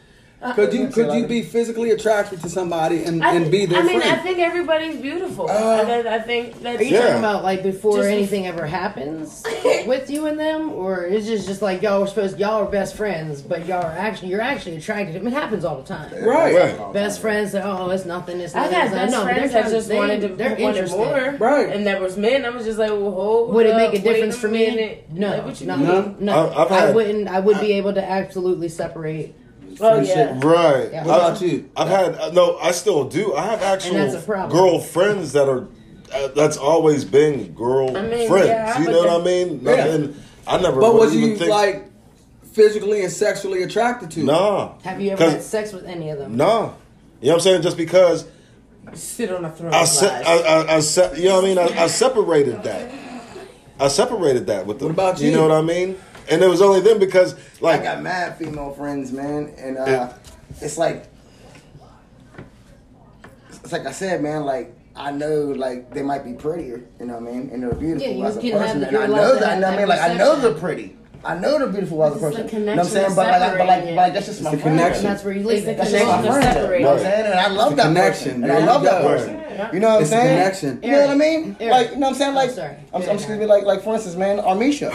could 0.54 0.72
you 0.72 0.88
could 0.88 1.12
you 1.14 1.26
be 1.26 1.42
physically 1.42 1.90
attracted 1.90 2.40
to 2.42 2.48
somebody 2.48 3.04
and, 3.04 3.24
I, 3.24 3.35
and 3.35 3.50
be 3.50 3.66
their 3.66 3.80
I 3.80 3.83
mean, 3.83 4.00
friend 4.00 4.18
I 4.20 4.22
think 4.22 4.38
everybody's 4.38 5.00
beautiful. 5.00 5.48
Uh, 5.50 5.52
I, 5.54 6.16
I 6.16 6.18
think 6.20 6.61
that's. 6.62 6.80
Are 6.80 6.85
you 6.85 6.94
Yeah. 6.94 7.00
talking 7.02 7.18
about 7.18 7.42
like 7.42 7.62
before 7.62 7.96
Just- 7.98 8.09
anything 8.09 8.46
ever 8.46 8.66
happens 8.66 9.42
with 9.87 10.11
you 10.11 10.26
and 10.26 10.38
them, 10.38 10.70
or 10.72 11.04
is 11.04 11.28
it 11.28 11.38
just 11.46 11.62
like 11.62 11.83
y'all 11.83 12.00
were 12.00 12.07
supposed 12.07 12.38
y'all 12.38 12.62
are 12.62 12.70
best 12.70 12.96
friends, 12.96 13.40
but 13.42 13.66
y'all 13.66 13.83
are 13.85 13.90
actually 13.92 14.28
you're 14.28 14.40
actually 14.42 14.76
attracted? 14.76 15.16
I 15.16 15.18
mean, 15.20 15.28
it 15.28 15.33
happens 15.33 15.64
all 15.64 15.76
the 15.80 15.87
time. 15.88 16.12
right 16.24 16.54
Right. 16.54 16.92
Best 16.92 17.20
friends 17.20 17.52
say, 17.52 17.62
"Oh, 17.64 17.88
it's 17.90 18.04
nothing. 18.04 18.40
It's 18.40 18.54
I 18.54 18.61
nothing." 18.70 18.72
got 18.72 18.85
It's 18.87 18.94
nothing." 18.94 19.07
best 19.07 19.12
no, 19.12 19.22
friends 19.24 19.52
they're 19.52 19.62
that 19.62 19.70
just 19.70 19.88
they- 19.88 19.96
wanted 19.96 20.20
to 20.22 20.28
they're 20.37 20.50
wanted 20.50 20.66
interested. 20.66 20.96
more, 20.98 21.37
Right. 21.38 21.68
And 21.74 21.87
there 21.87 22.00
was 22.00 22.16
men. 22.16 22.44
I 22.44 22.50
was 22.50 22.64
just 22.66 22.78
like, 22.78 22.90
well, 22.90 23.11
hold 23.11 23.54
Would 23.54 23.66
it 23.66 23.72
up, 23.72 23.78
make 23.78 23.88
a 23.90 23.92
wait 23.92 24.12
difference 24.14 24.37
for 24.37 24.48
me? 24.48 24.66
minute. 24.66 25.07
No, 25.12 25.28
Like, 25.30 25.44
what 25.46 25.61
you 25.61 25.66
no, 25.66 25.76
mean? 25.76 25.87
No? 25.87 26.14
no. 26.20 26.50
I've- 26.50 26.74
I've 26.74 26.90
I 26.90 26.90
wouldn't. 26.92 27.28
I 27.28 27.40
would 27.40 27.61
be 27.61 27.72
able 27.74 27.92
to 27.94 28.02
absolutely 28.04 28.68
separate, 28.68 29.35
Oh 29.80 29.94
Friendship. 29.94 30.16
yeah. 30.16 30.40
Right. 30.42 30.92
Yeah. 30.92 31.04
what 31.04 31.20
I've- 31.20 31.24
about 31.37 31.40
you 31.42 31.70
I've 31.76 31.88
had 31.88 32.14
uh, 32.16 32.30
no. 32.30 32.58
I 32.58 32.70
still 32.72 33.04
do. 33.08 33.34
I 33.34 33.44
have 33.46 33.62
actual 33.62 33.94
that's 33.94 34.14
a 34.14 34.20
problem. 34.20 34.50
girlfriends 34.58 35.32
that 35.32 35.48
are. 35.48 35.68
Uh, 36.12 36.28
that's 36.28 36.56
always 36.56 37.04
been 37.04 37.52
girl 37.54 37.96
I 37.96 38.02
mean, 38.02 38.28
friends. 38.28 38.46
yeah, 38.46 38.78
you 38.78 38.87
know 38.88 38.98
what 39.00 39.08
I 39.10 39.18
the- 39.18 39.24
mean? 39.24 39.60
Yeah. 39.64 39.76
Nothing. 39.76 40.16
I 40.46 40.58
never. 40.60 40.80
but 40.80 40.92
would 40.94 41.00
was 41.00 41.16
you 41.16 41.37
think, 41.37 41.50
like 41.50 41.90
physically 42.52 43.02
and 43.02 43.10
sexually 43.12 43.62
attracted 43.64 44.10
to 44.12 44.22
Nah. 44.22 44.74
have 44.84 45.00
you 45.00 45.10
ever 45.10 45.30
had 45.30 45.42
sex 45.42 45.72
with 45.72 45.84
any 45.87 46.10
of 46.10 46.18
them? 46.18 46.37
Nah. 46.37 46.70
You 47.20 47.28
know 47.28 47.32
what 47.32 47.32
I'm 47.34 47.40
saying? 47.40 47.62
Just 47.62 47.76
because 47.76 48.26
Sit 48.92 49.32
on 49.32 49.44
a 49.44 49.50
throne. 49.50 49.72
I, 49.74 49.84
se- 49.87 50.06
lies. 50.06 50.26
I, 50.26 50.37
I, 50.37 50.76
I 50.76 50.80
se- 50.80 51.14
you 51.16 51.28
know 51.30 51.37
what 51.40 51.44
I 51.44 51.48
mean? 51.48 51.58
I, 51.58 51.84
I 51.84 51.87
separated 51.88 52.62
that. 52.64 52.92
I 53.80 53.88
separated 53.88 54.46
that 54.48 54.66
with 54.66 54.78
them. 54.78 54.88
What 54.88 54.92
about 54.92 55.20
You 55.20 55.30
you? 55.30 55.37
know 55.37 55.48
what 55.48 55.52
I 55.52 55.62
mean? 55.62 55.98
And 56.30 56.42
it 56.42 56.48
was 56.48 56.62
only 56.62 56.80
them 56.80 56.98
because, 56.98 57.34
like 57.60 57.80
I 57.80 57.84
got 57.84 58.02
mad 58.02 58.38
female 58.38 58.72
friends, 58.72 59.12
man, 59.12 59.52
and 59.58 59.76
uh, 59.78 59.84
Yeah. 59.87 60.12
it's 60.60 60.78
like, 60.78 61.06
it's 63.62 63.72
like 63.72 63.87
I 63.87 63.92
said, 63.92 64.22
man. 64.22 64.44
Like 64.44 64.74
I 64.96 65.10
know, 65.10 65.42
like 65.46 65.90
they 65.92 66.02
might 66.02 66.24
be 66.24 66.32
prettier, 66.32 66.82
you 67.00 67.06
know 67.06 67.14
what 67.18 67.28
I 67.28 67.32
mean, 67.32 67.50
and 67.52 67.62
they're 67.62 67.72
beautiful 67.74 68.14
Yeah, 68.16 68.26
as 68.26 68.37
a 68.37 68.40
person, 68.40 68.84
and 68.84 68.96
I 68.96 69.06
know 69.06 69.34
that. 69.38 69.44
have 69.48 69.54
You 69.56 69.60
know 69.60 69.66
what 69.70 69.74
I 69.74 69.76
mean? 69.78 69.88
that 69.88 69.88
Like 69.88 70.00
I 70.10 70.14
know 70.14 70.37
they're 70.40 70.54
pretty, 70.54 70.96
I 71.24 71.37
know 71.37 71.58
they're 71.58 71.68
beautiful 71.68 72.04
as 72.04 72.12
a 72.12 72.14
It's 72.14 72.22
person. 72.37 72.48
You 72.60 72.64
know 72.66 72.76
what 72.76 72.87
I'm 72.87 72.87
connection 72.87 72.92
saying? 72.92 73.02
that's 73.02 73.14
But 73.16 73.40
like, 73.40 73.58
but 73.58 73.66
like, 73.66 73.84
but 73.84 73.94
like, 73.94 74.12
that's 74.14 74.26
just 74.26 74.38
It's 74.40 74.44
my 74.44 74.50
the 74.52 74.58
friend. 74.58 74.78
connection. 74.78 75.06
And 75.06 75.14
that's 75.14 75.24
where 75.24 75.34
you 75.34 75.40
It's 75.40 75.48
leave 75.48 75.64
the 75.64 75.70
it. 75.72 75.76
That's 75.76 75.90
just 75.90 76.06
my 76.06 76.16
connection 76.16 76.32
friend. 76.32 76.44
that's 76.44 76.56
You 76.78 76.84
know 76.84 76.90
what 76.90 76.98
I'm 76.98 77.04
saying? 77.04 77.26
And 77.26 77.34
I 77.40 77.48
love 77.48 77.76
that 77.76 77.87
connection. 77.87 78.30
person. 78.40 78.44
And 78.44 78.52
I 78.52 78.64
love 78.64 78.82
that 78.84 79.02
person. 79.02 79.43
Yeah. 79.54 79.72
You 79.72 79.80
know 79.80 79.88
what 79.94 80.00
I'm 80.00 80.06
saying? 80.06 80.38
connection. 80.38 80.80
You 80.82 80.90
know 80.92 81.00
what 81.02 81.10
I 81.10 81.14
mean? 81.14 81.56
Eric. 81.60 81.72
Like, 81.72 81.90
you 81.90 81.94
know 81.96 82.00
what 82.00 82.08
I'm 82.08 82.14
saying? 82.14 82.32
Oh, 82.32 82.34
like, 82.36 82.50
Oh, 82.50 82.52
sorry. 82.54 82.76
I'm, 82.92 83.02
I'm 83.02 83.08
excuse 83.16 83.38
me, 83.38 83.46
like, 83.46 83.64
like 83.64 83.82
for 83.82 83.94
instance, 83.94 84.16
man, 84.16 84.38
Armisha. 84.38 84.90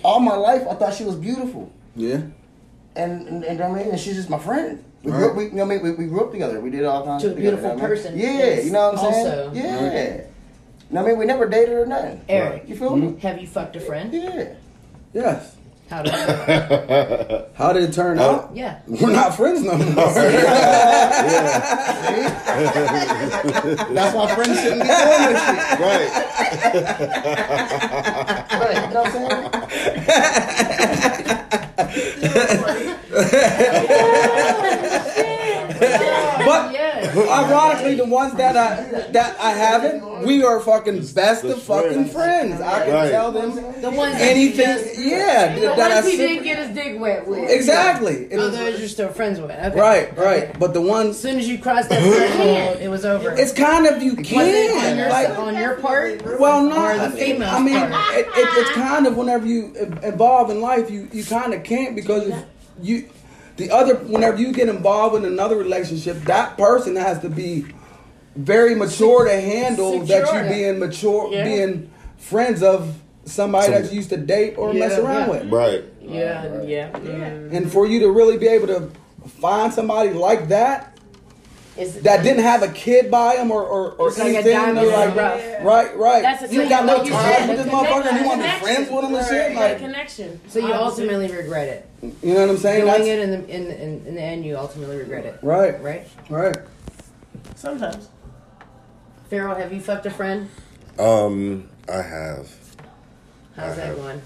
All 0.04 0.20
my 0.20 0.36
life, 0.36 0.62
I 0.70 0.74
thought 0.74 0.94
she 0.94 1.04
was 1.04 1.16
beautiful, 1.16 1.72
Yeah. 1.96 2.22
and 2.96 3.26
and, 3.28 3.44
and 3.44 3.44
you 3.44 3.54
know 3.58 3.68
what 3.70 3.80
I 3.80 3.82
mean, 3.82 3.90
and 3.92 4.00
she's 4.00 4.16
just 4.16 4.30
my 4.30 4.38
friend. 4.38 4.84
We 5.02 5.10
Right. 5.10 5.18
grew 5.18 5.30
up, 5.30 5.36
we, 5.36 5.44
you 5.46 5.50
know 5.52 5.64
what 5.66 5.72
I 5.72 5.82
mean? 5.82 5.82
We, 5.82 6.04
we 6.04 6.06
grew 6.06 6.20
up 6.24 6.30
together. 6.30 6.60
We 6.60 6.70
did 6.70 6.84
all 6.84 7.04
kinds 7.04 7.22
To 7.24 7.28
a 7.28 7.30
of 7.32 7.36
together, 7.36 7.56
beautiful 7.56 7.70
you 7.70 7.76
know 7.76 7.84
I 7.84 7.88
mean? 7.88 7.96
person. 7.96 8.18
Yeah, 8.18 8.38
Yes. 8.38 8.64
you 8.64 8.70
know 8.70 8.92
what 8.92 8.98
I'm 9.04 9.12
saying? 9.12 9.26
Also. 9.26 9.52
Yeah. 9.54 9.62
You 9.62 9.68
know 10.90 11.02
what 11.02 11.04
I 11.04 11.08
mean? 11.10 11.18
We 11.18 11.24
never 11.26 11.48
dated 11.48 11.74
or 11.74 11.86
nothing. 11.86 12.20
Eric. 12.28 12.68
You 12.68 12.76
feel 12.76 12.94
me? 12.96 13.06
Mm-hmm. 13.08 13.18
Have 13.18 13.40
you 13.40 13.46
fucked 13.48 13.74
a 13.76 13.80
friend? 13.80 14.12
Yeah. 14.14 14.54
Yes. 15.12 15.51
How 15.92 16.00
did 16.02 16.14
it 16.14 17.50
How 17.54 17.72
did 17.74 17.82
it 17.82 17.92
turn 17.92 18.18
out? 18.26 18.50
Yeah. 18.56 18.80
We're 18.86 19.12
not 19.12 19.34
friends 19.36 19.62
no 19.62 19.76
more. 19.76 19.84
That's 23.92 24.14
why 24.16 24.34
friends 24.34 24.58
shouldn't 24.58 24.80
be 24.82 24.88
doing 24.88 25.22
this 25.28 25.44
shit. 25.44 25.58
Right. 25.80 26.08
Right. 28.52 28.88
You 28.88 28.94
know 28.94 29.02
what 29.02 29.14
I'm 29.14 29.70
saying? 33.92 34.28
But 37.14 37.24
Yes. 37.26 37.50
ironically, 37.50 37.94
the 37.96 38.04
ones 38.06 38.34
that 38.34 38.56
I 38.56 39.10
that 39.12 39.36
I 39.40 39.50
haven't, 39.50 40.22
we 40.26 40.42
are 40.44 40.60
fucking 40.60 41.04
best 41.14 41.44
of 41.44 41.62
fucking 41.62 42.06
friends. 42.06 42.60
I 42.60 42.84
can 42.84 42.94
Right. 42.94 43.10
tell 43.10 43.32
them 43.32 43.54
The 43.80 43.90
ones 43.90 44.12
that 44.14 44.20
anything. 44.22 44.66
just- 44.66 44.98
Yeah, 44.98 45.54
The 45.54 45.60
that 45.76 45.90
I 45.90 45.94
ones 46.00 46.06
he 46.10 46.16
didn't 46.16 46.44
get 46.44 46.58
his 46.58 46.68
dick 46.74 47.00
wet 47.00 47.26
with. 47.26 47.50
exactly. 47.50 48.28
It 48.30 48.36
was- 48.38 48.56
those 48.56 48.78
you're 48.78 48.88
still 48.88 49.08
friends 49.08 49.40
with. 49.40 49.50
Okay. 49.50 49.78
right, 49.78 50.16
right. 50.18 50.58
But 50.58 50.72
the 50.74 50.80
ones 50.80 50.92
As 50.92 51.04
ones, 51.06 51.18
soon 51.18 51.38
as 51.38 51.48
you 51.48 51.58
crossed 51.58 51.88
that 51.88 52.02
threshold, 52.02 52.78
it 52.80 52.88
was 52.88 53.04
over. 53.04 53.30
it's 53.32 53.52
kind 53.52 53.86
of 53.86 54.02
you 54.02 54.12
was 54.14 54.26
it 54.28 54.32
on 54.72 54.80
can 54.80 54.96
your, 54.98 55.08
like. 55.08 55.38
on 55.38 55.54
your 55.56 55.74
part? 55.76 56.38
Well, 56.40 56.66
Or 56.66 56.68
not. 56.68 57.10
the 57.12 57.16
female 57.18 57.48
I 57.50 57.58
mean, 57.60 57.78
part? 57.78 58.14
it, 58.14 58.26
it, 58.36 58.48
it's 58.58 58.70
kind 58.70 59.06
of 59.06 59.16
whenever 59.16 59.46
you 59.46 59.72
e- 59.80 60.06
evolve 60.06 60.50
in 60.50 60.60
life, 60.60 60.90
you 60.90 61.08
you 61.12 61.24
kind 61.24 61.52
of 61.54 61.62
can't 61.64 61.94
because 61.96 62.28
if 62.28 62.36
you, 62.82 63.04
the 63.56 63.70
other, 63.70 63.96
whenever 63.96 64.38
you 64.38 64.52
get 64.52 64.68
involved 64.68 65.16
in 65.16 65.24
another 65.24 65.56
relationship, 65.56 66.16
that 66.24 66.56
person 66.56 66.96
has 66.96 67.18
to 67.20 67.28
be 67.28 67.66
very 68.34 68.74
mature 68.74 69.26
to 69.26 69.40
handle 69.40 70.00
that 70.06 70.26
Secure. 70.26 70.44
you 70.44 70.48
being 70.48 70.78
mature, 70.78 71.30
Yeah. 71.32 71.44
being 71.44 71.90
friends 72.16 72.62
of 72.62 72.94
somebody 73.24 73.70
that 73.72 73.90
you 73.90 73.96
used 73.96 74.08
to 74.10 74.16
date 74.16 74.54
or 74.56 74.72
mess 74.72 74.98
around 74.98 75.28
Yeah. 75.28 75.28
with. 75.28 75.50
Right. 75.52 75.84
Yeah, 76.00 76.62
yeah. 76.62 76.88
Mm. 76.90 77.52
And 77.52 77.70
for 77.72 77.86
you 77.86 78.00
to 78.00 78.10
really 78.10 78.38
be 78.38 78.48
able 78.48 78.66
to 78.68 78.90
find 79.40 79.72
somebody 79.72 80.10
like 80.10 80.48
that 80.48 80.88
Is 81.76 81.94
that 82.02 82.22
didn't 82.22 82.42
have 82.42 82.62
a 82.62 82.68
kid 82.68 83.10
by 83.10 83.36
him 83.36 83.50
or 83.50 83.62
or, 83.62 83.92
or 83.92 84.08
It's 84.08 84.18
like 84.18 84.28
a 84.28 84.34
anything, 84.36 84.52
diamond 84.56 84.80
you're 84.86 84.92
in 84.92 85.00
like, 85.00 85.14
the 85.14 85.64
right, 85.64 85.96
right. 85.96 86.22
That's 86.22 86.42
the 86.42 86.48
you 86.52 86.60
thing, 86.62 86.68
got 86.68 86.84
no 86.84 86.96
like 86.96 87.10
time 87.12 87.48
with 87.48 87.58
this 87.58 87.66
motherfucker. 87.72 88.06
and 88.06 88.20
You 88.20 88.26
want 88.26 88.42
to 88.42 88.46
be 88.48 88.54
friends 88.64 88.90
with 88.90 89.04
him 89.04 89.14
and 89.14 89.26
shit. 89.26 89.56
Right, 89.56 89.70
Like, 89.70 89.78
connection. 89.78 90.40
So 90.48 90.58
you 90.58 90.72
ultimately 90.74 91.30
regret 91.32 91.68
it. 91.68 91.86
You 92.02 92.34
know 92.34 92.40
what 92.40 92.50
I'm 92.50 92.56
saying? 92.58 92.80
Doing 92.84 92.92
That's, 92.92 93.06
it 93.06 93.18
in 93.20 93.30
the 93.30 93.48
in, 93.48 93.66
in 93.70 94.06
in 94.06 94.14
the 94.16 94.20
end, 94.20 94.44
you 94.44 94.56
ultimately 94.56 94.96
regret 94.96 95.24
it. 95.24 95.38
right, 95.42 95.80
Right? 95.82 96.08
right. 96.28 96.56
Sometimes. 97.54 98.08
Farrell, 99.30 99.54
have 99.54 99.72
you 99.72 99.80
fucked 99.80 100.04
a 100.06 100.10
friend? 100.10 100.48
Um, 100.98 101.68
I 101.88 102.02
have. 102.02 102.50
How's 103.56 103.72
I 103.72 103.74
that 103.76 103.86
have. 103.86 103.96
going? 103.96 104.22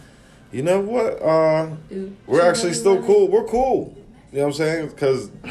You 0.52 0.62
know 0.62 0.80
what? 0.80 1.20
Uh, 1.22 1.70
Ooh. 1.92 2.16
we're 2.26 2.48
actually 2.48 2.72
still 2.72 3.02
cool. 3.02 3.28
We're 3.28 3.44
cool. 3.44 3.95
You 4.32 4.38
know 4.38 4.46
what 4.48 4.48
I'm 4.48 4.52
saying? 4.54 4.88
Because 4.88 5.30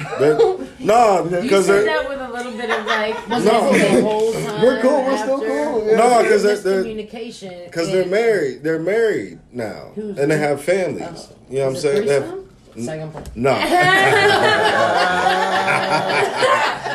no, 0.79 1.23
You 1.23 1.41
because 1.41 1.65
they're 1.67 1.85
that 1.85 2.07
with 2.09 2.19
a 2.19 2.29
little 2.31 2.51
bit 2.51 2.69
of 2.69 2.85
like. 2.85 3.27
No. 3.29 3.39
the 3.39 4.01
whole 4.01 4.33
time? 4.33 4.61
We're 4.61 4.81
cool. 4.81 5.03
We're 5.05 5.17
still 5.17 5.39
cool. 5.39 5.87
Yeah. 5.87 5.95
no, 5.97 6.21
because 6.23 6.43
they're, 6.43 6.57
they're 6.57 6.81
communication. 6.81 7.63
because 7.65 7.87
they're 7.91 8.05
married. 8.05 8.63
They're 8.63 8.79
married 8.79 9.39
now, 9.51 9.91
Who's- 9.95 10.19
and 10.19 10.29
they 10.29 10.37
have 10.37 10.61
families. 10.63 11.29
Oh. 11.31 11.35
You 11.49 11.57
know 11.59 11.65
what 11.67 11.75
I'm 11.75 11.81
saying? 11.81 12.05
They 12.07 12.13
have- 12.13 12.39
Second 12.77 13.13
point. 13.13 13.35
no, 13.37 13.51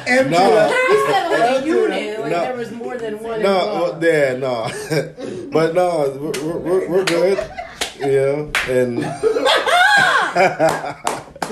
Empty 0.07 0.31
no. 0.31 0.53
up. 0.53 0.71
You 0.71 1.07
said 1.07 1.29
like 1.31 1.63
a 1.63 1.67
unit, 1.67 2.21
like 2.21 2.31
No. 2.33 2.41
there 2.43 2.55
was 2.57 2.71
more 2.73 2.99
than 2.99 3.19
one. 3.23 3.41
No, 3.43 3.61
involved. 3.61 4.03
well, 4.03 4.13
yeah, 4.13 4.37
no, 4.37 4.69
but 5.51 5.75
no, 5.75 6.11
we're, 6.21 6.59
we're, 6.59 6.87
we're 6.91 7.05
good, 7.07 7.39
yeah, 7.99 8.47
and 8.69 8.99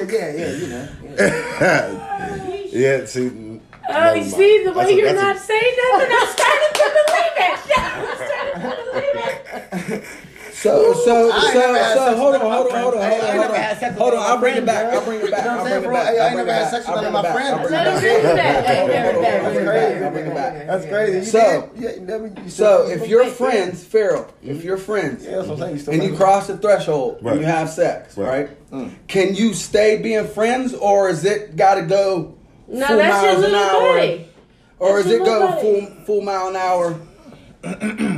Yeah, 0.06 0.32
yeah, 0.32 0.52
you 0.52 0.66
know. 0.68 0.88
Yeah. 1.16 2.64
yeah. 3.00 3.04
See, 3.06 3.60
Oh, 3.90 4.12
you 4.12 4.24
see 4.24 4.64
the 4.64 4.72
way 4.72 4.92
you're 4.92 5.14
not 5.14 5.38
saying 5.38 5.76
nothing. 5.92 6.08
I'm 6.12 6.28
starting 6.28 6.72
to 6.74 6.90
believe 7.06 7.36
it. 7.38 7.58
I'm 7.78 8.16
starting 8.16 8.60
to 8.60 8.68
believe 8.92 10.02
it. 10.02 10.04
So, 10.58 10.92
so, 10.92 11.30
I 11.30 11.52
so, 11.52 11.60
so, 11.94 12.16
hold 12.16 12.34
on, 12.34 12.40
hold 12.40 12.72
on, 12.72 12.82
hold 12.82 12.94
on, 12.94 13.10
hold 13.10 13.22
on, 13.22 13.36
hold 13.36 13.50
on. 13.52 13.92
Hold 13.94 14.14
on, 14.14 14.18
I'll 14.18 14.38
bring 14.38 14.56
it 14.56 14.66
back. 14.66 14.90
bro. 14.90 14.98
I'll 14.98 15.04
bring 15.04 15.20
it 15.20 15.30
back. 15.30 15.44
You 15.44 15.50
I'll 15.50 15.62
bring 15.62 15.84
it 15.84 15.92
back. 15.92 16.08
I 16.08 16.26
ain't 16.28 16.36
never 16.36 16.52
had 16.52 16.70
sex 16.70 16.86
with 16.88 16.96
bring 17.00 17.12
none 17.12 17.14
of 17.14 17.22
my 17.22 17.32
friends. 17.32 17.50
I'll 17.52 17.58
bring 17.60 17.72
Let 17.72 17.86
it 17.86 18.02
him 18.02 18.22
back. 18.22 18.26
do 18.26 18.36
that. 18.36 18.66
Hey, 18.66 18.86
very 18.88 19.38
I'll 19.38 19.52
bring 19.52 19.56
it 19.56 19.66
back. 19.66 19.94
bad. 19.94 20.02
I'll 20.02 20.10
bring 20.10 20.26
it 20.26 20.34
back. 20.34 20.66
That's 20.66 20.86
crazy. 20.86 21.18
You 21.18 21.24
So- 21.24 21.70
yeah, 21.76 21.90
you 21.94 22.00
never- 22.00 22.26
you 22.26 22.50
So, 22.50 22.88
if 22.88 23.06
you're 23.06 23.26
friends, 23.26 23.84
Pharaoh, 23.84 24.26
if 24.42 24.64
you're 24.64 24.76
friends, 24.78 25.24
Yeah, 25.24 25.36
that's 25.36 25.46
what 25.46 25.54
I'm 25.54 25.60
saying. 25.60 25.74
You 25.74 25.78
still 25.80 25.94
and 25.94 26.02
you 26.02 26.16
cross 26.16 26.48
the 26.48 26.56
threshold 26.56 27.18
Right. 27.22 27.32
and 27.34 27.40
you 27.42 27.46
have 27.46 27.70
sex, 27.70 28.16
Right. 28.18 28.48
right? 28.72 28.90
Can 29.06 29.36
you 29.36 29.54
stay 29.54 29.98
being 29.98 30.26
friends, 30.26 30.74
or 30.74 31.08
is 31.08 31.24
it 31.24 31.54
got 31.54 31.76
to 31.76 31.82
go 31.82 32.34
No, 32.66 32.84
full 32.84 32.96
miles 32.98 33.44
an 33.44 33.54
hour, 33.54 33.94
buddy. 33.96 34.28
or 34.80 34.96
That's 34.96 35.06
is 35.06 35.12
it 35.12 35.16
your 35.18 35.24
go 35.24 35.38
little 35.38 35.60
full 35.60 35.86
full 36.04 36.20
mile 36.22 36.48
an 36.48 36.56
hour? 36.56 36.96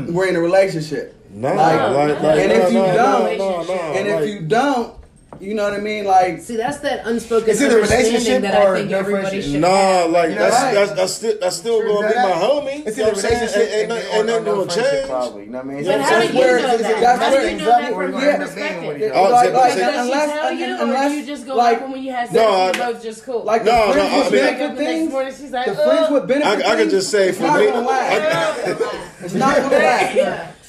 We're 0.09 0.27
in 0.27 0.37
a 0.37 0.41
relationship, 0.41 1.15
no, 1.33 1.55
Like- 1.55 1.81
like, 1.81 2.23
like, 2.23 2.39
and 2.41 2.49
no, 2.53 2.55
if 2.67 2.73
you 2.73 2.79
no, 2.79 2.87
don't- 2.95 3.39
no, 3.39 3.63
no, 3.63 3.63
no, 3.63 3.73
and 3.73 4.09
like, 4.09 4.23
if 4.25 4.29
you 4.31 4.41
don't, 4.41 4.95
you 5.39 5.55
know 5.55 5.63
what 5.65 5.73
I 5.73 5.79
mean, 5.79 6.05
like. 6.05 6.41
See, 6.43 6.57
that's 6.57 6.79
that 6.81 7.07
unspoken 7.07 7.49
It's 7.49 7.63
either 7.63 7.77
understanding 7.77 8.13
relationship 8.13 8.43
that 8.43 8.55
I 8.61 8.65
or 8.67 8.77
think 8.77 8.91
no 8.91 8.99
everybody 8.99 9.41
should 9.41 9.61
No, 9.61 9.69
have. 9.71 10.11
like 10.11 10.29
You're 10.31 10.39
that's, 10.39 10.55
right. 10.63 10.75
that's 10.75 10.93
that's 10.93 11.13
still 11.15 11.35
that's 11.41 11.57
still 11.57 11.81
True 11.81 11.95
gonna 11.95 12.09
be 12.09 12.15
my 12.17 12.33
homie. 12.33 12.87
It's 12.87 12.99
you 12.99 13.05
know 13.05 13.11
a 13.11 13.13
what 13.15 13.25
I'm 13.25 13.31
saying? 13.31 13.41
relationship 13.41 13.73
Ain't, 13.73 13.91
and, 13.91 13.93
ain't, 13.93 14.05
or, 14.11 14.17
ain't 14.19 14.27
nothing 14.27 14.45
no 14.45 14.57
gonna 14.67 14.75
change. 14.83 15.07
probably. 15.09 15.45
You 15.45 15.51
know 15.51 15.59
what 15.59 15.65
I 15.65 15.69
mean? 15.71 15.85
But 15.87 16.01
how 16.01 16.11
That's 16.11 16.27
do 16.27 16.33
you 16.35 16.39
where- 16.41 16.57
know 16.61 16.67
that's 16.67 16.83
that? 16.83 17.01
where- 17.01 17.17
How 17.17 17.31
do 17.31 17.37
you 17.49 17.57
know 17.57 17.65
that 17.65 17.93
Or 17.93 18.03
from 18.03 18.11
you're 18.13 18.21
her 18.21 18.21
gonna 18.21 18.33
end 18.33 18.43
up 18.43 18.55
being 18.55 18.67
perspective? 18.69 18.89
with 18.91 19.03
each 19.03 19.13
Oh, 19.15 19.25
other. 19.25 19.33
like, 19.33 19.53
like, 19.55 19.71
Does 19.71 19.81
Does 19.81 19.95
she 19.95 20.01
unless, 20.13 20.29
tell 20.31 20.53
you, 20.53 20.77
unless, 20.83 21.11
do 21.13 21.17
you 21.17 21.27
just 21.27 21.47
go 21.47 21.55
like, 21.55 21.81
like 21.81 21.89
when 21.91 22.03
you 22.03 22.13
had 22.13 22.27
sex, 22.29 22.35
No, 22.35 22.67
and 22.67 22.77
you 22.77 22.83
both 22.83 23.03
just 23.03 23.25
cool? 23.25 23.43
like 23.45 23.65
the 23.65 23.71
No, 23.71 23.87
no, 23.87 23.93
friends 23.95 24.13
I 24.13 24.19
with 24.19 24.33
mean- 24.33 24.43
the 24.45 24.51
next 24.67 24.77
things, 24.77 25.11
morning, 25.13 25.35
she's 25.41 25.51
like, 25.53 25.67
the 25.67 25.75
friends 25.75 26.07
oh. 26.11 26.15
with 26.15 26.27
benefit 26.27 26.67
I, 26.67 26.73
I 26.73 26.77
could 26.77 26.91
just 26.91 27.09
say 27.11 27.33
for 27.33 27.45
me, 27.45 27.67
gonna 27.71 27.81
last. 27.87 28.69
It's 29.23 29.35
not 29.35 29.57
gonna 29.57 29.79
last. 29.79 30.17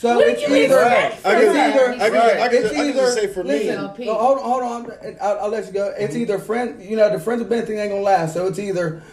So 0.01 0.15
What 0.15 0.29
it's 0.29 0.43
do 0.43 0.51
you 0.51 0.63
either, 0.63 0.75
that? 0.77 1.19
I 1.23 1.35
it's 1.35 1.45
could, 1.45 1.55
either, 1.55 1.91
I 1.91 2.09
could, 2.09 2.11
I 2.39 2.47
could, 2.47 2.57
it's 2.63 2.73
I 2.73 2.75
could 2.75 2.85
either. 2.87 2.99
just 3.01 3.13
say 3.13 3.27
for 3.27 3.43
me. 3.43 3.49
listen, 3.49 3.75
LP. 3.75 4.05
no, 4.07 4.15
hold 4.15 4.39
on, 4.39 4.43
hold 4.43 4.63
on. 4.63 5.15
I'll, 5.21 5.39
I'll 5.41 5.49
let 5.49 5.67
you 5.67 5.73
go. 5.73 5.93
It's 5.95 6.13
mm-hmm. 6.13 6.23
either 6.23 6.39
friend, 6.39 6.83
you 6.83 6.97
know, 6.97 7.11
the 7.11 7.19
friends 7.19 7.41
with 7.41 7.49
benefit 7.51 7.67
thing 7.67 7.77
ain't 7.77 7.91
gonna 7.91 8.01
last. 8.01 8.33
So 8.33 8.47
it's 8.47 8.57
either 8.57 9.03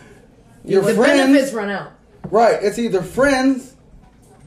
your 0.65 0.81
the 0.81 0.95
friends, 0.95 1.19
benefits 1.21 1.53
run 1.53 1.69
out. 1.69 1.93
right? 2.31 2.59
It's 2.63 2.79
either 2.79 3.03
friends 3.03 3.75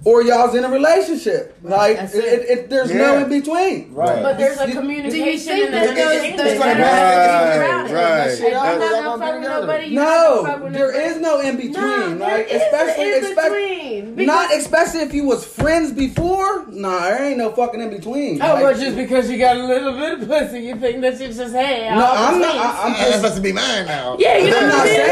or 0.03 0.23
y'all's 0.23 0.55
in 0.55 0.63
a 0.65 0.69
relationship. 0.69 1.55
Like 1.63 1.97
That's 1.97 2.15
it, 2.15 2.23
it. 2.23 2.33
it, 2.33 2.49
it- 2.59 2.69
there's 2.69 2.91
no 2.91 3.17
in 3.23 3.29
between. 3.29 3.93
Right. 3.93 4.21
But 4.23 4.37
there's 4.37 4.59
a 4.59 4.65
Do 4.65 4.71
you 4.73 4.79
communication 4.79 5.37
think 5.53 5.65
and 5.65 5.73
that 5.75 5.89
an 5.89 5.95
those- 5.95 6.05
understanding. 6.05 6.37
those- 6.37 6.51
It's 6.51 6.59
Right. 6.61 7.91
Right, 7.91 7.91
right. 7.91 8.37
Shit, 8.37 8.53
I'm 8.55 8.61
I'm 8.73 8.79
not 8.79 8.89
gonna 8.91 9.03
gonna 9.03 9.25
fuck 9.25 9.33
with 9.41 9.49
nobody. 9.49 9.85
you're 9.87 10.03
fuck 10.03 10.59
No, 10.59 10.63
with 10.65 10.73
there 10.73 10.87
nobody. 10.91 11.05
is 11.09 11.17
no 11.21 11.39
in 11.41 11.55
between. 11.57 11.73
No, 12.17 12.25
like 12.25 12.47
is 12.49 12.61
especially, 12.61 13.11
an 13.11 13.17
in 13.17 13.23
especially 13.25 13.75
between. 14.01 14.15
Because- 14.15 14.27
not 14.27 14.53
especially 14.55 14.99
if 15.01 15.13
you 15.13 15.23
was 15.25 15.45
friends 15.45 15.91
before. 15.91 16.65
Nah, 16.69 17.01
there 17.01 17.23
ain't 17.25 17.37
no 17.37 17.51
fucking 17.51 17.79
in 17.81 17.89
between. 17.89 18.41
Oh, 18.41 18.45
Like, 18.53 18.63
well, 18.63 18.73
just 18.79 18.95
because 18.95 19.29
you 19.29 19.37
got 19.37 19.57
a 19.57 19.63
little 19.63 19.93
bit 19.93 20.13
of 20.21 20.27
pussy, 20.27 20.61
you 20.61 20.75
think 20.77 21.01
that 21.01 21.19
you 21.19 21.27
just 21.27 21.53
hey? 21.53 21.89
no, 21.93 22.05
I'm 22.11 22.39
not. 22.39 22.55
I, 22.55 22.87
I'm 22.87 22.93
just. 22.95 23.15
supposed 23.17 23.35
to 23.35 23.41
be 23.41 23.51
mine 23.51 23.85
now. 23.85 24.15
yeah, 24.19 24.37
you 24.37 24.49
know 24.51 24.57
what 24.57 24.67
not 24.67 24.79
I 24.79 24.85
mean. 24.85 24.95
saying 24.95 25.11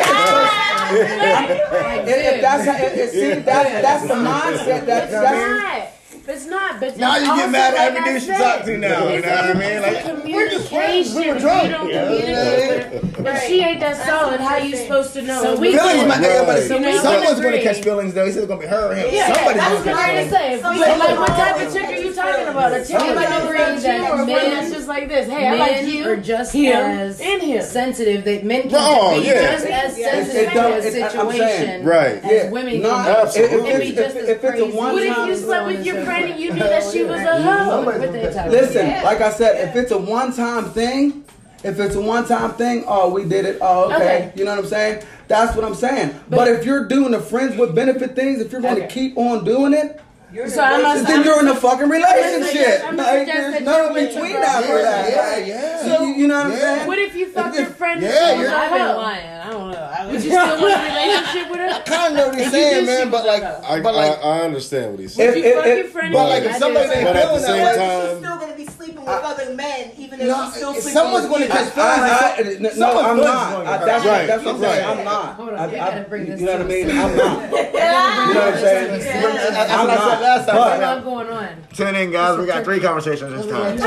If, 0.89 2.07
if 2.35 2.41
that's 2.41 2.65
how, 2.65 2.85
if, 2.85 2.93
if, 2.97 3.11
see, 3.11 3.33
that's 3.41 3.69
that's 3.81 4.07
the 4.07 4.15
mindset. 4.15 4.78
That's 4.85 5.11
It's 5.11 5.21
that's. 5.21 5.63
not. 5.63 5.87
It's 6.27 6.45
not. 6.45 6.79
But 6.79 6.97
Now 6.97 7.17
you 7.17 7.25
get 7.25 7.49
mad 7.49 7.73
at 7.73 7.77
like 7.77 7.87
every 7.89 7.99
I 8.01 8.13
dude 8.13 8.21
she 8.21 8.27
said, 8.27 8.37
talk 8.57 8.65
to 8.65 8.77
now. 8.77 9.07
You 9.09 9.21
know 9.21 9.29
what 9.29 9.45
I 9.45 9.53
mean? 9.53 9.81
Like, 9.81 10.25
we're 10.25 10.49
just 10.49 10.69
friends. 10.69 11.09
communication. 11.13 11.15
We 11.15 11.27
were 11.33 11.39
drunk. 11.39 11.63
You 11.63 11.69
don't 11.71 11.89
Yeah. 11.89 12.05
communicate. 12.05 13.17
with 13.19 13.43
she 13.47 13.61
ain't 13.61 13.79
that 13.79 14.05
solid, 14.05 14.39
how 14.39 14.57
you 14.57 14.75
supposed 14.75 15.13
to 15.13 15.21
know? 15.23 15.41
So 15.41 15.59
we 15.59 15.71
Feelings 15.75 15.99
can- 15.99 16.07
might, 16.07 16.21
yeah, 16.21 16.45
but 16.45 16.59
Right. 16.59 16.67
So 16.67 17.01
someone's 17.01 17.39
gonna 17.41 17.61
catch 17.61 17.81
feelings 17.81 18.13
though. 18.13 18.25
It's 18.25 18.37
either 18.37 18.47
gonna 18.47 18.61
be 18.61 18.67
her 18.67 18.91
or 18.91 18.95
him. 18.95 19.07
Yeah, 19.13 19.33
Somebody's 19.33 19.61
I 19.61 19.73
was 19.73 19.83
gonna 19.83 19.97
catch 19.97 20.13
going 20.13 20.25
to 20.25 20.31
say, 20.31 20.61
But 20.61 20.77
but 20.77 20.99
like, 20.99 21.19
what 21.19 21.27
type 21.29 21.67
of 21.67 21.73
chick 21.73 21.85
are 21.85 21.97
you 22.01 22.08
talking 22.31 22.47
about? 22.47 22.73
A 22.73 22.85
chick 22.85 22.95
Everybody 22.95 23.25
that 23.25 23.43
agrees 23.45 23.61
agrees 23.61 23.83
that 23.83 24.01
that 24.01 24.25
men- 24.27 24.49
friend 24.49 24.73
just 24.73 24.87
like 24.87 25.07
this. 25.09 25.27
Hey, 25.29 25.47
I 25.47 25.51
men 25.51 25.59
like 25.59 25.85
you. 25.93 26.09
are 26.09 26.17
just 26.17 26.53
him, 26.53 26.73
as 26.75 27.19
and 27.21 27.41
him. 27.41 27.61
sensitive. 27.63 28.23
That 28.25 28.43
men 28.43 28.61
can 28.63 28.71
Oh, 28.73 29.19
be 29.19 29.27
yeah. 29.27 29.33
just 29.51 29.65
as 29.65 29.95
sensitive 29.95 30.41
It 30.51 30.53
don't- 30.53 30.71
to 30.71 30.77
a 30.77 30.91
situation 30.91 31.85
right. 31.85 32.23
as 32.23 32.31
Yeah. 32.31 32.49
women 32.51 32.81
Not- 32.81 33.05
can 33.05 33.13
be. 33.13 33.19
Absolutely. 33.21 33.57
if- 33.57 33.65
It 33.65 33.69
can 33.71 33.79
be 33.79 33.87
if- 33.87 33.95
just 33.95 34.15
if 34.17 34.43
as 34.43 34.53
it's 34.53 34.61
a 34.61 34.77
one 34.77 34.93
What 34.93 35.03
if 35.03 35.15
time- 35.15 35.27
you 35.29 35.35
slept 35.35 35.67
with 35.67 35.85
your 35.85 36.03
friend 36.05 36.25
and 36.31 36.39
you 36.39 36.53
knew 36.53 36.59
that 36.59 36.83
she 36.91 37.03
was 37.03 37.19
a 37.21 37.41
hoe? 37.41 37.81
What 37.83 38.01
they 38.13 38.31
talking 38.33 38.51
Listen, 38.51 39.03
like 39.03 39.21
I 39.21 39.29
said, 39.31 39.69
if 39.69 39.75
it's 39.75 39.91
a 39.91 39.97
one 39.97 40.33
time 40.33 40.65
thing, 40.71 41.23
if 41.63 41.79
it's 41.79 41.95
a 41.95 42.01
one 42.01 42.25
time 42.25 42.51
thing, 42.53 42.85
oh, 42.87 43.09
we 43.09 43.23
did 43.25 43.45
it. 43.45 43.57
Oh, 43.61 43.85
okay. 43.85 43.95
Okay. 43.95 44.31
You 44.35 44.45
know 44.45 44.51
what 44.51 44.59
I'm 44.63 44.67
saying? 44.69 44.99
That's 45.27 45.55
what 45.55 45.63
I'm 45.65 45.75
saying. 45.75 46.15
But, 46.29 46.47
if 46.47 46.65
you're 46.65 46.85
doing 46.85 47.11
the 47.11 47.19
friends 47.19 47.55
with 47.57 47.75
benefit 47.75 48.15
things, 48.15 48.41
if 48.41 48.51
you're 48.51 48.61
going 48.61 48.77
to 48.81 48.87
keep 48.87 49.15
on 49.17 49.43
doing 49.45 49.73
it, 49.73 49.99
So 50.47 50.61
I 50.61 50.79
must. 50.81 51.07
then 51.07 51.23
you're 51.25 51.39
in 51.39 51.47
a 51.47 51.55
fucking 51.55 51.89
relationship. 51.89 52.83
I'm 52.85 52.95
Like, 52.97 53.19
suggest 53.25 53.37
there's 53.37 53.53
that 53.53 53.63
no 53.63 53.77
you're 53.85 53.93
with 53.93 54.13
between 54.13 54.31
your 54.31 54.43
after 54.43 54.67
girlfriend. 54.67 54.85
that. 54.85 55.09
Yeah, 55.09 55.35
Like, 55.35 55.47
yeah. 55.47 56.01
You, 56.01 56.07
you 56.13 56.27
know 56.27 56.37
what 56.37 56.45
I'm 56.45 56.51
Yeah. 56.51 56.59
saying? 56.59 56.87
What 56.87 56.99
if 56.99 57.15
you 57.15 57.31
fucked 57.31 57.55
your 57.57 57.65
friend? 57.65 58.01
Yeah, 58.03 58.09
and 58.09 58.17
she 58.17 58.23
you're- 58.29 58.43
was 58.43 58.51
a 58.51 58.55
I've 58.55 58.69
been 58.71 58.81
hoe? 58.81 58.97
lying. 58.97 59.27
I 59.39 59.49
don't 59.49 59.71
know. 59.71 59.89
I 59.99 60.05
Would 60.05 60.13
was 60.13 60.25
you 60.25 60.31
still 60.31 60.45
want 60.61 60.61
a 60.61 60.85
relationship 60.85 61.49
with 61.49 61.59
her? 61.59 61.81
kind 61.83 62.13
of 62.13 62.13
know 62.19 62.27
what 62.27 62.37
he's 62.37 62.45
If 62.47 62.53
you 62.53 62.59
saying, 62.59 62.79
do, 62.81 62.85
man, 62.85 63.03
she 63.05 63.09
but 63.09 63.23
was 63.23 63.25
like, 63.25 63.41
a 63.43 63.61
I, 63.65 63.79
but 63.81 63.95
like, 63.95 64.11
I, 64.11 64.21
I 64.21 64.39
understand 64.41 64.91
what 64.91 64.99
he's 64.99 65.11
If- 65.11 65.15
saying. 65.17 65.29
Would 65.33 65.43
you 65.43 65.53
fuck 65.55 65.65
if- 65.65 65.77
your 65.79 65.87
friend? 65.89 66.13
but 66.13 66.29
like, 66.29 66.37
and 66.37 66.45
if 66.45 66.55
I 66.55 66.59
somebody 66.59 66.87
did 66.89 66.97
ain't 66.97 67.05
But 67.09 67.15
at 67.15 67.21
the 67.21 67.27
feeling 67.29 67.41
same 67.41 67.57
that 67.57 67.73
way, 67.73 67.77
time- 67.79 68.09
She's 68.09 68.17
still 68.19 68.37
gonna 68.37 68.53
be 68.55 68.65
sleeping 68.67 68.99
with 69.01 69.09
other 69.09 69.53
men, 69.55 69.91
even 69.97 70.21
if 70.21 70.27
No, 70.29 70.45
she's 70.45 70.53
still 70.55 70.69
if 70.69 70.75
sleeping 70.85 70.93
someone's 70.93 71.23
with 71.25 71.31
gonna 71.33 71.45
you. 71.45 71.51
catch 71.51 71.77
I, 71.77 71.81
I, 71.89 72.43
feelings. 72.43 72.59
no, 72.61 72.69
Someone's 72.69 73.07
I'm 73.09 73.17
feelings 73.17 73.33
not. 73.33 73.49
I, 73.49 73.77
to 73.79 73.85
that's, 73.85 74.03
hurt. 74.03 74.09
Right, 74.13 74.27
that's 74.29 74.43
what 74.45 74.55
I'm 74.55 74.61
right. 74.61 74.69
saying. 74.77 74.99
I'm 74.99 75.03
not. 75.05 75.25
Hold 75.35 75.49
on, 75.49 75.55
I, 75.57 75.65
you 75.65 75.71
I- 75.73 75.89
gotta 75.89 76.01
bring 76.09 76.25
this 76.29 76.39
you 76.39 76.45
know 76.45 76.51
what 76.53 76.61
I 76.61 76.63
to 76.63 76.69
mean? 76.69 76.85
us. 76.89 76.93
I'm 76.99 77.17
not. 77.17 77.49
You 77.49 78.33
know 78.33 78.45
what 78.45 78.53
I'm 78.53 78.59
saying? 78.59 78.89
I'm 79.09 79.89
I 79.89 79.95
not. 79.95 80.18
Said 80.19 80.23
last 80.23 80.45
But- 80.47 80.77
time. 80.79 81.03
What's 81.03 81.03
going 81.05 81.29
on? 81.29 81.47
Tune 81.73 81.95
in, 81.95 82.11
guys. 82.11 82.37
We 82.37 82.45
got 82.45 82.63
three 82.63 82.79
conversations 82.79 83.31
this 83.45 83.51
time. 83.51 83.77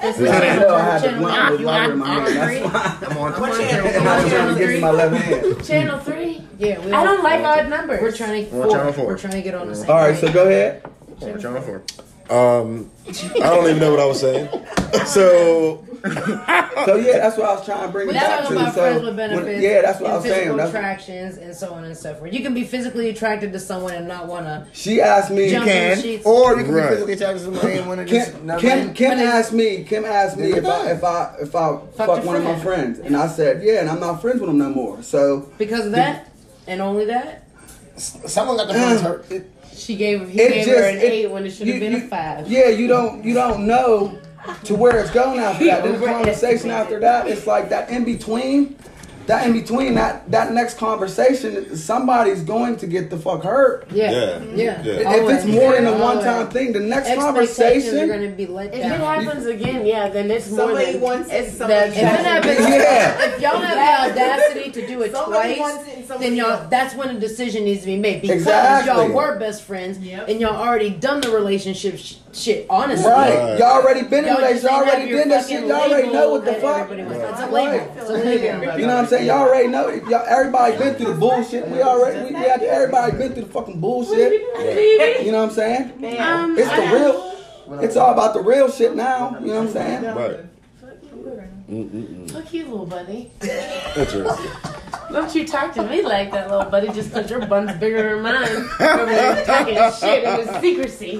This 0.00 0.18
is 0.18 0.30
I 0.30 0.56
know 0.56 0.74
I 0.74 0.80
had 0.80 1.02
the 1.02 1.06
channel 1.08 1.20
blunt 1.20 1.50
with 1.52 1.60
lighter 1.62 1.92
in 1.92 1.98
my 1.98 2.06
hand. 2.08 2.26
three? 2.26 2.58
That's 2.60 2.72
why. 2.72 3.06
I'm 3.10 3.18
on 3.18 3.40
What 3.40 3.60
channel? 3.60 3.86
And 3.88 4.08
I 4.08 4.22
was 4.22 4.32
trying 4.32 4.54
to 4.54 4.60
give 4.60 4.70
you 4.70 4.80
my 4.80 4.90
left 4.90 5.16
hand. 5.24 5.64
Channel 5.64 5.98
three. 6.00 6.46
Yeah, 6.58 6.78
we 6.80 6.92
I 6.92 7.04
don't 7.04 7.22
like 7.22 7.40
odd 7.44 7.68
numbers. 7.68 8.00
We're 8.02 8.12
trying 8.12 8.46
to 8.46 8.54
We're 8.54 8.64
on 8.64 8.70
channel 8.70 8.92
four. 8.92 9.06
We're 9.06 9.18
trying 9.18 9.32
to 9.34 9.42
get 9.42 9.54
on 9.54 9.66
the 9.68 9.74
same. 9.74 9.90
All 9.90 9.96
right, 9.96 10.12
page. 10.14 10.20
so 10.20 10.32
go 10.32 10.46
ahead. 10.46 10.82
We're 11.20 11.32
on 11.34 11.40
channel 11.40 11.60
four. 11.62 11.82
Um, 12.32 12.90
I 13.08 13.12
don't 13.50 13.66
even 13.66 13.78
know 13.78 13.90
what 13.90 14.00
I 14.00 14.06
was 14.06 14.20
saying. 14.20 14.48
So 15.06 15.84
So 16.04 16.96
yeah, 16.96 17.18
that's 17.18 17.38
what 17.38 17.46
I 17.48 17.54
was 17.54 17.64
trying 17.64 17.82
to 17.86 17.88
bring 17.88 18.08
We're 18.08 18.12
it 18.14 18.16
back 18.20 18.46
to. 18.48 18.52
about 18.52 18.74
So 18.74 18.80
friends 18.80 19.02
with 19.04 19.16
when- 19.16 19.62
yeah, 19.62 19.80
that's 19.82 20.00
what 20.00 20.10
I 20.10 20.14
was 20.16 20.24
saying. 20.24 20.34
Physical 20.34 20.56
That's, 20.58 20.68
attractions 20.70 21.36
and 21.38 21.54
so 21.56 21.72
on 21.72 21.84
and 21.84 21.96
so 21.96 22.14
forth. 22.14 22.32
You 22.34 22.40
can 22.40 22.52
be 22.54 22.64
physically 22.64 23.08
attracted 23.08 23.52
to 23.52 23.58
someone 23.58 23.94
and 23.94 24.06
not 24.06 24.26
want 24.26 24.44
to. 24.46 24.66
she 24.72 25.00
asked 25.00 25.30
me. 25.30 25.48
Jump 25.48 25.66
You 25.66 25.72
in 25.72 25.78
the 25.90 25.94
can, 25.94 26.02
sheets. 26.02 26.26
or 26.26 26.56
you 26.58 26.64
can 26.64 26.74
Right. 26.74 26.82
be 26.90 26.94
physically 26.94 27.12
attracted 27.14 27.38
to 27.38 27.44
somebody 27.44 27.72
and 27.78 27.86
want 27.88 28.00
to 28.00 28.04
just. 28.06 28.32
Kim, 28.32 28.46
know 28.46 28.58
Kim. 28.58 28.94
Kim 28.94 29.12
asked 29.12 29.52
me. 29.52 29.84
Kim 29.84 30.04
asked 30.04 30.36
me 30.36 30.50
Yeah, 30.50 30.56
if 30.56 30.66
I 30.66 30.90
if 30.90 31.04
I 31.04 31.34
if 31.40 31.54
I 31.54 31.68
Fuck 31.76 31.94
fuck 31.96 32.16
your 32.18 32.26
one 32.26 32.36
of 32.36 32.44
my 32.44 32.58
friends, 32.58 32.98
and 32.98 33.16
I 33.16 33.28
said 33.28 33.62
yeah, 33.62 33.80
and 33.80 33.88
I'm 33.88 34.00
not 34.00 34.20
friends 34.20 34.40
with 34.40 34.50
him 34.50 34.58
no 34.58 34.68
more. 34.70 35.02
So 35.02 35.48
Because 35.56 35.86
of 35.86 35.92
that 35.92 36.30
and 36.66 36.80
only 36.82 37.06
that, 37.06 37.44
Someone 37.96 38.56
got 38.56 38.68
the 38.68 38.74
feelings 38.74 39.00
hurt. 39.00 39.24
it, 39.30 39.50
She 39.82 39.96
gave 39.96 40.28
he 40.28 40.40
it 40.40 40.52
gave 40.52 40.64
just 40.66 40.78
her 40.78 40.84
an 40.84 40.96
it- 40.98 41.02
eight 41.12 41.30
when 41.30 41.44
it 41.44 41.50
should 41.50 41.66
have 41.68 41.80
been 41.80 41.92
you- 41.92 41.98
a 41.98 42.08
five. 42.08 42.48
Yeah, 42.48 42.68
you 42.68 42.86
don't 42.86 43.24
you 43.24 43.34
don't 43.34 43.66
know 43.66 44.18
to 44.64 44.74
where 44.74 44.98
it's 45.00 45.10
going 45.10 45.38
after 45.40 45.64
that. 45.66 45.82
The 45.84 46.06
conversation 46.06 46.70
after 46.70 47.00
that, 47.00 47.26
it's 47.28 47.46
like 47.46 47.68
that 47.70 47.90
in 47.90 48.04
between. 48.04 48.76
That 49.26 49.46
in 49.46 49.52
between 49.52 49.94
that 49.94 50.30
that 50.30 50.52
next 50.52 50.78
conversation, 50.78 51.76
somebody's 51.76 52.42
going 52.42 52.76
to 52.78 52.86
get 52.86 53.08
the 53.10 53.16
fuck 53.16 53.42
hurt. 53.44 53.86
yeah, 53.92 54.10
Yeah. 54.10 54.38
yeah. 54.54 54.82
Yeah. 54.82 54.92
If 55.00 55.06
Always. 55.06 55.36
it's 55.38 55.46
more 55.46 55.72
than 55.72 55.86
a 55.86 55.96
one 55.98 56.22
time 56.22 56.48
thing, 56.50 56.72
the 56.72 56.80
next 56.80 57.08
Expectations 57.08 57.18
are 57.18 57.22
conversation. 57.32 58.08
going 58.08 58.30
to 58.30 58.36
be 58.36 58.46
let 58.46 58.72
down. 58.72 58.80
If 58.80 58.86
it 58.86 59.00
happens 59.00 59.46
again, 59.46 59.86
yeah, 59.86 60.08
then 60.08 60.30
it's 60.30 60.50
more 60.50 60.74
than 60.74 61.00
wants 61.00 61.30
it's 61.30 61.56
somebody 61.56 61.90
the 61.90 61.96
If 61.96 62.02
it 62.02 62.04
happens, 62.04 62.58
Yeah. 62.60 63.24
if 63.34 63.40
y'all 63.40 63.58
have 63.60 64.14
the 64.14 64.20
audacity 64.22 64.70
to 64.72 64.86
do 64.86 65.02
it 65.02 65.12
Somebody 65.12 65.54
twice, 65.56 65.60
wants 65.76 65.88
it 65.88 66.02
then 66.20 66.34
y'all 66.36 66.58
don't. 66.58 66.70
that's 66.70 66.94
when 66.94 67.08
a 67.16 67.18
decision 67.20 67.64
needs 67.64 67.80
to 67.80 67.86
be 67.86 67.96
made 67.96 68.20
because 68.22 68.38
Exactly. 68.42 68.92
y'all 68.92 69.12
were 69.12 69.38
best 69.38 69.62
friends 69.62 69.98
Yep. 69.98 70.28
and 70.28 70.40
y'all 70.40 70.56
already 70.56 70.90
done 70.90 71.20
the 71.22 71.30
relationship 71.30 71.96
sh- 71.96 72.16
shit. 72.32 72.66
Honestly, 72.68 73.10
Right. 73.10 73.34
Right. 73.38 73.58
Y'all 73.58 73.80
already 73.82 74.02
been 74.02 74.24
in 74.24 74.34
Y'all 74.34 74.38
a 74.44 74.52
just 74.52 74.64
relationship. 74.64 74.70
Y'all 74.70 74.80
already 74.82 75.10
your 75.10 75.18
did 75.22 75.30
that 75.32 75.48
shit. 75.48 75.66
Y'all 75.66 75.72
already 75.80 76.12
know 76.12 76.30
what 76.32 76.44
the 76.44 76.52
fuck. 76.54 76.88
that. 76.90 76.98
It's 76.98 77.40
a 77.40 77.46
label. 77.50 77.92
It's 77.96 78.10
a 78.10 78.12
label. 78.12 78.78
You 78.80 78.86
know 78.86 78.94
what 78.94 79.04
I'm 79.04 79.06
saying? 79.06 79.21
Y'all 79.26 79.38
already 79.48 79.68
know. 79.68 79.88
Y'all, 79.88 80.24
everybody 80.26 80.76
been 80.76 80.94
through 80.94 81.14
the 81.14 81.18
bullshit. 81.20 81.68
We 81.68 81.82
already, 81.82 82.32
we, 82.32 82.40
we 82.40 82.46
had, 82.46 82.62
everybody 82.62 83.16
been 83.16 83.32
through 83.32 83.44
the 83.44 83.52
fucking 83.52 83.80
bullshit. 83.80 84.32
You 85.24 85.32
know 85.32 85.42
what 85.42 85.50
I'm 85.50 85.54
saying? 85.54 86.20
Um, 86.20 86.58
It's 86.58 86.70
the 86.70 86.96
real. 86.96 87.80
It's 87.82 87.96
all 87.96 88.12
about 88.12 88.34
the 88.34 88.40
real 88.42 88.70
shit 88.70 88.94
now. 88.94 89.38
You 89.40 89.46
know 89.48 89.54
what 89.64 89.68
I'm 89.68 89.72
saying? 89.72 90.04
right. 90.14 90.40
Fuck 91.72 92.52
you, 92.52 92.64
little 92.64 92.84
buddy. 92.84 93.30
Interesting. 93.40 94.50
Don't 95.10 95.34
you 95.34 95.46
talk 95.46 95.72
to 95.74 95.82
me 95.88 96.02
like 96.02 96.30
that, 96.32 96.50
little 96.50 96.70
buddy, 96.70 96.88
just 96.88 97.08
because 97.08 97.30
your 97.30 97.46
bun's 97.46 97.72
bigger 97.80 98.14
than 98.14 98.22
mine. 98.22 98.46
Over 98.80 99.06
there 99.06 99.44
talking 99.46 99.74
shit 99.98 100.24
in 100.24 100.46
the 100.46 100.60
secrecy. 100.60 101.12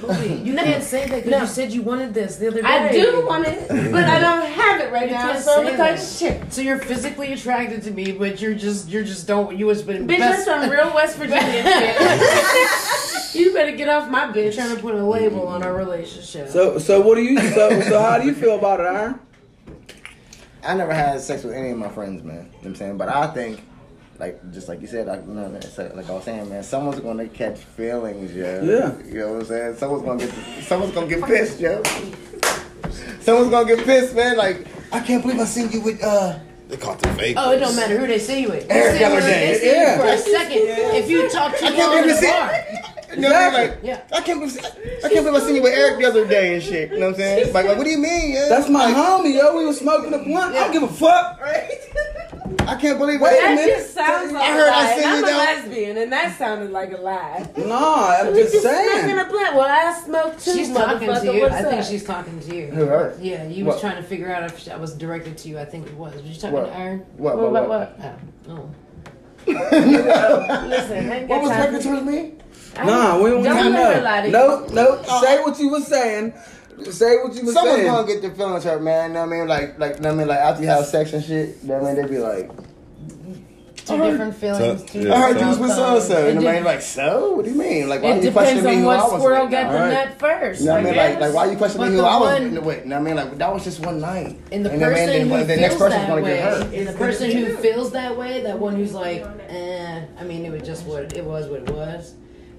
You 0.43 0.53
can't 0.55 0.83
say 0.83 1.07
that 1.07 1.15
because 1.23 1.31
No. 1.31 1.39
you 1.41 1.47
said 1.47 1.71
you 1.73 1.81
wanted 1.81 2.13
this 2.13 2.35
the 2.35 2.49
other 2.49 2.61
day. 2.61 2.67
I 2.67 2.91
do 2.91 3.25
want 3.25 3.47
it, 3.47 3.67
but 3.67 4.03
I 4.03 4.19
don't 4.19 4.45
have 4.45 4.81
it 4.81 4.91
right 4.91 5.09
You 5.09 5.15
now, 5.15 5.35
so 5.39 5.59
I'm 5.61 5.65
say 5.67 5.75
gonna 5.77 5.97
talk 5.97 6.05
shit. 6.07 6.53
So 6.53 6.61
you're 6.61 6.77
physically 6.79 7.33
attracted 7.33 7.81
to 7.83 7.91
me, 7.91 8.11
but 8.11 8.39
you're 8.39 8.53
just 8.55 8.89
you're 8.89 9.03
just 9.03 9.25
don't 9.27 9.57
you 9.57 9.65
was 9.65 9.81
been 9.81 10.07
Bitch, 10.07 10.19
that's 10.19 10.45
best. 10.45 10.61
some 10.61 10.69
real 10.69 10.93
West 10.93 11.17
Virginia 11.17 11.63
shit. 13.33 13.35
you 13.41 13.53
better 13.53 13.75
get 13.75 13.89
off 13.89 14.07
my 14.09 14.25
You're 14.25 14.51
bitch. 14.51 14.55
trying 14.55 14.75
to 14.75 14.81
put 14.81 14.93
a 14.93 15.03
label 15.03 15.47
on 15.47 15.63
our 15.63 15.73
relationship. 15.73 16.49
So, 16.49 16.77
so 16.77 17.01
what 17.01 17.15
do 17.15 17.21
you? 17.23 17.39
So, 17.39 17.81
so 17.81 17.99
how 18.01 18.19
do 18.19 18.25
you 18.27 18.35
feel 18.35 18.55
about 18.57 18.79
it, 18.79 18.83
Aaron? 18.83 19.19
I 20.65 20.73
never 20.75 20.93
had 20.93 21.19
sex 21.21 21.43
with 21.43 21.53
any 21.53 21.71
of 21.71 21.77
my 21.77 21.89
friends, 21.89 22.23
man. 22.23 22.35
You 22.35 22.41
know 22.41 22.47
what 22.59 22.65
I'm 22.67 22.75
saying? 22.75 22.97
But 22.97 23.09
I 23.09 23.27
think, 23.27 23.61
like, 24.19 24.39
just 24.53 24.69
like 24.69 24.81
you 24.81 24.87
said, 24.87 25.07
like, 25.07 25.25
you 25.27 25.33
know, 25.33 25.47
like 25.49 26.09
I 26.09 26.13
was 26.13 26.23
saying, 26.23 26.49
man, 26.49 26.63
someone's 26.63 26.99
gonna 26.99 27.27
catch 27.27 27.57
feelings, 27.59 28.33
yo. 28.33 28.61
Yeah. 28.63 29.05
You 29.11 29.19
know 29.19 29.33
what 29.33 29.39
I'm 29.41 29.45
saying? 29.45 29.75
Someone's 29.77 30.03
gonna 30.03 30.19
get, 30.25 30.63
someone's 30.63 30.93
gonna 30.93 31.07
get 31.07 31.23
pissed, 31.25 31.59
yo. 31.59 31.81
Someone's 33.21 33.49
gonna 33.49 33.75
get 33.75 33.85
pissed, 33.85 34.15
man. 34.15 34.37
Like, 34.37 34.67
I 34.91 34.99
can't 34.99 35.21
believe 35.21 35.39
I 35.39 35.45
seen 35.45 35.71
you 35.71 35.81
with, 35.81 36.03
uh, 36.03 36.37
They 36.69 36.77
caught 36.77 36.99
the 36.99 37.09
fake. 37.09 37.35
Oh, 37.37 37.51
it 37.51 37.59
don't 37.59 37.75
matter 37.75 37.97
who 37.97 38.07
they 38.07 38.19
see 38.19 38.41
you 38.41 38.49
with. 38.49 38.65
Eric 38.69 38.93
They 38.93 38.97
see 38.99 39.03
other 39.03 39.15
you- 39.15 39.21
day. 39.21 39.51
They 39.53 39.59
see 39.59 39.65
you 39.67 39.71
Yeah. 39.73 39.97
for 39.97 40.05
a 40.07 40.17
second. 40.17 40.57
If 40.95 41.09
you 41.09 41.29
talk 41.29 41.57
too 41.57 41.65
I 41.65 41.71
can't 41.71 41.77
long 41.77 41.97
in 41.97 42.03
believe 42.05 42.21
the 42.21 42.27
bar, 42.27 42.51
you 43.15 43.21
know 43.21 43.29
what 43.29 43.35
I 43.35 43.49
mean? 43.61 43.69
Like, 43.69 43.79
Yeah. 43.83 44.01
I 44.11 44.21
can't 44.21 44.39
believe, 44.39 44.57
I 45.03 45.09
can't 45.09 45.25
believe 45.25 45.35
I 45.35 45.45
seen 45.45 45.55
you 45.55 45.61
with 45.63 45.73
Eric 45.73 45.99
the 45.99 46.05
other 46.05 46.27
day 46.27 46.55
and 46.55 46.63
shit. 46.63 46.91
You 46.91 46.99
know 46.99 47.07
what 47.07 47.15
I'm 47.15 47.19
saying? 47.19 47.53
Like, 47.53 47.65
like 47.67 47.77
what 47.77 47.83
do 47.85 47.89
you 47.91 47.97
mean, 47.97 48.33
yo? 48.33 48.49
That's 48.49 48.69
my 48.69 48.91
homie, 48.91 49.35
yo. 49.35 49.57
We 49.57 49.65
was 49.65 49.79
smoking 49.79 50.13
a 50.13 50.19
blunt. 50.19 50.55
I 50.55 50.59
don't 50.65 50.71
give 50.73 50.83
a 50.83 50.87
fuck. 50.87 51.39
Right? 51.41 51.69
I 52.67 52.75
can't 52.75 52.97
believe 52.97 53.19
Wait 53.19 53.31
a 53.37 53.41
That 53.41 53.55
minute. 53.55 53.75
just 53.77 53.93
sounds 53.93 54.31
like 54.31 54.41
I 54.43 54.53
heard 54.53 54.67
a 54.69 54.71
I 54.71 54.83
lie. 54.83 54.95
seen 54.95 55.03
and 55.03 55.11
you 55.11 55.17
I'm 55.17 55.23
a 55.23 55.27
down- 55.27 55.37
lesbian, 55.37 55.97
and 55.97 56.11
that 56.11 56.37
sounded 56.37 56.71
like 56.71 56.93
a 56.93 56.97
lie. 56.97 57.49
No, 57.57 57.95
I'm 57.95 58.27
You 58.35 58.43
just 58.43 58.61
saying. 58.61 58.89
smoking 58.89 59.09
saying. 59.09 59.19
a 59.19 59.25
blunt. 59.25 59.55
Well, 59.55 59.67
I 59.67 59.93
smoke 60.01 60.39
too, 60.39 60.53
she's 60.53 60.71
talking 60.73 61.07
to 61.07 61.13
motherfucker. 61.13 61.33
you. 61.35 61.45
I 61.47 61.61
think 61.61 61.81
up? 61.81 61.85
she's 61.85 62.03
talking 62.05 62.39
to 62.39 62.55
you. 62.55 62.67
Who, 62.67 62.85
her? 62.85 63.17
Yeah, 63.21 63.47
you 63.47 63.65
was 63.65 63.79
trying 63.81 63.97
to 63.97 64.03
figure 64.03 64.33
out 64.33 64.43
if 64.43 64.69
I 64.69 64.77
was 64.77 64.93
directed 64.93 65.37
to 65.39 65.49
you. 65.49 65.59
I 65.59 65.65
think 65.65 65.87
it 65.87 65.93
was. 65.95 66.13
Was 66.15 66.23
you 66.23 66.35
talking 66.35 66.51
What? 66.53 66.65
to 66.67 66.75
Aaron? 66.77 66.99
What, 67.17 67.37
What 67.37 67.51
what, 67.51 67.63
about 67.63 67.69
what? 67.69 67.99
what? 67.99 68.19
Oh. 68.49 68.69
Listen, 69.47 71.11
I 71.11 71.19
ain't 71.19 71.27
What 71.29 71.41
was 71.41 71.51
time 71.51 71.59
directed 71.71 71.81
for- 71.83 71.89
towards 71.89 72.05
me? 72.05 72.33
I 72.77 72.85
Nah, 72.85 73.21
we 73.21 73.29
don't 73.29 73.43
Don't 73.43 73.57
even 73.59 73.73
let 73.73 74.03
her 74.03 74.25
to 74.25 74.31
know. 74.31 74.59
you. 74.65 74.71
Nope, 74.71 74.71
nope. 74.73 75.05
Say 75.21 75.39
what 75.41 75.59
you 75.59 75.69
was 75.69 75.87
saying. 75.87 76.33
Say 76.89 77.17
what 77.17 77.33
you 77.35 77.45
was 77.45 77.53
Someone's 77.53 77.77
saying. 77.81 77.87
gonna 77.91 78.07
get 78.07 78.21
their 78.21 78.31
feelings 78.31 78.63
hurt, 78.63 78.81
man. 78.81 79.09
You 79.09 79.13
know 79.15 79.19
what 79.21 79.33
I 79.33 79.37
mean? 79.39 79.47
Like, 79.47 79.79
like, 79.79 79.95
you 79.97 80.01
know 80.01 80.09
what 80.09 80.15
I 80.15 80.17
mean? 80.19 80.27
Like, 80.27 80.39
after 80.39 80.63
you 80.63 80.69
have 80.69 80.85
sex 80.85 81.13
and 81.13 81.23
shit, 81.23 81.57
you 81.61 81.69
know 81.69 81.75
what 81.77 81.91
I 81.91 81.93
mean? 81.93 82.01
They 82.01 82.09
be 82.11 82.17
like, 82.19 82.49
Two 83.85 83.97
different 84.01 84.33
feelings. 84.35 84.79
So- 84.79 84.87
two 84.87 84.99
yeah, 85.01 85.13
I 85.13 85.17
heard 85.19 85.33
different 85.33 85.41
you 85.41 85.47
was 85.47 85.59
with 85.59 85.71
so 85.77 85.95
and 85.97 86.03
so. 86.03 86.17
It 86.25 86.29
And 86.29 86.37
the 86.39 86.41
man 86.43 86.63
like, 86.63 86.81
so? 86.81 87.35
What 87.35 87.43
do 87.43 87.51
you 87.51 87.57
mean? 87.57 87.89
Like, 87.89 88.01
why 88.01 88.11
It 88.11 88.23
you 88.23 88.31
questioning 88.31 88.63
me 88.63 88.71
on 88.77 88.81
who 88.81 88.87
I 88.89 88.95
what 88.95 89.11
was 89.11 89.21
squirrel 89.21 89.41
with? 89.43 89.51
got 89.51 89.71
the 89.73 89.89
nut 89.89 90.19
first. 90.19 90.61
You 90.61 90.67
know 90.67 90.71
what 90.73 90.79
I 90.79 90.83
mean? 90.85 90.95
Like, 90.95 91.11
guess. 91.11 91.21
like, 91.21 91.33
why 91.33 91.51
you 91.51 91.57
questioning 91.57 91.89
me 91.91 91.95
who 91.97 92.03
I 92.05 92.17
was 92.17 92.39
with? 92.39 92.43
You 92.43 92.51
know 92.55 92.61
what 92.61 92.93
I 92.93 92.99
mean? 92.99 93.15
Like, 93.17 93.37
that 93.39 93.53
was 93.53 93.63
just 93.65 93.85
one 93.85 93.99
night. 93.99 94.39
And 94.53 94.65
the 94.65 94.71
You 94.71 94.77
know 94.77 94.87
what 94.89 94.95
I 94.97 95.05
person 95.05 95.21
who 95.21 95.37
the 95.37 95.45
feels 95.45 95.59
next 95.59 95.73
person's 95.75 95.89
that 96.01 96.07
gonna 96.07 96.21
way, 96.21 96.35
get 96.37 96.43
hurt. 96.63 96.73
and 96.73 96.87
the 96.87 96.93
person 96.93 97.31
who 97.31 97.57
feels 97.57 97.91
that 97.91 98.17
way, 98.17 98.41
that 98.43 98.57
one 98.57 98.75
who's 98.77 98.93
like, 98.93 99.25
eh, 99.49 100.01
I 100.17 100.23
mean, 100.23 100.45
it 100.45 100.51
was 100.53 100.61
just 100.61 100.85
what 100.85 101.11
it 101.11 101.25
was, 101.25 101.47
what 101.47 101.59
it 101.63 101.69
was. 101.69 102.13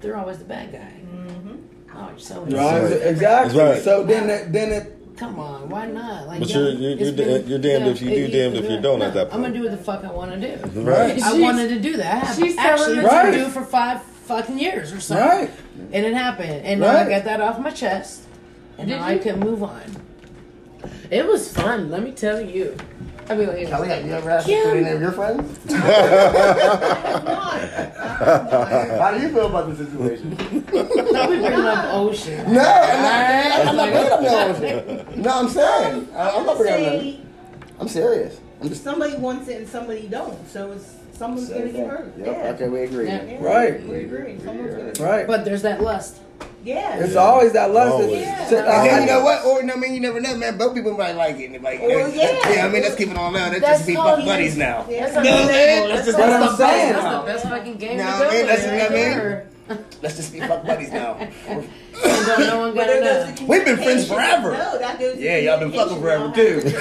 They're 0.05 0.17
always 0.19 0.39
the 0.39 0.45
bad 0.45 0.71
guy. 0.71 0.93
Mm-hmm. 1.03 1.97
Oh, 1.97 2.11
so 2.19 2.43
Right, 2.43 2.51
That's 2.51 2.93
right. 2.93 3.07
exactly. 3.07 3.59
Right. 3.61 3.83
So 3.83 4.03
then, 4.05 4.29
it, 4.29 4.53
then 4.53 4.71
it. 4.71 4.99
come 5.17 5.39
on, 5.41 5.71
why 5.71 5.87
not? 5.87 6.27
Like, 6.27 6.41
But 6.41 6.51
you're- 6.51 6.73
you're- 6.73 6.93
it's 6.93 7.01
you're 7.03 7.13
been- 7.13 7.43
da- 7.43 7.49
you're 7.49 7.59
damned 7.59 7.87
if 7.89 8.03
you 8.03 8.11
do, 8.11 8.17
it- 8.25 8.31
damned 8.33 8.57
if 8.57 8.71
you 8.71 8.81
don't 8.83 9.01
at 9.01 9.15
that 9.15 9.31
point. 9.31 9.35
I'm 9.35 9.41
gonna 9.41 9.55
do 9.55 9.63
what 9.63 9.71
the 9.71 9.83
fuck 9.83 10.05
I 10.05 10.13
want 10.13 10.33
to 10.33 10.39
do. 10.57 10.81
Right. 10.83 11.13
I 11.13 11.15
She's- 11.17 11.41
wanted 11.41 11.69
to 11.71 11.81
do 11.81 11.97
that. 11.97 12.15
I 12.23 12.27
have 12.27 12.37
she's 12.37 12.59
actually 12.59 12.97
telling 12.97 13.03
the 13.03 13.09
to 13.09 13.39
truth. 13.39 13.47
do 13.47 13.51
for 13.61 13.65
five 13.65 14.03
fucking 14.03 14.59
years 14.59 14.93
or 14.93 15.01
something. 15.01 15.27
Right. 15.27 15.51
And 15.93 16.05
it 16.05 16.13
happened, 16.13 16.67
and 16.67 16.81
now 16.81 16.89
I 16.89 16.95
Right. 16.97 17.09
got 17.09 17.25
that 17.25 17.41
off 17.41 17.59
my 17.59 17.71
chest, 17.71 18.25
and 18.77 18.89
Did 18.89 18.99
now 19.01 19.07
I 19.07 19.13
you? 19.15 19.21
can 19.21 19.41
move 19.41 19.63
on. 19.63 19.81
It 21.11 21.27
was 21.27 21.51
fun, 21.51 21.91
let 21.91 22.03
me 22.03 22.11
tell 22.11 22.41
you. 22.41 22.77
I'd 23.29 23.39
be 23.39 23.47
like, 23.47 23.67
Kelly, 23.69 23.89
have 23.89 24.05
you 24.07 24.13
ever 24.13 24.31
asked 24.31 24.47
to 24.47 24.63
put 24.63 24.77
any 24.77 24.91
of 24.91 25.01
your 25.01 25.13
friends? 25.13 25.59
How 28.15 29.11
do 29.15 29.21
you 29.21 29.29
feel 29.31 29.47
about 29.47 29.69
the 29.69 29.77
situation? 29.85 30.31
Don't 30.35 31.31
be 31.31 31.39
bringing 31.39 31.53
up 31.65 31.85
ocean. 31.95 32.53
No, 32.53 32.61
I'm 32.61 33.03
not, 33.49 33.69
I'm 33.69 33.77
not 33.77 33.89
bringing 33.93 34.13
up 34.13 34.21
no 34.21 34.49
ocean. 34.51 35.23
No, 35.23 35.31
I'm 35.31 35.49
saying. 35.49 36.09
I- 36.15 36.31
I'm 36.31 36.47
not 36.47 36.57
bringing 36.59 36.87
up 36.87 36.93
nothing. 36.93 37.13
Say 37.13 37.21
I'm 37.81 37.89
serious. 37.89 38.41
I'm 38.61 38.69
just. 38.69 38.85
somebody 38.85 39.17
wants 39.17 39.49
it 39.49 39.57
and 39.59 39.69
somebody 39.69 40.07
don't, 40.07 40.47
so 40.49 40.73
it's 40.73 40.95
someone's 41.13 41.49
gonna 41.49 41.69
get 41.71 41.87
hurt. 41.89 42.13
Yep, 42.19 42.27
Yeah. 42.27 42.51
okay, 42.53 42.69
we 42.69 42.83
agree. 42.83 43.07
Yeah. 43.07 43.23
Yeah, 43.25 43.43
Right. 43.43 43.83
We 43.87 44.05
agree. 44.05 44.39
Someone's 44.45 44.71
gonna. 44.75 44.85
get 44.93 44.99
hurt. 44.99 45.07
Right. 45.11 45.27
But 45.27 45.45
there's 45.45 45.63
that 45.63 45.81
lust. 45.83 46.21
Yeah. 46.65 46.97
It's 46.97 47.15
always 47.17 47.53
that 47.53 47.73
lust. 47.73 47.93
Always. 47.93 48.11
that- 48.13 48.21
Yeah. 48.21 48.49
to- 48.49 48.59
And 48.59 48.87
then 48.91 49.01
you 49.03 49.07
know 49.09 49.23
what? 49.23 49.45
Or 49.45 49.63
no, 49.63 49.75
I 49.75 49.77
mean 49.77 49.93
you 49.95 50.01
never 50.01 50.19
know, 50.21 50.35
man. 50.37 50.57
Both 50.57 50.75
people 50.75 50.97
might 50.97 51.13
like 51.15 51.37
it. 51.39 51.51
and 51.51 51.63
Like, 51.63 51.81
Well, 51.83 52.09
yeah. 52.15 52.65
I 52.65 52.69
mean, 52.71 52.83
let's 52.83 52.95
keep 52.97 53.11
it 53.11 53.17
on 53.19 53.33
now. 53.35 53.49
Let's 53.51 53.61
That's 53.61 53.79
just 53.81 53.87
be 53.87 53.97
all 53.97 54.17
fuck 54.17 54.25
buddies 54.25 54.57
now. 54.57 54.87
Yeah. 54.89 55.01
That's 55.11 55.15
No, 55.17 55.23
the 55.23 55.53
man, 55.53 55.89
that's 55.91 56.07
that's 56.07 56.19
what 56.19 56.31
I'm 56.51 56.57
saying. 56.57 56.93
That's 56.95 57.21
the 57.21 57.33
best 57.33 57.45
fucking 57.45 57.77
game 57.77 57.99
No, 57.99 58.05
to 58.05 58.09
I 58.11 58.19
go 58.19 58.31
mean, 58.31 58.47
with 58.47 58.49
that's- 58.49 58.91
right 58.91 58.91
I 58.91 59.71
mean- 59.77 59.79
Let's 60.03 60.17
just 60.17 60.33
be 60.33 60.41
fuck 60.41 60.67
buddies 60.67 60.93
now. 60.93 61.19
And 62.05 62.27
don't 62.27 62.41
no 62.41 62.59
one 62.59 62.75
But 62.75 62.87
gotta 62.87 63.01
know. 63.01 63.47
We've 63.47 63.65
been 63.65 63.77
friends 63.77 64.09
forever. 64.09 64.53
No, 64.53 64.79
that 64.79 64.99
goes. 64.99 65.19
Yeah, 65.19 65.39
y'all 65.39 65.59
been 65.59 65.73
fucking 65.73 66.01
forever, 66.01 66.33
too. 66.35 66.63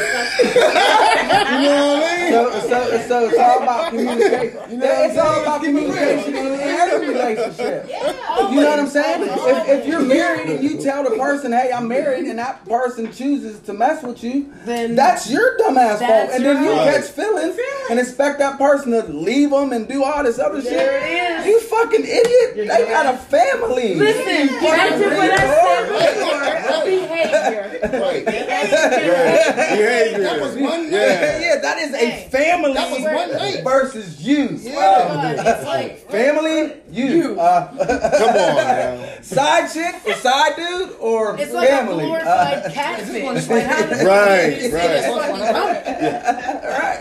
You 1.34 1.70
know 1.70 1.94
what 1.94 2.04
I 2.04 2.18
mean? 2.18 2.32
So, 2.32 2.60
so, 2.68 3.08
so 3.08 3.30
it's 3.30 3.38
all 3.40 3.64
about 3.64 3.90
communication. 3.90 4.60
You 4.74 4.78
know, 4.78 5.04
it's 5.04 5.18
all 5.18 5.42
about 5.42 5.64
communication 5.64 6.36
in 6.36 6.60
every 6.60 7.10
relationship. 7.10 7.86
Yeah. 7.90 8.50
You 8.50 8.62
know 8.62 8.70
what 8.70 8.80
I'm 8.80 8.88
saying? 8.88 9.24
If, 9.24 9.70
if 9.70 9.88
you're 9.88 10.02
married 10.02 10.50
and 10.50 10.64
you 10.64 10.82
tell 10.82 11.04
the 11.04 11.12
person, 11.12 11.52
"Hey, 11.52 11.72
I'm 11.72 11.88
married," 11.88 12.26
and 12.26 12.40
that 12.40 12.66
person 12.66 13.12
chooses 13.12 13.60
to 13.62 13.74
mess 13.74 14.04
with 14.04 14.24
you, 14.24 14.52
Then 14.66 14.96
that's 14.96 15.30
your 15.30 15.58
dumbass 15.60 16.00
fault. 16.00 16.30
And 16.34 16.44
then 16.44 16.64
you 16.64 16.72
right. 16.72 16.96
catch 16.96 17.10
feelings 17.12 17.58
and 17.90 18.00
expect 18.00 18.40
that 18.40 18.58
person 18.58 18.92
to 18.92 19.04
leave 19.04 19.52
them 19.52 19.72
and 19.74 19.88
do 19.88 20.04
all 20.04 20.24
this 20.24 20.40
other 20.40 20.62
shit. 20.62 20.74
It 20.74 21.40
is. 21.40 21.46
You 21.46 21.60
fucking 21.62 22.04
idiot! 22.04 22.56
They 22.56 22.86
got 22.86 23.14
a 23.14 23.18
family. 23.18 23.96
Listen, 23.96 24.48
back 24.60 25.00
to 25.10 25.16
what 25.16 25.32
I 25.32 25.38
said 25.38 25.84
before. 25.90 26.40
Behavior. 26.84 27.80
Right. 27.84 28.26
Behavior. 28.26 30.20
That 30.24 30.42
was 30.42 30.56
one 30.58 30.84
Yeah, 30.92 31.00
night. 31.00 31.42
yeah, 31.42 31.60
that 31.62 31.78
is 31.80 31.94
a 31.94 32.28
family 32.30 32.74
That 32.74 32.92
was 32.92 33.02
one 33.04 33.32
night. 33.32 33.64
versus 33.64 34.22
you. 34.22 34.50
Yeah. 34.62 34.78
Um, 34.78 35.36
it's 35.46 35.66
like 35.66 36.10
family, 36.10 36.74
you. 36.92 37.40
Uh, 37.40 37.68
Come 37.70 38.30
on, 38.30 38.56
man. 38.56 39.24
side 39.24 39.72
chick 39.72 39.96
or 40.06 40.14
side 40.16 40.56
dude 40.56 40.96
or 41.00 41.36
it's 41.40 41.54
like 41.54 41.68
a 41.70 41.72
family. 41.72 42.06
Uh, 42.12 42.70
catfish. 42.72 43.24
Like, 43.54 43.64
how 43.66 43.86
does 43.86 44.04
Right, 44.04 44.54
it's 44.54 44.74
right. 44.74 45.04
fucking 45.04 45.42
rump. 45.42 46.94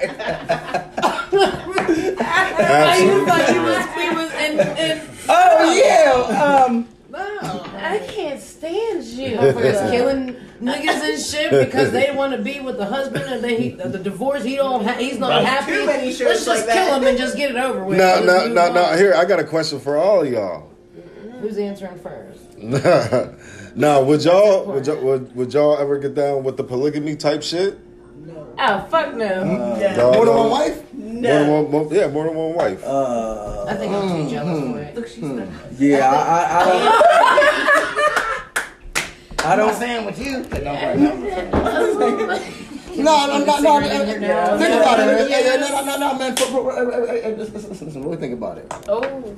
I 2.25 3.05
was 3.09 3.27
like, 3.27 3.49
he 3.49 3.59
was, 3.59 3.85
he 3.95 4.09
was 4.17 4.31
in, 4.45 4.53
in 4.79 5.09
oh 5.29 5.73
yeah. 5.75 6.65
Um, 6.67 6.89
I 7.15 8.03
can't 8.09 8.41
stand 8.41 9.05
you. 9.05 9.37
motherfuckers 9.37 9.91
killing 9.91 10.37
niggas 10.61 11.03
and 11.03 11.21
shit 11.23 11.67
because 11.67 11.91
they 11.93 12.11
want 12.15 12.33
to 12.35 12.43
be 12.43 12.61
with 12.61 12.79
the 12.79 12.87
husband 12.87 13.25
and 13.25 13.45
they 13.45 13.71
the, 13.71 13.89
the 13.89 13.99
divorce 13.99 14.45
he 14.45 14.57
don't 14.57 14.85
ha- 14.85 14.95
he's 14.95 15.19
not 15.19 15.45
happy. 15.45 15.73
Too 15.73 15.87
many 15.87 16.13
shows 16.13 16.21
Let's 16.29 16.45
just 16.45 16.67
like 16.67 16.75
kill 16.77 16.87
that. 16.87 17.03
him 17.03 17.09
and 17.09 17.19
just 17.19 17.37
get 17.37 17.51
it 17.51 17.57
over 17.57 17.85
with. 17.85 17.99
No, 17.99 18.25
no, 18.25 18.49
no, 18.49 18.67
on. 18.69 18.75
no. 18.75 18.97
Here, 18.97 19.15
I 19.15 19.25
got 19.25 19.41
a 19.41 19.45
question 19.45 19.81
for 19.81 19.97
all 19.97 20.23
of 20.23 20.33
y'all. 20.33 20.71
Who's 21.41 21.59
answering 21.59 21.99
first? 21.99 22.57
now, 23.77 24.03
would 24.03 24.25
y'all 24.25 24.65
would 24.67 24.87
y'all, 24.87 25.03
would, 25.03 25.35
would 25.35 25.53
y'all 25.53 25.77
ever 25.77 25.99
get 25.99 26.15
down 26.15 26.45
with 26.45 26.57
the 26.57 26.65
polygamy 26.65 27.17
type 27.17 27.43
shit? 27.43 27.79
No. 28.25 28.55
Oh 28.59 28.87
fuck 28.89 29.15
no. 29.15 29.41
Dog, 29.97 30.15
More 30.15 30.27
than 30.27 30.35
one 30.37 30.71
dog. 30.71 30.85
Wife? 31.23 31.47
More 31.47 31.63
than 31.63 31.73
one, 31.73 31.87
more- 31.87 31.95
yeah, 31.95 32.07
more 32.09 32.25
than 32.25 32.35
one 32.35 32.55
wife. 32.55 32.85
uh, 32.85 33.65
I 33.69 33.75
think 33.75 33.93
I'm 33.93 34.09
too 34.25 34.31
jealous 34.31 34.61
for 34.71 34.79
it. 34.79 34.95
Look, 34.97 35.09
she's 35.09 35.21
the 35.21 35.47
yeah, 35.79 36.11
I, 36.11 36.15
I, 36.43 36.61
I 36.61 36.65
don't. 36.67 36.93
I 39.45 39.57
don't. 39.57 39.75
saying 39.75 40.07
with 40.07 40.19
you. 40.19 40.39
No, 40.63 40.73
no. 40.95 41.15
No, 42.95 43.27
no, 43.27 43.39
no, 43.39 43.45
no. 43.45 43.59
no, 43.61 43.81
Cigarette 43.81 44.09
in 44.09 44.09
your 44.09 44.21
nose. 44.21 44.61
Think 44.61 44.75
about 44.83 45.01
it. 45.01 45.31
Yeah, 45.31 45.41
yeah, 45.41 45.57
no, 45.57 45.69
no, 45.69 45.85
no, 45.85 45.97
no, 45.99 46.19
man. 46.19 46.33
Uh, 46.39 46.45
uh, 46.45 46.59
uh, 46.59 46.71
uh, 46.71 47.29
listen, 47.37 47.71
listen. 47.87 48.03
Really 48.05 48.17
think 48.19 48.35
about 48.35 48.59
it. 48.59 48.67
Oh. 48.89 49.35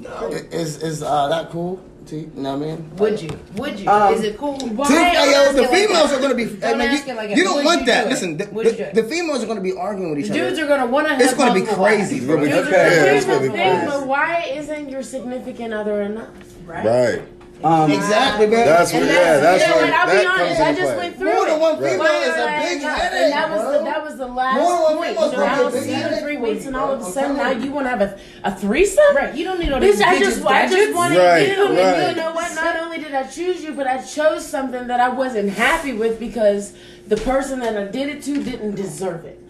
No. 0.00 0.28
Is 0.50 0.82
is 0.82 1.02
uh 1.02 1.28
that 1.28 1.50
cool? 1.50 1.78
To 2.06 2.16
you? 2.16 2.30
you 2.34 2.42
know 2.42 2.56
what 2.58 2.62
I 2.68 2.70
mean? 2.76 2.96
Would 2.96 3.22
you? 3.22 3.40
Would 3.56 3.78
you? 3.80 3.88
Um, 3.88 4.14
Is 4.14 4.22
it 4.24 4.36
cool? 4.36 4.58
Why? 4.58 4.88
Two, 4.88 4.94
yo, 4.94 5.52
the 5.52 5.58
it 5.58 5.60
like 5.62 5.70
females 5.70 6.12
are 6.12 6.20
gonna 6.20 6.34
be. 6.34 6.44
Don't 6.46 6.64
I 6.64 6.72
mean, 6.72 6.80
ask 6.88 7.06
you, 7.06 7.12
it 7.12 7.16
like 7.16 7.36
you 7.36 7.44
don't 7.44 7.56
Would 7.56 7.64
want 7.64 7.80
you 7.80 7.86
that. 7.86 8.04
do? 8.04 8.10
Listen, 8.10 8.36
the, 8.36 8.46
Would 8.50 8.66
you 8.66 8.72
do 8.72 8.84
the, 8.92 9.02
the 9.02 9.08
females 9.08 9.42
are 9.44 9.46
gonna 9.46 9.60
be 9.60 9.72
arguing 9.76 10.10
with 10.10 10.18
each 10.24 10.30
other. 10.30 10.40
Dudes 10.48 10.58
are 10.58 10.66
gonna 10.66 10.86
want 10.86 11.06
to 11.06 11.12
have. 11.14 11.20
It's 11.22 11.34
gonna 11.34 11.54
be 11.54 11.62
crazy. 11.64 12.16
wives. 12.20 12.26
bro. 12.26 12.42
It's 12.42 12.54
Dudes 12.54 12.68
are 12.68 12.70
yeah, 12.70 12.98
gonna 13.04 13.12
it's 13.16 13.26
gonna 13.26 13.40
be 13.40 13.48
Thing, 13.48 13.78
crazy. 13.80 13.86
but 13.86 14.06
why 14.06 14.42
isn't 14.54 14.88
your 14.88 15.02
significant 15.02 15.72
other 15.74 16.02
enough? 16.02 16.28
Right. 16.66 16.84
Right. 16.84 17.22
Um, 17.64 17.90
Exactly, 17.92 18.46
man. 18.48 18.66
That's 18.66 18.92
what. 18.92 19.02
And 19.02 19.10
Yeah, 19.10 19.36
that's 19.38 19.62
you 19.62 19.68
know 19.68 19.76
where 19.76 19.84
what, 19.86 19.94
I'll 19.94 20.06
that 20.06 20.20
be 20.20 20.26
honest, 20.26 20.46
comes 20.56 20.60
I 20.60 20.68
into 20.70 20.80
just 20.82 20.94
play. 20.94 21.04
went 21.04 21.16
through 21.18 21.32
More 21.34 21.44
than 21.46 21.54
it. 21.56 21.60
one 21.60 21.76
female 21.78 21.98
Why 21.98 22.16
is 22.22 22.28
are 22.28 22.38
a 22.38 22.50
I 22.50 22.62
big 22.68 22.82
not? 22.82 22.98
headache, 22.98 23.22
And 23.22 23.32
that 23.32 23.50
was 23.50 23.60
bro. 23.62 23.72
the 23.78 23.84
that 23.84 24.02
was 24.04 24.16
the 24.16 24.26
last 24.26 24.56
More 24.58 24.72
than 24.72 24.82
one 24.82 24.96
point. 24.96 25.08
female's 25.10 25.32
You 25.32 25.38
know, 25.38 25.44
I 25.44 25.48
gonna 25.56 25.62
don't 25.62 25.72
be 25.72 25.78
a 25.78 25.80
big 25.80 25.82
see 25.82 25.90
you 25.90 25.96
in 25.96 26.02
headache 26.02 26.22
three 26.24 26.36
for 26.36 26.42
weeks 26.42 26.62
you, 26.62 26.66
and 26.68 26.76
all 26.76 26.90
of 26.92 26.98
a 26.98 26.98
bro. 26.98 27.06
I'm 27.06 27.12
sudden 27.12 27.36
now 27.36 27.42
telling 27.44 27.58
you. 27.60 27.64
you 27.66 27.72
want 27.72 27.86
to 27.86 27.90
have 27.90 28.00
a, 28.02 28.18
a 28.44 28.54
threesome? 28.56 29.16
Right. 29.16 29.34
You 29.34 29.44
don't 29.44 29.60
need 29.60 29.72
all 29.72 29.78
Bitch, 29.80 29.92
these 29.92 30.00
I 30.00 30.16
bitches 30.16 30.20
just, 30.20 30.44
I 30.46 30.62
just 30.62 30.74
gadgets. 30.74 30.94
wanted 30.96 31.18
Right, 31.18 31.46
you, 31.48 31.66
and 31.66 31.76
right. 31.78 32.08
you 32.10 32.16
know 32.16 32.32
what? 32.32 32.54
Not 32.54 32.76
only 32.76 32.98
did 32.98 33.14
I 33.14 33.22
choose 33.24 33.62
you, 33.62 33.72
but 33.74 33.86
I 33.86 34.02
chose 34.02 34.46
something 34.46 34.86
that 34.88 35.00
I 35.00 35.08
wasn't 35.10 35.50
happy 35.50 35.92
with 35.92 36.18
because 36.18 36.74
the 37.06 37.16
person 37.16 37.60
that 37.60 37.76
I 37.76 37.84
did 37.84 38.08
it 38.08 38.22
to 38.24 38.42
didn't 38.42 38.74
deserve 38.74 39.24
it, 39.24 39.40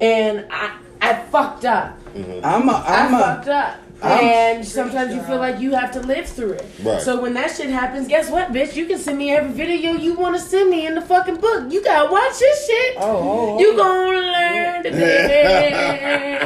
and 0.00 0.46
I 0.50 0.76
I 1.00 1.14
fucked 1.14 1.64
up. 1.64 1.98
I'm 2.14 2.68
a. 2.68 2.72
I 2.72 3.06
I'm 3.06 3.10
fucked 3.10 3.48
a. 3.48 3.54
up. 3.54 3.81
I'm- 4.02 4.24
and 4.24 4.64
sometimes 4.66 5.14
you 5.14 5.20
feel 5.22 5.38
like 5.38 5.60
you 5.60 5.72
have 5.72 5.90
to 5.92 6.00
live 6.00 6.26
through 6.26 6.52
it. 6.52 6.64
Right. 6.82 7.00
So 7.00 7.20
when 7.20 7.34
that 7.34 7.54
shit 7.56 7.70
happens, 7.70 8.08
guess 8.08 8.30
what, 8.30 8.52
bitch? 8.52 8.74
You 8.76 8.86
can 8.86 8.98
send 8.98 9.18
me 9.18 9.30
every 9.32 9.52
video 9.52 9.92
you 9.92 10.14
want 10.14 10.34
to 10.36 10.40
send 10.40 10.70
me 10.70 10.86
in 10.86 10.94
the 10.94 11.00
fucking 11.02 11.36
book. 11.36 11.70
You 11.72 11.82
gotta 11.84 12.10
watch 12.12 12.38
this 12.38 12.66
shit. 12.66 12.96
Oh, 12.98 13.02
oh, 13.02 13.56
oh. 13.56 13.60
You 13.60 13.76
gonna 13.76 14.32
learn 14.32 14.82
today. 14.82 16.38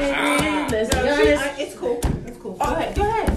Let's 0.70 0.94
be 0.94 1.02
No, 1.02 1.16
she- 1.16 1.32
honest. 1.32 1.44
I- 1.44 1.54
It's 1.62 1.74
cool. 1.74 2.00
It's 2.26 2.38
cool. 2.38 2.52
Go 2.52 2.64
ahead. 2.64 2.94
Go 2.94 3.02
ahead. 3.02 3.32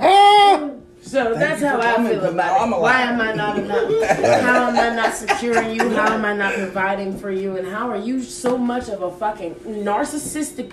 Ah! 0.00 0.70
So 1.02 1.34
that's 1.34 1.60
how 1.60 1.80
I 1.80 1.94
coming, 1.94 2.12
feel 2.12 2.20
'cause 2.20 2.34
now 2.34 2.64
about 2.64 2.78
it. 2.78 2.82
Why 2.82 3.00
am 3.02 3.20
I 3.20 3.32
not 3.32 3.58
enough? 3.58 4.04
How 4.42 4.68
am 4.68 4.76
I 4.78 4.94
not 4.94 5.12
securing 5.12 5.74
you? 5.74 5.90
How 5.90 6.12
am 6.12 6.24
I 6.24 6.34
not 6.34 6.54
providing 6.54 7.18
for 7.18 7.32
you? 7.32 7.56
And 7.56 7.66
how 7.66 7.90
are 7.90 7.96
you 7.96 8.22
so 8.22 8.56
much 8.56 8.88
of 8.88 9.02
a 9.02 9.10
fucking 9.10 9.56
narcissistic 9.64 10.70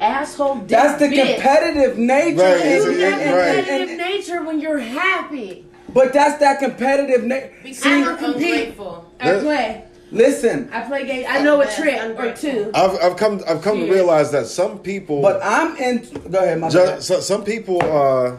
asshole? 0.00 0.56
dick 0.56 0.68
That's 0.68 0.98
the 0.98 1.06
bitch? 1.06 1.34
competitive 1.34 1.98
nature. 1.98 2.36
Right, 2.42 2.60
it's- 2.66 2.84
You 2.84 3.00
have 3.04 3.34
Right. 3.36 3.56
competitive 3.56 3.88
and- 3.90 3.98
nature 3.98 4.42
when 4.42 4.60
you're 4.60 4.78
happy. 4.78 5.66
But 5.92 6.12
that's 6.12 6.38
that 6.40 6.58
competitive 6.58 7.24
nature. 7.24 7.50
See, 7.72 7.88
don't 8.02 8.18
compete. 8.18 8.42
ungrateful. 8.52 9.04
I 9.20 9.32
That- 9.32 9.42
play. 9.42 9.82
Listen, 10.12 10.68
I 10.72 10.80
play 10.82 11.06
games. 11.06 11.26
I 11.28 11.42
know 11.42 11.60
a 11.60 11.66
trick 11.66 12.00
or 12.18 12.32
two. 12.32 12.70
I've, 12.74 12.96
I've 13.02 13.16
come 13.16 13.40
I've 13.48 13.62
come 13.62 13.80
to 13.80 13.90
realize 13.90 14.30
that 14.30 14.46
some 14.46 14.78
people 14.78 15.20
but 15.22 15.40
I'm 15.42 15.76
in. 15.76 16.06
Go 16.30 16.38
ahead, 16.38 16.60
my 16.60 16.68
Ju- 16.68 16.78
bad. 16.78 17.02
so, 17.02 17.18
some 17.20 17.42
people 17.42 17.82
uh, 17.82 18.36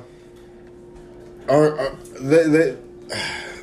are, 1.49 1.79
are 1.79 1.95
they, 2.19 2.43
they 2.47 2.75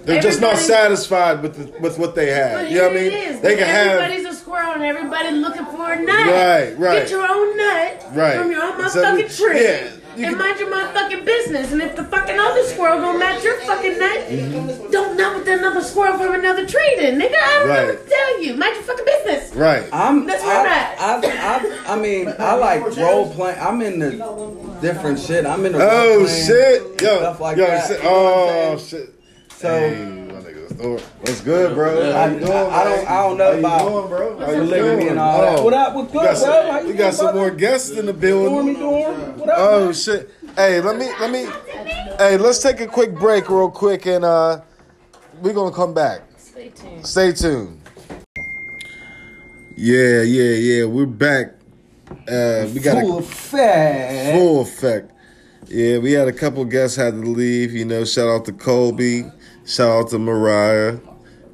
they're 0.04 0.22
just 0.22 0.40
not 0.40 0.56
satisfied 0.56 1.42
with 1.42 1.54
the, 1.56 1.80
with 1.80 1.98
what 1.98 2.14
they 2.14 2.30
have. 2.30 2.62
But 2.62 2.70
You 2.70 2.78
know 2.78 2.82
what 2.88 2.92
I 2.92 2.94
mean? 3.00 3.06
it 3.06 3.12
is. 3.14 3.40
They 3.40 3.56
can 3.56 3.66
have 3.66 3.86
Everybody's 4.00 4.26
a 4.26 4.34
squirrel 4.34 4.72
and 4.72 4.82
everybody 4.82 5.30
looking 5.30 5.66
for 5.66 5.92
a 5.92 6.02
nut. 6.02 6.26
Right, 6.26 6.78
right. 6.78 6.98
Get 7.02 7.10
your 7.10 7.22
own 7.28 7.56
nut 7.56 8.04
Right. 8.12 8.36
from 8.36 8.50
your 8.50 8.62
own 8.62 8.80
Except 8.80 8.96
motherfucking 9.06 9.16
we- 9.16 9.28
tree. 9.52 9.62
yeah, 9.64 9.90
you 10.16 10.26
and 10.26 10.36
can- 10.36 10.38
mind 10.38 10.58
your 10.60 10.70
motherfucking 10.70 11.24
business. 11.24 11.72
And 11.72 11.80
if 11.82 11.96
the 11.96 12.04
fucking 12.04 12.38
other 12.38 12.64
squirrel 12.64 13.00
don't 13.00 13.18
match 13.18 13.42
your 13.44 13.54
fucking 13.60 13.98
nut, 13.98 14.18
Mm-hmm. 14.28 14.90
don't 14.90 15.16
nut 15.16 15.36
with 15.38 15.48
another 15.48 15.80
squirrel 15.82 16.18
from 16.18 16.34
another 16.34 16.66
tree 16.66 16.94
then, 16.98 17.20
nigga. 17.20 17.34
I 17.34 17.58
don't 17.58 17.68
know 17.68 17.74
Right. 17.74 17.86
what 17.86 18.04
to 18.04 18.10
tell 18.10 18.42
you. 18.42 18.54
Mind 18.54 18.74
your 18.74 18.82
fucking 18.84 19.04
business. 19.04 19.54
right. 19.54 19.84
I'm. 19.92 20.26
That's 20.26 20.42
where 20.44 20.60
I'm 20.60 20.66
at. 20.66 21.00
I, 21.00 21.14
I, 21.14 21.92
I, 21.92 21.94
I 21.94 21.96
mean, 22.00 22.32
I 22.38 22.54
like 22.54 22.96
role 22.96 23.30
playing. 23.32 23.58
I'm 23.60 23.80
in 23.82 23.98
the 24.00 24.10
different 24.80 25.18
shit. 25.20 25.46
I'm 25.46 25.64
in 25.64 25.72
the. 25.72 25.78
role 25.78 25.88
Oh 25.90 26.26
shit, 26.26 27.00
yo, 27.02 27.18
stuff 27.18 27.40
like 27.40 27.56
yo, 27.56 27.66
that. 27.66 27.86
shit. 27.88 27.98
You 27.98 28.04
know 28.04 28.14
oh 28.72 28.78
shit. 28.78 29.14
So 29.62 29.78
Hey, 29.78 30.04
my 30.04 30.40
nigga, 30.40 30.80
oh, 30.82 30.96
what's 31.20 31.40
good, 31.40 31.74
bro? 31.76 32.10
I, 32.10 32.12
How 32.12 32.26
you 32.34 32.40
doing, 32.40 32.50
I, 32.52 32.56
I 32.56 32.84
don't. 32.84 33.08
I 33.08 33.22
don't 33.22 33.38
know 33.38 33.44
How 33.44 33.52
you 33.52 33.58
about 33.60 33.78
doing, 33.78 34.08
bro? 34.08 34.38
How 34.40 34.50
you 34.50 34.58
polygamy 34.62 34.96
doing? 34.96 35.08
and 35.10 35.18
all 35.20 35.40
that. 35.40 35.58
Oh. 35.60 35.62
What 35.64 35.74
up? 35.74 35.94
What's 35.94 36.12
We 36.12 36.18
good, 36.18 36.24
got 36.26 36.36
some, 36.36 36.50
bro? 36.50 36.72
How 36.72 36.80
you 36.80 36.86
we 36.88 36.92
got 36.94 36.98
doing, 36.98 37.12
some 37.12 37.24
brother? 37.26 37.38
more 37.38 37.50
guests 37.52 37.90
in 37.90 38.06
the 38.06 38.12
Dormy 38.12 38.74
building. 38.74 38.74
dorm. 38.74 39.38
What 39.38 39.48
up? 39.50 39.56
Oh 39.58 39.84
man? 39.84 39.94
shit! 39.94 40.30
Hey, 40.56 40.80
let 40.80 40.96
me 40.96 41.06
let 41.20 41.30
me. 41.30 41.46
Hey, 42.18 42.36
let's 42.38 42.60
take 42.60 42.80
a 42.80 42.88
quick 42.88 43.14
break, 43.14 43.48
real 43.48 43.70
quick, 43.70 44.04
and 44.06 44.24
uh, 44.24 44.62
we're 45.40 45.52
gonna 45.54 45.72
come 45.74 45.94
back. 45.94 46.22
Stay 46.38 46.68
tuned. 46.70 47.06
Stay 47.06 47.32
tuned. 47.32 47.80
Yeah, 49.76 50.22
yeah, 50.22 50.54
yeah. 50.54 50.84
We're 50.86 51.06
back. 51.06 51.54
Uh, 52.28 52.66
we 52.74 52.80
got 52.80 53.00
Full 53.00 53.16
a 53.16 53.18
effect. 53.20 54.36
full 54.36 54.60
effect. 54.62 55.12
Yeah, 55.68 55.98
we 55.98 56.10
had 56.12 56.26
a 56.26 56.32
couple 56.32 56.64
guests 56.64 56.96
had 56.96 57.12
to 57.14 57.20
leave. 57.20 57.72
You 57.72 57.84
know, 57.84 58.04
shout 58.04 58.28
out 58.28 58.44
to 58.46 58.52
Colby. 58.52 59.24
Shout 59.64 59.90
out 59.90 60.10
to 60.10 60.18
Mariah. 60.18 60.98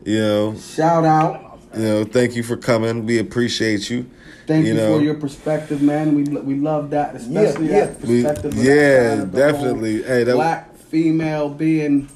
You 0.04 0.18
know, 0.20 0.54
Shout 0.56 1.04
out. 1.04 1.58
you 1.76 1.82
know, 1.82 2.04
thank 2.04 2.34
you 2.36 2.42
for 2.42 2.56
coming. 2.56 3.04
We 3.06 3.18
appreciate 3.18 3.90
you. 3.90 4.06
Thank 4.46 4.64
you, 4.66 4.72
know, 4.74 4.96
for 4.96 5.04
your 5.04 5.14
perspective, 5.14 5.82
man. 5.82 6.14
We 6.14 6.22
we 6.24 6.54
love 6.54 6.88
that, 6.90 7.14
especially 7.16 7.68
Yeah, 7.68 7.84
that 7.86 8.00
We- 8.00 8.22
perspective. 8.22 8.52
of 8.52 8.64
yeah, 8.64 8.74
that 8.74 8.74
side 8.74 9.18
of 9.20 9.32
the 9.32 9.42
whole 9.42 9.52
definitely. 9.52 10.02
Hey, 10.04 10.24
that- 10.24 10.34
black 10.34 10.74
female 10.78 11.50
being 11.50 12.08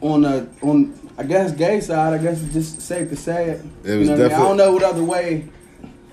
on 0.00 0.24
a 0.24 0.48
on 0.62 0.94
I 1.16 1.22
guess 1.22 1.52
gay 1.52 1.80
side. 1.80 2.12
I 2.14 2.18
guess 2.18 2.42
it's 2.42 2.52
just 2.52 2.80
safe 2.82 3.08
to 3.10 3.16
say 3.16 3.50
it. 3.50 3.60
It 3.84 3.96
was 3.98 4.08
you 4.08 4.16
know 4.16 4.22
what 4.22 4.32
I, 4.32 4.36
mean? 4.36 4.42
I 4.44 4.48
don't 4.48 4.56
know 4.56 4.72
what 4.72 4.82
other 4.82 5.04
way 5.04 5.44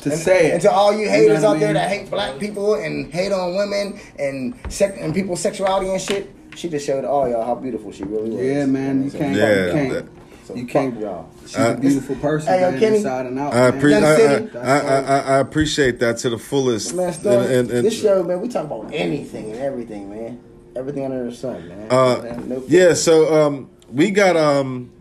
to 0.01 0.11
And, 0.11 0.19
say 0.19 0.47
it. 0.49 0.53
and 0.53 0.61
to 0.61 0.71
all 0.71 0.91
you 0.93 0.99
You 0.99 1.05
know 1.05 1.11
haters 1.11 1.41
what 1.41 1.43
I 1.43 1.53
out 1.55 1.59
there 1.59 1.73
that 1.73 1.89
hate 1.89 2.11
black 2.11 2.37
people 2.37 2.75
and 2.75 3.11
hate 3.11 3.31
on 3.31 3.55
women 3.55 3.99
and 4.19 4.53
sec- 4.69 4.97
and 4.99 5.11
people's 5.13 5.39
sexuality 5.39 5.89
and 5.89 5.99
shit, 6.01 6.34
she 6.55 6.69
just 6.69 6.85
showed 6.85 7.05
all 7.05 7.27
y'all 7.29 7.45
how 7.45 7.55
beautiful 7.55 7.91
she 7.91 8.03
really 8.03 8.29
was. 8.31 8.41
Yeah, 8.45 8.65
man, 8.65 9.03
you 9.05 9.11
know 9.11 9.19
can't. 9.19 9.35
Yeah, 9.35 9.65
you 9.67 9.71
can't. 9.71 9.93
that- 9.93 10.05
So 10.45 10.53
you 10.55 10.61
fuck 10.63 10.71
can't. 10.71 10.99
y'all. 10.99 11.29
She's 11.45 11.57
Uh, 11.57 11.75
a 11.75 11.79
beautiful 11.81 12.15
person, 12.17 12.53
Hey, 12.53 12.61
yo, 12.61 12.71
man, 12.71 12.79
Kenny, 12.79 12.97
inside 12.97 13.25
and 13.25 13.39
out. 13.39 13.53
I, 13.53 13.71
man. 13.71 13.81
appre- 13.81 13.89
Young 13.89 14.03
I, 14.03 14.11
I, 14.11 14.15
City. 14.15 14.57
I, 14.57 14.79
I, 14.79 15.19
I 15.19 15.39
appreciate 15.39 15.99
that 15.99 16.17
to 16.17 16.29
the 16.29 16.37
fullest. 16.37 16.95
Man, 16.95 17.13
Storm, 17.13 17.43
And- 17.43 17.51
and- 17.51 17.71
and- 17.71 17.85
this 17.85 17.99
show, 17.99 18.23
man, 18.23 18.41
we 18.41 18.47
talk 18.47 18.65
about 18.65 18.89
anything 18.93 19.51
and 19.51 19.59
everything, 19.59 20.09
man. 20.09 20.39
Everything 20.75 21.05
under 21.05 21.23
the 21.29 21.35
sun, 21.35 21.67
man. 21.67 21.87
Uh, 21.89 22.19
Man, 22.21 22.49
no 22.49 22.63
yeah, 22.67 22.93
so 22.93 23.33
um, 23.33 23.69
we 23.93 24.11
got 24.11 24.35
um 24.35 24.91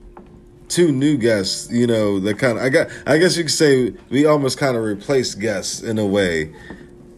two 0.69 0.93
new 0.93 1.17
guests. 1.19 1.69
You 1.71 1.87
know, 1.89 2.21
that 2.21 2.39
kind 2.39 2.57
of 2.59 2.65
I 2.65 2.69
got. 2.69 2.89
I 3.07 3.19
guess 3.19 3.37
you 3.37 3.43
could 3.45 3.53
say 3.53 3.93
we 4.09 4.25
almost 4.25 4.57
kind 4.57 4.77
of 4.77 4.85
replaced 4.85 5.41
guests 5.41 5.83
in 5.83 5.99
a 5.99 6.07
way. 6.07 6.53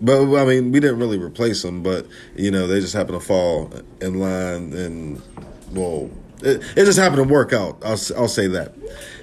But 0.00 0.20
I 0.36 0.44
mean, 0.44 0.72
we 0.72 0.80
didn't 0.80 0.98
really 0.98 1.18
replace 1.18 1.62
them, 1.62 1.82
but 1.82 2.06
you 2.36 2.50
know, 2.50 2.66
they 2.66 2.80
just 2.80 2.94
happened 2.94 3.18
to 3.20 3.26
fall 3.26 3.70
in 4.00 4.20
line, 4.20 4.72
and 4.74 5.22
well, 5.72 6.10
it, 6.42 6.62
it 6.76 6.84
just 6.84 6.98
happened 6.98 7.26
to 7.26 7.32
work 7.32 7.52
out. 7.52 7.78
I'll 7.84 7.92
s- 7.92 8.10
I'll 8.12 8.28
say 8.28 8.46
that. 8.48 8.74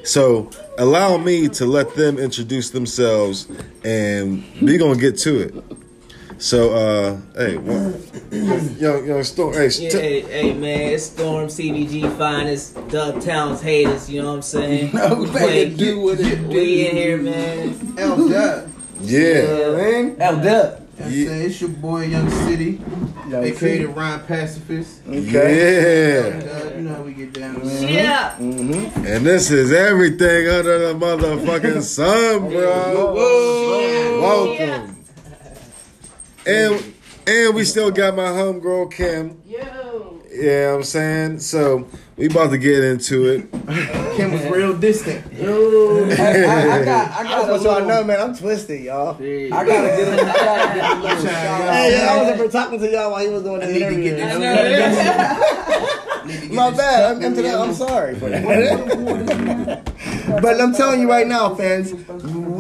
So 0.04 0.50
allow 0.80 1.18
me 1.18 1.48
to 1.50 1.66
let 1.66 1.94
them 1.96 2.18
introduce 2.18 2.72
themselves, 2.72 3.48
and 3.86 4.44
we 4.62 4.78
gonna 4.78 5.00
get 5.00 5.18
to 5.20 5.40
it. 5.40 5.56
So, 6.40 6.74
uh, 6.74 7.18
hey, 7.38 7.56
what, 7.58 8.82
yo, 8.82 9.02
yo, 9.04 9.22
Storm, 9.22 9.54
hey, 9.54 9.70
Yeah, 9.70 9.90
hey, 9.92 10.22
hey, 10.22 10.54
man, 10.54 10.94
it's 10.94 11.04
Storm 11.06 11.48
CBG 11.48 12.18
finest, 12.18 12.76
Doug 12.90 13.22
Towns 13.22 13.62
haters, 13.62 14.10
you 14.10 14.22
know 14.22 14.30
what 14.30 14.36
I'm 14.38 14.42
saying? 14.42 14.92
No, 14.94 15.16
We 15.16 15.26
baby, 15.28 15.32
play- 15.38 15.70
do 15.70 16.00
what 16.02 16.20
it 16.20 16.40
We 16.48 16.54
do. 16.54 16.60
in 16.90 16.96
here, 16.98 17.18
man. 17.18 17.96
L 17.98 18.28
Dub. 18.28 18.70
Yeah. 19.04 19.76
man. 19.76 20.16
L 20.20 20.42
Dub. 20.42 20.80
I'm 21.00 21.10
saying 21.10 21.46
it's 21.50 21.60
your 21.60 21.72
boy 21.72 22.06
Young 22.06 22.30
City. 22.30 22.80
Young 23.28 23.44
aka 23.44 23.56
City. 23.56 23.84
the 23.84 23.88
Rhyme 23.90 24.26
Pacifist. 24.26 25.02
Yeah. 25.08 25.12
Uh, 25.14 26.76
you 26.76 26.82
know 26.84 26.96
how 26.96 27.02
we 27.02 27.14
get 27.14 27.34
down, 27.34 27.66
man. 27.66 27.88
Yeah. 27.90 28.38
And 28.38 29.26
this 29.26 29.50
is 29.50 29.72
everything 29.72 30.48
under 30.48 30.88
the 30.88 30.94
motherfucking 30.94 31.82
sun, 31.84 32.50
bro. 32.50 33.14
Welcome. 34.22 35.04
And 36.46 36.94
and 37.26 37.56
we 37.56 37.64
still 37.64 37.90
got 37.90 38.16
my 38.16 38.24
homegirl 38.24 38.92
Kim. 38.94 39.42
Yo. 39.46 40.22
Yeah, 40.32 40.76
I'm 40.76 40.84
saying. 40.84 41.40
So 41.40 41.88
we 42.16 42.28
about 42.28 42.52
to 42.52 42.58
get 42.60 42.84
into 42.84 43.26
it. 43.26 43.52
Kim 44.16 44.32
was 44.34 44.44
real 44.46 44.78
distant. 44.78 45.26
I, 45.34 46.44
I, 46.44 46.80
I 46.82 46.86
got. 46.86 47.12
I 47.12 47.20
I 47.20 47.24
got 47.24 47.48
just 47.48 47.48
a 47.48 47.52
want 47.52 47.64
y'all 47.64 47.88
know, 47.88 48.04
man, 48.04 48.22
I'm 48.22 48.36
twisted, 48.36 48.84
y'all. 48.84 49.16
I 49.16 49.50
gotta 49.50 49.66
get. 49.66 50.08
A, 50.08 50.22
I 50.22 50.26
gotta 50.26 50.80
get 50.80 50.92
a 50.92 51.02
little 51.02 51.18
shout 51.26 51.62
out. 51.62 51.74
Hey, 51.74 52.08
I 52.08 52.22
was 52.22 52.30
up 52.30 52.36
here 52.38 52.50
talking 52.50 52.80
to 52.80 52.92
y'all 52.92 53.12
while 53.12 53.26
he 53.26 53.30
was 53.32 53.42
doing 53.44 53.64
I 53.64 53.66
the 53.66 53.74
need 53.74 53.80
to 53.80 53.88
interview. 53.88 54.16
get 54.16 54.40
this. 54.40 54.40
know 54.40 56.24
Need 56.26 56.40
to 56.40 56.48
get 56.48 56.56
My 56.56 56.70
bad. 56.72 57.16
I'm, 57.18 57.22
into 57.24 57.42
that. 57.42 57.60
I'm 57.60 57.74
sorry 57.74 58.16
for 58.16 58.30
that. 58.30 59.84
but 60.42 60.62
I'm 60.62 60.74
telling 60.74 61.02
you 61.02 61.10
right 61.10 61.28
now, 61.28 61.54
fans, 61.56 61.92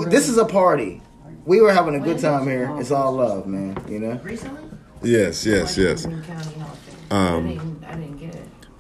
this 0.10 0.28
is 0.30 0.38
a 0.38 0.46
party. 0.46 1.02
We 1.46 1.62
were 1.62 1.72
having 1.72 1.96
a 1.96 2.00
good 2.00 2.20
time 2.20 2.48
here. 2.48 2.76
It's 2.80 2.92
all 2.92 3.12
love, 3.14 3.46
man. 3.46 3.78
You 3.88 4.00
know. 4.00 4.20
Recently? 4.24 4.62
Yes, 5.04 5.46
yes, 5.46 5.78
yes. 5.78 6.06
County 6.06 6.24
Hall 6.60 6.72
of 6.72 6.80
Fame. 6.80 7.12
Um, 7.12 7.80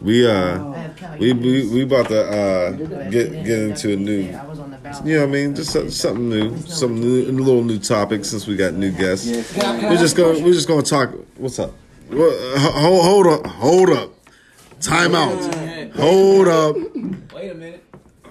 We 0.03 0.27
uh 0.27 0.33
I 0.73 0.77
have 0.79 0.95
county 0.97 1.19
we 1.19 1.33
we, 1.33 1.69
we 1.73 1.83
about 1.83 2.07
to 2.09 2.21
uh 2.29 2.71
get 3.09 3.31
get 3.45 3.59
into 3.59 3.93
a 3.93 3.95
new 3.95 4.23
there. 4.23 4.41
I 4.41 4.45
was 4.45 4.59
on 4.59 4.71
the 4.71 4.77
ballot. 4.77 5.05
you 5.05 5.13
know 5.15 5.21
what 5.21 5.29
I 5.29 5.31
mean? 5.31 5.55
Just 5.55 5.71
so- 5.71 5.87
something 5.89 6.29
new, 6.29 6.57
some 6.67 6.99
new, 6.99 7.23
a 7.23 7.31
little 7.31 7.63
new 7.63 7.79
topic 7.79 8.25
since 8.25 8.45
we 8.45 8.55
got 8.57 8.73
new 8.73 8.91
guests. 8.91 9.27
We're 9.55 9.95
just 9.97 10.17
gonna 10.17 10.39
we're 10.43 10.53
just 10.53 10.67
gonna 10.67 10.81
talk. 10.81 11.11
What's 11.37 11.57
up? 11.59 11.71
Well, 12.11 12.29
uh, 12.55 12.59
hold, 12.59 13.03
hold 13.05 13.27
up, 13.27 13.47
hold 13.47 13.89
up. 13.91 14.09
Time 14.81 15.15
out. 15.15 15.39
Hold 15.95 16.47
up. 16.49 16.75
Wait 17.33 17.49
a 17.51 17.55
minute. 17.55 17.83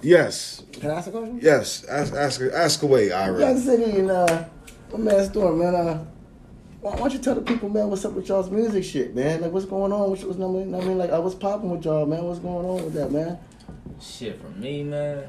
Yes, 0.03 0.62
Can 0.73 0.91
I 0.91 0.95
ask 0.97 1.09
a 1.09 1.11
question? 1.12 1.39
yes. 1.41 1.85
Ask 1.85 2.12
ask 2.12 2.41
ask 2.53 2.83
away, 2.83 3.09
Young 3.09 3.37
Ira. 3.41 3.59
City 3.59 3.99
and 4.01 4.11
uh, 4.11 4.45
my 4.93 4.99
man 4.99 5.31
Storm, 5.31 5.59
man. 5.61 5.75
Uh, 5.75 6.05
why 6.83 6.97
don't 6.97 7.12
you 7.12 7.20
tell 7.20 7.37
the 7.37 7.43
people, 7.43 7.68
man, 7.68 7.89
what's 7.89 8.05
up 8.05 8.12
with 8.12 8.28
y'all's 8.28 8.51
music 8.51 8.83
shit, 8.83 9.14
man? 9.14 9.41
Like, 9.41 9.53
what's 9.53 9.66
going 9.66 9.93
on? 9.93 10.11
What's, 10.11 10.24
what's 10.24 10.37
I 10.41 10.47
mean, 10.49 10.74
I 10.74 10.80
mean, 10.80 10.99
like, 10.99 11.12
uh, 11.12 11.20
what's 11.20 11.37
popping 11.37 11.70
with 11.70 11.85
y'all, 11.85 12.07
man? 12.07 12.24
What's 12.24 12.41
going 12.41 12.66
on 12.66 12.85
with 12.85 12.95
that, 12.95 13.12
man? 13.12 13.39
Shit 14.01 14.41
from 14.41 14.61
me, 14.61 14.83
man. 14.83 15.24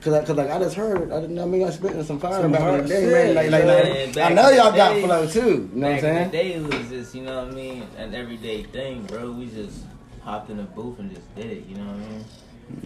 Cause, 0.00 0.12
I, 0.12 0.24
cause 0.24 0.36
like 0.36 0.48
I 0.48 0.58
just 0.60 0.76
heard, 0.76 1.12
I 1.12 1.20
didn't. 1.20 1.38
I 1.38 1.44
mean, 1.44 1.64
I 1.66 1.70
spitting 1.70 2.02
some 2.04 2.20
fire 2.20 2.42
Some 2.42 2.52
back 2.52 2.60
in 2.62 2.82
the 2.82 2.88
day, 2.88 3.06
man. 3.06 3.34
Like, 3.34 3.50
like, 3.50 4.16
like 4.16 4.30
I 4.30 4.34
know 4.34 4.48
y'all 4.50 4.74
got 4.74 5.00
flow 5.00 5.26
too. 5.26 5.70
You 5.74 5.80
know 5.80 5.88
what 5.88 5.94
I'm 5.94 6.00
saying? 6.00 6.30
the 6.30 6.36
day, 6.36 6.52
it 6.54 6.62
was 6.62 6.88
just, 6.88 7.14
you 7.14 7.22
know 7.22 7.44
what 7.44 7.52
I 7.52 7.56
mean, 7.56 7.86
an 7.98 8.14
everyday 8.14 8.62
thing, 8.62 9.04
bro. 9.04 9.32
We 9.32 9.46
just 9.46 9.84
hopped 10.22 10.50
in 10.50 10.56
the 10.56 10.62
booth 10.62 11.00
and 11.00 11.12
just 11.12 11.34
did 11.34 11.46
it, 11.46 11.66
you 11.66 11.76
know 11.76 11.84
what 11.84 11.96
I 11.96 11.98
mean? 11.98 12.24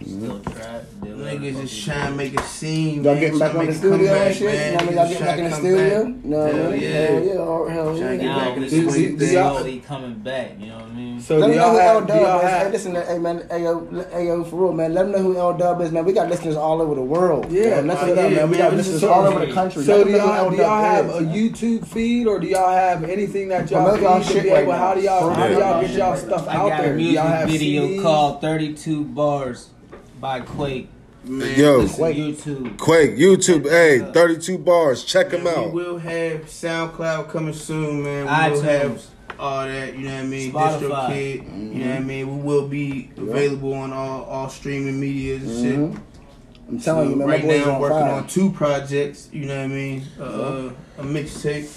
Still 0.05 0.39
trap, 0.41 0.83
Niggas 1.01 1.53
the 1.55 1.61
just 1.61 1.85
fuck 1.85 1.95
trying 1.95 2.11
to 2.11 2.17
make 2.17 2.39
a 2.39 2.43
scene. 2.43 3.03
Y'all 3.03 3.15
getting 3.19 3.39
back 3.39 3.51
tryna 3.51 3.59
on 3.59 3.65
the 3.67 3.73
studio 3.73 4.13
and 4.13 4.35
shit? 4.35 4.41
You 4.41 4.47
know 4.57 4.73
what 4.73 4.81
I 4.81 4.85
mean? 4.85 4.93
Niggas 4.93 4.95
Y'all 4.95 5.07
getting 5.07 5.25
back 5.25 5.37
in 5.39 5.43
the 5.45 5.55
studio? 5.55 6.03
back. 6.05 6.25
No, 6.25 6.45
Hell 6.45 6.53
man. 6.71 6.81
yeah. 6.81 6.89
Hell 6.89 7.23
yeah. 7.23 7.31
Oh, 7.37 7.67
hell 7.67 7.85
Tryna 7.87 7.99
yeah. 7.99 8.15
get 8.17 8.25
Now 8.25 8.37
back 8.39 8.57
in 8.57 8.63
the 8.63 8.69
Do- 8.69 8.89
swing 8.91 9.17
do 9.17 9.25
thing. 9.25 9.33
y'all- 9.33 9.55
slowly 9.57 9.79
coming 9.87 10.13
back, 10.15 10.51
you 10.59 10.67
know 10.67 10.75
what 10.75 10.83
I 10.83 10.89
mean? 10.93 11.19
So 11.21 11.37
Let 11.37 11.49
me 11.49 11.55
know 11.55 11.61
y'all 11.63 11.71
who 11.71 11.79
L 11.79 11.99
have? 11.99 12.07
Dub 12.07 12.43
is. 12.43 12.49
Hey, 12.51 12.71
listen, 12.71 12.95
hey 12.95 13.17
man, 13.17 13.43
hey 13.49 13.63
yo, 13.63 14.05
hey 14.11 14.27
yo, 14.27 14.43
for 14.43 14.55
real, 14.57 14.73
man. 14.73 14.93
Let 14.93 15.03
them 15.03 15.11
know 15.13 15.17
who 15.19 15.37
L 15.37 15.53
Dub 15.57 15.81
is, 15.81 15.91
man. 15.91 16.05
We 16.05 16.13
got 16.13 16.29
listeners 16.29 16.55
all 16.55 16.81
over 16.81 16.93
the 16.95 17.01
world. 17.01 17.51
Yeah, 17.51 17.81
man. 17.81 17.87
listen 17.87 18.03
uh, 18.03 18.07
to 18.09 18.15
them, 18.15 18.31
yeah, 18.31 18.37
man. 18.39 18.49
We 18.51 18.57
man. 18.57 18.69
got 18.69 18.77
listeners 18.77 19.01
So- 19.01 19.09
all 19.13 19.25
over 19.25 19.45
the 19.45 19.51
country. 19.53 19.83
So 19.83 20.03
do 20.03 20.11
them 20.11 20.19
know 20.19 20.27
who 20.27 20.35
y'all 20.35 20.49
do 20.51 20.55
y'all 20.57 20.81
have 20.81 21.05
is. 21.09 21.15
a 21.15 21.21
YouTube 21.21 21.87
feed 21.87 22.27
or 22.27 22.39
do 22.39 22.47
y'all 22.47 22.71
have 22.71 23.03
anything 23.03 23.47
that 23.49 23.69
y'all 23.71 23.83
Promote 23.85 24.01
y'all 24.01 24.19
feed 24.19 24.27
to 24.27 24.33
shit 24.33 24.43
be 24.43 24.49
able? 24.49 24.71
now. 24.73 24.77
How 24.77 24.93
do 24.95 25.01
y'all 25.01 25.29
how 25.33 25.47
do 25.47 25.53
y'all 25.53 25.81
get 25.81 25.91
y'all 25.91 26.15
stuff 26.17 26.47
out 26.47 26.69
there? 26.69 26.93
a 26.93 26.97
Do 26.97 27.03
y'all 27.03 27.23
music 27.23 27.39
have 27.39 27.49
video 27.49 28.01
called 28.03 28.41
32 28.41 29.03
Bars 29.05 29.69
by 30.19 30.41
Quake. 30.41 30.89
Man, 31.23 31.59
Yo, 31.59 31.87
Quake. 31.87 32.15
YouTube. 32.17 32.77
Quake, 32.77 33.17
YouTube, 33.17 33.69
hey, 33.69 33.99
32 34.13 34.57
bars. 34.59 35.03
Check 35.03 35.31
them 35.31 35.45
out. 35.47 35.73
We 35.73 35.83
will 35.83 35.97
have 35.97 36.41
SoundCloud 36.45 37.29
coming 37.29 37.53
soon, 37.53 38.03
man. 38.03 38.25
We 38.25 38.51
will 38.55 38.61
have 38.63 39.03
all 39.39 39.65
that, 39.65 39.95
you 39.97 40.05
know 40.07 40.13
what 40.15 40.23
I 40.23 40.25
mean? 40.25 40.51
Spotify. 40.53 40.79
DistroKid, 40.79 41.73
you 41.75 41.83
know 41.83 41.89
what 41.91 41.97
I 41.97 41.99
mean? 41.99 42.37
We 42.37 42.43
will 42.43 42.67
be 42.67 43.11
available 43.17 43.73
on 43.73 43.91
all, 43.93 44.23
all 44.23 44.49
streaming 44.49 44.99
medias 44.99 45.43
and 45.43 45.65
shit. 45.65 45.75
Mhm. 45.79 46.01
I'm 46.69 46.79
telling 46.79 47.09
you, 47.11 47.15
man. 47.17 47.27
right 47.27 47.41
my 47.43 47.47
boys 47.47 47.59
now, 47.59 47.69
I'm 47.69 47.75
on 47.75 47.81
working 47.81 47.97
fire. 47.99 48.11
on 48.13 48.27
two 48.27 48.51
projects. 48.51 49.29
You 49.31 49.45
know 49.45 49.55
what 49.57 49.63
I 49.63 49.67
mean? 49.67 50.03
Uh, 50.19 50.69
a 50.97 51.03
mixtape 51.03 51.69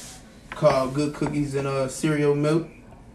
called 0.50 0.94
"Good 0.94 1.14
Cookies 1.14 1.54
and 1.54 1.66
uh, 1.68 1.86
Cereal 1.88 2.34
Milk." 2.34 2.66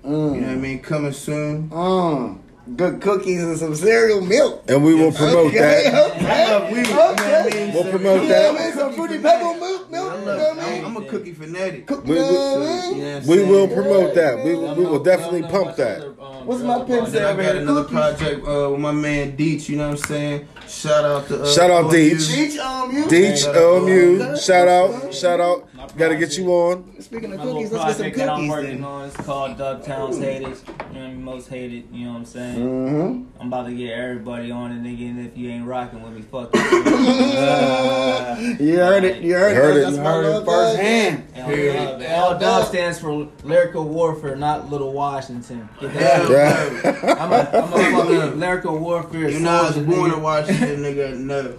You 0.05 0.09
know 0.11 0.27
what 0.29 0.43
I 0.43 0.53
Mm. 0.55 0.61
mean? 0.61 0.79
Coming 0.79 1.11
soon. 1.13 1.69
Mm. 1.69 2.37
Good 2.75 2.99
cookies 2.99 3.43
and 3.43 3.57
some 3.59 3.75
cereal 3.75 4.21
milk. 4.21 4.63
And 4.67 4.83
we 4.83 4.95
will 4.95 5.11
promote 5.11 5.47
okay, 5.53 5.59
that. 5.91 6.11
Okay. 6.11 6.71
We- 6.73 6.79
you 6.79 6.83
know 6.95 6.95
what 7.11 7.19
I 7.19 7.45
okay. 7.47 7.65
mean? 7.65 7.73
We'll 7.75 7.91
promote 7.91 8.21
You 8.23 8.27
that. 8.29 8.53
what 8.53 8.61
I 8.61 8.65
mean? 8.65 8.73
Some 8.73 8.93
fruity 8.93 9.19
pebble 9.19 9.53
milk, 9.53 9.91
milk. 9.91 10.11
I 10.13 10.19
You 10.19 10.25
love- 10.25 10.37
know 10.37 10.49
what 10.55 10.59
I 10.59 10.69
mean? 10.73 10.85
I'm, 10.85 10.97
I'm 10.97 11.03
a 11.03 11.07
cookie 11.07 11.33
fanatic. 11.33 11.85
Cook- 11.85 12.05
We- 12.05 12.15
we- 12.15 12.19
know 12.21 12.91
You 12.95 13.01
know 13.03 13.21
We 13.27 13.43
will 13.43 13.67
promote 13.67 14.15
that. 14.15 14.43
We, 14.43 14.51
Y'all 14.53 14.73
we 14.75 14.83
will 14.83 14.93
know- 14.93 15.03
definitely 15.03 15.41
y'all 15.41 15.49
pump 15.51 15.65
what's 15.65 15.77
that. 15.77 15.97
other, 15.99 16.15
um, 16.19 16.45
What's 16.47 16.61
my 16.63 16.85
girl 16.85 17.05
say? 17.05 17.23
I 17.23 17.31
over 17.31 17.43
got 17.43 17.53
here, 17.53 17.61
another 17.61 17.83
project 17.83 18.47
uh, 18.47 18.69
with 18.71 18.79
my 18.79 18.91
man 18.91 19.37
Deech. 19.37 19.69
You 19.69 19.77
know 19.77 19.89
what 19.89 19.99
I'm 19.99 20.05
saying? 20.07 20.47
Shout 20.67 21.05
out 21.05 21.27
to 21.27 21.43
uh, 21.43 21.47
Shout 21.47 21.69
out 21.71 21.85
all 21.85 21.91
Deech. 21.91 22.29
you- 22.35 22.45
Beach 22.47 22.59
on 22.59 22.93
you. 22.95 23.03
Deech, 23.05 23.53
LMU, 23.53 24.37
shout 24.45 24.67
out, 24.67 25.13
shout 25.13 25.39
out. 25.39 25.67
Gotta 25.97 26.15
get 26.17 26.35
you 26.37 26.49
on. 26.51 26.99
Speaking 26.99 27.31
of 27.33 27.37
My 27.39 27.45
little 27.45 27.61
cookies, 27.61 27.71
let's 27.71 27.85
get 27.85 27.91
some 27.93 27.97
project 28.11 28.17
that 28.17 28.29
I'm 28.29 28.35
cookies 28.37 28.49
working 28.51 28.75
then. 28.81 28.83
on 28.85 29.03
is 29.05 29.15
called 29.17 29.57
Doug 29.57 29.83
Towns 29.85 30.17
Haters. 30.19 30.63
You 30.67 30.73
know 30.73 30.83
what 30.83 30.95
I 30.95 31.07
mean? 31.09 31.23
Most 31.23 31.47
hated, 31.47 31.83
you 31.91 32.05
know 32.05 32.11
what 32.13 32.17
I'm 32.19 32.25
saying? 32.25 32.57
Mm-hmm. 32.59 33.41
I'm 33.41 33.47
about 33.47 33.65
to 33.67 33.73
get 33.75 33.91
everybody 33.93 34.51
on 34.51 34.71
it, 34.71 34.81
nigga, 34.83 35.09
and 35.11 35.19
if 35.27 35.37
you 35.37 35.49
ain't 35.51 35.65
rocking 35.65 36.01
with 36.01 36.13
me, 36.13 36.21
fuck 36.23 36.53
you. 36.55 36.61
You 38.65 38.77
heard 38.77 39.03
it. 39.03 39.21
You 39.21 39.33
heard, 39.35 39.55
Heard 39.55 39.77
it. 39.77 39.79
it. 39.79 39.83
That's 39.83 39.95
You 39.97 40.03
heard 40.03 40.25
it 40.25 40.45
guy. 40.45 40.51
firsthand. 40.51 41.23
L 42.05 42.39
Dub. 42.39 42.67
Stands 42.67 42.99
for 42.99 43.27
Lyrical 43.43 43.87
Warfare, 43.87 44.35
not 44.35 44.69
Little 44.71 44.91
Washington. 44.91 45.69
Get 45.79 45.93
that? 45.93 46.25
Hell 46.25 46.29
no. 47.05 47.13
I'm 47.13 47.31
a, 47.31 47.35
I'm 47.35 47.73
a 47.73 47.77
fucking 48.17 48.39
Lyrical 48.39 48.77
Warfare 48.79 49.29
You 49.29 49.39
know 49.39 49.51
I 49.51 49.67
was 49.67 49.75
born 49.77 50.11
in 50.11 50.17
nigga. 50.19 50.23
Washington, 50.59 50.83
nigga. 50.83 51.17
No. 51.19 51.53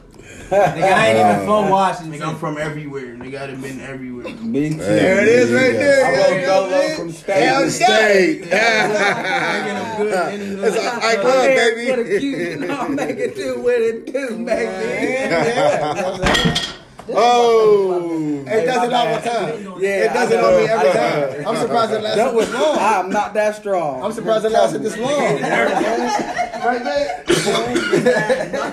Nigga, 0.47 0.93
I 0.93 1.09
ain't 1.09 1.19
even 1.19 1.45
from 1.47 1.71
Washington. 1.71 2.13
Nigga, 2.21 2.27
I'm 2.29 2.37
from 2.37 2.57
everywhere. 2.59 3.17
Nigga, 3.17 3.41
I 3.43 3.47
done 3.49 3.61
been 3.61 3.81
everywhere. 3.81 4.29
Me 4.37 4.71
too. 4.71 4.77
Hey, 4.77 4.85
There 4.85 5.21
it 5.23 5.29
is 5.29 5.51
right 5.53 5.73
you 5.73 5.79
there. 5.79 6.07
I 6.07 6.09
go. 6.43 6.71
wrote 6.71 6.73
Solo 6.73 6.89
from 6.97 7.11
Hell 7.35 7.71
State. 7.71 7.85
State. 7.87 8.41
Making 8.41 8.51
them 8.51 9.97
good 9.97 10.13
and 10.33 10.43
then 10.59 10.65
It's 10.65 10.77
like, 10.77 10.87
a 10.87 11.01
high 11.01 11.17
club, 11.17 11.49
Here 11.49 11.75
baby. 11.75 11.91
for 11.91 11.97
the 12.05 12.19
cute, 12.21 12.39
you 12.61 12.67
know, 12.67 12.89
make 12.89 13.17
it 13.19 13.35
do 13.37 13.59
what 13.61 13.81
it 13.91 14.07
do, 14.13 14.45
baby. 14.45 16.67
Oh. 17.15 18.43
It 18.49 18.65
does 18.65 18.85
it 18.89 18.93
all 18.93 19.07
the 19.07 19.21
time. 19.21 19.81
Yeah, 19.83 20.05
It 20.05 20.13
does 20.13 20.33
I 20.33 20.35
it 20.35 20.45
on 20.45 20.57
me 20.63 20.69
every 20.69 20.93
time. 20.93 21.47
I'm 21.49 21.57
surprised 21.61 21.93
it 21.93 22.03
That 22.03 22.17
lasted 22.17 22.35
was 22.37 22.47
this 22.51 22.61
long. 22.61 22.79
I'm 22.79 23.11
not 23.11 23.35
that 23.35 23.57
strong. 23.57 24.03
I'm 24.03 24.13
surprised 24.13 24.45
it 24.45 24.51
lasted 24.53 24.83
this 24.83 24.97
long. 24.97 25.11
right 25.11 25.41
there. 26.85 27.25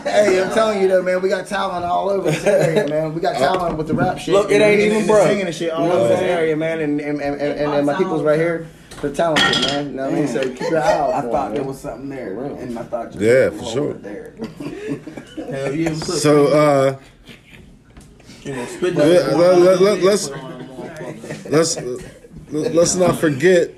hey, 0.04 0.42
I'm 0.44 0.54
telling 0.54 0.82
you 0.82 0.88
though, 0.88 1.02
man, 1.02 1.22
we 1.22 1.30
got 1.30 1.48
talent 1.48 1.86
all 1.86 2.10
over 2.10 2.32
this 2.32 2.44
area, 2.46 2.88
man. 2.88 3.14
We 3.14 3.22
got 3.22 3.38
talent 3.38 3.78
with 3.78 3.88
the 3.88 3.94
rap 3.94 4.18
shit. 4.20 4.34
Look, 4.34 4.50
it 4.52 4.62
ain't 4.62 4.64
and- 4.64 4.82
even 4.82 4.98
and 5.00 5.08
broke. 5.08 5.28
Singing 5.28 5.46
and 5.48 5.56
shit 5.56 5.72
all 5.72 5.86
over 5.92 6.08
this 6.08 6.12
I'm 6.14 6.18
saying? 6.20 6.38
area, 6.38 6.56
man. 6.56 6.80
And 6.80 7.00
and, 7.02 7.22
and, 7.22 7.42
and, 7.42 7.60
and 7.74 7.86
my 7.86 7.96
people's 7.96 8.24
right 8.24 8.40
here. 8.40 8.68
They're 9.02 9.12
talented, 9.12 9.62
man. 9.68 9.86
You 9.88 9.92
know 9.96 10.04
what 10.06 10.14
I 10.14 10.16
mean? 10.16 10.28
So 10.30 10.42
keep 10.50 10.62
your 10.62 10.80
eye 10.82 10.94
out 10.94 11.14
I 11.14 11.22
thought 11.24 11.48
them, 11.50 11.56
there 11.56 11.64
was 11.66 11.80
something 11.82 12.08
there, 12.10 12.42
and 12.46 12.80
I 12.80 12.84
thought 12.84 13.14
you 13.16 13.28
Yeah, 13.28 13.50
was 13.50 13.60
for 13.60 13.66
sure. 13.70 13.94
There. 13.96 14.34
Hell 15.36 15.76
yeah, 15.76 15.90
what's 15.90 16.10
up? 16.10 16.16
So 16.20 16.48
uh, 16.48 17.00
you 18.46 18.56
know, 18.56 18.66
spit 18.66 18.96
let, 18.96 19.26
that. 19.26 19.38
let, 19.38 19.82
let, 19.82 20.04
let's 20.04 20.30
let's 21.46 21.78
let's 22.52 22.96
not 22.96 23.18
forget. 23.20 23.72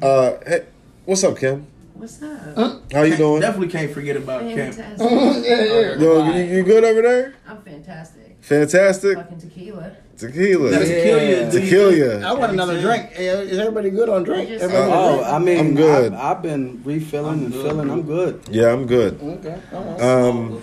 Uh, 0.00 0.38
hey, 0.46 0.66
what's 1.04 1.24
up, 1.24 1.36
Kim? 1.36 1.66
What's 1.94 2.22
up? 2.22 2.92
How 2.92 3.02
you 3.02 3.16
doing? 3.16 3.40
Definitely 3.40 3.68
can't 3.68 3.90
forget 3.92 4.16
about 4.16 4.42
Kemp. 4.42 4.74
Fantastic. 4.74 6.00
Yo, 6.00 6.32
you, 6.32 6.42
you 6.44 6.62
good 6.62 6.84
over 6.84 7.02
there? 7.02 7.34
I'm 7.48 7.60
fantastic. 7.62 8.36
Fantastic. 8.40 9.16
Fucking 9.16 9.38
tequila. 9.40 9.96
Tequila. 10.16 10.70
That's 10.70 10.88
Yeah. 10.88 11.50
Tequila. 11.50 12.26
I 12.26 12.32
want 12.34 12.52
another 12.52 12.80
drink. 12.80 13.10
Is 13.16 13.58
everybody 13.58 13.90
good 13.90 14.08
on 14.08 14.22
drink? 14.22 14.48
I 14.48 14.52
just- 14.52 14.64
Everybody 14.64 14.92
Oh, 14.92 15.24
I 15.24 15.38
mean, 15.40 15.58
I'm 15.58 15.74
good. 15.74 16.12
I've, 16.14 16.36
I've 16.36 16.42
been 16.42 16.80
refilling 16.84 17.46
and 17.46 17.52
filling. 17.52 17.90
I'm 17.90 18.02
good. 18.02 18.42
Yeah, 18.48 18.72
I'm 18.72 18.86
good. 18.86 19.20
Okay. 19.20 19.60
all 19.72 19.84
right. 19.84 20.00
Um, 20.00 20.62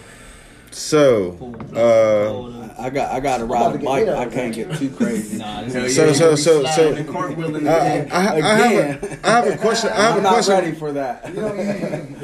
so 0.72 1.54
uh, 1.76 2.64
I 2.78 2.89
got 2.89 3.11
I 3.11 3.19
got 3.19 3.38
to 3.38 3.45
ride 3.45 3.76
a 3.76 3.80
bike. 3.80 4.07
I 4.07 4.26
can't 4.26 4.53
get 4.53 4.73
too 4.78 4.89
crazy. 4.89 5.38
Nah, 5.38 5.63
Hell 5.63 5.69
So- 5.69 5.80
yeah, 5.80 5.88
so- 5.88 6.05
you 6.07 6.13
so- 6.13 6.32
be 6.36 6.41
so- 6.41 6.61
sliding 6.63 6.97
and 6.97 7.09
cartwheeling 7.09 7.67
I, 7.69 8.07
I, 8.11 8.38
I 8.38 8.57
have 8.57 9.03
a, 9.03 9.28
I 9.28 9.32
have 9.32 9.47
a 9.47 9.57
question. 9.57 9.89
I 9.91 9.95
have 9.95 10.13
I'm 10.13 10.19
a 10.19 10.21
not 10.23 10.47
ready 10.47 10.71
for 10.73 10.91
that. 10.93 11.30
You 11.34 11.41
know, 11.41 11.53
you- 11.53 11.61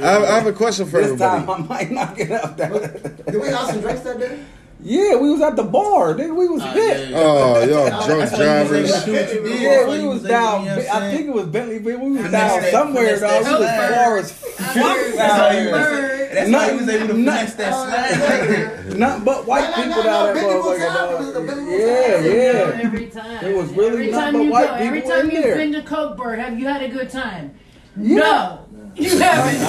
I 0.03 0.11
have, 0.11 0.23
I 0.23 0.35
have 0.35 0.47
a 0.47 0.53
question 0.53 0.85
for 0.87 1.01
This 1.01 1.17
time. 1.19 1.49
I 1.49 1.57
might 1.57 1.91
not 1.91 2.15
get 2.17 2.31
up 2.31 2.57
that. 2.57 3.25
Did 3.25 3.41
we 3.41 3.47
have 3.47 3.67
some 3.67 3.81
drinks 3.81 4.01
that 4.01 4.19
day? 4.19 4.39
Yeah, 4.83 5.15
we 5.17 5.29
was 5.29 5.41
at 5.41 5.55
the 5.55 5.63
bar. 5.63 6.15
Nigga, 6.15 6.35
we 6.35 6.47
was 6.47 6.61
Ah, 6.63 6.71
hit. 6.73 7.09
yeah. 7.09 7.17
Oh, 7.19 7.63
y'all 7.63 7.89
drunk 7.89 8.07
That's 8.07 8.07
why 8.07 8.17
you 8.17 8.19
was 8.21 8.33
able 8.33 8.67
drivers. 8.67 8.99
to 8.99 9.05
do 9.05 9.11
what 9.13 9.33
you 9.33 9.43
did. 9.43 9.61
Yeah, 9.61 9.87
we 9.89 10.07
was 10.07 10.23
down. 10.23 10.65
to, 10.65 10.69
you 10.71 10.75
know 10.75 10.75
I'm 10.75 10.79
I 10.79 10.99
saying? 10.99 11.15
think 11.17 11.27
it 11.29 11.33
was 11.35 11.45
Bentley. 11.45 11.79
but 11.79 11.99
We 11.99 12.11
was 12.11 12.21
down 12.31 12.31
that- 12.61 12.71
somewhere, 12.71 13.17
finesse 13.17 13.21
dog. 13.21 13.43
that 13.43 13.45
We 13.45 13.65
was 13.65 13.69
swag. 13.69 13.93
far 13.93 14.17
as 14.17 14.31
fuck 14.31 14.73
That's 14.73 15.19
out 15.19 15.39
how 15.39 15.49
you 15.51 15.59
here. 15.59 15.71
was- 15.71 16.19
that's 16.31 16.49
why 16.49 16.71
he 16.71 16.77
was 16.77 16.89
able 16.89 17.07
to 17.09 17.13
Nothing- 17.13 17.25
finesse 17.25 17.53
that 17.55 17.73
swag 17.73 18.21
right 18.21 18.47
there. 18.49 18.83
Nothing 18.97 19.23
but 19.29 19.45
white 19.47 19.61
No, 19.61 19.69
no, 19.69 19.75
people 19.83 19.97
no, 19.97 20.03
down 20.03 20.13
no, 20.13 20.25
that 20.25 20.33
Bentley 20.35 20.55
was 20.55 20.79
motherfucker, 20.79 20.89
out. 20.89 21.21
It 21.21 21.47
dog. 21.47 21.67
Yeah, 21.69 22.33
yeah. 22.33 22.81
Every 22.83 23.05
time. 23.07 23.45
It 23.45 23.55
was 23.57 23.69
really 23.73 23.87
every 23.91 24.11
nothing 24.11 24.33
time 24.33 24.33
but 24.33 24.41
you 24.43 24.51
go, 24.51 24.73
every 24.73 25.01
time 25.01 25.29
you've 25.31 25.43
there. 25.43 25.55
been 25.57 25.71
to 25.73 25.81
Cokeburg, 25.81 26.39
have 26.39 26.57
you 26.59 26.65
had 26.67 26.81
a 26.81 26.87
good 26.87 27.09
time? 27.09 27.53
Yeah. 27.97 28.19
No, 28.19 28.59
you 28.95 29.17
haven't. 29.19 29.61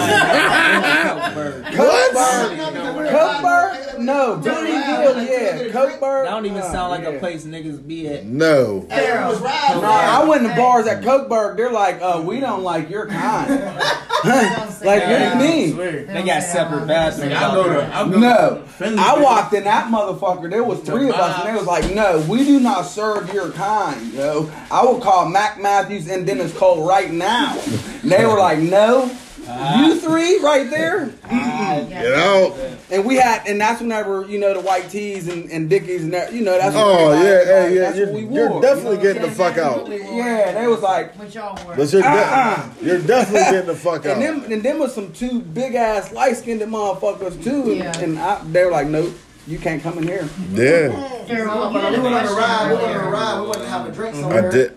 Cokeburg? 1.75 3.11
Cokeburg? 3.11 3.99
No. 3.99 4.37
Bentley 4.37 4.71
Hill, 4.73 5.23
yeah. 5.23 5.73
Cokeburg? 5.73 6.25
That 6.25 6.31
don't 6.31 6.47
even 6.47 6.63
sound 6.63 6.91
like 6.91 7.05
a 7.05 7.19
place 7.19 7.45
niggas 7.45 7.87
be 7.87 8.09
at. 8.09 8.27
No. 8.27 8.87
I 8.91 10.25
went 10.29 10.47
to 10.47 10.55
bars 10.55 10.87
at 10.87 11.03
Cokeburg. 11.03 11.57
They're 11.57 11.73
like, 11.73 12.01
uh, 12.01 12.23
we 12.25 12.41
don't 12.41 12.63
like 12.63 12.91
your 12.91 13.07
kind. 13.07 13.51
like, 14.85 15.03
what 15.07 15.19
do 15.19 15.45
you 15.47 15.75
mean? 15.75 16.07
They 16.07 16.23
got 16.25 16.43
separate 16.43 16.87
bathrooms. 16.87 17.33
I 17.33 17.55
go 17.55 17.65
to, 17.73 17.95
I 17.97 18.05
go 18.09 18.19
No. 18.19 18.65
to 18.79 18.95
I 18.99 19.19
walked 19.21 19.55
in 19.55 19.65
that 19.65 19.89
motherfucker. 19.91 20.51
There 20.51 20.65
was 20.65 20.81
three 20.81 21.09
of 21.09 21.15
us, 21.15 21.39
and 21.45 21.49
they 21.49 21.59
was 21.59 21.67
like, 21.67 21.95
"No, 21.95 22.25
we 22.29 22.45
do 22.45 22.59
not 22.61 22.83
serve 22.83 23.33
your 23.33 23.51
kind, 23.51 24.13
yo." 24.13 24.51
I 24.71 24.83
will 24.85 25.01
call 25.01 25.29
Mac 25.29 25.61
Matthews 25.61 26.09
and 26.09 26.27
Dennis 26.27 26.53
Cole 26.57 26.87
right 26.87 27.11
now. 27.13 27.57
And 28.03 28.11
they 28.11 28.25
were 28.27 28.39
like, 28.39 28.59
"No, 28.59 29.11
you 29.43 29.49
ah. 29.49 29.99
three 30.03 30.39
right 30.41 30.69
there." 30.71 31.11
Ah, 31.25 31.85
Get 31.89 32.13
out. 32.15 32.57
And 32.91 33.05
we 33.07 33.17
had, 33.17 33.47
and 33.47 33.61
that's 33.61 33.81
whenever 33.81 34.27
you 34.29 34.39
know 34.39 34.53
the 34.55 34.61
white 34.61 34.91
tees 34.91 35.27
and, 35.29 35.51
and 35.51 35.69
dickies 35.71 36.03
and 36.05 36.13
that, 36.13 36.33
you 36.33 36.43
know 36.43 36.59
that's. 36.59 36.75
what 36.75 36.85
Oh 36.85 37.11
everybody- 37.11 37.25
yeah, 37.29 37.45
hey, 37.69 37.75
yeah. 37.75 37.81
that's 37.81 37.97
You're, 37.99 38.07
what 38.09 38.15
we 38.15 38.35
you're 38.35 38.61
definitely 38.61 38.91
you 38.91 38.97
know? 38.97 39.03
getting 39.03 39.23
the 39.23 39.31
fuck 39.31 39.59
out. 39.59 39.89
Yeah, 39.89 40.53
they 40.53 40.67
was 40.67 40.81
like, 40.83 41.19
What 41.19 41.35
y'all 41.35 41.67
were. 41.67 41.77
But 41.77 41.93
you're, 41.93 42.03
de- 42.03 42.09
Uh-uh. 42.09 42.69
you're 42.83 42.99
definitely 43.03 43.51
getting 43.51 43.67
the 43.67 43.75
fuck 43.77 44.05
out. 44.07 44.19
and 44.19 44.23
them 44.23 44.53
and 44.53 44.63
them 44.63 44.79
was 44.79 44.95
some 44.95 45.13
two 45.13 45.41
big 45.41 45.75
ass 45.75 46.13
light 46.13 46.37
skinned 46.37 46.61
motherfuckers 46.63 47.43
too, 47.43 47.63
and, 47.73 47.77
Yeah. 47.79 47.99
and 48.01 48.19
I, 48.19 48.43
they 48.45 48.65
were 48.65 48.71
like, 48.71 48.87
"Nope, 48.89 49.13
you 49.47 49.59
can't 49.59 49.83
come 49.83 49.97
in 49.99 50.05
here." 50.05 50.29
Yeah, 50.53 50.91
Daryl, 51.27 51.73
you 51.73 51.75
We 51.75 51.81
had 51.81 51.95
a 51.95 52.03
went 52.03 52.15
on 52.15 52.27
a 52.27 52.33
ride. 52.33 52.69
We 52.71 52.77
went 52.77 52.97
on 52.97 53.07
a 53.07 53.11
ride. 53.11 53.41
We 53.41 53.47
went 53.49 53.59
to 53.63 53.69
have 53.69 53.87
a 53.87 53.93
drink 53.93 54.15
somewhere. 54.17 54.49
I 54.49 54.51
did. 54.53 54.77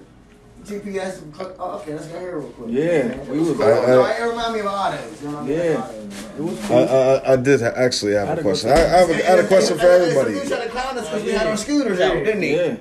GPS. 0.65 1.21
Oh, 1.59 1.77
okay, 1.79 1.93
let's 1.93 2.07
go 2.07 2.19
here 2.19 2.37
real 2.39 2.49
quick. 2.49 2.69
Yeah, 2.71 3.17
we 3.29 3.39
was. 3.39 3.59
I- 3.61 3.63
I- 3.63 3.85
No, 3.87 4.05
it 4.05 4.29
remind 4.29 4.53
me 4.53 4.59
of 4.61 4.65
autos. 4.65 5.21
It 5.21 5.25
remind 5.25 5.47
me 5.47 5.55
of 5.55 5.63
Yeah. 5.65 5.77
autos. 5.81 5.95
It 6.37 6.41
was 6.41 6.63
I, 6.63 6.67
cool. 6.67 6.77
I, 7.29 7.33
I 7.33 7.35
did 7.37 7.61
actually 7.63 8.13
have 8.13 8.27
Had 8.27 8.37
a 8.37 8.41
a 8.41 8.43
question. 8.43 8.69
I, 8.71 8.73
I, 8.73 8.77
have 8.77 9.09
a, 9.09 9.13
I 9.13 9.29
had 9.29 9.39
a 9.39 9.47
question 9.47 9.77
for 9.77 9.85
everybody. 9.85 10.13
Some 10.13 10.21
everybody. 10.25 10.39
dude 10.49 10.57
tried 10.57 10.65
to 10.65 10.71
clown 10.71 10.97
us 10.97 11.05
because 11.09 11.23
we 11.23 11.31
had 11.31 11.47
our 11.47 11.57
scooters 11.57 11.99
out, 11.99 12.13
didn't 12.23 12.41
he? 12.41 12.55
Yeah. 12.55 12.75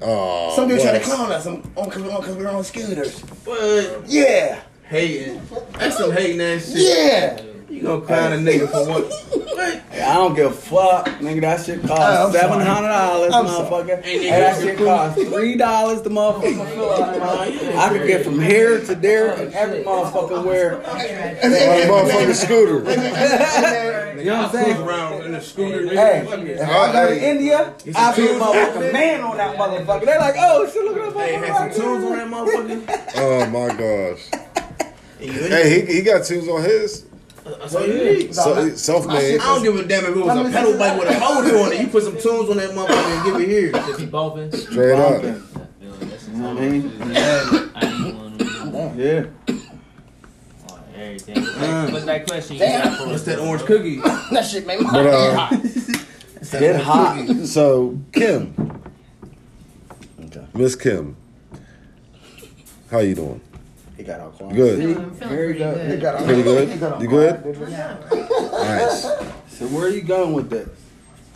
Oh, 0.00 0.54
Some 0.54 0.68
dude 0.68 0.80
tried 0.80 0.98
to 0.98 1.04
clown 1.04 1.32
us 1.32 1.44
because 1.46 2.36
we 2.36 2.42
were 2.44 2.50
on 2.50 2.64
scooters. 2.64 3.20
What? 3.44 4.02
Yeah. 4.06 4.60
Hating. 4.88 5.40
That's 5.78 5.98
some 5.98 6.12
hating 6.12 6.40
ass 6.40 6.72
shit. 6.72 6.78
Yeah. 6.78 7.40
You 7.68 7.82
gonna 7.82 8.00
clown 8.00 8.32
a 8.32 8.36
nigga 8.36 8.66
for 8.70 8.88
what? 8.88 9.04
What? 9.04 9.82
I 9.92 10.14
don't 10.14 10.34
give 10.34 10.46
a 10.52 10.54
fuck, 10.54 11.06
nigga. 11.20 11.40
That 11.42 11.64
shit 11.66 11.80
Oh, 11.84 11.88
cost 11.88 12.32
seven 12.32 12.60
hundred 12.60 12.88
dollars, 12.88 13.32
I'm 13.34 13.46
sorry. 13.46 13.68
motherfucker. 13.68 14.04
And 14.06 14.42
that 14.42 14.62
shit 14.62 14.78
cost 14.78 15.18
three 15.20 15.56
dollars 15.56 16.00
to 16.02 16.08
motherfucker 16.10 16.68
fill 16.74 16.90
up. 16.90 17.22
I 17.22 17.88
could 17.90 18.06
get 18.06 18.24
from 18.24 18.40
here 18.40 18.80
to 18.86 18.94
there 18.94 19.32
and 19.34 19.54
oh, 19.54 19.58
every 19.58 19.82
motherfucker 19.84 20.44
where. 20.44 20.78
My 20.78 20.84
motherfucking 21.90 22.34
scooter. 22.34 22.78
You 24.18 24.24
know 24.24 24.42
what 24.42 24.46
I'm 24.46 24.50
saying? 24.52 24.82
around 24.82 25.22
in 25.26 25.34
a 25.34 25.42
scooter. 25.42 25.88
Hey, 25.88 26.24
nigga. 26.26 26.48
if 26.48 26.68
I 26.68 26.92
go 26.92 27.08
to 27.08 27.28
India, 27.28 27.74
I 27.94 28.16
be 28.16 28.22
a 28.28 28.30
motherfucking 28.30 28.92
man 28.92 29.20
on 29.20 29.36
that 29.36 29.56
motherfucker. 29.56 30.04
They're 30.06 30.18
like, 30.18 30.34
oh 30.38 30.68
shit, 30.72 30.84
look 30.84 30.96
at 30.96 31.14
that 31.14 31.20
Hey, 31.28 31.36
motherfucker. 31.36 31.46
had 31.46 31.74
some 31.74 31.82
tunes 31.82 32.04
on 32.04 32.12
that 32.12 32.28
motherfucker. 32.28 33.12
Oh 33.16 33.46
my 33.50 33.68
gosh. 33.76 34.30
Hey, 35.20 35.84
he, 35.84 35.94
he 35.94 36.02
got 36.02 36.24
tunes 36.24 36.46
on 36.46 36.62
his. 36.62 37.07
That's 37.58 37.74
all 37.74 37.86
you 37.86 37.94
need. 37.94 38.34
So, 38.34 38.68
self-made. 38.74 39.40
I 39.40 39.44
don't 39.44 39.62
give 39.62 39.76
a 39.76 39.84
damn 39.84 40.04
if 40.04 40.16
it 40.16 40.16
was 40.16 40.36
a 40.36 40.50
pedal 40.50 40.78
bike 40.78 40.98
with 40.98 41.08
a 41.08 41.18
motor 41.20 41.58
on 41.58 41.72
it. 41.72 41.80
You 41.80 41.88
put 41.88 42.02
some 42.04 42.14
tunes 42.14 42.50
on 42.50 42.56
that 42.58 42.70
motherfucker 42.70 43.16
and 43.16 43.24
give 43.24 43.40
it 43.40 43.48
here. 43.48 43.72
Just 43.72 43.98
be 43.98 44.06
bumping. 44.06 44.52
Straight 44.52 44.98
up. 44.98 45.22
You 45.22 45.30
know 45.30 46.54
what 46.54 46.62
I 46.62 46.68
mean? 46.68 46.92
I 47.74 48.02
need 48.02 48.14
one 48.14 48.32
of 48.32 48.72
them. 48.72 48.98
Yeah. 49.00 49.26
Oh, 50.70 50.80
Everything. 50.94 51.42
What's 51.92 52.04
that 52.04 52.26
question 52.26 52.56
you 52.56 52.60
got 52.62 52.98
for 52.98 53.06
What's 53.06 53.22
that 53.24 53.38
orange 53.38 53.64
cookie? 53.64 53.96
That 54.30 54.42
shit 54.42 54.66
made 54.66 54.80
my 54.80 54.92
head 54.92 55.06
uh, 55.06 55.34
hot. 55.36 55.62
Get 56.52 56.80
hot. 56.80 57.26
So, 57.46 57.98
Kim. 58.12 58.54
Miss 60.54 60.76
Kim. 60.76 61.16
How 62.90 62.98
you 62.98 63.14
doing? 63.14 63.40
He 63.98 64.04
got 64.04 64.20
all 64.20 64.30
quiet. 64.30 64.54
Good. 64.54 64.74
I'm 64.80 64.94
feeling 64.94 65.10
Very 65.10 65.54
pretty 65.54 65.58
good. 65.58 65.80
He 65.82 65.88
good. 65.88 66.00
got 66.00 66.14
all 66.14 66.24
Pretty 66.24 66.42
good? 66.44 66.68
he 66.68 66.78
got 66.78 66.92
all 66.92 67.02
You 67.02 67.08
good? 67.08 67.42
quiet. 67.42 67.70
Yeah. 67.70 67.96
Nice. 68.52 69.02
So 69.58 69.66
where 69.66 69.86
are 69.86 69.88
you 69.88 70.02
going 70.02 70.32
with 70.34 70.48
this? 70.50 70.68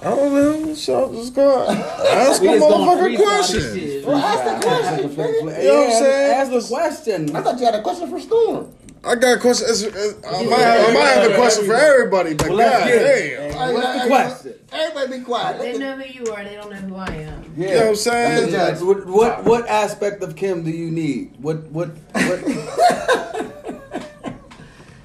I 0.00 0.04
don't 0.10 0.32
know. 0.32 0.74
So 0.74 1.12
just 1.12 1.34
go 1.34 1.68
ask 1.68 2.40
We 2.40 2.48
a 2.48 2.52
just 2.58 2.68
gonna 2.70 2.84
motherfucking 2.84 3.16
freestyle 3.16 3.18
this 3.18 3.50
question. 3.50 3.78
shit. 3.80 4.06
Well, 4.06 4.16
ask 4.16 4.44
the 4.62 4.66
question. 4.68 5.08
nigga. 5.10 5.58
You 5.62 5.68
know 5.68 5.74
what 5.80 5.86
I'm 5.86 5.92
saying? 5.92 6.32
Ask 6.34 6.50
the 6.52 6.74
question. 6.74 7.36
I 7.36 7.40
thought 7.42 7.58
you 7.58 7.64
had 7.66 7.74
a 7.74 7.82
question 7.82 8.08
for 8.10 8.20
Storm. 8.20 8.72
I 9.04 9.14
got 9.16 9.36
a 9.36 9.40
question. 9.40 9.66
it's- 9.68 9.82
it's- 9.82 10.14
I 10.24 10.44
might, 10.44 10.58
have, 10.58 10.88
I 10.88 10.92
might 10.92 11.04
have 11.06 11.30
a 11.32 11.34
question 11.34 11.66
for 11.66 11.74
everybody, 11.74 12.34
but 12.34 12.48
Well, 12.50 12.58
god 12.58 12.86
get 12.86 13.02
it. 13.02 13.52
damn. 13.52 13.74
What's 13.74 14.02
the 14.02 14.06
question? 14.08 14.54
Everybody 14.72 15.18
be 15.18 15.24
quiet. 15.24 15.58
They 15.60 15.76
know 15.78 15.96
who 15.96 16.04
you 16.24 16.32
are. 16.32 16.44
They 16.44 16.54
don't 16.54 16.70
know 16.70 16.76
who 16.76 16.94
I 16.96 17.06
am. 17.08 17.52
You 17.56 17.66
know 17.68 17.76
what 17.78 17.86
I'm 17.88 17.96
saying? 17.96 18.52
Yeah. 18.52 18.78
What, 18.80 19.06
what 19.06 19.44
what 19.44 19.68
aspect 19.68 20.22
of 20.22 20.36
Kim 20.36 20.62
do 20.62 20.70
you 20.70 20.90
need? 20.90 21.34
What 21.40 21.64
what 21.72 21.90
what 22.12 22.38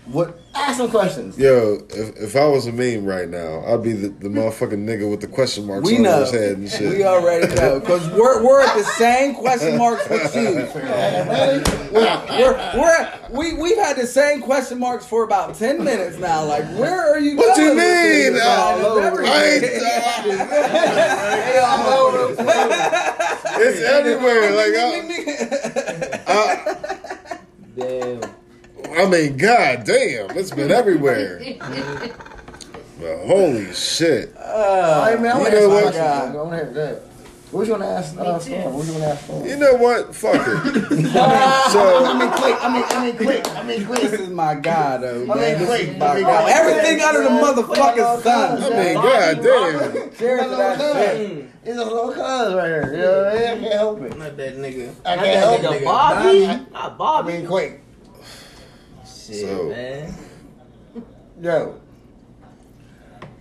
what? 0.06 0.40
Ask 0.60 0.78
some 0.78 0.90
questions. 0.90 1.38
Yo, 1.38 1.78
if, 1.92 2.18
if 2.18 2.36
I 2.36 2.46
was 2.48 2.66
a 2.66 2.72
meme 2.72 3.06
right 3.06 3.30
now, 3.30 3.64
I'd 3.68 3.84
be 3.84 3.94
the, 3.94 4.10
the 4.10 4.28
motherfucking 4.28 4.84
nigga 4.86 5.10
with 5.10 5.22
the 5.22 5.28
question 5.28 5.66
marks 5.68 5.86
We 5.88 5.98
on 5.98 6.02
know. 6.04 6.20
his 6.22 6.32
head 6.32 6.58
and 6.58 6.70
shit. 6.70 6.98
We 6.98 7.04
already 7.06 7.54
know 7.56 7.80
because 7.80 8.10
we're 8.10 8.44
we're 8.44 8.62
at 8.62 8.76
the 8.76 8.84
same 8.84 9.36
question 9.36 9.78
marks 9.78 10.10
with 10.10 10.36
you. 10.36 10.68
We're, 11.94 12.54
we're 12.78 12.96
at, 13.02 13.32
we 13.32 13.54
we've 13.54 13.78
had 13.78 13.98
the 13.98 14.08
same 14.08 14.42
question 14.42 14.80
marks 14.80 15.06
for 15.06 15.24
about 15.24 15.54
ten 15.56 15.84
minutes 15.84 16.18
now. 16.18 16.44
Like, 16.44 16.66
where 16.78 17.14
are 17.14 17.20
you? 17.20 17.38
What 17.38 17.56
you 17.58 17.66
going 17.66 17.78
with 17.78 17.86
mean? 17.86 18.34
this? 18.34 18.44
Uh, 18.44 19.14
It's. 19.14 19.30
I 19.30 19.44
ain't, 19.46 19.64
it's 23.60 23.82
everywhere. 23.82 24.52
Like, 24.56 24.74
I, 26.28 27.40
Damn. 27.78 28.22
I 28.96 29.06
mean, 29.10 29.38
god 29.38 29.84
damn, 29.86 30.32
it's 30.38 30.52
been 30.52 30.72
everywhere. 30.72 31.40
But 33.00 33.26
holy 33.28 33.72
shit. 33.74 34.36
All 34.38 35.02
right, 35.02 35.22
man. 35.22 35.32
I 35.36 35.40
want 35.40 35.52
to 35.52 35.60
You 35.62 35.68
know 35.68 35.78
ask 35.78 35.86
what? 35.86 35.86
my 35.86 35.92
question. 35.92 36.02
I 36.02 36.42
want 36.42 36.50
to 36.52 36.56
hear 36.58 36.74
that. 36.74 37.02
What 37.52 37.66
you 37.66 37.72
want 37.72 37.84
to 37.84 37.90
ask? 37.90 38.18
Uh, 38.18 38.40
Storm? 38.40 38.74
What 38.74 38.86
you 38.86 38.92
want 38.92 39.04
to 39.04 39.10
ask? 39.10 39.24
Storm? 39.24 39.46
You 39.48 39.56
know 39.56 39.74
what? 39.76 40.14
Fuck 40.16 40.36
it. 40.36 40.42
I 40.46 42.20
mean, 42.20 42.32
quick. 42.32 42.56
I 42.60 42.74
mean, 42.74 42.84
I 42.90 43.06
mean, 43.06 43.16
quick. 43.16 43.48
I 43.56 43.64
mean, 43.64 43.80
This 43.80 43.88
quick. 43.88 44.20
is 44.20 44.30
my 44.30 44.56
guy, 44.56 44.98
though, 44.98 45.26
man. 45.26 45.32
I 45.38 45.42
mean, 45.42 45.60
This 45.60 45.68
quick. 45.70 45.88
is 45.90 45.98
my 45.98 46.06
I 46.08 46.16
mean, 46.16 46.24
guy. 46.26 46.42
quick. 46.44 46.56
Everything 46.56 47.02
under 47.02 47.24
the 47.24 47.30
motherfucking 47.30 48.00
I 48.04 48.22
sun. 48.22 48.60
mean, 48.74 48.94
god 48.96 49.36
damn. 49.42 50.12
Cheers 50.18 50.42
to 50.42 50.48
that. 50.50 51.16
It's 51.64 51.78
a 51.78 51.84
little 51.86 52.12
cuz 52.12 52.54
right 52.56 52.66
here. 52.68 52.92
You 52.94 52.98
know 53.02 53.24
what 53.24 53.28
I 53.28 53.36
mean? 53.38 53.48
I 53.48 53.60
can't 53.60 53.74
help 53.74 54.02
it. 54.02 54.18
Not 54.18 54.38
that 54.38 54.58
nigga. 54.58 54.94
I 55.06 55.16
can't 55.16 55.40
help 55.40 55.62
that 55.62 55.72
it. 55.74 55.82
nigga 55.82 55.86
Bobby. 55.86 56.48
I- 56.48 56.56
Not 56.56 56.68
I 56.74 56.90
Bobby. 56.98 57.34
mean, 57.34 57.48
quick. 57.48 57.82
Shit, 59.28 59.42
So- 59.42 59.70
man. 59.70 60.14
Yo. 61.42 61.80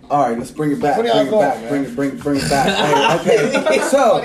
All 0.09 0.29
right, 0.29 0.37
let's 0.37 0.51
bring 0.51 0.71
it 0.71 0.81
back. 0.81 0.95
Bring 0.97 1.07
it 1.09 1.29
going, 1.29 1.41
back. 1.41 1.59
man? 1.59 1.69
Bring 1.69 1.83
it, 1.83 1.95
bring, 1.95 2.17
bring 2.17 2.37
it 2.39 2.49
back. 2.49 3.23
Hey, 3.25 3.57
okay, 3.59 3.79
so 3.89 4.23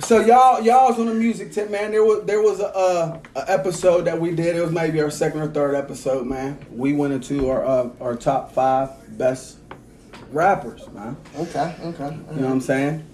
so 0.00 0.20
y'all 0.20 0.62
y'all's 0.62 0.98
on 0.98 1.04
the 1.06 1.14
music 1.14 1.52
tip, 1.52 1.70
man. 1.70 1.90
There 1.90 2.02
was 2.02 2.24
there 2.24 2.40
was 2.40 2.60
a, 2.60 2.74
uh, 2.74 3.18
a 3.36 3.50
episode 3.50 4.06
that 4.06 4.18
we 4.18 4.30
did. 4.34 4.56
It 4.56 4.62
was 4.62 4.72
maybe 4.72 5.02
our 5.02 5.10
second 5.10 5.40
or 5.42 5.48
third 5.48 5.74
episode, 5.74 6.26
man. 6.26 6.58
We 6.70 6.94
went 6.94 7.12
into 7.12 7.50
our 7.50 7.62
uh, 7.62 7.90
our 8.00 8.16
top 8.16 8.52
five 8.52 8.90
best 9.18 9.58
rappers, 10.32 10.88
man. 10.92 11.14
Okay, 11.36 11.74
okay. 11.82 12.16
You 12.30 12.40
know 12.40 12.46
what 12.46 12.52
I'm 12.52 12.60
saying? 12.62 13.04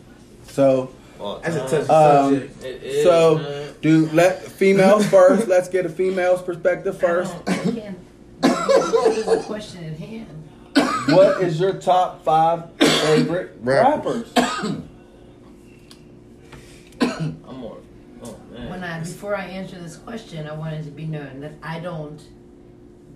So 0.45 0.79
All 0.83 0.93
That's 1.43 1.57
a 1.57 1.61
touchy 1.61 1.91
Um, 1.91 2.31
subject. 2.35 2.65
It 2.65 2.83
is, 2.83 3.05
so 3.05 3.39
man. 3.39 3.75
do 3.83 4.07
let 4.13 4.43
females 4.43 5.07
first. 5.11 5.49
Let's 5.49 5.69
get 5.69 5.87
a 5.87 5.89
female's 5.89 6.43
perspective 6.43 6.99
first. 6.99 7.35
I 7.47 7.57
can't. 7.57 7.99
What 8.41 9.13
is 9.17 9.25
the 9.27 9.43
question 9.47 9.85
at 9.85 9.99
hand? 9.99 10.43
What 11.09 11.43
is 11.43 11.59
your 11.59 11.75
top 11.75 12.23
five 12.25 12.71
favorite 12.79 13.57
Rappers. 13.63 14.31
rappers? 14.37 14.83
I'm 17.01 17.39
more. 17.59 17.79
Oh 18.23 18.37
man. 18.53 18.71
When 18.71 18.85
I 18.85 19.01
before 19.01 19.37
I 19.37 19.45
answer 19.47 19.79
this 19.79 19.97
question, 19.97 20.47
I 20.49 20.53
wanted 20.53 20.85
to 20.85 20.91
be 20.91 21.07
known 21.07 21.41
that 21.41 21.53
I 21.63 21.81
don't 21.81 22.21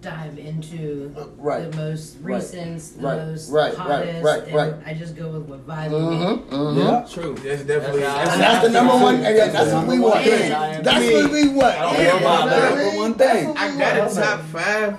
dive 0.00 0.38
into 0.38 1.14
right. 1.38 1.70
the 1.70 1.76
most 1.76 2.16
Right. 2.22 2.36
recent, 2.36 2.80
the 3.00 3.06
Right. 3.06 3.26
most 3.26 3.50
Right. 3.50 3.76
Right. 3.76 3.86
hottest, 3.86 4.24
Right. 4.24 4.42
and 4.46 4.54
Right. 4.54 4.74
I 4.86 4.94
just 4.94 5.16
go 5.16 5.28
with 5.28 5.42
what 5.42 5.66
vibes 5.66 5.90
me. 5.90 5.96
Mm-hmm, 5.98 6.54
mm-hmm. 6.54 6.78
Yeah. 6.78 7.06
True. 7.10 7.34
That's 7.34 7.62
definitely. 7.64 8.00
That's- 8.00 8.24
That's, 8.24 8.32
And 8.32 8.42
that's 8.42 8.66
the 8.66 8.72
number 8.72 8.92
one. 8.94 9.14
And 9.16 9.36
that's 9.54 9.72
what 9.72 9.86
we 9.86 9.98
want. 9.98 10.24
Yeah. 10.26 10.80
That's 10.82 11.12
what 11.12 11.30
we 11.30 11.48
want. 11.48 11.74
I 11.76 11.92
don't 11.96 12.04
know 12.04 12.16
about 12.18 12.50
that. 12.50 12.74
Number 12.76 12.96
one 12.96 13.14
thing. 13.14 13.54
I 13.56 13.78
got 13.78 14.10
a 14.10 14.14
top 14.14 14.40
five, 14.46 14.96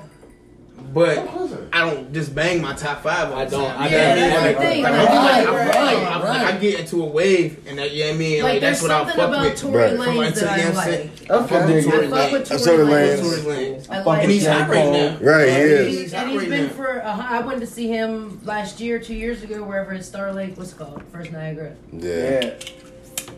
but 0.94 1.18
I 1.74 1.80
don't 1.90 2.14
just 2.14 2.34
bang 2.36 2.62
my 2.62 2.74
top 2.74 3.04
five. 3.04 3.32
All 3.32 3.38
I 3.40 3.46
don't- 3.46 3.68
time. 3.68 3.82
I 3.82 3.86
You 3.86 3.92
know 3.92 3.98
what 3.98 4.16
don't- 4.16 4.22
mean? 4.22 4.30
that's 4.30 4.58
the 4.58 4.64
thing. 4.66 4.84
Like, 4.84 4.92
Right, 4.94 5.08
I'm 5.08 5.16
like, 5.16 5.48
I'm 5.48 5.56
right, 5.56 5.68
like, 5.68 6.24
right, 6.24 6.42
I'm- 6.42 6.56
I 6.56 6.60
get 6.60 6.80
into 6.82 7.04
a 7.04 7.06
wave, 7.06 7.58
and 7.68 7.78
that, 7.80 7.92
you 7.92 8.04
know 8.04 8.10
what 8.10 8.16
I 8.16 8.18
mean? 8.18 8.44
Like, 8.44 8.52
Like, 8.54 8.62
that's 8.62 8.82
what 8.82 8.92
I 8.92 8.98
something 9.00 9.16
fuck 9.16 9.30
about 9.30 9.44
with. 9.46 9.62
Tory 9.62 9.74
Right. 9.82 9.90
From 9.98 10.00
Lanez 10.18 10.28
until 10.28 10.44
that 10.48 10.60
I 10.60 10.70
the 10.70 10.78
like. 10.78 10.88
end. 10.88 11.10
Okay. 11.30 11.56
I 11.56 11.68
dig 11.68 11.76
I 11.88 11.98
it. 11.98 12.10
fuck 12.10 12.32
with 12.32 12.50
That's 12.50 12.66
Tory 12.66 12.78
Tory 12.78 12.88
Lanez. 12.92 13.20
Lanez. 13.20 13.44
Tory 13.44 13.56
Lanez. 13.56 13.90
I 13.90 13.96
fuck 13.98 14.06
like 14.06 14.24
And 14.24 14.32
he's 14.32 14.44
J. 14.44 14.50
hot 14.52 14.70
right 14.70 14.78
Cole. 14.84 14.94
now. 14.94 15.18
Right, 15.22 15.48
he 15.48 15.54
Yeah, 15.54 15.60
is. 15.60 16.14
And 16.14 16.30
he's 16.32 16.46
been 16.50 16.70
for. 16.70 17.02
Uh, 17.06 17.26
I 17.30 17.40
went 17.40 17.60
to 17.62 17.68
see 17.68 17.88
him 17.88 18.40
last 18.44 18.80
year, 18.80 19.00
two 19.00 19.16
years 19.16 19.44
ago, 19.44 19.64
wherever 19.64 19.94
in 19.94 20.04
Star 20.04 20.34
Lake. 20.34 20.58
What's 20.58 20.72
it 20.74 20.78
called? 20.78 21.02
First 21.14 21.32
Niagara. 21.32 21.72
Yeah. 21.94 22.52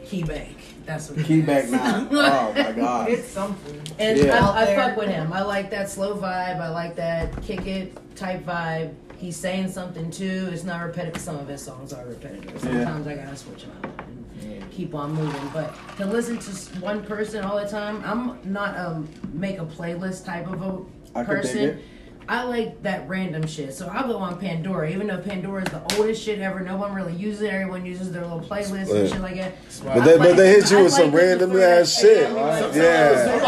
He 0.03 0.21
Key 0.21 0.23
Bank. 0.23 0.57
That's 0.85 1.09
what. 1.09 1.19
it 1.19 1.25
Key 1.25 1.39
is. 1.39 1.45
back 1.45 1.69
now. 1.69 2.07
Oh 2.11 2.53
my 2.55 2.71
god. 2.73 3.09
It's 3.09 3.27
something. 3.27 3.81
And 3.99 4.17
Yeah. 4.19 4.45
I, 4.49 4.63
I 4.63 4.75
fuck 4.75 4.97
with 4.97 5.09
him. 5.09 5.31
I 5.33 5.41
like 5.41 5.69
that 5.71 5.89
slow 5.89 6.15
vibe. 6.15 6.59
I 6.59 6.69
like 6.69 6.95
that 6.95 7.41
kick 7.41 7.65
it 7.67 8.15
type 8.15 8.45
vibe. 8.45 8.93
He's 9.17 9.37
saying 9.37 9.69
something 9.71 10.11
too. 10.11 10.49
It's 10.51 10.63
not 10.65 10.81
repetitive. 10.83 11.21
Some 11.21 11.37
of 11.37 11.47
his 11.47 11.61
songs 11.61 11.93
are 11.93 12.05
repetitive. 12.05 12.59
Sometimes 12.59 13.07
I 13.07 13.15
gotta 13.15 13.35
switch 13.37 13.61
them 13.63 13.71
out 13.83 14.05
and 14.41 14.71
keep 14.71 14.93
on 14.93 15.13
moving. 15.13 15.49
But 15.53 15.73
to 15.97 16.05
listen 16.05 16.37
to 16.39 16.51
one 16.79 17.03
person 17.03 17.43
all 17.45 17.57
the 17.61 17.67
time, 17.69 18.03
I'm 18.05 18.39
not 18.51 18.75
a 18.75 19.01
make 19.31 19.59
a 19.59 19.65
playlist 19.65 20.25
type 20.25 20.47
of 20.51 20.61
a 20.61 21.17
I 21.17 21.23
could 21.23 21.41
dig 21.43 21.51
person. 21.51 21.79
It. 22.23 22.31
I 22.31 22.43
like 22.43 22.81
that 22.83 23.07
random 23.07 23.45
shit. 23.47 23.73
So 23.73 23.87
I'll 23.87 24.07
go 24.07 24.17
on 24.17 24.39
Pandora, 24.39 24.89
even 24.89 25.07
though 25.07 25.19
Pandora 25.19 25.63
is 25.63 25.71
the 25.71 25.81
oldest 25.95 26.23
shit 26.23 26.39
ever. 26.39 26.59
No 26.61 26.77
one 26.77 26.93
really 26.93 27.13
uses 27.13 27.41
it. 27.41 27.53
Everyone 27.53 27.85
uses 27.85 28.11
their 28.11 28.23
little 28.23 28.41
playlist 28.41 28.93
and 28.93 29.09
shit 29.09 29.21
like 29.21 29.35
that. 29.35 29.53
But 29.83 30.03
they, 30.05 30.17
but 30.17 30.35
they 30.35 30.49
hit 30.49 30.71
you 30.71 30.79
I 30.79 30.83
with 30.83 30.93
some 30.93 31.11
like 31.11 31.21
it 31.21 31.25
random 31.25 31.59
ass 31.59 31.99
shit. 31.99 32.31
Right. 32.33 32.75
Yeah. 32.75 33.39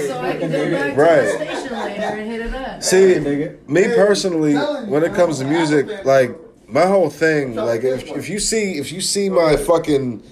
So 0.00 0.20
I 0.20 0.36
can 0.38 0.96
Right. 0.96 1.28
station 1.28 1.72
later 1.78 2.02
and 2.02 2.30
hit 2.30 2.40
it 2.40 2.54
up. 2.54 2.82
See, 2.82 3.18
me 3.66 3.84
personally, 3.94 4.54
when 4.54 5.02
it 5.04 5.14
comes 5.14 5.38
to 5.38 5.44
music, 5.44 6.04
like 6.04 6.36
my 6.68 6.86
whole 6.86 7.10
thing, 7.10 7.54
like 7.54 7.82
if, 7.84 8.04
if 8.16 8.28
you 8.28 8.38
see 8.38 8.78
if 8.78 8.92
you 8.92 9.00
see 9.00 9.28
my 9.28 9.56
fucking 9.56 10.22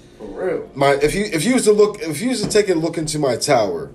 my 0.75 0.93
if 0.95 1.15
you 1.15 1.25
if 1.25 1.45
you 1.45 1.55
was 1.55 1.65
to 1.65 1.73
look 1.73 2.01
if 2.01 2.21
you 2.21 2.31
was 2.31 2.43
to 2.43 2.49
take 2.49 2.69
a 2.69 2.75
look 2.75 2.99
into 2.99 3.19
my 3.19 3.37
tower 3.37 3.91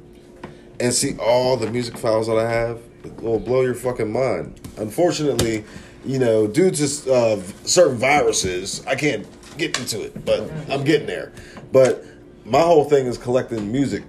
and 0.83 0.93
see 0.93 1.15
all 1.17 1.55
the 1.55 1.71
music 1.71 1.97
files 1.97 2.27
that 2.27 2.37
I 2.37 2.49
have, 2.49 2.81
it 3.05 3.15
will 3.21 3.39
blow 3.39 3.61
your 3.61 3.73
fucking 3.73 4.11
mind. 4.11 4.59
Unfortunately, 4.75 5.63
you 6.05 6.19
know, 6.19 6.45
due 6.45 6.71
to 6.71 7.13
uh, 7.13 7.41
certain 7.63 7.95
viruses, 7.95 8.85
I 8.85 8.95
can't 8.95 9.25
get 9.57 9.79
into 9.79 10.01
it, 10.01 10.25
but 10.25 10.51
I'm 10.69 10.83
getting 10.83 11.07
there. 11.07 11.31
But 11.71 12.03
my 12.43 12.59
whole 12.59 12.83
thing 12.83 13.05
is 13.05 13.17
collecting 13.17 13.71
music. 13.71 14.03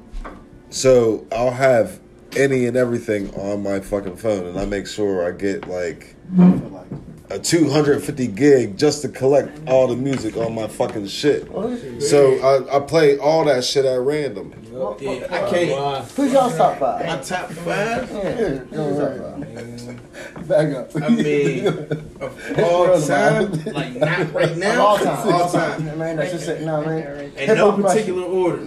So 0.71 1.25
I'll 1.31 1.53
have 1.53 2.01
any 2.37 2.67
and 2.67 2.77
everything 2.77 3.33
on 3.37 3.63
my 3.63 3.79
fucking 3.79 4.17
phone, 4.17 4.45
and 4.47 4.59
I 4.59 4.65
make 4.65 4.89
sure 4.89 5.25
I 5.25 5.31
get 5.31 5.69
like 5.69 6.17
a 7.31 7.39
250 7.39 8.27
gig 8.29 8.77
just 8.77 9.03
to 9.03 9.09
collect 9.09 9.67
all 9.67 9.87
the 9.89 9.97
music 9.97 10.37
on 10.37 10.55
my 10.55 10.69
fucking 10.69 11.07
shit. 11.07 11.47
So 12.03 12.35
I, 12.41 12.77
I 12.77 12.81
play 12.81 13.19
all 13.19 13.45
that 13.47 13.65
shit 13.65 13.85
at 13.85 13.99
random. 14.01 14.55
Yeah, 15.01 15.27
I 15.31 15.51
can't. 15.51 15.71
Wow. 15.71 16.03
Who's 16.03 16.33
y'all's 16.33 16.57
top 16.57 16.79
five? 16.79 17.07
My 17.07 17.19
top 17.21 17.51
five. 17.51 18.11
Yeah, 18.11 18.59
who's? 18.59 20.47
Back 20.49 20.75
up. 20.77 20.91
I 20.97 21.09
mean, 21.09 21.67
of 21.67 22.59
all 22.59 23.01
time, 23.01 23.53
like 23.73 23.95
not 23.95 24.33
right 24.33 24.51
Of 24.51 24.59
now, 24.59 24.85
all 24.87 24.99
time. 24.99 25.33
all 25.33 25.51
time, 25.51 25.87
Yeah, 25.87 25.95
man, 25.95 26.17
that's 26.17 26.33
just 26.33 26.49
it. 26.49 26.63
No, 26.63 26.85
man. 26.85 27.33
in 27.37 27.57
no 27.57 27.73
particular 27.73 28.23
order. 28.23 28.61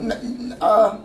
Uh, 0.61 0.99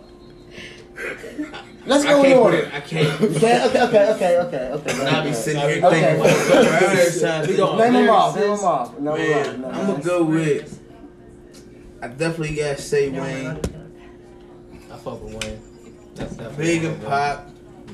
let's 1.85 2.03
go 2.03 2.23
in 2.23 2.25
can't 2.25 2.35
put 2.35 2.43
order. 2.43 2.57
it. 2.57 2.73
I 2.73 2.79
can't. 2.81 3.21
Okay, 3.21 3.65
okay, 3.65 3.81
okay, 3.83 4.11
okay, 4.13 4.37
okay, 4.39 4.71
okay. 4.71 5.05
I'll 5.07 5.23
be 5.23 5.33
sitting 5.33 5.61
here 5.61 5.81
thinking, 5.81 6.19
what 6.19 6.29
every. 6.29 7.51
We 7.51 7.57
gonna- 7.57 7.83
Name 7.83 7.93
them 7.93 8.09
off. 8.09 8.35
Name 8.35 8.49
them 8.55 8.59
off. 8.65 8.93
Name 8.99 9.05
them 9.05 9.15
Man, 9.17 9.47
off. 9.47 9.57
No, 9.73 9.79
I'm 9.79 9.87
gonna 9.87 10.03
go 10.03 10.23
with. 10.23 10.79
I 12.01 12.07
definitely 12.07 12.55
gotta 12.55 12.81
say 12.81 13.09
Wayne. 13.09 13.47
I 14.91 14.97
fuck 14.97 15.21
with 15.23 15.33
Wayne. 15.43 15.59
That's 16.15 16.35
definitely 16.35 16.65
Big 16.65 16.83
and 16.83 17.03
Pac. 17.03 17.39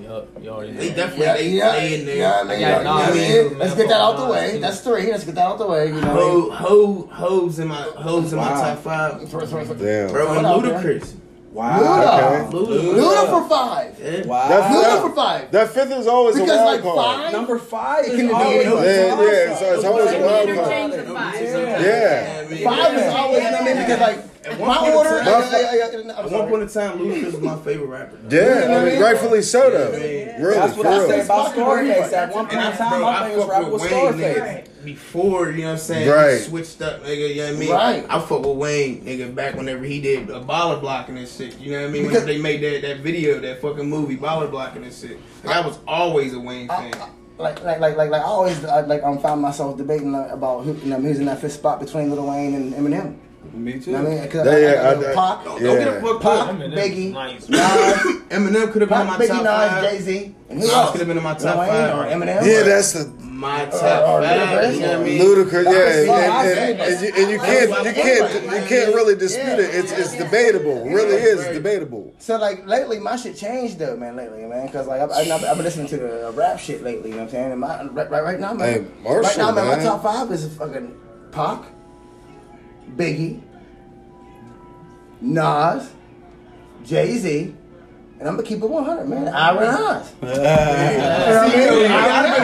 Yup, 0.01 0.27
you 0.41 0.49
already 0.49 0.71
know. 0.71 0.79
They 0.79 0.93
definitely 0.93 1.25
Yeah, 1.25 1.33
they, 1.33 1.49
yeah, 1.49 1.71
they 1.73 1.99
in 1.99 2.05
there. 2.05 2.15
yeah, 2.17 2.39
I 2.39 2.43
mean, 2.43 2.51
I 2.51 2.59
yeah, 2.59 2.83
got 2.83 3.15
yeah, 3.15 3.21
Nas, 3.41 3.51
yeah. 3.51 3.57
Let's 3.57 3.75
get 3.75 3.87
that 3.89 3.99
out 4.01 4.17
the 4.17 4.25
way. 4.31 4.51
too. 4.53 4.59
That's 4.59 4.81
three. 4.81 5.11
Let's 5.11 5.23
get 5.25 5.35
that 5.35 5.45
out 5.45 5.57
the 5.57 5.67
way. 5.67 5.87
You 5.87 6.01
know. 6.01 6.07
Ho, 6.07 6.49
ho, 6.51 7.07
hoes 7.11 7.59
in 7.59 7.67
my 7.67 7.75
hoes 7.81 8.31
in 8.33 8.39
my 8.39 8.47
top 8.47 8.79
five. 8.79 9.19
Damn. 9.19 10.11
Bro, 10.11 10.33
and 10.33 10.45
Put. 10.63 10.71
Ludacris. 10.73 11.15
Wow. 11.51 11.79
Luda. 11.79 12.51
Luda. 12.51 12.93
Luda 12.93 13.29
for 13.29 13.49
five. 13.49 13.99
Yeah. 13.99 14.25
Wow. 14.27 14.47
That's- 14.49 14.75
Luda 14.75 15.01
for 15.01 15.15
five. 15.15 15.51
That 15.51 15.69
fifth 15.69 15.91
is 15.91 16.07
always 16.07 16.35
a 16.37 16.39
Because 16.41 16.57
wild 16.57 16.71
like 16.71 16.83
card. 16.83 17.19
five. 17.21 17.31
Number 17.33 17.57
five 17.59 18.05
It 18.05 18.11
is 18.13 18.17
can 18.19 18.27
be 18.27 18.33
always 18.33 18.65
anyone. 18.67 18.83
Yeah, 18.83 19.15
yeah, 19.49 19.55
so 19.55 19.73
it's 19.73 19.83
always 19.85 20.05
a 20.09 20.11
Can 20.13 20.21
we 20.21 20.27
wild 20.27 20.47
card. 20.47 20.91
the 20.93 21.13
five? 21.13 21.41
Yeah. 21.41 22.43
I 22.45 22.53
mean, 22.53 22.63
Five 22.63 22.93
is 22.93 23.13
always. 23.13 23.43
I 23.45 23.61
mean, 23.65 23.77
because 23.77 23.99
like 23.99 24.17
At 24.17 24.23
one 24.23 24.28
my 24.67 24.91
order. 24.93 25.09
At 25.19 26.31
one 26.31 26.49
point 26.49 26.63
in 26.63 26.69
time, 26.69 26.99
Ludacris 26.99 27.25
was 27.25 27.39
my 27.41 27.57
favorite 27.57 27.87
rapper. 27.87 28.17
Yeah, 28.29 28.77
I 28.81 28.85
mean, 28.89 29.01
rightfully 29.01 29.41
so 29.41 29.69
though. 29.69 29.91
Really, 29.91 30.53
That's 30.53 30.77
what 30.77 30.85
I 30.87 30.97
real. 30.99 31.07
said 31.07 31.25
about 31.25 31.51
Scarface. 31.51 32.13
At 32.13 32.33
one 32.33 32.45
point 32.47 32.59
point 32.59 32.65
in 32.71 32.77
time, 32.77 32.89
bro, 32.89 32.99
my 33.01 33.07
I 33.19 33.29
favorite 33.29 33.41
fuck 33.41 33.49
rapper 33.51 33.63
with 33.65 33.73
was 33.73 33.81
Wayne 33.81 33.89
Scarface. 33.91 34.67
nigga, 34.69 34.85
before, 34.85 35.49
you 35.51 35.57
know 35.57 35.63
what 35.65 35.71
I'm 35.73 35.77
saying? 35.77 36.09
Right. 36.09 36.31
He 36.37 36.37
switched 36.47 36.81
up, 36.81 37.03
nigga, 37.03 37.29
you 37.29 37.35
know 37.37 37.43
what 37.47 37.53
I 37.55 37.57
mean? 37.59 37.71
Right. 37.71 38.05
I 38.09 38.19
fuck 38.19 38.39
with 38.45 38.57
Wayne, 38.57 39.01
nigga, 39.05 39.35
back 39.35 39.55
whenever 39.55 39.83
he 39.83 39.99
did 40.01 40.29
a 40.29 40.39
baller 40.41 40.79
blocking 40.79 41.17
and 41.17 41.27
shit. 41.27 41.59
You 41.59 41.71
know 41.73 41.81
what 41.81 41.89
I 41.89 41.91
mean? 41.91 42.03
Because- 42.03 42.23
Whenever 42.23 42.37
they 42.37 42.41
made 42.41 42.61
that, 42.61 42.87
that 42.87 42.97
video, 43.01 43.39
that 43.39 43.61
fucking 43.61 43.89
movie, 43.89 44.17
baller 44.17 44.49
blocking 44.49 44.83
and 44.83 44.93
shit. 44.93 45.17
Like, 45.43 45.57
I 45.57 45.65
was 45.65 45.79
always 45.87 46.33
a 46.33 46.39
Wayne 46.39 46.67
fan. 46.67 46.93
Like, 47.37 47.63
like, 47.63 47.79
like, 47.79 47.95
like, 47.95 48.09
like, 48.09 48.21
I 48.21 48.25
always, 48.25 48.63
I, 48.65 48.81
like, 48.81 49.01
um, 49.03 49.17
found 49.19 49.41
myself 49.41 49.77
debating 49.77 50.13
uh, 50.13 50.27
about 50.31 50.65
who, 50.65 50.73
you 50.75 50.87
know, 50.87 50.99
who's 50.99 51.19
in 51.19 51.25
that 51.25 51.39
fifth 51.39 51.53
spot 51.53 51.79
between 51.79 52.11
Lil 52.11 52.27
Wayne 52.27 52.53
and 52.53 52.73
Eminem. 52.73 53.17
Me 53.53 53.73
You 53.73 53.79
too. 53.81 53.91
know 53.91 54.03
what 54.03 54.07
I 54.07 54.15
mean? 54.15 54.29
'Cause 54.29 54.45
Yeah, 54.45 54.51
I- 54.51 54.55
I- 54.55 54.59
yeah, 54.59 54.69
I- 54.69 54.89
I- 54.89 54.93
Pac, 54.93 55.43
Don't, 55.45 55.63
don't 55.63 55.77
get 55.77 55.87
Yeah. 55.87 55.93
it 55.93 56.01
fucked 56.01 56.21
Pac, 56.23 56.31
up. 56.39 56.49
Eminem, 56.55 56.73
Biggie, 56.77 57.13
nice. 57.13 57.49
Nas, 57.49 57.59
Eminem 58.29 58.71
could 58.71 58.81
have 58.81 58.89
been 58.89 59.01
in 59.01 59.07
Pac, 59.07 59.19
my 59.19 59.25
Biggie, 59.25 59.27
top 59.29 59.43
Nas, 59.43 59.69
five. 59.71 59.83
Jay 59.83 59.99
Z, 59.99 60.35
and 60.49 60.59
who 60.59 60.65
Nas 60.65 60.73
else? 60.73 60.91
could 60.91 60.99
have 60.99 61.07
been 61.07 61.17
in 61.17 61.23
my 61.23 61.33
top 61.33 61.59
Wayne 61.59 61.69
five. 61.69 61.95
or 61.95 62.03
Eminem. 62.05 62.45
Yeah, 62.45 62.59
or- 62.59 62.63
that's 62.63 62.93
the 62.93 63.11
my 63.39 63.63
uh, 63.63 63.69
top 63.71 64.09
or 64.09 64.21
five. 64.21 64.73
You 64.75 64.81
know 64.81 64.87
what 64.89 64.99
I 64.99 65.03
mean? 65.03 65.21
Ludacris, 65.21 65.63
yeah, 65.63 65.69
and, 65.69 66.09
and, 66.09 66.81
and, 66.81 66.81
and 66.81 67.01
you, 67.01 67.13
and 67.23 67.31
you 67.31 67.39
can't, 67.39 67.85
you 67.85 67.93
can't, 68.03 68.43
you 68.43 68.67
can't 68.67 68.93
really 68.95 69.15
dispute 69.15 69.59
it. 69.59 69.73
It's, 69.73 69.91
it's 69.93 70.17
debatable. 70.17 70.85
It 70.85 70.93
really 70.93 71.15
is 71.15 71.45
debatable. 71.47 72.13
So 72.19 72.37
like 72.37 72.67
lately, 72.67 72.99
my 72.99 73.15
shit 73.15 73.37
changed 73.37 73.79
though, 73.79 73.95
man. 73.95 74.17
Lately, 74.17 74.43
man, 74.45 74.65
because 74.65 74.87
like 74.87 74.99
I've, 75.01 75.11
I've, 75.11 75.31
I've 75.31 75.55
been 75.55 75.63
listening 75.63 75.87
to 75.87 75.97
the 75.97 76.33
rap 76.35 76.59
shit 76.59 76.83
lately. 76.83 77.11
You 77.11 77.15
know 77.15 77.21
what 77.23 77.29
I'm 77.29 77.31
saying? 77.31 77.51
And 77.53 77.61
my, 77.61 77.83
right, 77.85 78.09
right, 78.11 78.23
right 78.23 78.39
now, 78.39 78.53
man. 78.53 78.73
Hey, 78.73 78.85
Marshall, 79.03 79.21
right 79.23 79.37
now, 79.37 79.51
man, 79.51 79.67
my 79.77 79.83
top 79.83 80.03
five 80.03 80.29
is 80.31 80.45
fucking 80.57 80.93
Pac, 81.31 81.61
Biggie, 82.95 83.41
Nas, 85.21 85.89
Jay 86.85 87.17
Z. 87.17 87.55
And 88.19 88.27
I'm 88.27 88.35
gonna 88.35 88.45
keep 88.47 88.61
it 88.61 88.69
100, 88.69 89.07
man. 89.07 89.29
Ira 89.29 89.71
Nas. 89.71 90.11
You 90.21 90.27
know 90.27 90.33
what 90.33 90.47
I 91.39 91.47
mean? 91.47 91.61
You 91.63 91.77
know 91.79 91.95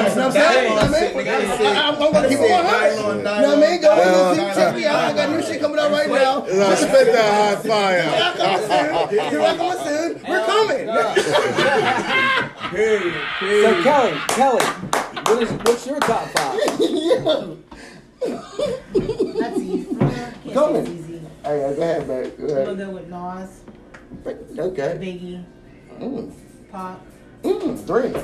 what 0.06 0.18
I'm 0.18 0.32
saying? 0.32 0.64
You 0.64 0.70
know 0.70 0.76
what 0.76 0.84
I 0.86 0.88
mean? 0.88 1.28
I- 1.28 1.30
I- 1.76 1.90
I'm 1.90 1.96
gonna 2.14 2.30
keep 2.30 2.40
it 2.40 2.50
100. 2.50 2.96
You 2.96 3.02
know 3.04 3.18
what 3.18 3.58
I 3.58 3.60
mean? 3.60 3.82
Go 3.82 3.90
ahead 3.92 4.08
and 4.40 4.56
check 4.56 4.72
me 4.76 4.86
out. 4.86 4.96
I 4.96 5.14
got 5.14 5.30
new 5.32 5.42
shit 5.44 5.60
coming 5.60 5.80
out 5.80 5.92
right 5.92 6.08
now. 6.10 6.46
Now, 6.46 6.76
spit 6.76 7.08
that 7.12 7.30
high 7.36 7.56
fire. 7.68 8.08
Here 9.30 9.42
I 9.42 9.44
come 9.58 9.78
soon. 9.86 10.12
We're 10.28 10.46
coming. 10.46 10.86
So 12.76 13.84
Kelly, 13.84 14.14
Kelly, 14.30 14.66
what 14.66 15.42
is 15.44 15.50
what's 15.52 15.86
your 15.88 16.00
top 16.00 16.28
five? 16.30 16.60
That's 20.56 20.64
easy. 20.64 20.64
Can't 20.64 20.64
Come 20.64 20.74
say 20.74 20.80
in. 20.80 20.86
it's 20.86 21.10
easy. 21.10 21.22
Hey, 21.44 21.76
go 21.76 21.82
ahead, 21.82 22.08
man. 22.08 22.24
Go 22.24 22.30
I'm 22.30 22.48
gonna 22.48 22.62
ahead. 22.62 22.78
go 22.78 22.90
with 22.92 23.08
Nas, 23.10 24.60
Okay. 24.60 24.98
Biggie, 25.02 25.46
Mm. 26.00 26.32
Pac. 26.72 26.98
Mm, 27.44 27.80
three. 27.86 28.22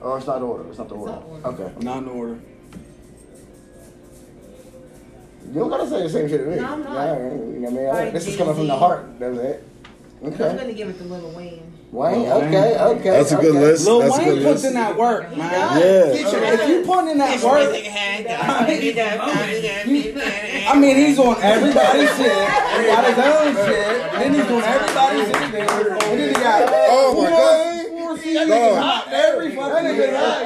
Or 0.00 0.18
it's 0.18 0.26
not 0.26 0.42
order. 0.42 0.68
It's 0.68 0.78
not 0.78 0.88
the 0.88 0.94
It's 0.94 1.00
order. 1.02 1.12
not 1.12 1.24
order. 1.28 1.46
Okay. 1.62 1.84
Not 1.84 2.02
in 2.04 2.08
order. 2.08 2.38
You 5.48 5.54
don't 5.60 5.70
gotta 5.70 5.88
say 5.88 6.02
the 6.02 6.10
same 6.10 6.28
shit 6.28 6.40
to 6.44 6.46
me. 6.50 6.56
No, 6.56 6.64
I'm 6.72 6.82
not. 6.82 6.92
Yeah, 6.94 7.14
you 7.14 7.30
know 7.30 7.36
what 7.36 7.68
I 7.68 7.70
mean? 7.72 7.86
Right, 7.86 8.12
this 8.12 8.26
is 8.28 8.36
coming 8.36 8.54
from 8.54 8.66
the 8.66 8.74
Jay-Z. 8.74 8.78
heart. 8.84 9.18
That's 9.18 9.38
it. 9.38 9.67
I'm 10.24 10.36
gonna 10.36 10.72
give 10.72 10.88
it 10.88 10.98
to 10.98 11.04
Lil 11.04 11.30
Wayne. 11.30 11.72
Wayne. 11.90 12.26
Okay. 12.26 12.78
Okay. 12.78 13.10
That's 13.10 13.32
a 13.32 13.36
good 13.36 13.56
okay. 13.56 13.60
list. 13.60 13.86
Lil 13.86 14.00
That's 14.00 14.18
Wayne 14.18 14.28
good 14.28 14.42
puts 14.42 14.62
list. 14.62 14.66
in 14.66 14.74
that 14.74 14.96
work, 14.96 15.30
man. 15.36 15.80
Yeah. 15.80 16.06
If 16.12 16.68
you 16.68 16.82
put 16.84 17.08
in 17.08 17.18
that 17.18 17.42
work, 17.42 17.70
I 20.68 20.78
mean, 20.78 20.96
he's 20.96 21.18
on 21.18 21.36
everybody's 21.40 22.16
shit. 22.16 22.32
He 22.32 22.86
got 22.86 23.04
his 23.06 23.18
own 23.18 23.54
shit. 23.66 24.12
Then 24.12 24.34
he's 24.34 24.50
on 24.50 24.62
everybody's 24.62 25.26
shit. 25.26 25.54
And 25.54 26.20
then 26.20 26.28
he 26.28 26.34
got 26.34 26.68
Oh 26.90 27.22
my 27.22 27.30
God. 27.30 27.77
Four 28.18 28.32
That 28.34 28.48
nigga 28.48 28.80
hot. 28.82 29.08
every 29.12 29.48
That 29.48 29.56
fucking 29.56 29.88
nigga 29.88 30.16
hot. 30.16 30.40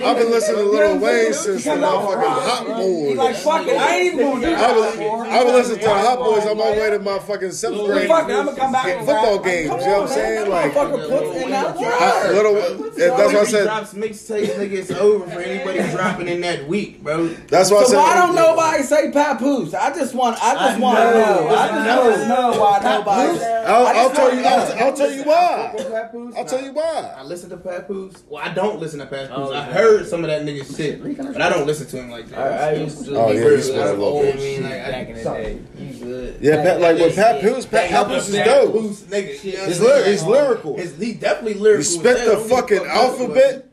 Yeah. 0.00 0.06
I've 0.10 0.16
been 0.18 0.30
listening 0.30 0.56
to 0.56 0.62
You 0.64 0.72
Lil 0.72 0.98
Wayne 0.98 1.32
since 1.32 1.64
He 1.64 1.70
the 1.70 1.76
comes 1.76 1.84
motherfucking 1.84 2.22
rock. 2.22 2.42
Hot 2.42 2.66
He's 2.66 3.16
like, 3.16 3.34
Boys. 3.34 3.42
fuck 3.44 3.66
it, 3.66 3.76
I 3.76 3.96
ain't 3.96 4.14
even 4.14 4.26
gonna 4.26 4.40
do 4.40 4.46
I 4.46 4.56
that. 4.56 4.76
was, 4.76 4.98
I 5.28 5.44
was 5.44 5.52
listening 5.54 5.80
to 5.80 5.88
Hot 5.94 6.18
Boys 6.18 6.46
on 6.46 6.56
my 6.58 6.70
way 6.70 6.90
to 6.90 6.98
my 6.98 7.18
fucking 7.18 7.52
seventh 7.52 7.84
grade 7.86 8.10
I'm 8.10 8.26
gonna 8.28 8.56
come 8.56 8.72
back 8.72 8.98
football 8.98 9.36
rap. 9.36 9.44
games. 9.44 9.64
You 9.70 9.76
know 9.76 9.76
what 9.76 10.02
I'm 10.02 10.08
saying? 10.08 10.50
Like, 10.50 10.74
that 10.74 10.86
motherfucker 10.88 11.08
puts 11.08 11.42
in 11.44 11.50
that 11.50 11.76
I, 11.76 11.80
work. 11.80 12.32
little, 12.32 12.56
and 12.84 12.96
that's 12.96 13.32
why 13.34 13.40
I 13.40 13.44
said. 13.44 13.64
drops 13.64 13.94
mixtapes, 13.94 14.46
nigga, 14.56 14.72
it's 14.72 14.90
over 14.90 15.26
for 15.30 15.40
anybody 15.40 15.78
dropping 15.90 16.28
in 16.28 16.40
that 16.42 16.66
week, 16.68 17.02
bro. 17.02 17.28
That's 17.48 17.70
why 17.70 17.78
I 17.78 17.82
So 17.84 17.88
said. 17.90 17.96
why 17.98 18.14
don't 18.16 18.34
nobody 18.34 18.82
say 18.82 19.10
Papoose? 19.12 19.74
I 19.74 19.94
just 19.94 20.14
want, 20.14 20.36
I 20.42 20.54
just 20.54 20.80
want 20.80 20.98
to 20.98 21.04
know. 21.04 21.48
know. 21.48 21.48
I 21.56 21.68
just 21.68 22.04
want 22.04 22.16
to 22.20 22.28
know 22.28 22.60
why 22.60 22.78
nobody. 22.82 23.44
I'll, 23.66 23.86
I 23.86 23.92
I'll 23.92 24.10
tell 24.10 24.34
you. 24.34 24.42
I'll, 24.44 24.84
I'll 24.86 24.92
tell 24.96 25.12
you 25.12 25.22
why. 25.24 25.74
I'll 26.36 26.44
tell 26.44 26.62
you 26.64 26.72
why. 26.72 27.14
I 27.16 27.22
listen 27.22 27.48
to 27.48 27.56
Papoose. 27.56 28.24
Well, 28.28 28.44
I 28.44 28.52
don't 28.52 28.78
listen 28.78 28.98
to 28.98 29.06
Papoose. 29.06 29.30
Oh, 29.32 29.50
I 29.50 29.62
okay. 29.62 29.72
heard 29.72 30.06
some 30.06 30.22
of 30.22 30.28
that 30.28 30.42
nigga 30.42 30.76
shit, 30.76 31.02
but 31.32 31.40
I 31.40 31.48
don't 31.48 31.66
listen 31.66 31.86
to 31.86 31.96
him 32.02 32.10
like 32.10 32.26
that. 32.28 32.38
I, 32.38 32.68
I 32.68 32.72
used 32.74 33.06
to. 33.06 33.16
Oh, 33.16 33.32
yeah, 33.32 33.42
listen 33.42 33.50
you 33.50 33.56
to 33.56 33.62
smell 33.62 33.84
that 33.86 33.88
a 33.88 33.92
little 33.92 34.04
old 34.04 34.22
bit. 34.26 34.34
I 34.34 34.38
mean, 34.38 34.62
like, 34.64 34.72
back 34.72 35.08
in 35.08 35.14
the 35.16 35.22
day. 35.22 35.58
You 35.78 36.04
good? 36.04 36.36
Yeah, 36.42 36.62
Pat, 36.62 36.80
like 36.82 36.98
with 36.98 37.16
Papoose, 37.16 37.64
Pat 37.64 37.88
Papoose 37.90 38.28
is 38.28 38.34
dope. 38.44 38.72
Papoose, 38.74 39.00
nigga. 39.04 39.44
you 39.44 39.52
know 39.54 39.58
what 39.60 39.68
He's, 39.68 39.80
I'm 39.80 39.86
lyr- 39.86 40.04
he's 40.10 40.22
lyrical. 40.24 40.76
His, 40.76 40.98
he 40.98 41.14
definitely 41.14 41.54
lyrical. 41.54 41.72
You 41.72 41.78
as 41.78 41.94
spit 41.94 42.18
hell. 42.18 42.26
the 42.26 42.32
Don't 42.32 42.42
give 42.42 42.52
a 42.52 42.54
fucking 42.54 42.78
fuck 42.80 42.86
about 42.86 42.96
alphabet 42.96 43.68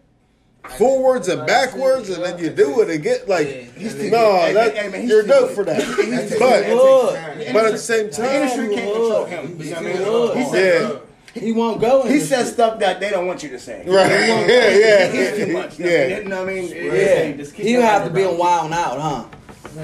forwards 0.78 1.28
and 1.28 1.46
backwards, 1.46 2.10
and 2.12 2.24
then 2.24 2.40
you 2.40 2.50
do 2.50 2.80
it 2.80 2.90
and 2.90 3.04
get 3.04 3.28
like, 3.28 3.48
He's 3.76 3.94
no, 3.96 4.48
too- 4.48 4.54
that, 4.54 4.78
hey, 4.78 4.88
man, 4.88 5.06
you're 5.06 5.24
dope 5.24 5.50
good. 5.50 5.56
for 5.56 5.64
that. 5.66 5.80
But, 6.40 7.54
but 7.54 7.66
at 7.66 7.72
the 7.74 7.78
same 7.78 8.06
The 8.06 8.12
time, 8.14 8.26
industry 8.28 8.70
can't 8.74 8.94
control 8.94 9.26
him. 9.26 9.62
You 9.62 9.72
know 9.72 10.22
what 10.28 10.32
I 10.32 10.36
mean? 10.36 10.38
He 10.38 10.44
yeah, 10.44 10.50
said, 10.52 11.02
He 11.34 11.52
won't 11.52 11.82
go. 11.82 12.04
he 12.04 12.20
this 12.20 12.30
said 12.30 12.46
shit. 12.46 12.54
stuff 12.54 12.80
that 12.80 13.00
they 13.00 13.10
don't 13.10 13.26
want 13.26 13.42
you 13.42 13.50
to 13.50 13.60
say. 13.60 13.84
right, 13.88 13.88
yeah, 14.48 14.70
yeah, 14.70 15.12
He's 15.12 15.46
too 15.46 15.54
much. 15.54 15.80
yeah. 15.80 16.20
You 16.20 16.26
know 16.26 16.44
what 16.44 16.50
I 16.50 16.54
mean? 16.54 16.70
Yeah, 16.70 17.44
he 17.56 17.74
have 17.74 18.06
to 18.06 18.12
be 18.12 18.24
on 18.24 18.38
Wild 18.38 18.72
Out, 18.72 19.00
huh? 19.00 19.26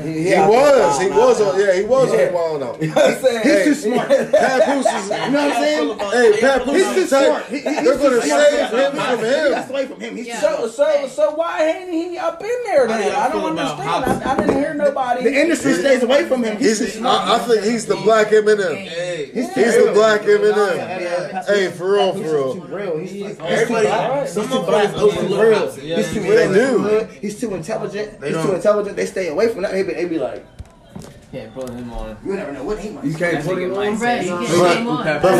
He, 0.04 0.24
He 0.24 0.30
have 0.30 0.50
was, 0.50 1.02
he 1.02 1.10
was 1.10 1.42
on, 1.42 1.60
yeah, 1.60 1.74
he 1.74 1.84
was 1.84 2.14
Yeah. 2.14 2.28
on 2.28 2.34
Wild 2.34 2.64
Out. 2.64 2.82
You 2.82 2.88
know 2.90 2.94
what 2.96 3.06
I'm 3.06 3.22
saying? 3.22 3.42
He's 3.44 3.52
Hey, 3.54 3.64
too 3.66 3.74
smart. 3.74 4.08
Papoose 4.10 4.86
is, 4.86 5.10
You 5.10 5.18
know 5.18 5.32
what 5.32 5.36
I'm 5.36 5.54
saying? 5.64 6.00
hey, 6.00 6.42
Papoose 6.42 6.76
He's 6.76 6.94
too 6.94 7.00
is 7.02 7.10
tight. 7.10 7.26
smart. 7.26 7.46
He- 7.48 7.58
he- 7.58 7.64
They're 7.64 7.82
he's 7.82 7.98
gonna 7.98 8.22
save 8.22 8.60
him 8.60 8.70
from 8.70 9.20
He 9.20 9.26
him. 9.26 9.52
got 9.52 9.70
away 9.70 9.86
from 9.88 10.00
him. 10.00 10.16
He's 10.16 10.26
too 10.28 10.34
So, 10.42 10.68
so, 10.68 11.08
so 11.08 11.32
why 11.36 11.64
ain't 11.66 11.90
he 11.92 12.18
up 12.18 12.42
in 12.42 12.50
there 12.66 12.88
How 12.88 12.98
then? 12.98 13.16
I 13.16 13.30
don't 13.30 13.58
understand. 13.58 14.24
I, 14.24 14.32
I 14.34 14.40
didn't 14.40 14.56
hear 14.58 14.74
nobody. 14.74 15.24
The 15.24 15.42
industry 15.42 15.74
stays 15.74 16.04
away 16.04 16.26
from 16.26 16.44
him. 16.44 16.58
He's, 16.58 16.80
He's, 16.80 16.94
smart. 16.94 17.28
I, 17.28 17.36
I 17.36 17.40
think 17.40 17.64
he's 17.64 17.86
the 17.86 17.96
black 17.96 18.28
Eminem. 18.28 18.76
Hey, 18.76 19.32
He's, 19.34 19.54
He's 19.54 19.76
the 19.86 19.92
black 19.94 20.22
Eminem. 20.22 21.46
Hey, 21.46 21.68
for 21.72 21.94
real, 21.94 22.14
for 22.14 22.20
real. 22.20 22.56
real. 22.66 22.98
He's, 23.00 23.12
he's, 23.12 23.40
everybody, 23.40 24.28
some 24.28 24.44
He's 24.44 24.52
too 24.54 24.60
motherfuckers 24.60 24.66
black. 24.66 24.94
He's 24.96 25.14
too 25.30 25.42
real. 25.42 25.72
He's 25.72 26.14
too 26.14 26.22
They 26.22 26.54
do. 26.54 27.08
He's 27.22 27.40
too 27.40 27.56
intelligent. 27.56 28.20
They 28.20 28.34
He's 28.34 28.42
too 28.44 28.54
intelligent. 28.56 28.96
They 28.96 29.06
stay 29.06 29.28
away 29.30 29.48
from 29.50 29.64
that. 29.64 29.74
They 29.80 29.84
be, 29.84 29.94
they 29.94 30.06
be 30.10 30.20
like, 30.20 30.46
Can't 31.32 31.54
put 31.54 31.70
him 31.70 31.94
on. 31.94 32.18
you 32.26 32.34
never 32.34 32.52
know 32.52 32.64
what 32.64 32.80
he 32.80 32.90
might 32.90 33.06
You 33.06 33.14
can't 33.14 33.46
put 33.46 33.60
him 33.62 33.72
on. 33.74 34.00
Right, 34.00 34.26
you 34.26 34.32
can't 34.32 34.48
come 34.78 34.88
on. 34.88 35.06
But 35.06 35.22
for 35.22 35.30
real, 35.30 35.40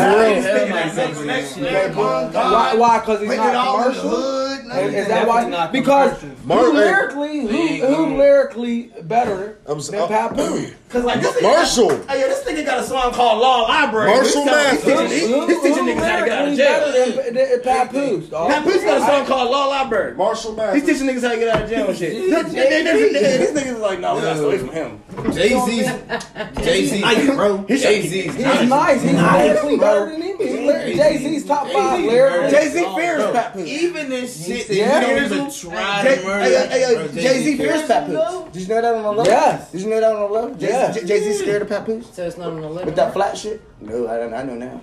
Why? 2.32 2.74
Why? 2.76 2.98
Because 3.00 3.18
he's 3.20 3.28
Putting 3.28 3.42
not 3.42 3.54
all 3.56 3.88
in 3.88 3.94
the 3.94 4.00
commercial. 4.00 4.50
Is, 4.70 4.94
is 4.94 5.08
that 5.08 5.26
why? 5.26 5.66
Because 5.72 6.22
Mar- 6.44 6.64
who 6.64 6.72
lyrically, 6.74 7.40
who, 7.40 7.84
who 7.86 8.16
lyrically 8.16 8.92
better 9.02 9.58
I'm 9.66 9.80
than 9.80 9.94
uh, 9.96 10.06
Papoose? 10.06 10.74
Cause 10.90 11.04
like 11.04 11.20
this 11.20 11.34
nigga 11.36 11.42
Marshall. 11.42 11.88
Got, 11.88 12.10
hey, 12.10 12.20
yo, 12.20 12.26
this 12.28 12.44
nigga 12.44 12.64
got 12.66 12.78
a 12.80 12.84
song 12.84 13.12
called 13.12 13.40
Law 13.40 13.62
Library. 13.62 14.08
Marshall 14.08 14.42
He's 14.42 14.50
telling- 14.50 14.64
Mathers. 14.64 14.82
He's 15.12 15.28
teaching, 15.28 15.48
he's 15.48 15.62
teaching 15.62 15.84
niggas 15.86 16.08
how 16.08 16.18
to 16.20 16.24
get 16.26 16.38
out 16.38 16.48
of 16.48 16.56
jail. 16.56 16.80
better 16.80 17.22
than, 17.22 17.34
than 17.34 17.60
Papoose? 17.62 18.28
dog? 18.28 18.50
Papoose 18.50 18.82
got 18.84 19.00
a 19.00 19.04
song 19.06 19.26
called 19.26 19.50
Law 19.50 19.66
Library. 19.66 20.14
Marshall 20.14 20.50
He's 20.52 20.56
Mathers. 20.58 20.84
teaching 20.84 21.06
niggas 21.08 21.22
how 21.22 21.30
to 21.30 21.36
get 21.36 21.48
out 21.56 21.62
of 21.62 21.68
jail 21.70 21.88
and 21.88 21.98
shit. 21.98 22.12
These 22.12 23.50
niggas 23.50 23.66
is 23.66 23.78
like, 23.78 24.00
no, 24.00 24.14
we 24.16 24.20
gotta 24.22 24.42
away 24.44 24.58
from 24.58 24.68
him. 24.70 25.00
Jay 25.32 25.48
Z's, 25.84 26.64
Jay 26.64 26.86
Z's, 26.86 27.26
bro. 27.34 27.64
Jay 27.68 28.02
Z's, 28.06 28.34
He's 28.34 28.68
nice. 28.68 29.02
He's 29.02 29.12
lyrically 29.12 29.76
better 29.78 30.10
than 30.10 30.22
him. 30.22 30.36
Jay 30.38 31.16
Z's 31.18 31.44
top 31.46 31.68
five 31.68 32.00
lyrically. 32.04 32.50
Jay 32.50 32.68
Z 32.68 32.84
fears 32.96 33.22
Papoose. 33.32 33.68
Even 33.68 34.08
this 34.10 34.46
shit 34.46 34.68
that 34.68 34.74
Yeah. 34.74 35.00
you 35.00 35.16
don't 35.16 35.24
even 35.32 35.50
try 35.50 36.02
Jay, 36.02 36.16
to 36.16 36.24
murder. 36.26 36.44
hey, 36.44 36.68
hey, 36.68 36.94
bro, 36.94 37.08
hey, 37.08 37.22
Jay 37.22 37.42
Z 37.44 37.56
fears 37.56 37.82
Papoose. 37.86 38.52
Did 38.52 38.62
you 38.62 38.68
know 38.68 38.82
that 38.82 38.94
on 38.94 39.02
the 39.02 39.12
low? 39.12 39.24
Yes. 39.24 39.70
Did 39.72 39.80
you 39.82 39.88
know 39.90 40.00
that 40.00 40.12
on 40.12 40.20
the 40.20 40.26
low? 40.34 40.56
Yeah. 40.58 40.92
Jay 40.92 41.20
Z 41.20 41.32
scared 41.42 41.62
of 41.62 41.68
Papoose 41.68 42.06
So 42.14 42.26
it's 42.26 42.36
not 42.38 42.48
on 42.48 42.60
the 42.60 42.68
list. 42.68 42.86
with 42.86 42.96
that 42.96 43.12
flat 43.12 43.36
shit. 43.36 43.62
No, 43.80 44.08
I 44.08 44.16
don't. 44.18 44.34
I 44.34 44.42
know 44.42 44.54
now. 44.54 44.80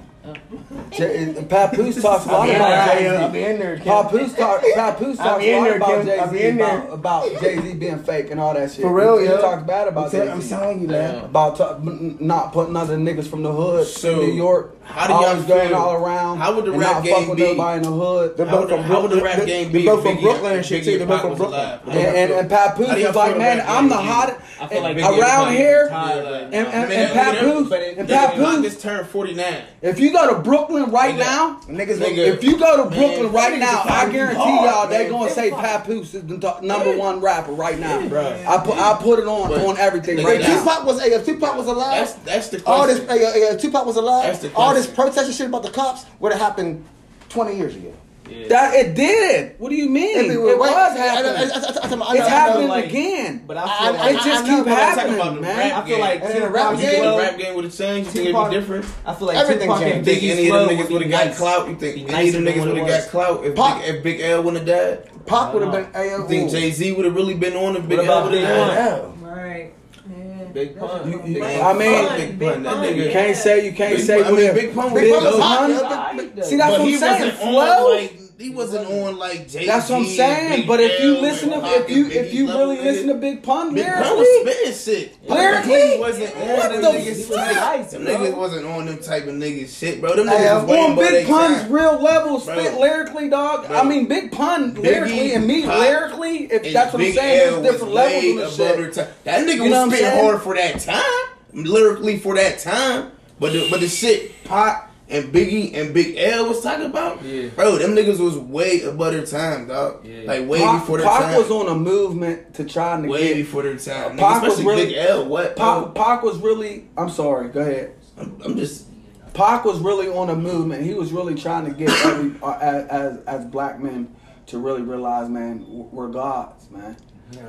Jay- 0.92 1.46
Papoose 1.50 2.02
talks 2.02 2.26
a 2.26 2.30
lot 2.30 2.40
I'll 2.40 2.46
be 2.48 2.50
in 2.52 2.56
about 2.56 2.98
Jay 2.98 3.08
I'll 3.08 3.32
Z. 3.32 3.44
in 3.44 3.60
there. 3.60 3.76
Kim. 3.78 3.86
Papoose 3.86 4.34
talk, 4.34 4.62
Papoose 4.76 5.18
talks 5.18 5.44
a 5.44 5.50
in 5.50 5.58
lot 5.58 5.64
there, 5.66 5.78
about 5.78 5.90
Kim. 5.90 6.06
Jay 6.06 6.20
I'll 6.20 6.32
be 6.32 6.38
Z 6.40 6.46
in 6.48 6.58
there. 6.58 6.78
about, 6.80 6.94
about 6.94 7.42
Jay 7.42 7.62
Z 7.62 7.74
being 7.76 8.00
fake 8.00 8.32
and 8.32 8.40
all 8.40 8.54
that 8.54 8.72
shit. 8.72 8.82
For 8.82 8.94
real, 8.94 9.18
he, 9.18 9.26
yo. 9.26 9.36
He 9.36 9.42
talks 9.42 9.64
bad 9.64 9.88
I'm 9.88 9.94
about 9.94 10.12
tell- 10.12 10.26
Jay 10.26 10.32
I'm 10.32 10.42
Z. 10.42 10.50
telling 10.50 10.82
you, 10.82 10.88
man. 10.88 11.24
About 11.26 11.56
ta- 11.58 11.76
m- 11.76 12.18
not 12.20 12.54
putting 12.54 12.76
other 12.76 12.98
niggas 12.98 13.28
from 13.28 13.44
the 13.44 13.52
hood 13.52 13.88
So, 13.88 14.22
in 14.22 14.28
New 14.30 14.34
York. 14.34 14.77
How 14.88 15.08
do 15.08 15.14
y'all 15.14 15.26
always 15.26 15.46
going 15.46 15.70
feel? 15.70 15.78
all 15.78 15.96
around. 16.04 16.38
How 16.40 16.56
would 16.56 16.66
the 16.66 16.72
and 16.72 16.80
rap 16.82 16.96
not 16.96 17.04
game 17.04 17.16
fuck 17.16 17.28
with 17.30 17.38
be? 17.38 17.44
nobody 17.44 17.78
in 17.78 17.84
the 17.84 17.92
hood. 17.92 18.38
They're 18.38 18.46
How 18.46 18.52
both 18.58 18.70
would, 18.70 18.70
from 18.78 18.84
how 18.84 19.02
would 19.02 19.12
the 19.12 19.16
Brooklyn. 19.18 19.38
rap 19.40 19.48
game 19.48 19.72
They're 19.72 19.82
be? 19.82 19.86
both 19.86 20.04
from 20.04 20.22
Brooklyn 20.22 20.56
and 20.58 20.66
shit 20.66 20.84
too. 20.84 20.98
They're 20.98 21.08
both 21.08 21.22
from 21.22 21.36
Brooklyn. 21.36 21.80
And, 21.88 21.98
and, 21.98 22.32
and 22.32 22.50
Papoose 22.50 22.88
How 22.88 22.96
do 22.96 23.02
y'all 23.02 23.10
is 23.12 23.16
like, 23.16 23.38
man, 23.38 23.64
I'm 23.68 23.90
the 23.90 23.96
hottest 23.98 24.40
I 24.60 24.68
feel 24.68 24.82
like 24.82 24.98
and 24.98 25.06
Biggie 25.06 25.20
around 25.20 25.54
here. 25.54 25.90
And, 25.92 26.54
and, 26.56 26.68
I 26.68 26.88
mean, 26.88 26.92
and 27.00 27.20
I 27.20 27.32
mean, 27.32 27.36
Papoose, 27.44 27.70
but 27.70 27.82
and 27.84 28.10
Papoose, 28.10 28.62
just 28.64 28.82
turned 28.82 29.08
49. 29.08 29.64
if 29.82 30.00
you 30.00 30.12
go 30.12 30.34
to 30.34 30.42
Brooklyn 30.42 30.90
right 30.92 31.16
now, 31.16 31.60
Niggas, 31.68 32.02
If 32.02 32.44
you 32.44 32.58
go 32.58 32.84
to 32.84 32.90
Brooklyn 32.96 33.32
right 33.32 33.60
now, 33.60 33.84
I 33.86 34.10
guarantee 34.12 34.40
y'all 34.42 34.88
they 34.88 35.04
man. 35.04 35.12
gonna 35.12 35.30
say 35.30 35.52
Papoose 35.52 36.14
is 36.16 36.26
the 36.26 36.60
number 36.62 36.98
one 36.98 37.20
rapper 37.22 37.52
right 37.52 37.78
now, 37.78 38.08
bro. 38.08 38.26
I 38.48 38.58
put 38.66 38.78
I 38.78 38.98
put 39.02 39.20
it 39.20 39.28
on 39.28 39.52
on 39.52 39.78
everything 39.78 40.18
right 40.24 40.36
If 40.38 40.42
that's- 40.42 40.66
now. 40.66 40.74
Tupac 40.74 40.86
was, 40.86 41.06
if 41.06 41.26
Tupac 41.26 41.56
was 41.58 41.68
alive, 41.68 42.18
that's 42.24 42.48
the 42.50 42.64
all 42.66 42.88
this, 42.88 43.00
question. 43.04 43.20
hey, 43.24 43.40
hey, 43.40 43.46
if 43.54 43.62
Tupac 43.62 43.86
was 43.86 43.96
That's 43.96 44.04
alive, 44.08 44.42
the 44.42 44.54
all 44.56 44.74
this 44.78 44.86
question. 44.88 44.96
protest 44.96 45.26
and 45.28 45.36
shit 45.36 45.48
about 45.48 45.64
the 45.64 45.70
cops 45.72 46.06
would 46.20 46.32
have 46.32 46.42
happened 46.42 46.84
20 47.30 47.56
years 47.58 47.76
ago. 47.76 47.94
Yeah. 48.30 48.48
That 48.50 48.74
it 48.76 48.94
did. 48.94 49.56
What 49.58 49.70
do 49.70 49.76
you 49.76 49.88
mean? 49.88 50.18
It 50.18 50.26
It, 50.26 50.30
be- 50.32 50.36
was 50.36 50.60
wait, 50.60 50.70
I- 50.70 50.74
I- 50.74 50.90
happening. 50.98 51.32
I- 51.32 51.38
I- 51.38 51.38
I- 51.38 51.40
I- 51.40 51.88
I 51.88 51.96
know- 51.96 52.20
it's 52.20 52.28
happening 52.28 52.68
like- 52.68 52.86
again. 52.88 53.44
But 53.48 53.56
I 53.56 53.62
I- 53.64 53.66
feel 53.68 53.88
I- 53.88 53.92
like 54.00 54.16
it 54.16 54.22
just 54.22 54.44
I 54.44 54.48
know, 54.50 54.56
keep 54.58 54.66
but 54.66 54.74
I'm 54.74 54.78
talking 54.80 54.98
happening, 54.98 55.16
about 55.22 55.36
the 55.36 55.42
man. 55.42 55.58
rap 55.58 55.84
I 55.84 55.88
feel 55.88 56.00
like 56.00 56.22
And 56.24 56.30
then 56.34 56.42
the 56.42 56.50
rap 56.50 56.70
game- 56.72 56.78
think 56.90 57.02
Well, 57.04 57.16
the 57.18 57.24
rap 57.24 57.38
game 57.38 57.56
would 57.56 57.64
have 57.64 57.78
changed? 57.78 58.10
Think 58.10 58.26
it'd 58.26 58.36
Tupac- 58.36 58.50
be 58.52 58.56
different? 58.58 58.86
I 59.06 59.14
feel 59.14 59.28
like 59.28 59.38
Everything 59.38 59.68
Tupac 59.70 59.82
and 59.82 59.92
changed. 59.94 60.06
Think 60.10 60.24
any 60.24 60.50
of 60.50 60.54
them 60.68 60.68
niggas 60.78 60.78
would 60.84 60.92
would 60.92 61.02
have 61.04 61.12
got 61.28 61.36
clout? 61.38 61.68
You 61.70 61.76
think 61.76 61.96
any 61.96 62.04
nicer 62.12 62.28
of 62.28 62.34
them 62.34 62.44
than 62.44 62.54
niggas 62.54 62.60
what 62.60 62.68
it 62.68 62.74
would 62.84 62.92
have 62.92 63.02
got 63.04 63.12
clout 63.12 63.46
if 63.46 63.56
Pop- 63.56 63.82
Big, 63.82 63.96
if 63.96 64.04
Big 64.04 64.20
L 64.22 64.44
wouldn't 64.44 64.68
have 64.68 64.78
died? 64.78 65.26
Pac 65.26 65.54
would 65.54 65.64
have 65.64 65.72
been. 65.72 65.88
Hey, 65.94 66.10
You 66.12 66.26
think. 66.28 66.52
Jay 66.52 66.72
Z 66.72 66.92
would 66.92 67.06
have 67.06 67.16
really 67.16 67.34
been 67.34 67.56
on 67.56 67.78
if 67.78 67.88
Big 67.88 68.00
L 68.00 68.04
about 68.04 68.30
would 68.32 68.42
have 68.42 68.78
died? 68.78 69.04
Right. 69.22 69.72
Yeah. 70.10 70.44
Big 70.54 70.80
Pun. 70.80 71.12
You- 71.12 71.22
you- 71.26 71.40
Man, 71.42 71.62
I 71.66 71.74
mean- 71.74 72.08
fuck 72.08 72.18
Big 72.18 72.40
Pun. 72.40 72.64
That 72.64 72.76
nigga. 72.78 72.96
You 73.06 73.12
can't 73.12 73.38
say 73.38 73.66
you 73.66 73.74
can't 73.74 73.96
Big 73.98 74.06
say 74.06 74.18
Pun- 74.18 74.26
I 74.28 74.32
what 74.32 74.40
mean, 74.42 74.54
Big 74.54 74.76
Pun 74.76 74.94
Big 74.94 75.12
was 75.12 75.24
Pun 75.24 75.34
was 75.34 75.42
hot. 75.42 75.60
Pun- 75.60 75.72
yo. 75.72 76.18
Big- 76.24 76.36
Big- 76.36 76.44
See, 76.46 76.56
that's 76.58 76.72
but 76.72 76.80
what 76.82 76.90
I'm 76.94 77.00
saying. 77.00 77.32
Flow. 77.34 77.90
like 77.96 78.20
he 78.38 78.52
wasn't 78.52 78.86
on 78.88 79.18
like 79.18 79.50
Jay 79.50 79.66
That's 79.66 79.90
what 79.90 80.02
I'm 80.02 80.06
saying. 80.06 80.68
But 80.68 80.80
if 80.80 81.02
you 81.02 81.20
listen 81.20 81.50
to 81.50 81.66
if 81.66 81.90
you 81.90 82.08
if 82.08 82.34
you 82.34 82.48
really 82.48 82.78
listen 82.78 83.08
to 83.08 83.16
Big 83.16 83.42
Pun 83.42 83.74
Big 83.74 83.86
lyrically, 83.86 84.16
was 84.16 84.42
spitting 84.42 84.74
shit. 84.74 85.28
Lyrically? 85.28 85.94
he 85.94 86.00
wasn't 86.00 86.36
on 86.36 86.72
them 86.72 86.82
the 86.82 86.88
niggas 86.88 87.34
type. 87.34 87.90
Them 87.90 88.06
niggas 88.06 88.38
wasn't 88.38 88.66
on 88.68 88.86
them 88.86 89.00
type 89.00 89.24
of 89.24 89.36
niggas 89.36 89.78
shit, 89.78 90.00
bro. 90.02 90.16
Them 90.16 90.28
niggas 90.28 90.68
was 90.68 90.90
on 90.90 90.96
Big 90.98 91.28
Pun's 91.28 91.70
real 91.70 92.02
level, 92.02 92.40
spit 92.40 92.80
lyrically, 92.80 93.30
dog. 93.30 93.66
I 93.72 93.84
mean, 93.84 94.08
Big 94.08 94.32
Pun 94.32 94.76
lyrically 94.76 95.34
and 95.34 95.48
me 95.48 95.66
lyrically. 95.66 96.44
If 96.52 96.74
that's 96.74 96.94
what 96.94 97.02
I'm 97.02 97.14
saying, 97.14 97.64
there's 97.64 97.74
different 97.74 97.94
levels 97.94 98.24
of 98.24 98.38
above 98.38 98.50
this 98.50 98.58
their 98.58 98.94
shit. 98.94 99.24
That 99.24 99.48
nigga 99.48 99.54
You 99.54 99.70
know 99.70 99.70
what 99.70 99.78
I'm 99.78 99.90
was 99.90 100.00
spitting 100.00 100.20
hard 100.20 100.42
for 100.44 100.56
that 100.56 100.80
time, 100.80 101.64
lyrically 101.66 102.20
for 102.20 102.36
that 102.36 102.60
time. 102.60 103.12
But 103.40 103.54
the, 103.54 103.68
but 103.70 103.80
the 103.82 103.88
shit 103.88 104.44
Pac 104.46 104.87
and 105.10 105.26
Biggie 105.34 105.74
and 105.76 105.94
Big 105.94 106.18
L 106.18 106.50
was 106.50 106.62
talking 106.62 106.86
about, 106.86 107.24
Yeah. 107.24 107.48
bro, 107.56 107.78
them 107.78 107.96
niggas 107.96 108.20
was 108.20 108.38
way 108.38 108.82
above 108.82 109.14
their 109.14 109.26
time, 109.26 109.68
dog. 109.68 110.06
Yeah. 110.06 110.24
Like 110.26 110.48
way 110.48 110.60
Pac, 110.60 110.82
before 110.82 110.98
their 110.98 111.08
Pac 111.08 111.20
time. 111.22 111.30
Pac 111.30 111.38
was 111.38 111.52
on 111.52 111.68
a 111.70 111.76
movement 111.76 112.54
to 112.56 112.66
try 112.66 112.96
to 112.98 113.02
get. 113.04 113.12
way 113.12 113.28
get. 113.30 113.36
before 113.38 113.64
their 113.64 113.78
time. 113.78 114.18
Nigga, 114.18 114.20
Pac 114.20 114.42
was 114.44 114.54
especially 114.54 114.66
really- 114.66 114.86
Big 114.88 114.98
L. 114.98 115.26
What? 115.28 115.56
Pac, 115.56 115.96
Pac 115.96 116.24
was 116.24 116.38
really. 116.40 116.90
I'm 116.98 117.10
sorry. 117.10 117.50
Go 117.50 117.62
ahead. 117.62 117.94
I'm, 118.18 118.42
I'm 118.44 118.58
just. 118.58 118.86
Pac 119.34 119.66
was 119.66 119.80
really 119.80 120.08
on 120.08 120.30
a 120.30 120.36
movement. 120.36 120.84
He 120.84 120.94
was 120.94 121.12
really 121.12 121.36
trying 121.36 121.66
to 121.66 121.72
get 121.72 121.90
every 122.06 122.34
uh, 122.44 122.58
as, 122.60 122.88
as 122.88 123.18
as 123.26 123.46
black 123.46 123.80
men 123.80 124.14
to 124.48 124.58
really 124.58 124.82
realize, 124.82 125.30
man, 125.30 125.64
we're 125.68 126.08
gods, 126.08 126.70
man. 126.72 126.96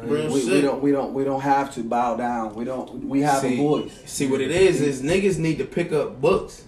Real 0.02 0.32
We, 0.32 0.44
we 0.44 0.60
don't 0.60 0.82
we 0.82 0.90
don't 0.90 1.14
we 1.14 1.24
don't 1.24 1.40
have 1.40 1.72
to 1.74 1.82
bow 1.84 2.16
down. 2.16 2.54
We 2.56 2.64
don't. 2.64 3.04
We 3.04 3.20
have 3.22 3.40
see, 3.40 3.54
a 3.54 3.56
voice. 3.56 3.92
See 4.06 4.26
what 4.26 4.40
it 4.40 4.50
is 4.50 4.80
is 4.80 5.02
niggas 5.02 5.38
need 5.38 5.58
to 5.58 5.64
pick 5.64 5.92
up 5.92 6.20
books, 6.20 6.64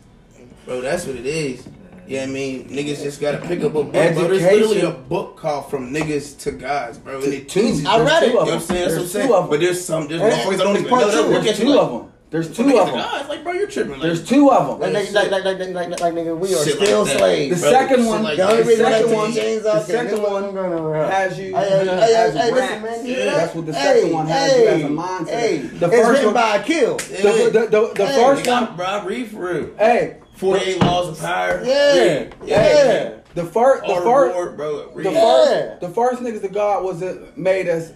bro. 0.70 0.80
That's 0.80 1.04
what 1.06 1.16
it 1.16 1.26
is. 1.26 1.66
Yeah, 2.06 2.22
I 2.24 2.26
mean 2.26 2.68
niggas 2.68 3.02
just 3.02 3.20
gotta 3.20 3.38
pick 3.38 3.60
up 3.60 3.66
a 3.66 3.70
book. 3.70 3.92
Bro. 3.92 4.12
There's 4.14 4.42
literally 4.42 4.80
a 4.82 4.90
book 4.90 5.36
called 5.36 5.68
"From 5.70 5.92
Niggas 5.92 6.38
to 6.40 6.52
Gods," 6.52 6.98
bro, 6.98 7.20
and 7.20 7.32
it 7.32 7.48
Two. 7.48 7.62
teaches. 7.62 7.86
I 7.86 7.98
you. 7.98 8.04
read 8.04 8.22
it. 8.22 8.26
You 8.28 8.34
know 8.34 8.40
what 8.44 8.52
I'm 8.54 8.60
saying? 8.60 8.80
That's 8.88 8.92
what 8.92 8.94
I'm 8.94 8.98
There's 8.98 9.12
saying. 9.12 9.28
two 9.28 9.34
of 9.34 9.44
'em. 9.44 9.50
But 9.50 9.60
there's 9.60 9.84
some 9.84 10.08
there's 10.08 10.22
And- 10.22 10.32
motherfuckers 10.32 10.54
I 10.60 10.64
don't 10.64 10.76
even 10.76 10.90
know 10.90 11.10
two. 11.10 11.16
look 11.30 11.42
There's 11.44 11.46
at 11.48 11.56
two 11.62 11.68
like, 11.68 11.80
of 11.82 11.90
them. 11.92 12.12
There's 12.30 12.46
two 12.56 12.62
of 12.62 12.68
to 12.70 12.74
them. 12.76 12.94
gods." 12.94 13.28
Like, 13.28 13.42
bro, 13.44 13.52
you're 13.52 13.66
tripping. 13.68 13.92
Like, 13.92 14.02
There's 14.02 14.24
two 14.28 14.50
of 14.50 14.80
Like, 14.80 14.92
them. 14.92 15.12
like, 15.12 15.30
like, 15.30 15.44
like, 15.44 15.58
like, 15.58 15.74
like, 15.90 16.00
like, 16.00 16.14
nigga, 16.14 16.36
we 16.38 16.54
are 16.54 16.64
Shit 16.64 16.78
like 16.78 16.86
still 16.88 17.04
that. 17.04 17.12
The 17.12 17.18
slaves. 17.18 17.60
Bro, 17.60 17.70
second 17.70 18.06
one, 18.06 18.22
like 18.24 18.36
The 18.36 18.42
that. 18.42 18.50
only 18.50 18.62
the 18.62 18.68
reason 18.68 18.86
I 18.86 18.90
second 18.92 19.08
take 19.08 19.16
one, 19.16 19.32
James 19.32 19.62
the 19.64 19.80
second 19.82 20.18
nigga, 20.18 20.30
one 20.30 20.44
I'm 20.44 20.54
gonna- 20.54 21.10
has 21.12 21.38
you 21.38 21.56
Hey, 21.56 21.68
hey, 21.68 21.84
hey, 21.86 22.14
as 22.14 22.34
hey, 22.34 22.50
listen, 22.52 22.82
man, 22.82 23.06
you 23.06 23.14
hear? 23.14 23.24
That's 23.26 23.54
what 23.54 23.66
the 23.66 23.72
second 23.72 24.12
one 24.12 24.26
has 24.26 24.56
you 24.56 24.66
as 24.66 24.82
a 24.82 24.84
mindset. 24.86 25.28
Hey, 25.28 25.56
The 25.58 25.86
it's 25.86 25.94
first 25.96 26.08
written 26.10 26.24
one- 26.26 26.34
by 26.34 26.56
a 26.56 26.62
kill. 26.62 26.96
The, 26.96 27.50
the, 27.52 27.60
the, 27.70 27.92
the 27.96 28.06
Hey, 28.06 28.22
first 28.22 28.46
one, 28.48 28.64
I'm- 28.64 28.76
bro, 28.76 28.86
I 28.86 29.04
read 29.04 29.28
for 29.28 29.36
real. 29.54 29.66
hey, 29.78 30.16
48 30.40 30.80
laws 30.80 31.08
of 31.08 31.18
power. 31.20 31.62
Yeah, 31.64 31.94
Read. 31.94 32.34
yeah. 32.44 33.10
the 33.34 33.44
first, 33.44 33.82
the 33.82 33.88
All 33.92 34.00
first, 34.02 34.56
bro. 34.56 34.90
Read. 34.94 35.06
the 35.06 35.12
Yeah. 35.12 35.20
first, 35.20 35.80
the 35.80 35.88
first 35.90 36.22
niggas 36.22 36.44
of 36.44 36.52
God 36.52 36.82
was 36.84 37.02
it 37.02 37.36
made 37.36 37.68
us, 37.68 37.92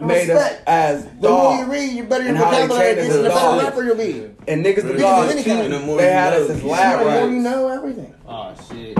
made 0.00 0.30
us 0.30 0.40
Respect. 0.40 0.62
as 0.68 1.04
The 1.20 1.28
more 1.28 1.54
you 1.56 1.64
read, 1.66 1.92
you 1.92 2.04
better 2.04 2.22
your 2.24 2.28
And 2.30 2.38
how 2.38 2.50
they 2.50 2.56
vocabulary 2.66 2.86
treated 2.94 3.02
gets, 3.04 3.16
the 3.16 3.22
the 3.22 3.28
better 3.28 3.64
rapper 3.64 3.82
you'll 3.84 3.96
be. 3.96 4.30
and 4.48 4.64
niggas 4.64 4.82
Bro, 4.82 4.92
of 4.92 4.98
God 4.98 5.24
of 5.30 5.46
any 5.46 5.68
The 5.68 5.80
more 5.80 5.98
They 5.98 6.10
had 6.12 6.32
us 6.32 6.50
as 6.50 6.62
lab 6.62 6.70
rats. 6.70 7.04
The 7.04 7.10
lab 7.10 7.20
more 7.22 7.30
you 7.36 7.42
know 7.42 7.68
everything. 7.68 8.14
Oh 8.26 8.54
shit. 8.70 8.98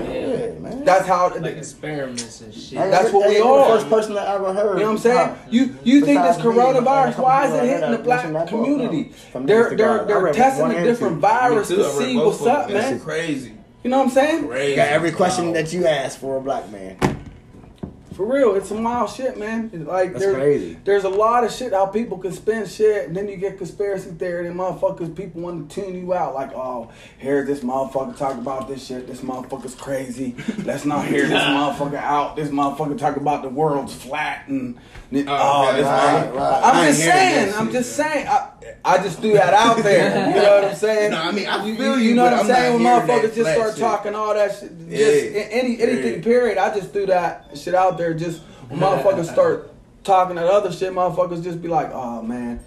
Yeah, 0.00 0.58
man. 0.58 0.84
That's 0.84 1.06
how. 1.06 1.28
Like 1.38 1.56
experiments 1.56 2.40
and 2.40 2.52
shit. 2.54 2.78
Hey, 2.78 2.90
That's 2.90 3.12
what 3.12 3.24
hey, 3.24 3.30
we 3.30 3.36
you're. 3.38 3.58
The 3.58 3.64
first 3.74 3.88
person 3.88 4.16
I 4.16 4.34
ever 4.34 4.52
heard. 4.52 4.78
You 4.78 4.84
know 4.84 4.92
what 4.92 4.92
I'm 4.92 4.98
saying? 4.98 5.36
You 5.50 5.76
you 5.84 6.04
think 6.04 6.22
this 6.22 6.36
besides 6.36 6.38
me, 6.38 6.44
coronavirus? 6.62 7.14
and 7.14 7.16
Why 7.18 7.46
is 7.46 7.54
it 7.54 7.64
hitting 7.68 7.90
the 7.92 7.98
black 7.98 8.22
that 8.24 8.32
mentioned 8.32 8.36
that 8.36 8.48
community? 8.48 9.02
book, 9.04 9.14
From 9.32 9.46
They're 9.46 9.76
they're 9.76 10.04
they're 10.04 10.32
testing 10.32 10.62
one 10.62 10.70
a 10.76 10.82
different 10.82 11.16
two. 11.16 11.20
virus 11.20 11.68
too, 11.68 11.76
to 11.76 11.90
see 11.92 12.16
what's 12.16 12.42
up, 12.46 12.68
man. 12.70 13.00
crazy. 13.00 13.52
You 13.84 13.90
know 13.90 13.98
what 13.98 14.04
I'm 14.04 14.10
saying? 14.10 14.46
Crazy. 14.48 14.76
Got 14.76 14.88
every 14.88 15.10
question 15.12 15.52
that 15.54 15.72
you 15.72 15.86
asked 15.86 16.18
for 16.18 16.36
a 16.36 16.40
black 16.40 16.70
man. 16.70 16.96
For 18.22 18.32
real, 18.32 18.54
it's 18.54 18.68
some 18.68 18.84
wild 18.84 19.10
shit, 19.10 19.36
man. 19.36 19.68
Like 19.84 20.12
That's 20.12 20.24
there- 20.24 20.34
crazy. 20.34 20.78
There's 20.84 21.02
a 21.02 21.08
lot 21.08 21.42
of 21.42 21.50
shit 21.50 21.72
how 21.72 21.86
people 21.86 22.18
can 22.18 22.30
spin 22.30 22.66
shit, 22.66 23.08
and 23.08 23.16
then 23.16 23.28
you 23.28 23.36
get 23.36 23.58
conspiracy 23.58 24.10
theory, 24.12 24.46
and 24.46 24.54
motherfuckers, 24.56 25.12
people 25.16 25.42
want 25.42 25.68
to 25.68 25.80
tune 25.82 25.96
you 25.96 26.14
out. 26.14 26.32
Like, 26.32 26.52
oh, 26.54 26.92
here's 27.18 27.48
this 27.48 27.64
motherfucker 27.64 28.16
talk 28.16 28.34
about 28.38 28.68
this 28.68 28.86
shit. 28.86 29.08
This 29.08 29.22
motherfucker's 29.22 29.74
crazy. 29.74 30.36
Let's 30.64 30.84
not 30.84 31.04
hear 31.06 31.26
this 31.26 31.42
motherfucker 31.42 31.94
out. 31.96 32.36
This 32.36 32.50
motherfucker 32.50 32.96
talk 32.96 33.16
about 33.16 33.42
the 33.42 33.48
world's 33.48 33.92
flat 33.92 34.46
and 34.46 34.78
oh, 35.28 35.72
this 35.76 35.84
right, 35.84 36.24
right, 36.24 36.34
right. 36.34 36.60
I'm 36.64 36.76
I 36.76 36.86
just 36.88 37.00
saying. 37.00 37.54
I'm 37.54 37.70
just 37.72 37.96
saying. 37.96 38.26
I, 38.28 38.48
I 38.84 38.96
just 38.98 39.20
threw 39.20 39.34
that 39.34 39.52
out 39.54 39.78
there. 39.78 40.28
You 40.28 40.34
know 40.42 40.54
what 40.56 40.64
I'm 40.70 40.74
saying? 40.76 41.10
No, 41.12 41.18
I 41.22 41.32
mean, 41.32 41.46
I 41.46 41.64
you, 41.64 41.76
feel 41.76 41.98
you, 41.98 42.10
you, 42.10 42.14
know 42.14 42.24
what 42.24 42.32
I'm 42.34 42.40
I'm 42.40 42.46
saying? 42.46 42.74
When 42.74 42.82
motherfuckers 42.82 43.34
just 43.34 43.52
start 43.52 43.70
shit. 43.72 43.78
talking 43.80 44.14
all 44.14 44.34
that 44.34 44.58
shit, 44.58 44.70
just 44.78 44.90
Yeah. 44.90 45.40
any 45.50 45.80
anything. 45.80 46.14
Yeah. 46.16 46.22
Period. 46.22 46.58
I 46.58 46.74
just 46.74 46.92
threw 46.92 47.06
that 47.06 47.50
shit 47.56 47.74
out 47.74 47.98
there. 47.98 48.14
Just 48.14 48.40
when 48.68 48.80
motherfuckers 48.80 49.30
start 49.30 49.72
talking 50.04 50.36
that 50.36 50.46
other 50.46 50.72
shit, 50.72 50.92
motherfuckers 50.92 51.42
just 51.44 51.60
be 51.62 51.68
like, 51.68 51.90
oh 51.92 52.22
man. 52.22 52.60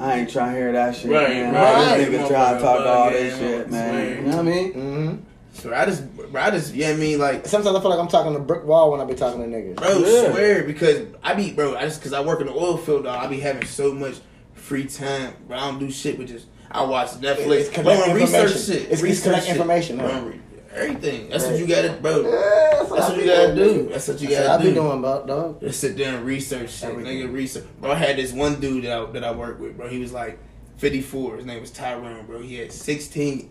I 0.00 0.20
ain't 0.20 0.30
trying 0.30 0.52
to 0.54 0.58
hear 0.58 0.72
that 0.72 0.96
shit, 0.96 1.10
Right, 1.10 1.28
man. 1.28 1.52
right. 1.54 1.98
This 1.98 2.08
nigga 2.08 2.28
try 2.28 2.54
to 2.54 2.58
talk 2.60 2.78
all 2.80 2.84
bug, 3.04 3.12
this 3.12 3.38
shit, 3.38 3.70
man. 3.70 4.16
You 4.16 4.22
know 4.22 4.36
what 4.36 4.38
I 4.38 4.42
mean? 4.42 4.72
Mm-hmm. 4.72 5.29
So 5.60 5.74
I 5.74 5.84
just, 5.84 6.16
bro, 6.16 6.40
I 6.40 6.50
just, 6.50 6.74
yeah, 6.74 6.88
I 6.90 6.94
mean, 6.94 7.18
like, 7.18 7.46
Sometimes 7.46 7.76
I 7.76 7.80
feel 7.80 7.90
like 7.90 7.98
I'm 7.98 8.08
talking 8.08 8.32
to 8.32 8.38
brick 8.38 8.64
wall 8.64 8.90
when 8.92 9.00
I 9.00 9.04
be 9.04 9.14
talking 9.14 9.40
to 9.42 9.46
niggas. 9.46 9.76
bro, 9.76 9.98
Yeah. 9.98 10.30
swear 10.32 10.64
because 10.64 11.06
I 11.22 11.34
be, 11.34 11.52
bro, 11.52 11.76
I 11.76 11.82
just 11.82 12.00
because 12.00 12.12
I 12.14 12.20
work 12.22 12.40
in 12.40 12.46
the 12.46 12.52
oil 12.54 12.76
field, 12.78 13.04
dog, 13.04 13.22
I 13.22 13.26
be 13.28 13.40
having 13.40 13.66
so 13.66 13.92
much 13.92 14.14
free 14.54 14.86
time, 14.86 15.34
bro. 15.46 15.58
I 15.58 15.70
don't 15.70 15.78
do 15.78 15.90
shit, 15.90 16.16
but 16.16 16.26
just 16.28 16.46
I 16.70 16.82
watch 16.84 17.10
Netflix, 17.20 17.50
It's 17.60 17.68
bro, 17.70 17.82
collect 17.82 18.06
and 18.08 18.14
research 18.16 18.34
information. 18.52 18.62
shit, 18.62 18.76
It's- 18.76 18.92
it's 18.92 19.02
research 19.02 19.24
collect 19.24 19.46
shit. 19.46 19.56
information, 19.56 19.96
bro, 19.98 20.08
huh? 20.08 20.30
everything. 20.74 21.28
That's 21.28 21.44
what 21.46 21.58
you 21.58 21.66
gotta, 21.66 21.92
bro. 22.00 22.20
Yeah, 22.22 22.30
That's 22.78 22.90
what 22.90 23.16
you 23.18 23.26
gotta 23.26 23.54
do. 23.54 23.88
That's 23.90 24.08
what 24.08 24.20
you 24.22 24.28
That's 24.28 24.40
what 24.40 24.46
gotta 24.46 24.52
I 24.52 24.56
be 24.62 24.68
do. 24.68 24.74
doing, 24.74 24.98
about 24.98 25.26
dog. 25.26 25.60
Just 25.60 25.80
sit 25.80 25.96
there 25.98 26.16
and 26.16 26.24
research 26.24 26.70
shit, 26.70 26.88
Everything. 26.90 27.18
nigga. 27.28 27.32
Research, 27.34 27.64
bro. 27.80 27.90
I 27.90 27.96
had 27.96 28.16
this 28.16 28.32
one 28.32 28.60
dude 28.60 28.84
that 28.84 28.92
I, 28.98 29.04
that 29.12 29.24
I 29.24 29.32
worked 29.32 29.60
with, 29.60 29.76
bro. 29.76 29.88
He 29.88 29.98
was 29.98 30.12
like 30.12 30.38
54. 30.78 31.36
His 31.36 31.44
name 31.44 31.60
was 31.60 31.70
Tyrone, 31.70 32.24
bro. 32.26 32.40
He 32.40 32.54
had 32.56 32.72
16, 32.72 33.50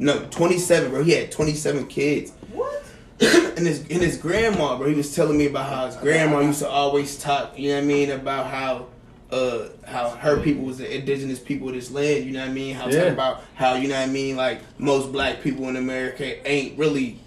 no, 0.00 0.26
27, 0.30 0.90
bro. 0.90 1.04
He 1.04 1.12
had 1.12 1.30
27 1.30 1.86
kids. 1.86 2.32
What? 2.52 2.84
and 3.20 3.66
his 3.66 3.80
and 3.80 4.02
his 4.02 4.16
grandma, 4.16 4.78
bro, 4.78 4.88
he 4.88 4.94
was 4.94 5.14
telling 5.14 5.36
me 5.36 5.46
about 5.46 5.68
how 5.68 5.86
his 5.86 5.96
grandma 5.96 6.40
used 6.40 6.60
to 6.60 6.68
always 6.68 7.18
talk, 7.18 7.58
you 7.58 7.68
know 7.68 7.74
what 7.76 7.84
I 7.84 7.86
mean, 7.86 8.10
about 8.10 8.46
how 8.46 8.86
uh 9.30 9.68
how 9.86 10.10
her 10.10 10.40
people 10.40 10.64
was 10.64 10.78
the 10.78 10.96
indigenous 10.96 11.38
people 11.38 11.68
of 11.68 11.74
this 11.74 11.90
land, 11.90 12.24
you 12.24 12.32
know 12.32 12.40
what 12.40 12.48
I 12.48 12.52
mean? 12.52 12.74
How 12.74 12.88
Yeah. 12.88 12.96
talking 12.96 13.12
about 13.12 13.42
how, 13.54 13.74
you 13.74 13.88
know 13.88 14.00
what 14.00 14.08
I 14.08 14.12
mean, 14.12 14.36
like 14.36 14.62
most 14.78 15.12
black 15.12 15.42
people 15.42 15.68
in 15.68 15.76
America 15.76 16.48
ain't 16.50 16.78
really 16.78 17.20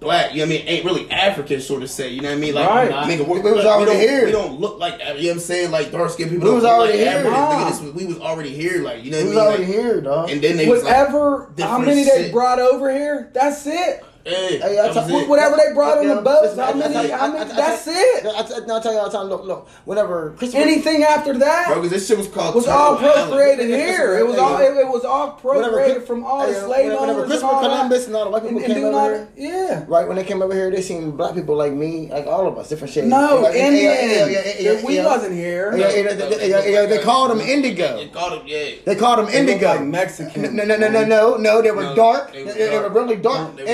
black, 0.00 0.32
you 0.32 0.38
know 0.38 0.46
what 0.46 0.54
I 0.54 0.58
mean, 0.58 0.68
ain't 0.68 0.84
really 0.84 1.10
African 1.10 1.60
sort 1.60 1.82
of 1.82 1.90
say, 1.90 2.10
you 2.10 2.20
know 2.20 2.28
what 2.30 2.36
I 2.38 2.40
mean? 2.40 2.54
Like 2.54 2.68
Right. 2.68 2.90
nigga, 2.90 3.26
we, 3.26 3.40
We 3.40 3.52
was 3.52 3.64
we 3.64 3.68
already 3.70 3.92
don't, 3.92 4.00
here. 4.00 4.24
We 4.26 4.32
don't 4.32 4.60
look 4.60 4.78
like 4.78 4.94
you 5.00 5.04
know 5.06 5.14
what 5.14 5.30
I'm 5.32 5.38
saying, 5.40 5.70
like 5.70 5.90
dark 5.90 6.10
skinned 6.10 6.30
people 6.30 6.48
We 6.48 6.54
was 6.54 6.64
already 6.64 6.98
like 7.04 7.08
here. 7.08 7.24
Nah. 7.24 7.52
Nigga, 7.52 7.80
this 7.82 7.94
we 7.94 8.06
was 8.06 8.18
already 8.20 8.50
here, 8.54 8.82
like 8.82 9.04
you 9.04 9.10
know 9.10 9.24
We 9.24 9.24
what 9.24 9.26
I 9.26 9.28
mean? 9.28 9.30
We 9.30 9.36
was 9.36 9.38
already 9.46 9.64
Like, 9.64 9.72
here, 9.74 10.00
dog. 10.00 10.30
and 10.30 10.42
then 10.42 10.56
they 10.56 10.68
was 10.68 10.82
like, 10.84 10.92
Whatever, 10.92 11.52
how 11.58 11.78
many 11.78 12.04
they 12.04 12.30
brought 12.30 12.58
over 12.60 12.90
here, 12.92 13.30
that's 13.34 13.66
it. 13.66 14.04
Hey, 14.28 14.58
Hey, 14.58 14.78
I 14.78 14.92
that 14.92 15.10
it. 15.10 15.28
Whatever 15.28 15.56
they 15.56 15.72
brought 15.74 15.98
on 15.98 16.08
the 16.08 16.16
boat, 16.22 16.56
how 16.56 16.62
I- 16.64 16.70
I 16.70 16.74
many, 16.74 16.94
how 17.10 17.24
I- 17.26 17.28
many, 17.28 17.38
I- 17.50 17.54
I 17.54 17.56
that's 17.56 17.84
tell- 17.84 17.94
it. 17.94 18.26
I, 18.26 18.28
I, 18.62 18.66
no, 18.66 18.76
I 18.76 18.80
tell 18.80 18.92
you 18.92 18.98
all 18.98 19.10
the 19.10 19.16
time. 19.18 19.26
Look, 19.28 19.44
look. 19.44 19.68
Whenever 19.84 20.34
Christopher, 20.38 20.62
Anything 20.62 21.02
after 21.04 21.36
that 21.38 21.68
Bro, 21.72 21.88
this 21.88 22.06
shit 22.06 22.18
was 22.18 22.28
called 22.28 22.54
was 22.54 22.66
all 22.66 22.96
Turtle 22.96 23.10
Island. 23.10 23.30
procreated 23.32 23.68
here. 23.68 24.18
It 24.18 24.26
was 24.26 24.38
all 24.38 24.58
it, 24.58 24.76
it 24.76 24.88
was 24.88 25.04
all 25.04 25.38
whenever 25.42 25.76
procreated 25.76 26.04
from 26.06 26.24
all 26.24 26.46
the 26.46 26.54
slave 26.54 26.86
whenever, 26.86 27.00
whenever 27.00 27.02
owners 27.02 27.18
and 27.22 27.26
Christopher 27.30 27.54
all 27.54 27.60
Columbus 27.62 28.00
that. 28.00 28.06
and 28.08 28.16
all 28.16 28.24
the 28.24 28.30
white 28.30 28.42
people 28.42 28.56
And, 28.58 28.64
and 28.64 28.72
came 28.74 28.82
doing 28.82 28.94
over 28.94 29.04
all 29.04 29.10
here. 29.10 29.28
yeah. 29.36 29.84
Right 29.88 30.06
when 30.06 30.16
they 30.16 30.24
came 30.24 30.42
over 30.42 30.54
here, 30.54 30.70
they 30.70 30.82
seen 30.82 31.10
black 31.12 31.34
people 31.34 31.56
like 31.56 31.72
me, 31.72 32.08
like 32.10 32.26
all 32.26 32.46
of 32.46 32.58
us, 32.58 32.68
different 32.68 32.92
shades. 32.92 33.06
No, 33.08 33.42
Yeah, 33.42 33.70
yeah, 33.70 34.62
Indian. 34.62 34.84
we 34.84 35.00
wasn't 35.00 35.34
here. 35.34 35.76
Yeah, 35.76 35.90
yeah, 35.90 36.02
they, 36.14 36.14
they- 36.36 36.50
yeah, 36.50 36.64
yeah, 36.64 36.86
they 36.86 36.98
called 37.02 37.30
them 37.30 37.38
They 37.38 37.52
indigo. 37.52 38.06
called 38.12 38.42
yeah. 38.46 38.70
They 38.84 38.94
called 38.96 39.18
them 39.20 39.28
indigo. 39.28 39.78
Mexican. 39.80 40.54
No, 40.56 40.64
no, 40.64 40.76
no, 40.76 40.88
no, 40.88 41.04
no, 41.04 41.36
no. 41.36 41.62
They 41.62 41.70
were 41.70 41.94
dark. 41.94 42.32
they 42.32 42.42
They, 42.42 42.44
were 42.44 42.52
they 42.52 42.76
were 42.76 42.82
dark. 42.82 42.94
really 42.94 43.16
dark. 43.16 43.56
They- 43.56 43.64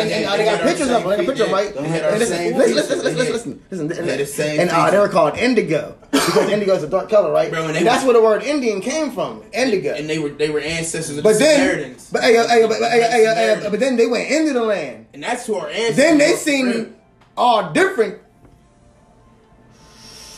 And, 0.00 0.10
they 0.10 0.14
and, 0.14 0.24
they 0.24 0.24
and, 0.24 0.24
had- 0.24 0.40
and 0.40 0.50
I 0.50 0.56
they 0.56 0.58
got 0.58 0.66
pictures 0.68 0.88
of 0.90 1.02
them. 1.02 1.12
I 1.12 1.16
got 1.16 1.26
pictures, 1.26 1.50
right? 1.50 1.74
yeah. 1.74 1.80
They 1.82 1.88
had 1.88 2.04
our 2.04 2.10
And 2.10 2.18
listen, 2.20 2.58
listen, 2.58 2.74
listen, 2.76 2.98
listen, 3.04 3.32
listen, 3.32 3.60
listen, 3.70 3.88
They 3.88 4.10
had 4.10 4.20
the 4.20 4.26
same 4.26 4.60
And 4.60 4.70
uh, 4.70 4.90
they 4.90 4.98
were 4.98 5.08
called 5.08 5.36
indigo. 5.38 5.96
because 6.10 6.48
indigo 6.50 6.74
is 6.74 6.82
a 6.82 6.88
dark 6.88 7.08
color, 7.10 7.32
right? 7.32 7.50
Bro, 7.50 7.68
and 7.68 7.86
that's 7.86 8.04
where 8.04 8.14
the 8.14 8.22
word 8.22 8.42
Indian 8.42 8.80
came 8.80 9.10
from, 9.10 9.42
indigo. 9.52 9.94
and 9.94 10.08
they 10.08 10.18
were 10.18 10.30
they 10.30 10.50
were 10.50 10.60
ancestors 10.60 11.18
of 11.18 11.24
but 11.24 11.34
the 11.34 11.38
then, 11.40 11.58
Samaritans. 11.60 12.10
but, 12.12 12.22
hey, 12.22 12.32
hey, 12.34 12.66
but, 12.66 12.78
hey, 12.78 13.00
hey, 13.10 13.58
hey, 13.60 13.68
but 13.70 13.80
then 13.80 13.96
they 13.96 14.06
went 14.06 14.30
into 14.30 14.52
the 14.52 14.62
land. 14.62 15.06
and 15.12 15.22
that's 15.22 15.46
who 15.46 15.54
our 15.56 15.68
ancestors. 15.68 15.96
Then 15.96 16.18
they 16.18 16.32
seen 16.34 16.94
all 17.36 17.72
different 17.72 18.18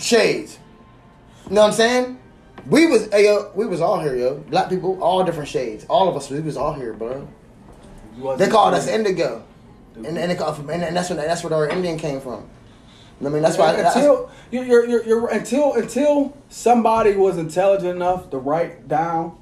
shades. 0.01 0.59
You 1.49 1.55
know 1.55 1.63
what 1.63 1.67
I'm 1.69 1.73
saying? 1.75 2.19
We 2.69 2.87
was 2.87 3.09
hey, 3.11 3.25
yo, 3.27 3.53
we 3.55 3.67
was 3.67 3.81
all 3.81 4.01
here, 4.01 4.17
yo. 4.17 4.39
Black 4.51 4.69
people, 4.69 5.01
all 5.03 5.23
different 5.25 5.49
shades. 5.49 5.85
All 5.89 6.09
of 6.09 6.17
us, 6.17 6.29
we 6.31 6.41
was 6.41 6.57
all 6.57 6.73
here, 6.73 6.93
bro. 6.93 7.29
They 8.37 8.49
called 8.49 8.75
us 8.75 8.87
indigo, 8.87 9.45
and 9.95 10.07
and, 10.07 10.31
they 10.31 10.35
called 10.37 10.57
from, 10.57 10.71
and, 10.71 10.83
and 10.83 10.97
that's 10.97 11.11
when 11.11 11.19
that's 11.19 11.45
where 11.45 11.55
our 11.55 11.69
Indian 11.69 11.99
came 11.99 12.21
from. 12.21 12.49
I 13.25 13.29
mean, 13.29 13.43
that's 13.43 13.57
why. 13.57 13.73
until 13.73 14.31
you're, 14.51 14.65
you're, 14.65 14.87
you're, 14.87 15.05
you're 15.05 15.29
until 15.29 15.75
until 15.75 16.37
somebody 16.49 17.15
was 17.15 17.39
intelligent 17.39 17.97
enough 17.97 18.31
to 18.31 18.39
write 18.39 18.89
down 18.89 19.39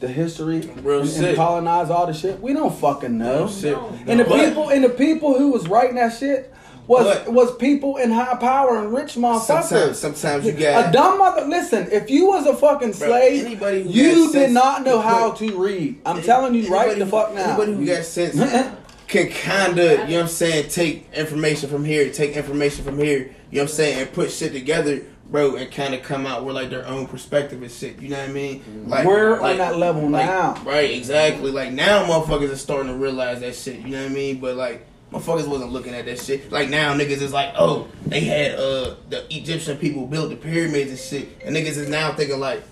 the 0.00 0.08
history 0.08 0.60
Real 0.82 1.00
and, 1.00 1.24
and 1.24 1.36
colonize 1.36 1.90
all 1.90 2.06
the 2.06 2.14
shit. 2.14 2.40
We 2.40 2.52
don't 2.52 2.74
fucking 2.74 3.18
know. 3.18 3.44
Real 3.44 3.48
shit. 3.48 3.78
And 4.06 4.20
the 4.20 4.24
But- 4.24 4.44
people 4.44 4.68
and 4.70 4.84
the 4.84 4.90
people 4.90 5.36
who 5.36 5.50
was 5.50 5.68
writing 5.68 5.96
that 5.96 6.16
shit 6.16 6.54
was 6.88 7.04
But- 7.04 7.32
was 7.32 7.54
people 7.56 7.96
in 7.98 8.10
high 8.10 8.34
power 8.36 8.78
and 8.78 8.92
rich 8.92 9.14
motherfuckers. 9.14 9.62
Sometimes, 9.64 9.98
sometimes 9.98 10.44
you 10.46 10.52
got 10.52 10.88
a 10.88 10.92
dumb 10.92 11.18
mother. 11.18 11.44
Listen, 11.46 11.86
if 11.92 12.10
you 12.10 12.26
was 12.26 12.46
a 12.46 12.56
fucking 12.56 12.94
slave, 12.94 13.58
who 13.58 13.76
you 13.76 14.32
did 14.32 14.50
not 14.50 14.84
know 14.84 15.00
how 15.00 15.30
to 15.32 15.56
read. 15.56 16.00
I'm 16.04 16.22
telling 16.22 16.54
you 16.54 16.68
right 16.68 16.98
the 16.98 17.06
fuck 17.06 17.34
now. 17.34 17.50
Anybody 17.54 17.74
who 17.74 17.86
got 17.86 18.04
sense 18.04 18.34
can 19.06 19.28
kinda, 19.28 19.82
you 19.82 19.96
know 19.96 20.02
what 20.02 20.12
I'm 20.22 20.28
saying, 20.28 20.68
take 20.70 21.08
information 21.14 21.68
from 21.70 21.84
here, 21.84 22.10
take 22.10 22.36
information 22.36 22.84
from 22.84 22.98
here, 22.98 23.18
you 23.18 23.24
know 23.24 23.30
what 23.50 23.60
I'm 23.62 23.68
saying, 23.68 23.98
and 24.00 24.12
put 24.12 24.30
shit 24.30 24.52
together, 24.52 25.00
bro, 25.30 25.56
and 25.56 25.70
kinda 25.70 25.98
come 25.98 26.26
out 26.26 26.44
with 26.44 26.54
like 26.54 26.68
their 26.70 26.86
own 26.86 27.06
perspective 27.06 27.62
and 27.62 27.70
shit. 27.70 28.00
You 28.00 28.08
know 28.10 28.18
what 28.18 28.28
I 28.28 28.32
mean? 28.32 28.84
Like 28.86 29.06
We're 29.06 29.40
like- 29.40 29.52
on 29.52 29.58
that 29.58 29.78
level 29.78 30.08
like- 30.08 30.26
now. 30.26 30.60
Right, 30.64 30.90
exactly. 30.90 31.50
Like 31.50 31.72
now 31.72 32.04
motherfuckers 32.04 32.52
are 32.52 32.56
starting 32.56 32.92
to 32.92 32.98
realize 32.98 33.40
that 33.40 33.54
shit, 33.54 33.76
you 33.80 33.88
know 33.88 34.02
what 34.02 34.10
I 34.10 34.14
mean? 34.14 34.40
But 34.40 34.56
like 34.56 34.86
Motherfuckers 35.12 35.48
wasn't 35.48 35.72
looking 35.72 35.94
at 35.94 36.04
that 36.04 36.20
shit. 36.20 36.52
Like 36.52 36.68
now, 36.68 36.94
niggas 36.94 37.22
is 37.22 37.32
like, 37.32 37.54
oh, 37.56 37.88
they 38.06 38.20
had 38.20 38.54
uh 38.54 38.96
the 39.08 39.24
Egyptian 39.30 39.78
people 39.78 40.06
built 40.06 40.30
the 40.30 40.36
pyramids 40.36 40.90
and 40.90 40.98
shit, 40.98 41.42
and 41.44 41.56
niggas 41.56 41.76
is 41.78 41.88
now 41.88 42.12
thinking 42.12 42.40
like, 42.40 42.62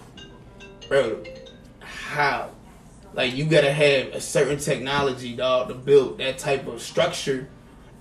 bro, 0.88 1.22
how? 1.80 2.50
Like 3.14 3.34
you 3.34 3.46
gotta 3.46 3.72
have 3.72 4.08
a 4.08 4.20
certain 4.20 4.58
technology, 4.58 5.34
dog, 5.34 5.68
to 5.68 5.74
build 5.74 6.18
that 6.18 6.38
type 6.38 6.66
of 6.66 6.82
structure. 6.82 7.48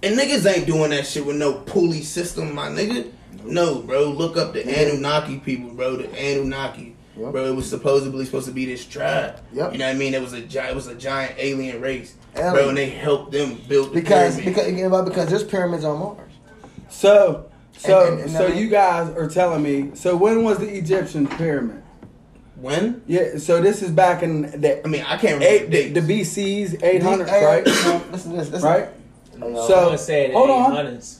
And 0.03 0.19
niggas 0.19 0.45
ain't 0.45 0.67
doing 0.67 0.91
that 0.91 1.07
shit 1.07 1.25
with 1.25 1.37
no 1.37 1.53
pulley 1.53 2.03
system, 2.03 2.53
my 2.53 2.67
nigga. 2.67 3.11
No, 3.43 3.81
bro. 3.81 4.09
Look 4.09 4.37
up 4.37 4.53
the 4.53 4.61
Anunnaki 4.63 5.39
people, 5.39 5.69
bro. 5.71 5.95
The 5.95 6.09
Anunnaki, 6.09 6.94
Yep. 7.17 7.31
bro. 7.31 7.45
It 7.45 7.55
was 7.55 7.69
supposedly 7.69 8.25
supposed 8.25 8.47
to 8.47 8.53
be 8.53 8.65
this 8.65 8.85
tribe. 8.85 9.39
Yep. 9.53 9.71
You 9.73 9.77
know 9.79 9.85
what 9.87 9.95
I 9.95 9.97
mean? 9.97 10.13
It 10.13 10.21
was 10.21 10.33
a 10.33 10.41
gi- 10.41 10.59
it 10.59 10.75
was 10.75 10.87
a 10.87 10.95
giant 10.95 11.35
alien 11.37 11.79
race, 11.81 12.15
Alien. 12.35 12.53
bro. 12.53 12.69
And 12.69 12.77
they 12.77 12.89
helped 12.89 13.31
them 13.31 13.59
build 13.69 13.91
the 13.91 13.93
Because 14.01 14.35
pyramid. 14.35 14.55
because 14.55 14.71
you 14.79 14.89
know, 14.89 15.03
because 15.03 15.29
there's 15.29 15.43
pyramids 15.43 15.85
on 15.85 15.99
Mars. 15.99 16.31
So, 16.89 17.45
so, 17.77 18.01
And- 18.01 18.13
and- 18.13 18.21
and 18.23 18.31
so 18.31 18.47
that- 18.49 18.55
you 18.57 18.67
guys 18.69 19.09
are 19.15 19.27
telling 19.29 19.63
me. 19.63 19.91
So 19.95 20.15
when 20.15 20.43
was 20.43 20.57
the 20.59 20.67
Egyptian 20.69 21.27
pyramid? 21.27 21.81
when? 22.59 23.01
Yeah. 23.07 23.37
So 23.37 23.61
this 23.61 23.81
is 23.81 23.91
back 23.91 24.23
in 24.23 24.43
the 24.61 24.83
I 24.85 24.87
mean, 24.87 25.03
I 25.07 25.17
can't 25.17 25.39
remember 25.39 25.45
eight, 25.45 25.69
the 25.71 25.89
the, 25.89 25.99
the. 26.01 26.21
BC's 26.21 26.75
eight 26.83 27.03
hundred, 27.03 27.27
right? 27.27 27.65
no, 27.65 28.01
Listen 28.11 28.31
to 28.31 28.37
this. 28.37 28.49
Listen. 28.49 28.61
right. 28.69 28.87
Hey. 29.33 29.39
So- 29.39 29.63
I'm 29.79 29.85
gonna 29.85 29.97
say 29.97 30.31
hold 30.31 30.49
on. 30.49 30.71
800s. 30.73 31.17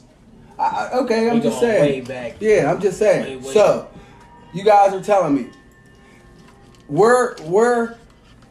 I, 0.57 0.63
I- 0.63 0.91
okay, 0.99 1.29
I'm 1.29 1.41
just 1.41 1.59
saying. 1.59 1.81
way 1.81 2.01
back. 2.01 2.35
Yeah, 2.39 2.71
I'm 2.71 2.79
just 2.79 2.97
saying. 2.97 3.41
Way, 3.41 3.47
way 3.47 3.53
so, 3.53 3.87
you 4.53 4.63
guys 4.63 4.93
are 4.93 5.01
telling 5.01 5.35
me 5.35 5.47
we're 6.87 7.35
we're 7.43 7.95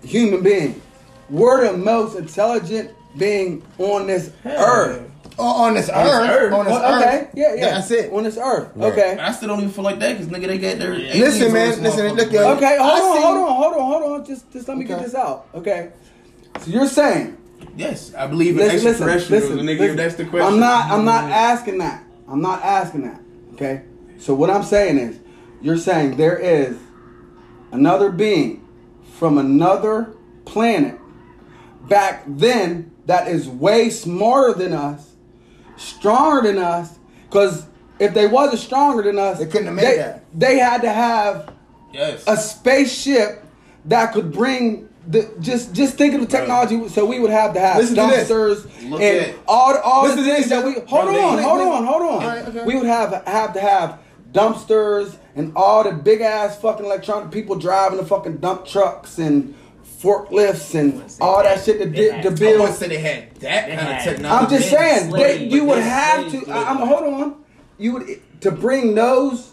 human 0.03 0.43
beings. 0.43 0.81
We're 1.31 1.71
the 1.71 1.77
most 1.79 2.17
intelligent 2.17 2.91
being 3.19 3.65
on 3.79 4.07
this 4.07 4.31
earth. 4.45 5.11
on, 5.39 5.69
on 5.69 5.75
this 5.75 5.89
On 5.89 6.07
earth, 6.07 6.31
earth. 6.31 6.53
on 6.53 6.65
this 6.67 6.73
Well, 6.75 6.95
earth. 6.95 7.03
okay, 7.07 7.29
yeah, 7.35 7.55
yeah. 7.55 7.71
That's 7.71 7.91
it. 7.91 8.13
On 8.13 8.25
this 8.25 8.37
earth. 8.37 8.71
Right. 8.75 8.93
Okay. 8.93 9.19
I 9.19 9.33
still 9.33 9.49
don't 9.49 9.61
even 9.61 9.71
feel 9.71 9.85
like 9.85 9.99
that 10.01 10.19
because 10.19 10.27
nigga, 10.29 10.47
they 10.49 10.59
got 10.59 10.79
their. 10.79 10.95
Listen, 10.95 11.53
man, 11.53 11.83
listen, 11.83 12.15
look, 12.15 12.31
bro. 12.31 12.41
yo. 12.41 12.57
Okay, 12.57 12.77
hold 12.79 12.91
I 12.91 13.01
on, 13.01 13.17
see- 13.17 13.23
hold 13.23 13.37
on, 13.39 13.57
hold 13.57 13.75
on, 13.75 13.81
hold 14.03 14.21
on. 14.21 14.27
Just 14.27 14.53
just 14.53 14.69
let 14.69 14.77
me 14.77 14.85
get 14.85 15.01
this 15.03 15.15
out. 15.15 15.47
Okay. 15.55 15.91
So 16.61 16.71
you're 16.71 16.87
saying 16.89 17.39
Yes, 17.77 18.15
I 18.15 18.27
believe 18.29 18.51
in 18.53 18.59
listen, 18.59 18.85
listen, 18.85 19.09
extraterrestrials. 19.09 19.51
listen, 19.51 19.67
nigga, 19.67 19.79
listen. 19.81 19.97
that's 19.97 20.15
the 20.15 20.25
question. 20.27 20.53
I'm 20.55 20.61
not 20.61 20.91
I'm 20.93 21.05
not 21.05 21.25
asking 21.31 21.79
that. 21.79 22.05
I'm 22.29 22.41
not 22.41 22.63
asking 22.63 23.03
that. 23.03 23.21
Okay? 23.55 23.83
So 24.19 24.35
what 24.35 24.51
I'm 24.51 24.63
saying 24.63 24.99
is 24.99 25.19
you're 25.61 25.79
saying 25.79 26.17
there 26.17 26.37
is 26.39 26.77
another 27.75 28.11
being 28.11 28.67
from 29.19 29.37
another 29.39 30.13
planet 30.45 30.99
back 31.89 32.23
then 32.27 32.91
that 33.07 33.29
is 33.29 33.49
way 33.49 33.91
smarter 33.91 34.57
than 34.59 34.73
us, 34.73 35.13
stronger 35.77 36.41
than 36.53 36.59
us, 36.63 36.99
because 37.29 37.67
if 37.99 38.15
they 38.15 38.27
wasn't 38.27 38.61
stronger 38.61 39.03
than 39.03 39.19
us, 39.19 39.39
They 39.39 39.47
couldn't 39.47 39.67
have 39.67 39.75
made 39.75 39.85
they, 39.85 39.97
that. 39.97 40.25
They 40.35 40.59
had 40.59 40.83
to 40.83 40.91
have 40.91 41.53
Yes. 41.93 42.25
a 42.27 42.37
spaceship 42.37 43.45
that 43.85 44.13
could 44.13 44.33
bring 44.33 44.89
the 45.07 45.31
just 45.41 45.73
just 45.75 45.97
think 45.97 46.15
of 46.15 46.21
the 46.23 46.27
technology. 46.27 46.89
So 46.89 47.05
we 47.05 47.21
would 47.21 47.31
have 47.31 47.53
to 47.55 47.61
have 47.61 47.77
Listen 47.77 47.95
this. 47.95 48.29
dumpsters 48.29 48.91
Look 48.91 49.01
and 49.01 49.35
all 49.47 49.77
all 49.79 50.03
the 50.03 50.09
Listen 50.09 50.25
to 50.25 50.31
things 50.31 50.49
this, 50.49 50.59
that 50.59 50.65
we 50.65 50.75
yo. 50.75 50.85
hold 50.87 51.05
Bro, 51.05 51.21
on, 51.21 51.39
hold 51.39 51.61
on, 51.61 51.85
hold 51.85 52.03
on. 52.03 52.09
Alright, 52.25 52.49
okay. 52.49 52.65
We 52.65 52.75
would 52.77 52.87
have 52.87 53.23
have 53.27 53.53
to 53.53 53.61
have 53.61 53.99
dumpsters 54.35 55.17
and 55.37 55.53
all 55.57 55.85
the 55.85 55.93
big 55.93 56.21
ass 56.21 56.59
fucking 56.61 56.85
electronic 56.85 57.31
people 57.31 57.57
driving 57.57 57.97
the 57.99 58.05
fucking 58.05 58.37
dump 58.39 58.67
trucks 58.67 59.19
and 59.19 59.55
forklifts 60.03 60.75
and 60.79 61.03
all 61.21 61.43
that 61.43 61.65
shit 61.65 61.79
to, 61.79 61.87
They 61.89 61.97
di- 61.97 62.11
had- 62.11 62.23
to 62.25 62.29
I 62.31 62.35
build. 62.35 62.61
wouldn't 62.61 62.79
they 62.81 62.99
had 62.99 63.35
that 63.37 63.69
They 63.69 63.77
kind 63.77 63.89
had- 63.89 63.99
of 64.09 64.15
technology. 64.15 64.45
I'm 64.45 64.51
just 64.51 64.71
saying 64.71 65.11
that 65.11 65.11
slave, 65.11 65.53
you 65.53 65.65
would 65.65 65.79
have 65.79 66.31
to. 66.31 66.39
was- 66.41 66.49
I, 66.49 66.71
am 66.71 66.77
hold 66.79 67.03
on. 67.23 67.37
You 67.79 67.93
would 67.95 68.41
to 68.43 68.51
bring 68.51 68.95
those 68.95 69.53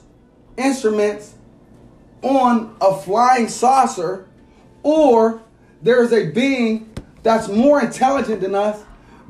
instruments 0.58 1.34
on 2.22 2.76
a 2.82 2.94
flying 2.96 3.48
saucer, 3.48 4.26
or 4.84 5.42
there's 5.82 6.12
a 6.12 6.30
being 6.32 6.90
that's 7.24 7.48
more 7.48 7.82
intelligent 7.82 8.42
than 8.42 8.54
us, 8.56 8.80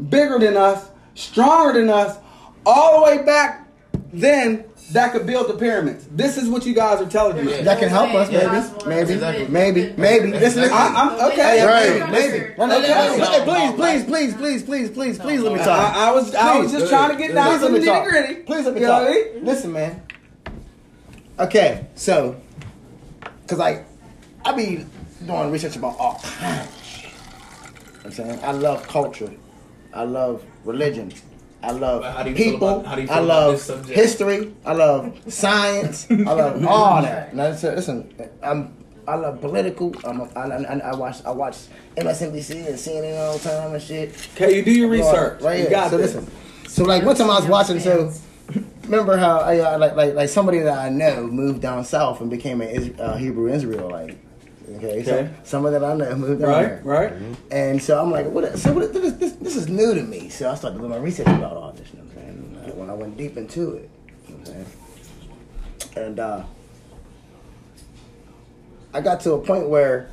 bigger 0.09 0.39
than 0.39 0.57
us, 0.57 0.85
stronger 1.13 1.79
than 1.79 1.89
us, 1.89 2.17
all 2.65 2.97
the 2.99 3.03
way 3.17 3.23
back 3.23 3.67
then 4.11 4.65
that 4.93 5.11
could 5.13 5.25
build 5.25 5.47
the 5.47 5.53
pyramids. 5.53 6.05
This 6.11 6.37
is 6.37 6.49
what 6.49 6.65
you 6.65 6.73
guys 6.73 7.01
are 7.01 7.09
telling 7.09 7.45
me. 7.45 7.61
That 7.61 7.79
can 7.79 7.89
help 7.89 8.13
us, 8.13 8.29
Yeah. 8.31 8.69
maybe, 8.85 9.13
Exactly. 9.13 9.47
maybe, 9.47 9.81
maybe, 9.81 9.93
maybe. 9.97 10.31
Listen, 10.31 10.61
listen. 10.61 10.77
I, 10.77 10.93
I'm 10.95 11.31
okay. 11.31 11.65
Right. 11.65 12.11
maybe, 12.11 12.39
maybe. 12.39 12.53
No, 12.57 12.65
no, 12.65 12.77
Okay. 12.77 13.43
Please, 13.45 13.73
please, 13.75 14.03
please, 14.05 14.33
please, 14.35 14.63
please, 14.63 14.89
please, 14.91 15.17
please, 15.19 15.41
let 15.41 15.53
me 15.53 15.59
talk. 15.59 15.95
I, 15.95 16.07
I 16.09 16.11
was 16.11 16.35
I 16.35 16.57
was 16.59 16.71
just 16.71 16.89
trying 16.89 17.11
to 17.11 17.17
get 17.17 17.33
down 17.33 17.59
to 17.59 17.69
the 17.69 17.79
nitty 17.79 18.09
gritty. 18.09 18.35
Please 18.43 18.65
let 18.65 18.75
me 18.75 18.81
talk. 18.81 19.03
what 19.03 19.11
I 19.11 19.13
mean? 19.35 19.45
Listen, 19.45 19.71
man. 19.71 20.01
Okay, 21.39 21.87
so, 21.95 22.39
cause 23.47 23.57
like, 23.57 23.85
I 24.45 24.51
be 24.53 24.85
doing 25.25 25.51
research 25.51 25.75
about 25.75 25.97
all 25.97 26.19
kinds. 26.23 26.67
of 26.67 26.83
shit. 26.85 27.03
You 27.05 27.09
know 27.09 27.93
what 27.93 28.05
I'm 28.05 28.11
saying 28.11 28.39
I 28.43 28.51
love 28.51 28.87
culture, 28.87 29.31
I 29.93 30.03
love 30.03 30.43
religion, 30.65 31.11
I 31.63 31.71
love 31.71 32.03
how 32.03 32.23
do 32.23 32.29
you 32.31 32.35
people, 32.35 32.67
about- 32.69 32.85
how 32.85 32.95
do 32.95 33.01
you 33.03 33.09
I 33.09 33.19
love 33.19 33.53
this 33.67 33.87
history, 33.89 34.53
I 34.65 34.73
love 34.73 35.15
science, 35.27 36.07
I 36.09 36.15
love 36.15 36.65
all 36.67 37.01
that. 37.01 37.35
Now, 37.35 37.49
listen, 37.49 37.75
listen, 37.75 38.13
I'm. 38.41 38.73
I 39.07 39.15
love 39.15 39.41
political. 39.41 39.93
I'm 40.05 40.21
a, 40.21 40.25
I, 40.35 40.45
I, 40.47 40.77
I 40.91 40.95
watch 40.95 41.25
I 41.25 41.31
watch 41.31 41.57
MSNBC 41.97 42.67
and 42.67 42.75
CNN 42.75 43.17
all 43.19 43.37
the 43.37 43.49
time 43.49 43.73
and 43.73 43.81
shit. 43.81 44.13
Okay, 44.35 44.57
you 44.57 44.63
do 44.63 44.71
your 44.71 44.89
research. 44.89 45.41
Right 45.41 45.61
You 45.63 45.69
got 45.69 45.89
so 45.89 45.97
this. 45.97 46.13
listen. 46.13 46.31
So 46.69 46.83
like 46.83 47.03
one 47.03 47.15
time 47.15 47.29
I 47.31 47.39
was 47.39 47.47
watching. 47.49 47.79
So 47.79 48.13
remember 48.83 49.17
how 49.17 49.39
I, 49.39 49.57
uh, 49.59 49.77
like 49.79 49.95
like 49.95 50.13
like 50.13 50.29
somebody 50.29 50.59
that 50.59 50.77
I 50.77 50.89
know 50.89 51.25
moved 51.25 51.61
down 51.63 51.83
south 51.83 52.21
and 52.21 52.29
became 52.29 52.61
a 52.61 52.93
uh, 53.01 53.17
Hebrew 53.17 53.51
Israelite. 53.51 54.17
Okay, 54.77 55.03
so 55.03 55.15
Okay. 55.17 55.29
someone 55.43 55.73
that 55.73 55.83
I 55.83 55.93
know 55.95 56.15
moved 56.15 56.41
Right, 56.41 56.63
there. 56.63 56.81
right. 56.83 57.13
And 57.51 57.81
so 57.81 58.01
I'm 58.01 58.11
like, 58.11 58.27
what? 58.27 58.57
So 58.57 58.73
what, 58.73 58.93
this, 58.93 59.13
this, 59.13 59.33
this 59.33 59.55
is 59.55 59.67
new 59.69 59.93
to 59.93 60.01
me. 60.03 60.29
So 60.29 60.49
I 60.49 60.55
started 60.55 60.77
doing 60.79 60.89
my 60.91 60.97
research 60.97 61.27
about 61.27 61.57
all 61.57 61.71
this. 61.71 61.87
You 61.93 61.99
know 61.99 62.05
what 62.05 62.17
I'm 62.17 62.21
saying? 62.23 62.61
And, 62.63 62.71
uh, 62.71 62.75
when 62.75 62.89
I 62.89 62.93
went 62.93 63.17
deep 63.17 63.37
into 63.37 63.73
it, 63.75 63.89
you 64.27 64.35
know 64.35 64.39
what 64.41 64.49
I'm 64.49 64.53
saying? 64.53 64.65
And 66.07 66.19
uh, 66.19 66.43
I 68.93 69.01
got 69.01 69.21
to 69.21 69.33
a 69.33 69.39
point 69.39 69.69
where 69.69 70.09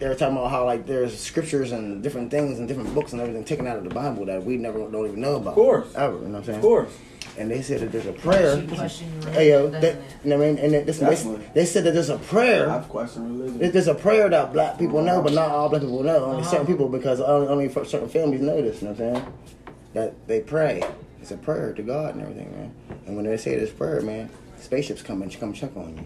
they 0.00 0.08
were 0.08 0.14
talking 0.14 0.36
about 0.36 0.50
how 0.50 0.64
like 0.64 0.86
there's 0.86 1.18
scriptures 1.18 1.72
and 1.72 2.02
different 2.02 2.30
things 2.30 2.58
and 2.58 2.66
different 2.66 2.92
books 2.94 3.12
and 3.12 3.20
everything 3.20 3.44
taken 3.44 3.66
out 3.66 3.76
of 3.76 3.84
the 3.84 3.90
Bible 3.90 4.24
that 4.26 4.42
we 4.42 4.56
never 4.56 4.78
don't 4.78 5.06
even 5.06 5.20
know 5.20 5.36
about. 5.36 5.50
Of 5.50 5.54
course. 5.54 5.94
ever. 5.94 6.14
You 6.16 6.20
know 6.24 6.28
what 6.30 6.38
I'm 6.38 6.44
saying? 6.44 6.58
Of 6.58 6.62
course. 6.64 6.98
And 7.38 7.50
they 7.50 7.62
said 7.62 7.80
that 7.80 7.92
there's 7.92 8.06
a 8.06 8.12
prayer. 8.12 8.58
You 8.60 8.68
question 8.68 9.20
your 9.22 9.30
Hey 9.32 9.48
yo, 9.50 9.68
that, 9.70 9.96
you 10.22 10.30
know 10.30 10.36
what 10.38 10.44
I 10.46 10.50
mean? 10.52 10.58
And 10.58 10.74
it- 10.74 10.86
this, 10.86 10.98
they, 10.98 11.14
they 11.54 11.64
said 11.64 11.84
that 11.84 11.92
there's 11.94 12.10
a 12.10 12.18
prayer. 12.18 12.68
I've 12.70 12.88
questioned 12.88 13.40
religion. 13.40 13.72
There's 13.72 13.88
a 13.88 13.94
prayer 13.94 14.28
that 14.28 14.52
black 14.52 14.78
people 14.78 15.00
know, 15.02 15.22
but 15.22 15.32
not 15.32 15.50
all 15.50 15.68
black 15.70 15.80
people 15.82 16.02
know. 16.02 16.24
Only 16.26 16.44
certain 16.44 16.66
people, 16.66 16.88
because 16.88 17.20
only, 17.20 17.48
only 17.48 17.68
for 17.68 17.84
certain 17.86 18.08
families 18.08 18.42
know 18.42 18.60
this. 18.60 18.82
You 18.82 18.88
know 18.88 18.94
what 18.94 19.02
I'm 19.02 19.14
saying? 19.14 19.32
That 19.94 20.26
they 20.28 20.40
pray. 20.40 20.82
It's 21.20 21.30
a 21.30 21.36
prayer 21.36 21.72
to 21.72 21.82
God 21.82 22.14
and 22.14 22.22
everything, 22.22 22.50
man. 22.52 22.74
And 23.06 23.16
when 23.16 23.24
they 23.24 23.36
say 23.36 23.56
this 23.56 23.70
prayer, 23.70 24.00
man, 24.02 24.28
spaceships 24.60 25.00
come 25.02 25.22
and 25.22 25.32
come 25.38 25.52
check 25.52 25.74
on 25.76 25.96
you. 25.96 26.04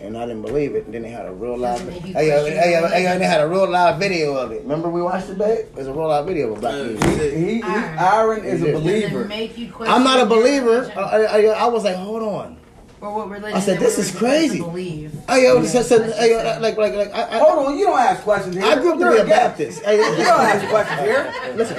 And 0.00 0.16
I 0.16 0.26
didn't 0.26 0.42
believe 0.42 0.74
it. 0.74 0.86
And 0.86 0.94
then 0.94 1.02
they 1.02 1.10
had 1.10 1.26
a 1.26 1.32
real 1.32 1.56
live, 1.58 1.78
Doesn't 1.78 1.92
make 2.04 2.14
hey, 2.14 2.28
yo, 2.28 2.44
hey, 2.44 2.56
hey, 2.90 3.02
yo, 3.04 3.18
they 3.18 3.24
had 3.26 3.40
a 3.42 3.46
real 3.48 3.68
live 3.68 3.98
video 3.98 4.34
of 4.34 4.50
it. 4.50 4.62
Remember 4.62 4.88
we 4.88 5.02
watched 5.02 5.28
it, 5.28 5.36
babe? 5.38 5.66
There's 5.74 5.86
a 5.88 5.92
real 5.92 6.08
live 6.08 6.26
video 6.26 6.52
of 6.54 6.60
black 6.60 6.74
Uh, 6.74 6.84
music. 6.84 7.02
shit. 7.16 7.34
He, 7.36 7.54
he, 7.56 7.62
Aaron. 7.62 7.98
Aaron 7.98 8.44
is 8.44 8.62
a 8.62 8.64
Does 8.64 8.68
it 8.68 8.72
Does 8.72 8.80
it 8.80 8.84
believer. 8.84 9.24
make 9.26 9.58
you 9.58 9.70
question 9.70 9.92
I'm 9.94 10.02
not 10.02 10.20
a 10.20 10.26
believer. 10.26 10.90
I, 10.96 11.00
I, 11.24 11.40
I 11.48 11.66
was 11.66 11.84
like, 11.84 11.96
hold 11.96 12.22
on. 12.22 12.56
or 13.02 13.14
what 13.14 13.28
religion? 13.28 13.56
I 13.56 13.60
said, 13.60 13.78
this 13.78 13.98
is 13.98 14.10
crazy. 14.16 14.58
Believe. 14.60 15.12
Hey, 15.28 15.44
yo, 15.44 15.60
Yeah, 15.60 15.68
so, 15.68 15.82
so, 15.82 15.98
that's 15.98 16.18
hey, 16.18 16.30
yo, 16.30 16.42
just 16.42 16.58
it. 16.58 16.62
like, 16.62 16.76
like, 16.78 16.94
like, 16.94 17.12
I, 17.14 17.36
I, 17.36 17.38
Hold 17.38 17.66
on, 17.68 17.78
you 17.78 17.84
don't 17.84 17.98
ask 17.98 18.22
questions 18.22 18.56
here. 18.56 18.64
I 18.64 18.76
grew 18.76 18.92
up 18.92 18.98
to 19.00 19.10
be 19.10 19.16
a 19.18 19.24
a. 19.24 19.26
Baptist. 19.28 19.82
Hey, 19.84 19.96
You 19.98 20.24
don't 20.24 20.40
ask 20.40 20.66
questions 20.68 21.00
here. 21.00 21.34
listen, 21.56 21.76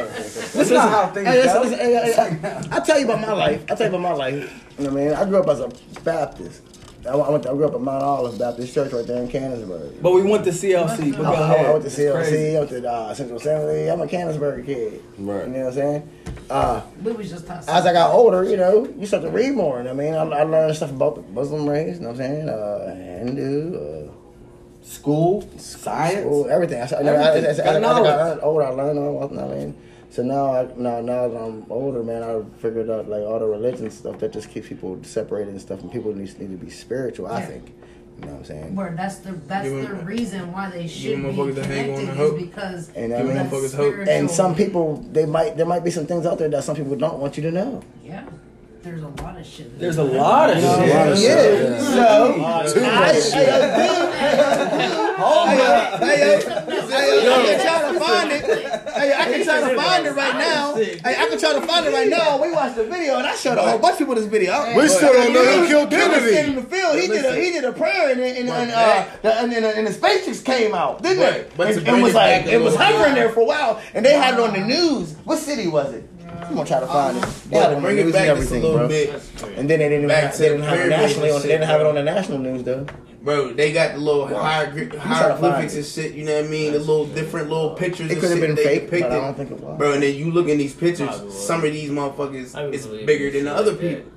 That's 0.59 0.69
not 0.69 0.89
how 0.91 1.07
things 1.11 1.27
Hey, 1.27 1.41
listen, 1.43 1.61
go. 1.63 1.69
listen, 1.69 2.71
I 2.71 2.79
tell 2.81 2.99
you 2.99 3.05
about 3.05 3.21
my 3.21 3.33
life. 3.33 3.63
I 3.69 3.73
tell 3.75 3.89
you 3.91 3.95
about 3.97 4.01
my 4.01 4.13
life. 4.13 4.63
You 4.77 4.85
know 4.85 4.93
what 4.93 5.01
I 5.01 5.05
mean? 5.05 5.13
I 5.15 5.25
grew 5.25 5.39
up 5.41 5.47
as 5.49 5.59
a 5.59 5.71
Baptist. 6.03 6.61
I 7.07 7.15
went. 7.15 7.45
I 7.47 7.53
grew 7.53 7.65
up 7.65 7.73
at 7.73 7.81
Mount 7.81 8.03
Olive 8.03 8.37
Baptist 8.37 8.73
Church 8.73 8.91
right 8.93 9.05
there 9.07 9.21
in 9.21 9.27
Canonsburg. 9.27 10.01
But 10.01 10.13
we 10.13 10.21
went 10.23 10.43
to 10.45 10.51
CLC. 10.51 11.11
But 11.11 11.23
go 11.23 11.33
I. 11.33 11.53
I 11.55 11.71
went 11.71 11.81
to 11.83 11.87
It's 11.87 11.97
CLC. 11.97 12.13
crazy. 12.13 12.55
I 12.55 12.59
went 12.59 12.69
to 12.71 12.89
uh, 12.91 13.13
Central 13.13 13.39
Assembly. 13.39 13.89
I'm 13.89 14.01
a 14.01 14.07
Canonsburg 14.07 14.65
kid. 14.65 15.01
Right. 15.17 15.47
You 15.47 15.53
know 15.53 15.59
what 15.59 15.67
I'm 15.69 15.73
saying? 15.73 16.09
Uh, 16.49 16.81
We 17.03 17.11
was 17.13 17.29
just 17.29 17.47
talking. 17.47 17.67
as 17.69 17.85
I 17.85 17.93
got 17.93 18.11
older, 18.11 18.43
you 18.43 18.57
know, 18.57 18.87
you 18.97 19.05
start 19.05 19.23
to 19.23 19.29
read 19.31 19.55
more. 19.55 19.79
And 19.79 19.89
I 19.89 19.93
mean, 19.93 20.13
I, 20.13 20.23
I 20.23 20.43
learned 20.43 20.75
stuff 20.75 20.91
about 20.91 21.15
the 21.15 21.21
Muslim 21.33 21.67
race. 21.67 21.95
You 21.95 22.01
know 22.03 22.09
what 22.11 22.19
I'm 22.21 22.45
saying? 22.45 22.49
Uh, 22.49 22.95
Hindu. 23.25 24.07
Uh, 24.09 24.11
School, 24.83 25.47
science. 25.57 26.21
School, 26.21 26.49
everything. 26.49 26.81
I, 26.81 26.85
I, 26.85 26.87
I, 26.87 26.87
I, 26.87 26.97
I, 26.97 27.27
Everything. 27.29 27.45
as, 27.45 27.59
as, 27.59 27.65
Got 27.65 27.75
as 27.75 27.75
I 27.75 27.81
got 27.81 28.43
older, 28.43 28.63
I 28.63 28.69
learned 28.69 28.99
all. 28.99 29.29
You 29.29 29.35
know 29.37 29.45
what 29.45 29.51
I 29.55 29.59
mean? 29.59 29.77
So 30.11 30.23
now, 30.23 30.53
I, 30.53 30.63
now, 30.75 30.99
now 31.01 31.27
that 31.29 31.37
I'm 31.41 31.65
older, 31.69 32.03
man, 32.03 32.21
I 32.21 32.41
figured 32.59 32.89
out 32.89 33.07
like 33.07 33.21
all 33.23 33.39
the 33.39 33.45
religion 33.47 33.89
stuff 33.89 34.19
that 34.19 34.33
just 34.33 34.49
keeps 34.49 34.67
people 34.67 34.99
separated 35.03 35.51
and 35.51 35.61
stuff, 35.61 35.81
and 35.81 35.91
people 35.91 36.13
need, 36.13 36.37
need 36.37 36.51
to 36.51 36.63
be 36.65 36.69
spiritual. 36.69 37.27
I 37.27 37.41
think. 37.43 37.73
You 38.19 38.25
know 38.27 38.33
what 38.33 38.39
I'm 38.39 38.45
saying? 38.45 38.75
Word, 38.75 38.97
that's 38.97 39.19
the 39.19 39.31
that's 39.31 39.67
Give 39.67 39.81
the 39.89 39.95
'em- 39.95 40.05
reason 40.05 40.51
why 40.51 40.69
they 40.69 40.85
should 40.85 41.15
be 41.15 41.23
motherfuckers 41.29 41.55
to 41.55 41.65
hang 41.65 41.89
on 41.93 41.99
connected 42.01 42.09
is 42.11 42.17
hope. 42.17 42.37
because 42.37 42.91
And 42.93 43.13
I 43.13 43.17
of 43.17 43.25
mean- 43.25 43.35
that 43.35 43.49
Motherfuckers 43.49 43.73
hope. 43.75 44.07
And 44.07 44.29
some 44.29 44.53
people, 44.53 44.97
they 45.11 45.25
might, 45.25 45.55
there 45.57 45.65
might 45.65 45.83
be 45.83 45.89
some 45.91 46.05
things 46.05 46.25
out 46.25 46.37
there 46.37 46.49
that 46.49 46.63
some 46.65 46.75
people 46.75 46.95
don't 46.97 47.19
want 47.19 47.37
you 47.37 47.43
to 47.43 47.51
know. 47.51 47.81
yeah, 48.03 48.25
there's 48.83 49.03
a 49.03 49.07
lot 49.07 49.37
of 49.39 49.45
shit. 49.45 49.79
There's 49.79 49.97
a 49.97 50.03
lot 50.03 50.49
of 50.49 50.57
You 50.57 50.63
know, 50.63 50.75
shit. 50.75 50.89
A 50.89 50.93
lot 50.97 51.07
of 51.11 51.17
shit, 51.17 51.27
yeah. 51.27 51.79
So, 51.79 52.73
Too 52.73 52.81
much 52.81 53.15
shit. 53.15 53.33
hey, 53.33 53.87
yo, 53.87 54.07
hey, 55.99 56.19
yo, 56.21 56.87
hey, 56.87 57.25
yo, 57.25 57.33
I 57.33 57.45
can 57.45 57.61
try 57.61 57.91
to 57.91 57.99
find 57.99 58.31
it. 58.31 58.43
Hey, 58.91 59.13
I 59.13 59.25
can 59.25 59.43
try 59.43 59.69
to 59.69 59.75
find 59.75 60.05
it 60.07 60.15
right 60.15 60.35
now. 60.35 60.75
Hey, 60.75 60.99
I 61.05 61.27
can 61.29 61.39
try 61.39 61.53
to 61.53 61.61
find 61.61 61.85
it 61.85 61.93
right 61.93 62.09
now. 62.09 62.41
We 62.41 62.51
watched 62.51 62.75
the 62.75 62.85
video, 62.85 63.17
and 63.17 63.27
I 63.27 63.35
showed 63.35 63.57
a 63.57 63.61
whole 63.61 63.79
bunch 63.79 63.93
of 63.93 63.99
people 63.99 64.15
this 64.15 64.25
video. 64.25 64.75
We 64.75 64.87
still 64.87 65.13
don't 65.13 65.33
know 65.33 65.43
who 65.61 65.67
killed 65.67 65.91
He 65.91 65.97
Kennedy. 65.97 66.37
in 66.37 66.55
the 66.55 66.63
field. 66.63 66.95
He 66.99 67.07
did 67.07 67.25
a 67.25 67.35
he 67.35 67.51
did 67.51 67.63
a 67.65 67.71
prayer, 67.73 68.09
and 68.11 68.19
and, 68.21 68.49
and, 68.49 68.71
uh, 68.71 69.05
the, 69.21 69.33
and, 69.41 69.53
and, 69.53 69.65
and 69.65 69.87
the 69.87 69.93
spaceships 69.93 70.41
came 70.41 70.73
out, 70.73 71.01
didn't 71.03 71.19
But- 71.19 71.49
they? 71.49 71.73
but 71.75 71.83
to 71.83 71.91
and, 71.93 72.01
was 72.03 72.13
like 72.13 72.45
it 72.47 72.59
was 72.61 72.75
hovering 72.75 73.13
there 73.15 73.29
for 73.29 73.41
a 73.41 73.45
while, 73.45 73.81
and 73.93 74.05
they 74.05 74.13
had 74.13 74.35
it 74.35 74.39
on 74.39 74.53
the 74.53 74.65
news. 74.65 75.13
What 75.23 75.37
city 75.37 75.67
was 75.67 75.93
it? 75.93 76.03
I'm 76.43 76.55
gonna 76.55 76.65
try 76.67 76.79
to 76.79 76.87
find 76.87 77.17
it. 77.17 77.23
They 77.23 77.27
had 77.27 77.37
it 77.37 77.49
But 77.49 77.65
on 77.67 77.73
the 77.75 77.81
bring 77.81 77.97
it 77.97 78.03
news 78.05 78.13
back 78.13 78.27
and 78.29 78.39
just 78.39 78.51
a 78.51 78.55
everything, 78.55 78.61
little 78.63 78.77
bro. 78.77 78.87
bit, 78.87 79.57
And 79.57 79.69
then 79.69 79.79
they 79.79 79.89
didn't, 79.89 80.07
Back 80.07 80.23
have, 80.23 80.33
to 80.33 80.37
they 80.39 80.47
didn't 80.49 80.61
the 80.61 80.67
have 80.67 80.79
it 80.79 80.89
nationally. 80.89 81.29
On, 81.31 81.35
they 81.35 81.41
shit, 81.41 81.51
didn't 81.51 81.67
have 81.67 81.81
it 81.81 81.87
on 81.87 81.95
the 81.95 82.03
national 82.03 82.37
news 82.39 82.63
though. 82.63 82.85
bro. 83.23 83.53
They 83.53 83.71
got 83.71 83.93
the 83.93 83.99
little 83.99 84.27
hierogly- 84.27 84.87
try 84.87 84.95
to 84.95 84.99
hieroglyphics 84.99 85.73
find 85.73 85.83
and 85.83 85.85
shit. 85.85 86.13
You 86.13 86.25
know 86.25 86.35
what 86.35 86.45
I 86.45 86.47
mean? 86.47 86.73
The 86.73 86.79
little 86.79 87.05
different 87.05 87.49
little 87.49 87.71
pictures. 87.71 88.11
It 88.11 88.15
could 88.15 88.29
have 88.29 88.39
shit 88.39 88.41
been 88.41 88.55
that 88.55 88.63
they 88.65 88.79
fake, 88.87 89.01
but 89.03 89.11
I 89.11 89.15
don't 89.15 89.35
think 89.37 89.51
it 89.51 89.59
was. 89.59 89.77
Bro, 89.77 89.93
and 89.93 90.03
then 90.03 90.15
you 90.15 90.31
look 90.31 90.47
in 90.47 90.57
these 90.57 90.73
pictures, 90.73 91.09
some 91.33 91.63
of 91.63 91.71
these 91.71 91.89
motherfuckers 91.89 92.55
would 92.65 92.73
is 92.75 92.87
bigger 92.87 93.29
than 93.31 93.45
the 93.45 93.53
other 93.55 93.75
people. 93.75 94.11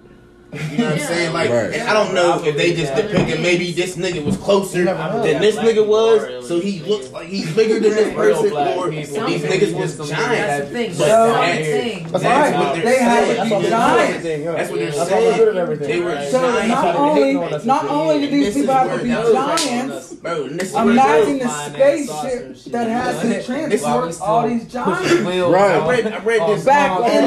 You 0.70 0.78
know 0.78 0.84
what 0.84 0.92
I'm 0.92 0.98
saying? 1.00 1.32
Like, 1.32 1.50
Right. 1.50 1.72
and 1.74 1.88
I 1.88 1.92
don't 1.92 2.14
know 2.14 2.40
if 2.44 2.56
they 2.56 2.74
just 2.74 2.94
depicted 2.94 3.40
maybe 3.40 3.72
this 3.72 3.96
nigga 3.96 4.24
was 4.24 4.36
closer 4.36 4.78
You 4.78 4.84
never 4.84 5.02
know. 5.02 5.22
than 5.24 5.40
this 5.42 5.56
nigga 5.56 5.84
was, 5.84 6.22
are 6.22 6.42
so 6.46 6.60
he 6.60 6.80
looks 6.80 7.10
like 7.10 7.26
he's 7.28 7.54
bigger 7.54 7.74
than 7.80 7.90
this 7.94 8.14
person, 8.16 8.50
black 8.50 8.76
or 8.76 8.90
these 8.90 9.10
niggas 9.12 9.60
people 9.60 9.80
was 9.80 9.96
just 9.96 10.10
That's 10.10 10.68
the 10.68 10.74
thing. 10.74 10.88
But 10.90 10.96
So- 10.96 11.04
Some 11.04 11.32
that's- 11.34 11.66
things. 11.66 12.12
That's 12.12 12.24
That's 12.24 12.52
right. 12.54 12.64
what 12.74 12.84
they're 12.84 13.02
had 13.02 13.24
saying. 13.24 13.36
to 13.36 13.42
be 13.44 13.50
That's 13.50 13.70
giants. 13.70 14.24
That's 14.44 14.70
what 14.70 14.78
they're 14.78 14.90
That's 14.90 15.10
why 15.10 15.16
I'm 15.16 15.36
good 15.38 15.48
at 15.48 15.78
saying. 15.78 15.88
They 15.88 16.00
were 16.00 16.14
Right. 16.14 16.28
So 16.30 16.40
giants. 16.40 16.68
not 16.68 16.96
only 16.96 17.36
on 17.36 17.66
not 17.66 17.84
only 17.88 18.20
do 18.20 18.30
these 18.30 18.54
people 18.54 18.74
have 18.74 18.98
to 18.98 19.02
be 19.04 19.08
giants, 19.10 20.12
Bro, 20.14 20.44
and 20.44 20.60
this 20.60 20.68
is 20.70 20.74
imagine 20.74 21.38
the 21.38 21.44
Flying 21.44 21.72
that 21.72 21.98
spaceship 21.98 22.72
that 22.72 22.88
has 22.88 23.20
to 23.20 23.28
Why 23.28 23.36
we 23.38 23.68
transport 23.68 24.20
all 24.20 24.48
these 24.48 24.64
giants. 24.72 25.12
Right. 25.12 26.06
I 26.06 26.18
read, 26.24 26.48
this 26.48 26.64
Back 26.64 27.00
in 27.00 27.24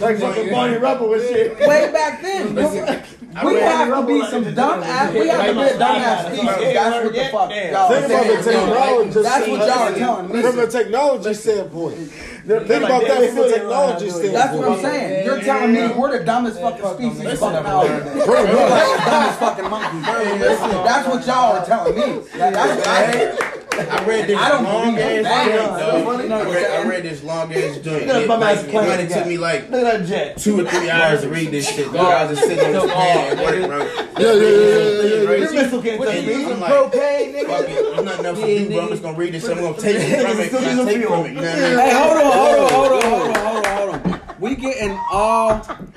the- 0.00 0.06
Like 0.06 0.18
fucking 0.18 0.34
joint. 0.44 0.52
Barney 0.52 0.76
Rubble 0.76 1.12
and 1.14 1.22
shit. 1.22 1.58
Way 1.60 1.90
back 1.92 2.22
then, 2.22 2.54
Listen, 2.54 2.84
I 2.88 3.02
we 3.44 3.54
have 3.60 3.88
to 3.88 4.06
be 4.06 4.22
some 4.26 4.54
dumb 4.54 4.82
ass. 4.82 5.12
We 5.14 5.28
have 5.28 5.46
to 5.46 5.52
be 5.54 5.60
a 5.60 5.78
dumb 5.78 5.96
ass 5.96 6.26
species. 6.26 6.44
That's 6.74 7.04
what 7.04 7.14
the 7.14 7.24
fuck 7.30 7.50
y'all 7.50 7.88
Think 7.88 8.06
about 8.06 8.26
the 8.26 8.42
saying. 8.42 8.66
technology. 8.66 9.22
That's 9.22 9.48
what 9.48 9.58
y'all 9.60 9.70
are 9.70 9.94
telling 9.94 10.32
me. 10.32 10.42
From 10.42 10.58
a 10.58 10.66
technology 10.66 11.34
standpoint. 11.34 12.12
Think 12.46 12.84
about 12.84 13.02
that 13.06 13.30
from 13.30 13.38
a 13.44 13.48
technology 13.48 14.10
standpoint. 14.10 14.32
That's 14.34 14.56
what 14.56 14.68
I'm 14.68 14.80
saying. 14.80 15.26
You're 15.26 15.40
telling 15.40 15.72
me 15.72 15.88
we're 15.88 16.18
the 16.18 16.24
dumbest 16.24 16.60
fucking 16.60 17.14
species 17.14 17.38
fucking 17.38 17.66
out 17.66 17.86
there. 17.86 18.00
Pretty 18.00 18.52
We're 18.52 18.68
like 18.70 18.98
the 18.98 19.10
dumbest 19.10 19.38
fucking 19.38 19.70
monkeys. 19.70 20.04
That's 20.04 21.08
what 21.08 21.26
y'all 21.26 21.56
are 21.58 21.64
telling 21.66 21.94
me. 21.94 22.22
That- 22.38 22.52
That's 22.54 22.76
what 22.76 22.88
I 22.88 23.60
I 23.80 24.04
read 24.04 24.26
this 24.26 24.36
I 24.36 24.48
don't 24.50 24.64
long 24.64 24.98
ass 24.98 25.22
that. 25.22 25.46
joint, 25.48 26.28
That's 26.28 26.32
I 26.46 26.52
read, 26.52 26.66
I 26.70 26.88
read 26.88 27.02
this 27.02 27.22
long 27.22 27.54
ass 27.54 27.76
joint. 27.78 28.06
Look 28.06 28.16
at 28.16 28.22
It, 28.22 28.28
my 28.28 28.36
like, 28.36 28.56
man's 28.56 28.68
it 28.68 28.74
might 28.74 28.84
have 29.00 29.08
took 29.08 29.26
me 29.26 29.38
like 29.38 29.70
Look 29.70 29.84
at 29.86 29.98
that 30.00 30.06
jet. 30.06 30.36
two 30.36 30.60
or 30.60 30.64
three 30.68 30.90
hours 30.90 31.22
to 31.22 31.28
read 31.30 31.50
this 31.50 31.66
shit. 31.72 31.86
Dog. 31.86 31.96
I 31.96 32.24
was 32.26 32.36
just 32.38 32.48
sitting 32.50 32.66
on 32.66 32.72
this 32.72 32.92
pad 32.92 33.38
at 33.38 33.44
work, 33.44 33.68
bro. 33.70 33.78
Yeah, 33.80 34.34
yeah, 34.34 34.42
yeah, 34.42 34.42
yeah, 34.42 35.02
yeah, 35.02 35.32
Your 35.38 35.52
missile 35.54 35.82
can't 35.82 36.02
touch 36.02 36.26
me. 36.26 36.44
I'm 36.44 36.60
like, 36.60 36.72
Propane, 36.72 37.32
nigga. 37.32 37.46
fuck 37.46 37.68
it. 37.70 37.94
There's 37.94 38.04
nothing 38.04 38.26
else 38.26 38.38
to 38.40 38.44
do, 38.46 38.68
bro. 38.68 38.80
I'm 38.82 38.88
just 38.88 39.02
gonna 39.02 39.16
read 39.16 39.32
this 39.34 39.42
shit. 39.44 39.56
I'm 39.56 39.62
gonna 39.64 39.78
take 39.80 39.96
it 39.96 40.26
from 40.28 40.40
it. 40.40 40.48
Still 40.50 40.80
and 40.80 40.88
take 40.88 41.06
from 41.06 41.24
it. 41.24 41.28
You 41.30 41.34
know 41.36 41.40
what 41.40 41.48
I 41.48 41.54
mean? 41.54 41.78
Hey, 41.78 41.94
hold 41.94 42.16
on, 42.18 42.20
hold 42.20 42.29
on, 42.30 42.72
hold 42.72 42.92
on, 42.92 43.02
hold 43.02 43.36
on, 43.36 43.44
hold 43.44 43.66
on, 43.66 43.76
hold 43.76 44.14
on. 44.14 44.20
We 44.40 44.54
getting 44.56 44.98
all, 45.10 45.50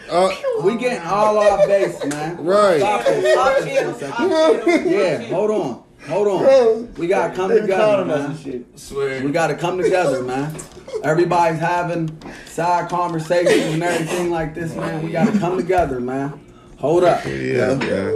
Uh, 0.10 0.30
we 0.64 0.76
getting 0.78 1.02
all 1.08 1.38
our 1.38 1.66
base, 1.68 2.04
man. 2.06 2.38
right. 2.44 2.80
Stop 2.80 3.04
it. 3.08 3.32
Stop 3.32 3.62
it 3.62 3.84
for 3.84 4.06
a 4.06 4.12
second. 4.74 4.92
Yeah, 4.92 5.22
hold 5.30 5.52
on, 5.52 5.84
hold 6.10 6.28
on. 6.28 6.94
We 6.96 7.08
gotta 7.08 7.34
come 7.34 7.50
together, 7.52 7.82
calling 7.82 8.12
us 8.12 8.46
and 8.46 8.54
man. 8.54 8.78
Swear. 8.78 9.24
We 9.24 9.32
gotta 9.32 9.56
come 9.56 9.78
together, 9.82 10.24
man. 10.24 10.54
Everybody's 11.04 11.60
having 11.60 12.18
side 12.48 12.90
conversations 12.90 13.74
and 13.74 13.84
everything 13.84 14.30
like 14.30 14.54
this, 14.56 14.76
man. 14.76 15.04
We 15.04 15.12
gotta 15.12 15.38
come 15.40 15.58
together, 15.58 16.00
man. 16.00 16.40
Hold 16.78 17.06
up, 17.06 17.24
Yeah, 17.26 17.80
yeah. 17.82 18.12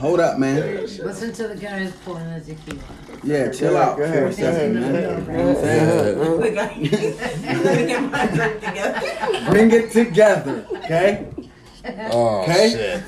Hold 0.00 0.18
up, 0.20 0.38
man. 0.38 0.80
Listen 0.82 1.32
to 1.34 1.48
the 1.48 1.56
guys 1.56 1.92
pouring 2.04 2.32
the 2.34 2.40
tequila. 2.40 2.80
Yeah, 3.22 3.50
chill 3.50 3.76
out 3.76 3.98
Go 3.98 4.06
for 4.06 4.26
ahead, 4.26 4.36
go 4.36 4.48
ahead. 4.48 4.72
man. 4.74 4.84
You 4.84 5.32
know 5.32 5.46
what 5.46 5.56
I'm 5.56 5.62
saying? 5.62 6.18
Let 6.56 6.76
me 7.76 7.86
get 7.86 8.02
my 8.10 8.26
drink 8.26 8.60
together. 8.60 9.50
Bring 9.50 9.70
it 9.70 9.90
together, 9.92 10.66
okay? 10.72 11.26
Oh, 12.12 12.42
Okay. 12.42 12.68
shit. 12.70 13.02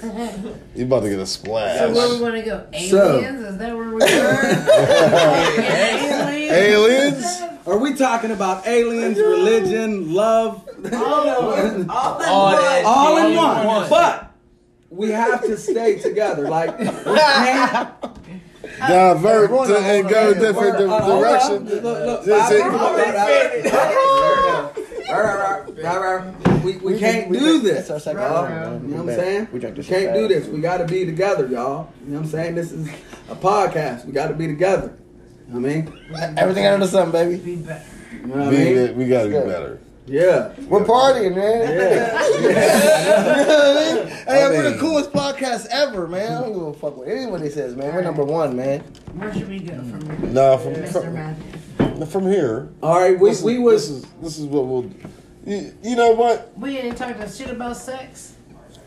You 0.74 0.86
about 0.86 1.01
to 1.02 1.10
get 1.10 1.19
a 1.19 1.27
splash. 1.27 1.78
So 1.78 1.93
where 1.93 2.09
we 2.09 2.20
want 2.23 2.35
to 2.36 2.43
go? 2.43 2.66
So- 2.89 3.19
Aliens? 3.19 3.40
Is 3.44 3.59
that 3.59 3.77
where 3.77 3.85
we 3.86 3.93
were? 3.93 4.02
Aliens? 5.60 6.52
Aliens? 6.52 7.43
Are 7.66 7.77
we 7.77 7.93
talking 7.94 8.31
about 8.31 8.66
aliens, 8.66 9.19
religion, 9.19 10.14
love, 10.14 10.66
All 10.90 11.52
in 11.52 11.90
All 11.90 12.19
one. 12.19 12.85
all 12.86 13.16
in 13.19 13.36
one? 13.36 13.89
But 13.90 14.31
we 14.93 15.10
have 15.10 15.43
to 15.43 15.56
stay 15.56 15.98
together. 15.98 16.48
Like 16.48 16.78
we 16.78 16.86
can't 16.86 18.01
Divert 18.78 19.51
to, 19.69 19.77
and 19.78 20.09
go 20.09 20.35
different 20.35 20.78
di- 20.78 20.85
Uh, 20.85 21.01
hold 21.01 21.24
direction. 21.24 21.69
Look, 21.69 21.82
look, 21.82 22.24
right. 26.01 26.64
We, 26.64 26.77
we 26.78 26.98
can't 26.98 27.32
do 27.32 27.60
this. 27.60 27.89
That's 27.89 27.90
our 27.90 28.01
second 28.01 28.23
y'all. 28.23 28.44
round. 28.44 28.82
You 28.89 28.97
know 28.97 29.02
what 29.05 29.12
I'm 29.14 29.19
saying? 29.19 29.48
We 29.52 29.59
drank 29.59 29.74
We 29.77 29.82
this 29.82 29.86
shit 29.86 30.05
can't 30.05 30.14
do 30.16 30.28
this. 30.28 30.47
We 30.47 30.60
got 30.60 30.78
to 30.78 30.85
be 30.86 31.05
together, 31.05 31.47
y'all. 31.48 31.93
You 32.05 32.12
know 32.12 32.19
what 32.19 32.24
I'm 32.27 32.31
saying? 32.31 32.55
This 32.55 32.70
is 32.73 32.89
a 33.28 33.35
podcast. 33.35 34.05
We 34.06 34.12
got 34.12 34.28
to 34.28 34.35
be 34.35 34.47
together. 34.47 34.97
You 35.48 35.55
know 35.55 35.60
what 35.60 35.70
I 35.70 35.74
mean? 35.74 36.39
Everything 36.39 36.66
under 36.66 36.86
the 36.86 36.90
sun, 36.93 37.10
baby. 37.10 37.36
Be 37.39 37.56
better. 37.56 37.85
You 38.12 38.27
know 38.27 38.35
what 38.36 38.47
I 38.47 38.51
We, 38.51 38.56
mean? 38.56 38.97
we 38.97 39.09
gotta 39.09 39.27
be 39.28 39.32
Good. 39.32 39.47
better. 39.47 39.81
Yeah. 40.06 40.52
We're 40.68 40.84
partying, 40.84 41.36
man. 41.36 41.78
Yeah. 41.78 42.18
Hey, 44.22 44.44
I 44.44 44.48
we're 44.50 44.70
the 44.70 44.78
coolest 44.78 45.12
podcast 45.12 45.66
ever, 45.70 46.06
man. 46.06 46.32
I 46.32 46.40
don't 46.40 46.52
give 46.52 46.62
a 46.62 46.72
fuck 46.72 46.96
what 46.96 47.08
anybody 47.08 47.50
says, 47.50 47.74
man. 47.74 47.92
We're 47.92 48.02
number 48.02 48.24
one, 48.24 48.56
man. 48.56 48.80
Where 49.14 49.34
should 49.34 49.48
we 49.48 49.58
go 49.58 49.74
from 49.74 50.06
here? 50.06 50.30
No, 50.30 50.58
from, 50.58 50.74
Mr. 50.74 51.02
from, 51.02 51.14
Matthew. 51.14 52.06
from 52.06 52.26
here. 52.28 52.70
All 52.82 53.00
right. 53.00 53.18
We, 53.18 53.30
this, 53.30 53.42
we 53.42 53.58
was. 53.58 53.88
this 53.88 54.04
is 54.04 54.12
this 54.22 54.38
is 54.38 54.46
what 54.46 54.66
we'll. 54.66 54.90
You, 55.44 55.76
you 55.82 55.96
know 55.96 56.12
what? 56.12 56.56
We 56.56 56.78
ain't 56.78 56.96
talking 56.96 57.16
about 57.16 57.30
shit 57.30 57.50
about 57.50 57.76
sex. 57.76 58.36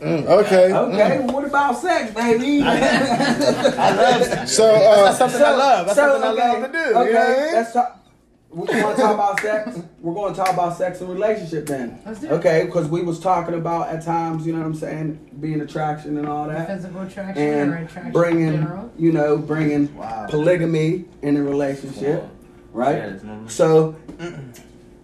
Okay. 0.02 0.72
Okay, 0.72 1.18
well, 1.20 1.34
what 1.34 1.44
about 1.44 1.78
sex, 1.78 2.12
baby? 2.14 2.62
I 2.62 3.90
love. 3.94 4.48
So 4.48 4.74
uh, 4.74 5.12
Something 5.12 5.42
I 5.42 5.50
love. 5.50 5.86
That's 5.86 5.98
something 5.98 6.22
I 6.22 6.32
love 6.32 6.62
to 6.66 6.72
do. 6.72 6.78
Okay, 6.78 7.06
you 7.08 7.12
know 7.12 7.20
what 7.20 7.38
I 7.38 7.42
mean? 7.44 7.52
let's 7.54 7.72
talk. 7.72 8.05
We 8.50 8.58
want 8.58 8.96
to 8.96 9.02
talk 9.02 9.14
about 9.14 9.40
sex. 9.40 9.78
We're 10.00 10.14
going 10.14 10.32
to 10.32 10.38
talk 10.40 10.52
about 10.54 10.76
sex 10.78 11.00
and 11.00 11.10
relationship 11.10 11.66
then. 11.66 12.00
Let's 12.06 12.20
do 12.20 12.28
it. 12.28 12.32
Okay, 12.32 12.64
because 12.64 12.88
we 12.88 13.02
was 13.02 13.18
talking 13.20 13.54
about 13.54 13.88
at 13.88 14.02
times, 14.04 14.46
you 14.46 14.52
know 14.52 14.60
what 14.60 14.66
I'm 14.66 14.74
saying, 14.74 15.36
being 15.40 15.60
attraction 15.60 16.16
and 16.16 16.26
all 16.28 16.48
that, 16.48 16.66
Physical 16.68 17.02
attraction 17.02 17.42
or 17.42 17.52
and 17.62 17.72
attraction 17.74 18.06
in 18.06 18.12
bringing, 18.12 18.52
general. 18.52 18.90
you 18.96 19.12
know, 19.12 19.36
bringing 19.36 19.94
Wow. 19.96 20.26
polygamy 20.30 21.04
in 21.22 21.36
a 21.36 21.42
relationship, 21.42 22.24
right? 22.72 22.96
Yes, 22.96 23.22
mama. 23.24 23.50
So, 23.50 23.96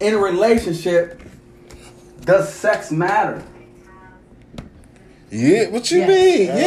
in 0.00 0.14
a 0.14 0.18
relationship, 0.18 1.20
does 2.24 2.50
sex 2.52 2.90
matter? 2.90 3.42
Yeah, 5.34 5.68
what 5.70 5.90
you 5.90 6.00
Yes. 6.00 6.08
mean? 6.10 6.46
Hell 6.48 6.58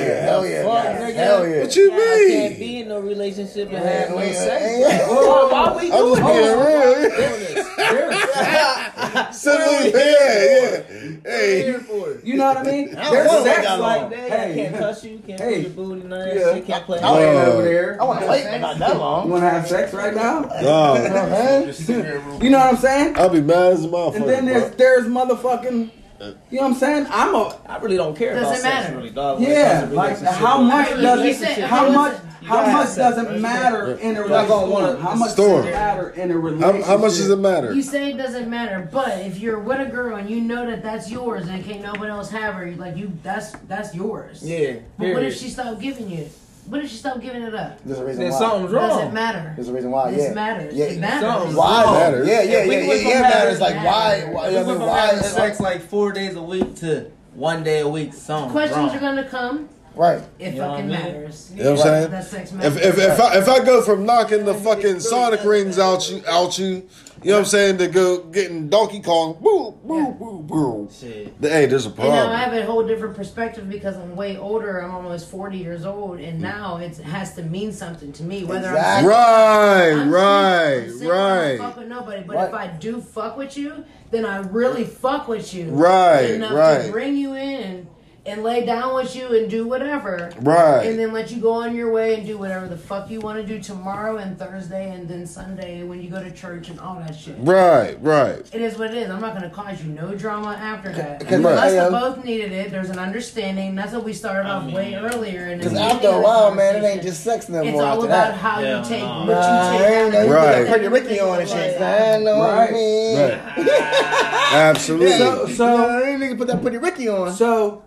Yeah. 0.00 0.06
yeah. 0.06 0.20
Hell 0.22 0.46
yeah. 0.46 0.62
Fuck, 0.64 0.84
yes, 0.84 1.00
nigga. 1.02 1.14
Hell 1.16 1.46
yeah. 1.48 1.60
What 1.60 1.76
you 1.76 1.92
I 1.92 2.26
can't 2.30 2.58
be 2.58 2.80
in 2.80 2.88
no 2.88 2.98
relationship 3.00 3.68
and 3.68 3.76
have 3.84 4.10
no 4.10 4.18
yeah, 4.22 4.32
sex. 4.32 4.64
yeah. 4.78 5.06
Whoa, 5.06 5.48
why 5.48 5.76
we 5.76 5.92
I'm 5.92 5.98
doing 5.98 6.16
just 6.16 6.26
being 6.32 6.46
this? 6.46 7.66
real. 7.76 8.16
Simply, 9.32 9.92
yeah, 9.92 10.44
yeah. 10.44 10.80
Hey, 11.24 11.62
Here 11.62 11.80
for 11.80 12.10
it. 12.12 12.24
You 12.24 12.34
know 12.36 12.46
what 12.46 12.56
I 12.56 12.62
mean? 12.62 12.96
I 12.96 13.04
don't 13.04 13.12
There's 13.12 13.30
sex 13.30 13.44
wait 13.44 13.64
that 13.64 13.80
like, 13.80 14.00
long. 14.00 14.14
I 14.14 14.54
can't 14.54 14.76
touch 14.76 15.04
you, 15.04 15.18
can't 15.26 15.40
Hey. 15.40 15.54
put 15.56 15.62
your 15.62 15.70
booty, 15.72 16.02
none 16.08 16.20
of 16.20 16.26
that 16.26 16.36
Yeah. 16.36 16.54
shit, 16.54 16.66
can't 16.66 16.84
play. 16.86 16.98
I 17.00 17.22
ain't 17.22 17.48
over 17.48 17.62
there. 17.64 18.00
I 18.00 18.04
want 18.04 18.20
to 18.20 18.26
wait, 18.28 18.44
but 18.50 18.58
not 18.62 18.78
that 18.78 18.96
long. 18.96 19.26
You 19.26 19.32
want 19.32 19.42
to 19.44 19.50
have 19.50 19.66
sex 19.68 19.92
right 19.92 20.14
now? 20.14 20.40
no, 20.62 20.94
Man. 20.94 21.66
Just 21.66 21.84
sit 21.86 22.02
here 22.04 22.20
real 22.26 22.42
You 22.42 22.48
know 22.50 22.58
what 22.60 22.66
I'm 22.68 22.76
saying? 22.78 23.18
I'll 23.18 23.28
be 23.28 23.42
mad 23.42 23.74
as 23.74 23.84
a 23.84 23.88
motherfucker. 23.88 24.16
And 24.16 24.24
then 24.28 24.46
there's 24.46 24.70
there's 24.76 25.06
motherfucking, 25.06 25.90
you 26.20 26.26
know 26.58 26.62
what 26.62 26.64
I'm 26.72 26.74
saying? 26.74 27.06
I'm 27.10 27.34
a 27.34 27.58
I 27.66 27.78
really 27.78 27.96
don't 27.96 28.16
care 28.16 28.34
Doesn't 28.34 28.46
about 28.46 28.58
sex, 28.58 28.84
matter. 28.84 28.96
really, 28.96 29.10
dog. 29.10 29.40
yeah. 29.40 29.80
comes 29.82 29.92
Like 29.94 30.18
how 30.20 30.60
much 30.62 30.90
Right, 30.92 31.00
does 31.00 31.20
you 31.24 31.30
it? 31.30 31.36
said- 31.36 31.64
How 31.64 31.76
how 31.86 31.90
much? 31.90 32.18
How 32.44 32.64
much 32.70 32.94
does 32.94 33.18
it 33.18 33.40
matter 33.40 33.94
in 33.96 34.16
a 34.16 34.22
relationship? 34.22 35.00
How 35.00 35.14
much 35.16 35.30
Storm. 35.32 35.62
does 35.62 35.66
it 35.66 35.72
matter 35.72 36.10
in 36.10 36.30
a 36.30 36.38
relationship? 36.38 36.86
how 36.86 36.96
much 36.96 37.10
does 37.16 37.30
it 37.30 37.36
matter? 37.40 37.72
You 37.74 37.82
say 37.82 38.12
it 38.12 38.16
doesn't 38.16 38.48
matter, 38.48 38.88
but 38.92 39.18
if 39.18 39.38
you're 39.40 39.58
with 39.58 39.80
a 39.80 39.90
girl 39.90 40.14
and 40.16 40.30
you 40.30 40.40
know 40.40 40.64
that 40.64 40.80
that's 40.80 41.10
yours 41.10 41.48
and 41.48 41.64
can't 41.64 41.82
nobody 41.82 42.08
else 42.08 42.30
have 42.30 42.54
her, 42.54 42.70
like 42.76 42.96
you, 42.96 43.10
that's 43.24 43.50
that's 43.66 43.94
yours. 43.96 44.44
Yeah, 44.44 44.74
But 44.96 45.14
what 45.14 45.24
if 45.24 45.36
she 45.36 45.48
stopped 45.48 45.80
giving 45.80 46.08
you? 46.08 46.28
It? 46.66 46.70
What 46.70 46.84
if 46.84 46.90
she 46.90 46.96
stopped 46.96 47.20
giving 47.20 47.42
it 47.42 47.54
up? 47.54 47.78
There's 47.84 47.98
a 47.98 48.04
reason 48.04 48.22
Then 48.24 48.32
why. 48.32 48.38
something's 48.38 48.72
wrong. 48.72 48.88
Doesn't 48.88 49.14
matter? 49.14 49.52
There's 49.56 49.68
a 49.68 49.72
reason 49.72 49.90
why. 49.90 50.10
This 50.10 50.24
Yeah. 50.24 50.34
matters. 50.34 50.74
Yeah. 50.74 50.84
It 50.86 50.98
matters. 51.00 51.20
Something's 51.32 51.54
Why? 51.56 51.82
wrong. 51.84 51.94
Matters. 51.94 52.28
Yeah, 52.28 52.34
yeah, 52.34 52.40
If 52.42 52.48
yeah, 52.48 52.68
we 52.68 52.76
yeah, 52.82 52.88
went 52.88 53.02
yeah. 53.02 53.12
from 53.12 53.22
Matters. 53.22 53.58
having- 53.58 53.76
Like 53.76 53.86
why? 53.86 54.24
Why? 54.32 54.46
I 54.46 54.62
mean, 54.64 54.80
why? 54.80 54.98
having 55.00 55.18
it's 55.20 55.28
sex 55.32 55.60
like- 55.60 55.74
like 55.74 55.88
four 55.88 56.12
days 56.12 56.36
a 56.36 56.42
week 56.42 56.74
to 56.76 57.06
one 57.34 57.62
day 57.62 57.80
a 57.80 57.88
week, 57.88 58.14
something 58.14 58.50
Questions 58.50 58.78
wrong. 58.92 58.96
are 58.96 59.00
gonna 59.00 59.24
come. 59.24 59.68
Right. 59.94 60.20
It 60.38 60.52
You 60.54 60.60
know 60.60 60.68
fucking 60.72 60.88
what 60.90 60.98
I 60.98 61.02
mean? 61.04 61.12
matters. 61.14 61.50
You 61.54 61.64
know 61.64 61.70
what 61.70 61.78
I'm 61.80 61.84
saying? 61.86 62.10
That 62.10 62.24
sex 62.26 62.52
matters. 62.52 62.76
If 62.76 62.84
if 62.84 62.98
if 62.98 63.20
I, 63.20 63.38
if 63.38 63.48
I 63.48 63.64
go 63.64 63.80
from 63.80 64.04
knocking 64.04 64.44
the 64.44 64.52
fucking 64.54 65.00
Sonic 65.00 65.42
rings 65.44 65.78
out 65.78 66.10
you 66.10 66.22
out 66.28 66.58
you, 66.58 66.82
you 67.26 67.32
know 67.32 67.38
what 67.38 67.46
I'm 67.46 67.50
saying, 67.50 67.78
to 67.78 67.88
go 67.88 68.22
getting 68.22 68.68
Donkey 68.68 69.00
Kong, 69.00 69.36
boo 69.42 69.72
boo 69.84 70.12
boo 70.12 70.42
boo. 70.44 70.88
Shit. 70.92 71.34
Hey, 71.40 71.66
there's 71.66 71.84
a 71.84 71.90
problem. 71.90 72.14
And 72.18 72.30
now 72.30 72.32
I 72.32 72.36
have 72.36 72.52
a 72.52 72.64
whole 72.64 72.86
different 72.86 73.16
perspective 73.16 73.68
because 73.68 73.96
I'm 73.96 74.14
way 74.14 74.36
older. 74.36 74.78
I'm 74.78 74.92
almost 74.92 75.28
40 75.28 75.58
years 75.58 75.84
old, 75.84 76.20
and 76.20 76.38
mm. 76.38 76.42
now 76.42 76.76
it 76.76 76.96
has 76.98 77.34
to 77.34 77.42
mean 77.42 77.72
something 77.72 78.12
to 78.12 78.22
me. 78.22 78.44
Whether 78.44 78.68
Exactly. 78.68 79.08
Right, 79.08 79.90
I'm, 79.90 79.98
I'm 80.02 80.10
right, 80.10 80.88
single, 80.88 81.10
I 81.10 81.48
don't 81.48 81.58
fuck 81.58 81.66
right, 81.66 81.78
with 81.78 81.88
nobody. 81.88 82.22
But 82.22 82.36
Right. 82.36 82.48
if 82.48 82.54
I 82.54 82.66
do 82.68 83.00
fuck 83.00 83.36
with 83.36 83.56
you, 83.56 83.84
then 84.12 84.24
I 84.24 84.38
really 84.38 84.84
fuck 84.84 85.26
with 85.26 85.52
you. 85.52 85.70
Right, 85.70 86.30
Enough 86.30 86.52
right. 86.52 86.86
to 86.86 86.92
bring 86.92 87.16
you 87.16 87.34
in 87.34 87.46
and, 87.62 87.86
and 88.26 88.42
lay 88.42 88.64
down 88.66 88.94
with 88.94 89.14
you 89.14 89.26
and 89.36 89.48
do 89.48 89.66
whatever. 89.68 90.30
right. 90.40 90.84
And 90.86 90.98
then 90.98 91.12
let 91.12 91.30
you 91.30 91.40
go 91.40 91.52
on 91.52 91.74
your 91.76 91.92
way 91.92 92.14
and 92.16 92.26
do 92.26 92.36
whatever 92.36 92.66
the 92.66 92.76
fuck 92.76 93.08
you 93.10 93.20
want 93.20 93.38
to 93.40 93.46
do 93.46 93.60
tomorrow 93.62 94.16
and 94.16 94.36
Thursday 94.38 94.90
and 94.92 95.08
then 95.08 95.26
Sunday 95.26 95.82
when 95.84 96.02
you 96.02 96.10
go 96.10 96.22
to 96.22 96.30
church 96.32 96.68
and 96.68 96.80
all 96.80 96.96
that 96.96 97.14
shit. 97.14 97.36
Right, 97.38 97.96
right. 98.02 98.42
It 98.52 98.60
is 98.60 98.76
what 98.78 98.90
it 98.90 98.96
is. 98.96 99.10
I'm 99.10 99.20
not 99.20 99.36
going 99.38 99.48
to 99.48 99.54
cause 99.54 99.82
you 99.82 99.92
no 99.92 100.14
drama 100.14 100.54
after 100.54 100.92
that. 100.92 101.20
Because- 101.20 101.38
We 101.38 101.42
must 101.44 101.74
have 101.74 101.92
both 101.92 102.24
needed 102.24 102.50
it. 102.52 102.70
There's 102.70 102.90
an 102.90 102.98
understanding. 102.98 103.74
That's 103.76 103.92
what 103.92 104.02
we 104.04 104.12
started 104.12 104.48
off 104.48 104.70
way 104.72 104.94
earlier. 104.96 105.46
in 105.46 105.58
the 105.60 105.64
Because 105.68 105.78
after 105.78 106.08
a 106.08 106.20
while, 106.20 106.54
man, 106.54 106.76
it 106.76 106.84
ain't 106.86 107.02
just 107.02 107.22
sex 107.22 107.48
no 107.48 107.62
It's 107.62 107.72
more 107.72 107.82
all 107.82 107.92
after 107.94 108.06
about 108.06 108.28
that. 108.32 108.34
how 108.38 108.60
Hell 108.60 108.78
you 108.82 108.88
take 108.88 109.02
no. 109.02 109.18
what 109.20 109.26
Nah, 109.28 109.72
you 109.72 109.78
I 109.78 109.78
take. 109.78 109.90
ain't 109.90 110.14
out 110.14 110.22
of 110.22 110.28
no 110.28 110.34
Right. 110.34 110.58
it. 110.62 110.68
Pretty 110.68 110.88
Ricky 110.88 111.20
on 111.20 111.40
and 111.40 111.48
shit. 111.48 111.80
I 111.80 112.18
know 112.18 112.38
what 112.38 112.50
I 112.50 112.58
Right. 112.58 112.72
mean. 112.72 113.18
Right. 113.20 113.40
Absolutely. 114.52 115.18
So, 115.18 115.46
So, 115.46 115.54
so, 115.54 115.98
I 115.98 116.02
nigga 116.16 116.38
put 116.38 116.46
that 116.48 116.62
Pretty 116.62 116.78
Ricky 116.78 117.08
on. 117.08 117.32
so, 117.32 117.82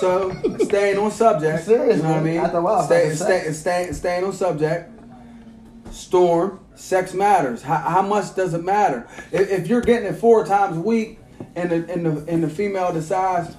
so, 0.00 0.32
staying 0.58 0.98
on 0.98 1.10
subject. 1.10 1.64
Serious, 1.64 1.96
you 1.98 2.02
know 2.02 2.08
what 2.10 2.18
I 2.18 2.22
mean? 2.22 2.36
After 2.38 2.58
a 2.58 2.62
while, 2.62 2.82
stay, 2.84 3.10
fucking 3.10 3.16
stay, 3.16 3.52
stay, 3.52 3.92
staying 3.92 4.24
on 4.24 4.32
subject. 4.32 4.90
Storm, 5.90 6.60
sex 6.76 7.14
matters. 7.14 7.62
How, 7.62 7.76
how 7.78 8.02
much 8.02 8.34
does 8.36 8.54
it 8.54 8.62
matter? 8.64 9.08
If, 9.32 9.50
if 9.50 9.66
you're 9.66 9.80
getting 9.80 10.08
it 10.08 10.16
four 10.16 10.44
times 10.46 10.76
a 10.76 10.80
week, 10.80 11.18
and 11.56 11.70
the 11.70 11.92
and 11.92 12.06
the 12.06 12.32
and 12.32 12.44
the 12.44 12.48
female 12.48 12.92
decides, 12.92 13.56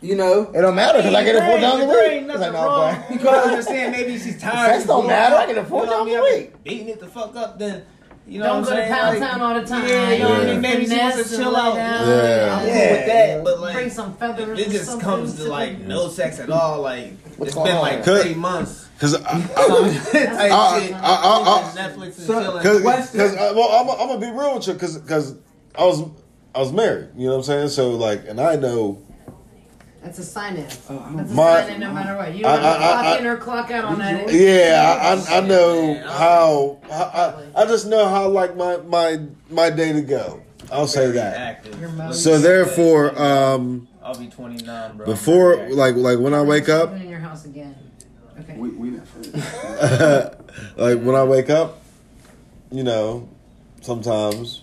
you 0.00 0.16
know, 0.16 0.50
It 0.52 0.60
don't 0.62 0.74
matter 0.74 0.98
because 0.98 1.14
I 1.14 1.22
get 1.24 1.36
it 1.36 1.42
four 1.44 1.58
times 1.60 1.82
a 1.84 1.86
There 1.86 2.02
week. 2.02 2.12
ain't 2.12 2.30
It's 2.30 2.38
nothing 2.40 2.40
like, 2.40 2.52
no, 2.52 2.66
wrong. 2.66 2.94
boy. 2.96 3.04
Because 3.12 3.46
I 3.46 3.50
understand 3.50 3.92
maybe 3.92 4.18
she's 4.18 4.40
tired. 4.40 4.70
Sex 4.72 4.82
of 4.82 4.88
don't 4.88 5.06
matter. 5.06 5.34
out, 5.36 5.40
I 5.42 5.46
get 5.46 5.58
it 5.58 5.66
four 5.68 5.84
you 5.84 5.90
know 5.90 6.04
what 6.04 6.10
times 6.10 6.24
I 6.26 6.34
a 6.34 6.40
week. 6.40 6.64
Beating 6.64 6.88
it 6.88 7.00
the 7.00 7.06
fuck 7.06 7.36
up, 7.36 7.58
then 7.58 7.84
you 8.26 8.40
know 8.40 8.46
Don't 8.46 8.62
what 8.62 8.64
go 8.70 8.70
I'm 8.70 8.76
to 8.76 8.82
saying? 8.82 8.92
Pound 8.92 9.20
Like, 9.20 9.30
Town 9.30 9.40
all 9.42 9.60
the 9.60 9.66
time. 9.66 9.88
Yeah, 9.88 10.12
you 10.12 10.18
know 10.22 10.30
what 10.30 10.40
I 10.40 10.44
mean? 10.44 10.54
Yeah. 10.54 10.60
Maybe 10.60 10.86
she 10.86 10.96
wants 10.98 11.30
to 11.30 11.36
chill 11.36 11.56
out. 11.56 11.74
lay 11.74 11.80
down. 11.80 12.08
Yeah. 12.08 12.56
I'm 12.58 12.60
cool 12.60 12.90
with 12.96 13.06
that, 13.06 13.44
but 13.44 13.60
like 13.60 13.74
Bring 13.74 13.90
some 13.90 14.16
feathers. 14.16 14.58
it 14.58 14.66
or 14.68 14.70
just 14.70 14.84
something 14.86 15.00
comes 15.04 15.34
to 15.36 15.44
to 15.44 15.48
like 15.50 15.78
no 15.80 16.08
sex 16.08 16.40
at 16.40 16.50
all. 16.50 16.82
Like 16.82 17.12
What's 17.36 17.48
it's 17.50 17.54
going 17.54 17.66
been 17.68 17.76
on? 17.76 17.82
like 17.82 18.04
Cause- 18.04 18.22
three 18.22 18.34
months. 18.34 18.88
Because 18.94 19.14
I, 19.14 19.18
I, 19.18 19.40
Type 19.42 19.60
I- 20.52 20.80
shit. 20.80 20.94
I- 20.94 20.98
I- 20.98 21.60
I- 21.60 21.72
Netflix 21.76 22.02
and 22.04 22.14
So- 22.14 22.42
chilling. 22.42 22.62
Cause, 22.62 22.80
Question. 22.82 23.20
cause 23.20 23.36
I, 23.36 23.48
uh, 23.48 23.54
well, 23.54 23.68
I'm, 23.72 23.90
I'm 24.00 24.08
gonna 24.08 24.20
be 24.20 24.30
real 24.38 24.54
with 24.54 24.66
you, 24.66 24.74
cause, 24.74 24.98
cause 25.06 25.36
I 25.78 25.84
was, 25.84 26.02
I 26.54 26.60
was 26.60 26.72
married. 26.72 27.10
You 27.16 27.26
know 27.26 27.32
what 27.32 27.38
I'm 27.38 27.42
saying? 27.44 27.68
So 27.68 27.90
like, 27.90 28.26
and 28.26 28.40
I 28.40 28.56
know, 28.56 29.02
That's 30.06 30.20
a 30.20 30.22
sign 30.24 30.54
in. 30.56 30.62
That's 30.66 30.88
a 30.88 31.34
My- 31.34 31.62
sign 31.62 31.72
in 31.74 31.80
no 31.80 31.92
matter 31.92 32.16
what. 32.16 32.32
You 32.32 32.46
I- 32.46 32.54
don't 32.54 32.62
have 32.64 32.76
to 32.78 32.84
I- 32.84 32.92
clock 32.92 33.04
I- 33.06 33.18
in 33.18 33.26
or 33.26 33.36
clock 33.38 33.70
out 33.72 33.84
on 33.86 33.98
that. 33.98 34.32
yeah, 34.32 35.00
I, 35.02 35.34
I, 35.34 35.38
I 35.38 35.40
know 35.40 35.94
how, 36.06 36.78
how 36.88 37.42
I, 37.56 37.62
I 37.62 37.66
just 37.66 37.88
know 37.88 38.08
how 38.08 38.28
like 38.28 38.54
my, 38.56 38.76
my, 38.76 39.18
my 39.50 39.68
day 39.68 39.92
to 39.92 40.02
go. 40.02 40.42
I'll 40.70 40.86
say 40.86 41.10
that. 41.10 41.36
active. 41.36 42.14
So 42.14 42.38
therefore, 42.38 43.20
um, 43.20 43.88
I'll 44.00 44.16
be 44.16 44.28
29, 44.28 44.96
bro. 44.96 45.06
before 45.06 45.70
like, 45.70 45.96
like 45.96 46.20
when 46.20 46.34
I 46.34 46.42
wake 46.42 46.68
up, 46.68 46.92
in 46.92 47.08
your 47.08 47.18
house 47.18 47.44
again. 47.44 47.74
Okay. 48.38 48.56
we 48.56 48.68
we 48.68 48.90
not 48.90 49.06
like 50.76 51.00
when 51.00 51.16
I 51.16 51.24
wake 51.24 51.50
up, 51.50 51.82
you 52.70 52.84
know, 52.84 53.28
sometimes, 53.80 54.62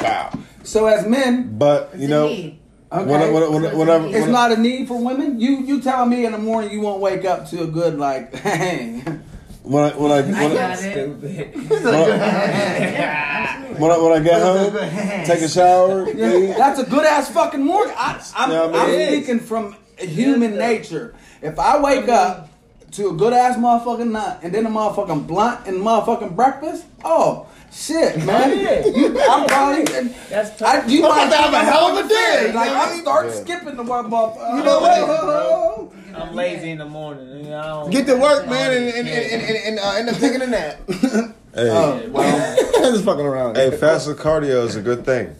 wow. 0.00 0.32
So 0.62 0.86
as 0.86 1.06
men, 1.06 1.58
But 1.58 1.92
you 1.98 2.06
a 2.06 2.08
know, 2.08 2.28
need. 2.28 2.58
Okay, 2.92 3.04
when, 3.10 3.22
I- 3.22 3.30
when, 3.30 3.42
I- 3.42 3.48
when, 3.48 3.64
I- 3.64 3.74
when, 3.74 3.90
I- 3.90 4.06
it's 4.08 4.20
when 4.22 4.32
not 4.32 4.52
a 4.52 4.56
need 4.56 4.88
for 4.88 5.02
women. 5.02 5.40
You 5.40 5.58
you 5.62 5.80
tell 5.80 6.06
me 6.06 6.24
in 6.24 6.32
the 6.32 6.38
morning 6.38 6.70
you 6.70 6.80
won't 6.80 7.00
wake 7.00 7.24
up 7.24 7.48
to 7.50 7.62
a 7.62 7.66
good 7.66 7.98
like, 7.98 8.34
hey, 8.48 9.02
when 9.62 9.84
I 9.84 9.90
when 9.96 10.12
I 10.12 10.16
I 10.16 10.20
when 10.22 10.34
I, 10.34 10.54
got 10.54 10.82
it. 10.82 11.56
When 11.56 11.94
I, 11.94 12.06
Yeah, 12.06 13.46
absolutely. 13.48 13.80
when 13.82 13.90
I, 13.90 13.98
when 13.98 14.12
I 14.12 14.20
get 14.24 14.40
home, 14.42 15.24
take 15.26 15.40
a 15.42 15.48
shower, 15.48 16.08
eat. 16.08 16.54
that's 16.56 16.78
a 16.80 16.84
good 16.84 17.04
ass 17.04 17.30
fucking 17.30 17.62
morning. 17.64 17.94
I, 17.98 18.22
I'm, 18.36 18.50
Yeah, 18.50 18.62
I 18.62 18.66
mean, 18.66 18.76
I'm 18.76 19.12
speaking 19.12 19.40
from 19.40 19.76
human 19.98 20.56
nature. 20.56 21.14
If 21.42 21.58
I 21.58 21.80
wake 21.80 22.08
up 22.08 22.48
to 22.92 23.10
a 23.10 23.12
good 23.12 23.32
ass 23.32 23.56
motherfucking 23.58 24.10
nut 24.10 24.40
and 24.42 24.54
then 24.54 24.64
a 24.66 24.70
motherfucking 24.70 25.26
blunt 25.26 25.66
and 25.66 25.78
motherfucking 25.82 26.34
breakfast, 26.36 26.84
oh 27.04 27.46
shit, 27.72 28.24
man, 28.24 28.50
you, 28.94 29.20
I'm 29.20 29.46
probably. 29.46 29.84
That's 30.30 30.60
I, 30.62 30.86
you 30.86 31.04
I'm 31.04 31.10
might 31.10 31.26
about 31.26 31.30
to 31.30 31.36
have 31.36 31.52
a 31.54 31.58
hell 31.64 31.96
of 31.98 32.04
a 32.04 32.08
day. 32.08 32.52
Like 32.54 32.68
you 32.68 32.74
know 32.74 32.78
what 32.80 32.88
I 32.88 32.92
I 32.94 33.00
start 33.00 33.26
Yeah. 33.26 33.32
skipping 33.32 33.76
the 33.76 33.82
one 33.82 34.10
motherfucker. 34.10 34.58
You 34.58 34.64
know 34.64 34.80
what? 34.80 36.20
I'm 36.22 36.34
lazy 36.34 36.70
in 36.70 36.78
the 36.78 36.86
morning. 36.86 37.46
and 37.46 37.54
I 37.54 37.66
don't- 37.68 37.90
Get 37.90 38.06
to 38.06 38.16
work, 38.16 38.48
man, 38.48 38.72
and, 38.72 38.86
and, 38.88 39.08
and, 39.08 39.42
and, 39.42 39.56
and 39.56 39.78
uh, 39.78 39.92
end 39.92 40.08
up 40.08 40.16
taking 40.16 40.40
a 40.42 40.46
nap. 40.46 40.80
Hey, 40.88 41.32
Oh, 41.58 42.02
well, 42.10 42.56
Just 42.92 43.04
fucking 43.04 43.24
around. 43.24 43.56
hey, 43.56 43.70
fasted 43.70 44.16
cardio 44.16 44.64
is 44.66 44.76
a 44.76 44.82
good 44.82 45.04
thing. 45.04 45.34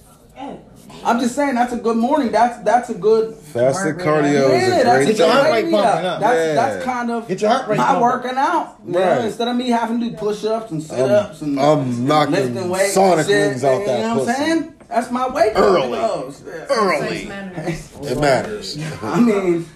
I'm 1.07 1.21
just 1.21 1.37
saying 1.37 1.55
that's 1.55 1.73
a 1.73 1.77
good 1.77 1.97
morning. 1.97 2.33
That's 2.33 2.59
that's 2.65 2.91
a 2.91 2.95
good. 2.95 3.35
Fasted 3.37 4.01
Heart 4.03 4.25
rate. 4.25 4.35
cardio 4.35 4.51
is 4.57 4.69
Yeah, 4.69 4.75
a 4.81 4.85
that's 4.85 4.97
great 4.97 5.07
Get 5.07 5.19
your 5.19 5.31
heart 5.31 5.43
thing. 5.45 5.53
rate 5.55 5.71
pumping 5.73 6.07
up. 6.07 6.21
That's 6.21 6.37
Yeah. 6.39 6.55
that's 6.55 6.85
kind 6.85 7.11
of 7.11 7.29
Get 7.29 7.41
your 7.41 7.51
heart 7.51 7.69
rate 7.69 7.77
my 7.79 7.85
pumping. 7.85 8.03
working 8.03 8.31
out. 8.37 8.75
You 8.85 8.93
know, 8.93 9.01
Right. 9.01 9.25
instead 9.25 9.49
of 9.49 9.57
me 9.57 9.71
having 9.71 10.01
to 10.01 10.11
do 10.11 10.17
push-ups 10.17 10.71
and 10.73 10.83
sit-ups 10.83 11.43
and 11.43 11.61
I'm 11.61 12.07
knocking 12.07 12.33
lifting 12.35 12.69
weights, 12.69 12.95
Sonic 12.95 13.19
and 13.21 13.27
shit, 13.29 13.49
rings 13.49 13.65
out 13.65 13.81
you 13.81 13.87
that 13.87 14.01
know 14.03 14.19
what 14.19 14.29
I'm 14.29 14.35
saying? 14.35 14.73
That's 14.89 15.11
my 15.11 15.29
wake 15.29 15.57
up. 15.57 15.63
Early. 15.63 15.99
Early, 16.71 17.25
matters. 17.27 17.89
it 18.03 18.21
matters. 18.21 18.79
I 19.03 19.21
mean, 19.21 19.67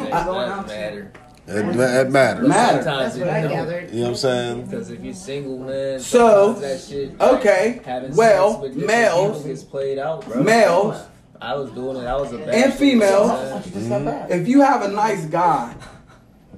It 0.00 0.10
does 0.10 0.66
matter. 0.66 1.12
It, 1.48 1.64
it 1.76 2.10
matters. 2.10 2.46
Matter. 2.48 2.84
That's 2.84 2.84
Sometimes 2.84 3.16
it 3.16 3.20
what 3.20 3.28
I 3.30 3.40
gathered. 3.48 3.90
You 3.90 3.96
know 3.96 4.02
what 4.02 4.08
I'm 4.10 4.16
saying? 4.16 4.64
Because 4.66 4.90
if 4.90 5.00
you're 5.02 5.14
single, 5.14 5.58
man, 5.58 5.98
So, 6.00 6.52
that 6.54 6.80
shit, 6.80 7.18
okay, 7.20 7.80
having 7.84 8.14
well, 8.14 8.60
sex 8.60 8.62
with 8.74 8.76
males- 8.86 9.36
people 9.38 9.48
gets 9.50 9.62
played 9.64 9.98
out, 9.98 10.24
bro. 10.26 10.42
males 10.42 11.02
I 11.40 11.54
was 11.54 11.70
doing 11.70 11.96
it. 11.96 12.04
I 12.06 12.16
was 12.16 12.32
a 12.32 12.38
bad 12.38 12.48
and 12.48 12.72
shit, 12.72 12.78
females, 12.80 13.28
man. 13.28 13.62
Mm-hmm. 13.62 14.32
if 14.32 14.46
you 14.48 14.60
have 14.60 14.82
a 14.82 14.88
nice 14.88 15.24
guy, 15.26 15.74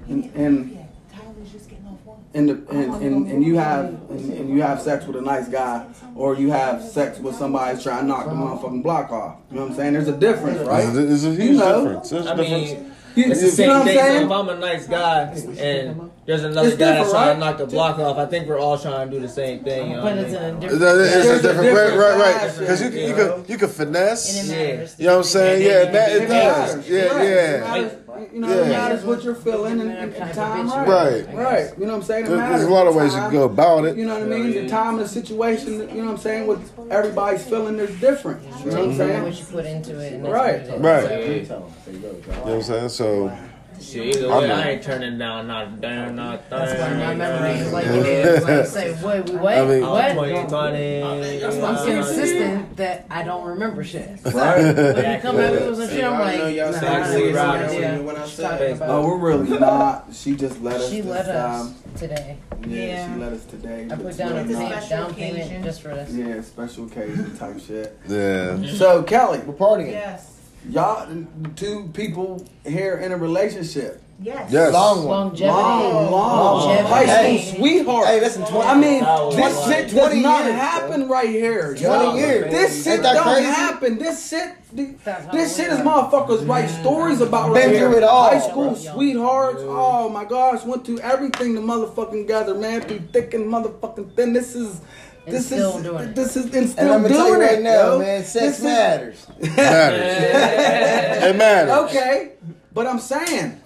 and, 0.08 0.24
and 0.34 0.78
Tyler's 1.12 1.52
just 1.52 1.68
getting 1.68 1.86
off 1.86 1.98
one. 2.04 2.18
and, 2.34 2.48
the, 2.48 2.54
and, 2.70 2.94
and, 3.02 3.30
and 3.30 3.44
you 3.44 3.56
have 3.58 3.84
and, 4.10 4.32
and 4.32 4.48
you 4.50 4.62
have 4.62 4.80
sex 4.80 5.06
with 5.06 5.16
a 5.16 5.20
nice 5.20 5.48
guy, 5.48 5.86
or 6.16 6.34
you 6.34 6.50
have 6.50 6.82
sex 6.82 7.18
with 7.18 7.36
somebody 7.36 7.74
who's 7.74 7.84
trying 7.84 8.00
to 8.02 8.06
knock 8.06 8.24
the 8.24 8.32
motherfucking 8.32 8.82
block 8.82 9.12
off. 9.12 9.36
You 9.50 9.56
know 9.56 9.62
what 9.62 9.70
I'm 9.72 9.76
saying? 9.76 9.92
There's 9.92 10.08
a 10.08 10.16
difference, 10.16 10.66
right? 10.66 10.82
There's 10.82 10.96
a, 10.96 11.02
there's 11.06 11.24
a 11.26 11.30
huge 11.30 11.40
You 11.42 11.52
know. 11.58 11.84
difference. 11.84 12.10
There's 12.10 12.26
a 12.26 12.32
I 12.32 12.36
difference. 12.36 12.70
mean, 12.72 12.89
You, 13.16 13.24
it's 13.32 13.40
the 13.40 13.46
you 13.46 13.46
know 13.46 13.50
same 13.50 13.68
what 13.68 13.76
I'm 13.76 13.84
thing. 13.86 13.96
So 13.98 14.02
saying? 14.02 14.26
if 14.26 14.30
I'm 14.30 14.48
a 14.48 14.56
nice 14.58 14.86
guy 14.86 15.20
and 15.58 16.10
there's 16.26 16.44
another 16.44 16.68
It's 16.68 16.76
guy 16.76 16.92
that's 16.92 17.10
trying 17.10 17.26
right? 17.28 17.32
to 17.34 17.38
knock 17.40 17.58
the 17.58 17.66
block 17.66 17.98
off, 17.98 18.18
I 18.18 18.26
think 18.26 18.46
we're 18.46 18.58
all 18.58 18.78
trying 18.78 19.10
to 19.10 19.16
do 19.16 19.20
the 19.20 19.28
same 19.28 19.64
thing. 19.64 19.90
You 19.90 19.96
know 19.96 20.02
But 20.02 20.16
what 20.16 20.18
I 20.18 20.28
it's 20.28 20.32
mean? 20.32 20.42
a 20.42 20.60
different. 20.60 20.82
a, 20.82 21.04
it's 21.04 21.24
a 21.24 21.28
There's 21.28 21.44
a 21.44 21.48
different, 21.48 21.76
right, 21.76 22.16
right, 22.16 22.42
right. 22.42 22.58
Because 22.58 22.82
you, 22.82 22.88
yeah. 22.90 23.06
you 23.08 23.14
could 23.14 23.48
you 23.50 23.56
could 23.58 23.68
And 23.68 23.76
finesse. 23.76 24.44
it 24.44 24.48
matters. 24.50 24.96
You 24.98 25.06
know 25.06 25.12
what 25.12 25.18
I'm 25.18 25.24
saying? 25.24 25.62
Yeah, 25.66 25.90
that, 25.90 26.12
it 26.12 26.22
It 26.22 26.26
does. 26.28 26.76
matters. 26.76 26.88
Yeah, 26.88 27.22
yeah. 27.22 27.90
Matters, 28.20 28.34
you 28.34 28.40
know, 28.40 28.48
Yeah. 28.48 28.54
it 28.64 28.68
matters 28.68 29.04
what 29.04 29.22
you're 29.24 29.34
feeling 29.34 29.80
and, 29.80 29.90
and, 29.90 30.14
and 30.14 30.34
time, 30.34 30.68
right? 30.68 30.88
Right. 30.88 31.34
Right. 31.34 31.70
You 31.78 31.86
know 31.86 31.92
what 31.92 31.98
I'm 31.98 32.02
saying? 32.02 32.24
It 32.24 32.28
There's, 32.28 32.38
matters. 32.40 32.58
there's 32.60 32.70
a 32.70 32.72
lot 32.74 32.86
of 32.86 32.94
ways 32.94 33.12
you 33.14 33.20
Time, 33.20 33.30
can 33.30 33.38
go 33.40 33.44
about 33.44 33.84
it. 33.86 33.96
You 33.96 34.06
know 34.06 34.14
what 34.14 34.22
I 34.22 34.26
mean? 34.26 34.50
The 34.52 34.68
time 34.68 34.94
and 34.94 35.04
the 35.04 35.08
situation, 35.08 35.72
you 35.74 35.86
know 35.86 36.04
what 36.04 36.10
I'm 36.12 36.16
saying? 36.18 36.46
What 36.46 36.58
everybody's 36.90 37.44
feeling 37.44 37.78
is 37.78 37.98
different. 38.00 38.42
You 38.42 38.70
know 38.70 38.80
what 38.80 38.88
I'm 38.90 38.96
saying? 38.96 39.22
what 39.22 39.38
you 39.38 39.44
put 39.46 39.64
into 39.66 39.98
it. 40.00 40.12
And 40.14 40.24
that's 40.24 40.32
Right. 40.34 40.80
What 40.80 41.04
it 41.12 41.20
is. 41.20 41.50
Right. 41.50 41.60
You 41.88 41.98
know 42.00 42.08
what 42.42 42.48
I'm 42.48 42.62
saying? 42.62 42.88
So, 42.90 43.32
Shit, 43.80 44.16
either 44.16 44.30
I 44.32 44.38
way. 44.38 44.50
I 44.50 44.70
ain't 44.72 44.82
turning 44.82 45.16
down 45.18 45.46
not 45.46 45.80
down, 45.80 46.14
not 46.16 46.48
That's 46.50 46.78
why 46.78 46.94
my 46.94 47.14
memory 47.14 47.60
is 47.60 47.72
like 47.72 47.86
it 47.86 48.06
is. 48.06 48.44
Like, 48.44 48.66
say, 48.66 48.92
wait, 49.02 49.30
we 49.30 49.36
wait, 49.36 49.58
I 49.58 49.64
mean- 49.66 49.84
I'm 49.84 49.90
what? 49.90 50.16
putting 50.16 50.50
money. 50.50 51.02
I'm 51.02 51.86
consistent 51.86 52.76
that 52.76 53.06
I 53.10 53.22
don't 53.22 53.46
remember 53.46 53.82
shit. 53.84 54.08
Right. 54.24 54.74
When 54.74 55.14
you 55.14 55.20
come 55.20 55.38
at 55.40 55.52
me 55.54 55.68
with 55.70 55.78
some 55.78 55.88
shit, 55.88 56.04
I'm 56.04 56.12
I 56.20 56.36
know 56.36 56.44
like, 56.44 56.56
y'all 56.56 56.72
nah, 56.72 56.78
say 56.78 56.86
I 56.88 57.18
Exactly 57.20 57.82
have 57.82 57.92
no 57.94 57.96
right. 57.98 58.04
When 58.04 58.16
I 58.16 58.26
said- 58.26 58.78
talking. 58.78 58.88
No, 58.88 59.06
we're 59.06 59.16
really 59.16 59.58
not. 59.58 60.06
She 60.12 60.36
just 60.36 60.60
let 60.62 60.76
us 60.76 60.90
She 60.90 61.00
this 61.00 61.10
let 61.10 61.26
us 61.28 61.66
time. 61.72 61.74
today. 61.96 62.36
Yeah, 62.66 62.76
Yeah. 62.76 63.14
she 63.14 63.20
let 63.20 63.32
us 63.32 63.44
today. 63.46 63.88
I 63.90 63.96
put 63.96 64.16
down 64.16 64.32
a 64.32 64.34
really 64.44 64.50
It's 64.50 64.58
a 64.58 64.62
not. 64.62 64.70
payment, 64.70 64.88
down 64.90 65.14
payment 65.14 65.64
just 65.64 65.82
for 65.82 65.88
this. 65.88 66.12
Yeah, 66.12 66.40
special 66.42 66.86
occasion 66.86 67.36
type 67.36 67.58
shit. 67.60 67.98
yeah. 68.08 68.62
So 68.72 69.02
Kelly, 69.02 69.38
We're 69.46 69.54
partying. 69.54 69.92
Yes. 69.92 70.29
Y'all 70.68 71.08
two 71.56 71.88
people 71.94 72.44
here 72.64 72.96
in 72.98 73.12
a 73.12 73.16
relationship. 73.16 74.02
Yes. 74.22 74.52
Yes. 74.52 74.74
Long 74.74 75.06
one. 75.06 75.28
Longevity. 75.28 75.46
Long, 75.48 76.10
long, 76.10 76.58
Longevity. 76.68 76.88
high 76.90 77.38
school 77.38 77.58
sweetheart. 77.58 78.06
Hey, 78.06 78.20
listen, 78.20 78.44
20, 78.44 78.68
I 78.68 78.74
mean, 78.76 79.02
Oh, 79.06 79.32
this 79.34 79.56
wow. 79.56 79.70
shit 79.70 79.84
does 79.88 80.08
20 80.08 80.20
not 80.20 80.44
years, 80.44 80.54
happen 80.56 81.08
right 81.08 81.28
here. 81.30 81.68
20 81.74 81.80
y'all. 81.82 82.16
years. 82.18 82.50
This 82.52 82.84
shit 82.84 83.02
don't 83.02 83.22
crazy? 83.22 83.46
happen. 83.46 83.96
This 83.98 84.28
shit, 84.28 84.52
this 84.74 85.56
shit 85.56 85.72
is 85.72 85.78
are. 85.78 85.84
motherfuckers 86.10 86.46
write 86.46 86.68
stories 86.68 87.22
about 87.22 87.54
Been 87.54 87.68
right 87.68 87.74
here. 87.74 87.92
it 87.94 88.02
all. 88.02 88.28
High 88.28 88.40
school 88.40 88.76
sweethearts. 88.76 89.60
Oh 89.62 90.10
my 90.10 90.26
gosh, 90.26 90.64
went 90.64 90.84
through 90.84 90.98
everything 90.98 91.54
the 91.54 91.62
motherfucking 91.62 92.28
gather, 92.28 92.54
man. 92.54 92.82
Through 92.82 93.00
thick 93.14 93.32
and 93.32 93.46
motherfucking 93.46 94.16
thin. 94.16 94.34
This 94.34 94.54
is. 94.54 94.82
And 95.26 95.36
This 95.36 95.46
still 95.46 95.76
is 95.78 95.82
doing 95.84 96.08
it. 96.08 96.14
this 96.16 96.36
is 96.36 96.44
and 96.46 96.78
And 96.78 96.90
I'm 96.90 97.02
gonna 97.02 97.08
doing 97.08 97.20
tell 97.20 97.28
you 97.28 97.40
right 97.40 97.58
it, 97.58 97.62
now, 97.62 97.70
yo. 97.92 97.98
man, 97.98 98.20
This 98.20 98.32
sex 98.32 98.58
is- 98.58 98.64
matters. 98.64 99.26
Matters. 99.56 101.24
it 101.24 101.36
matters. 101.36 101.70
Okay, 101.84 102.32
but 102.72 102.86
I'm 102.86 102.98
saying 102.98 103.60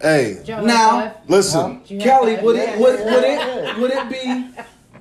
Hey, 0.00 0.42
Now- 0.46 1.14
listen. 1.28 1.80
Kelly, 2.00 2.36
would 2.36 2.56
it 2.56 2.78
would, 2.78 3.00
would 3.00 3.24
it 3.24 3.78
would 3.78 3.90
it 3.90 4.08
be 4.10 4.50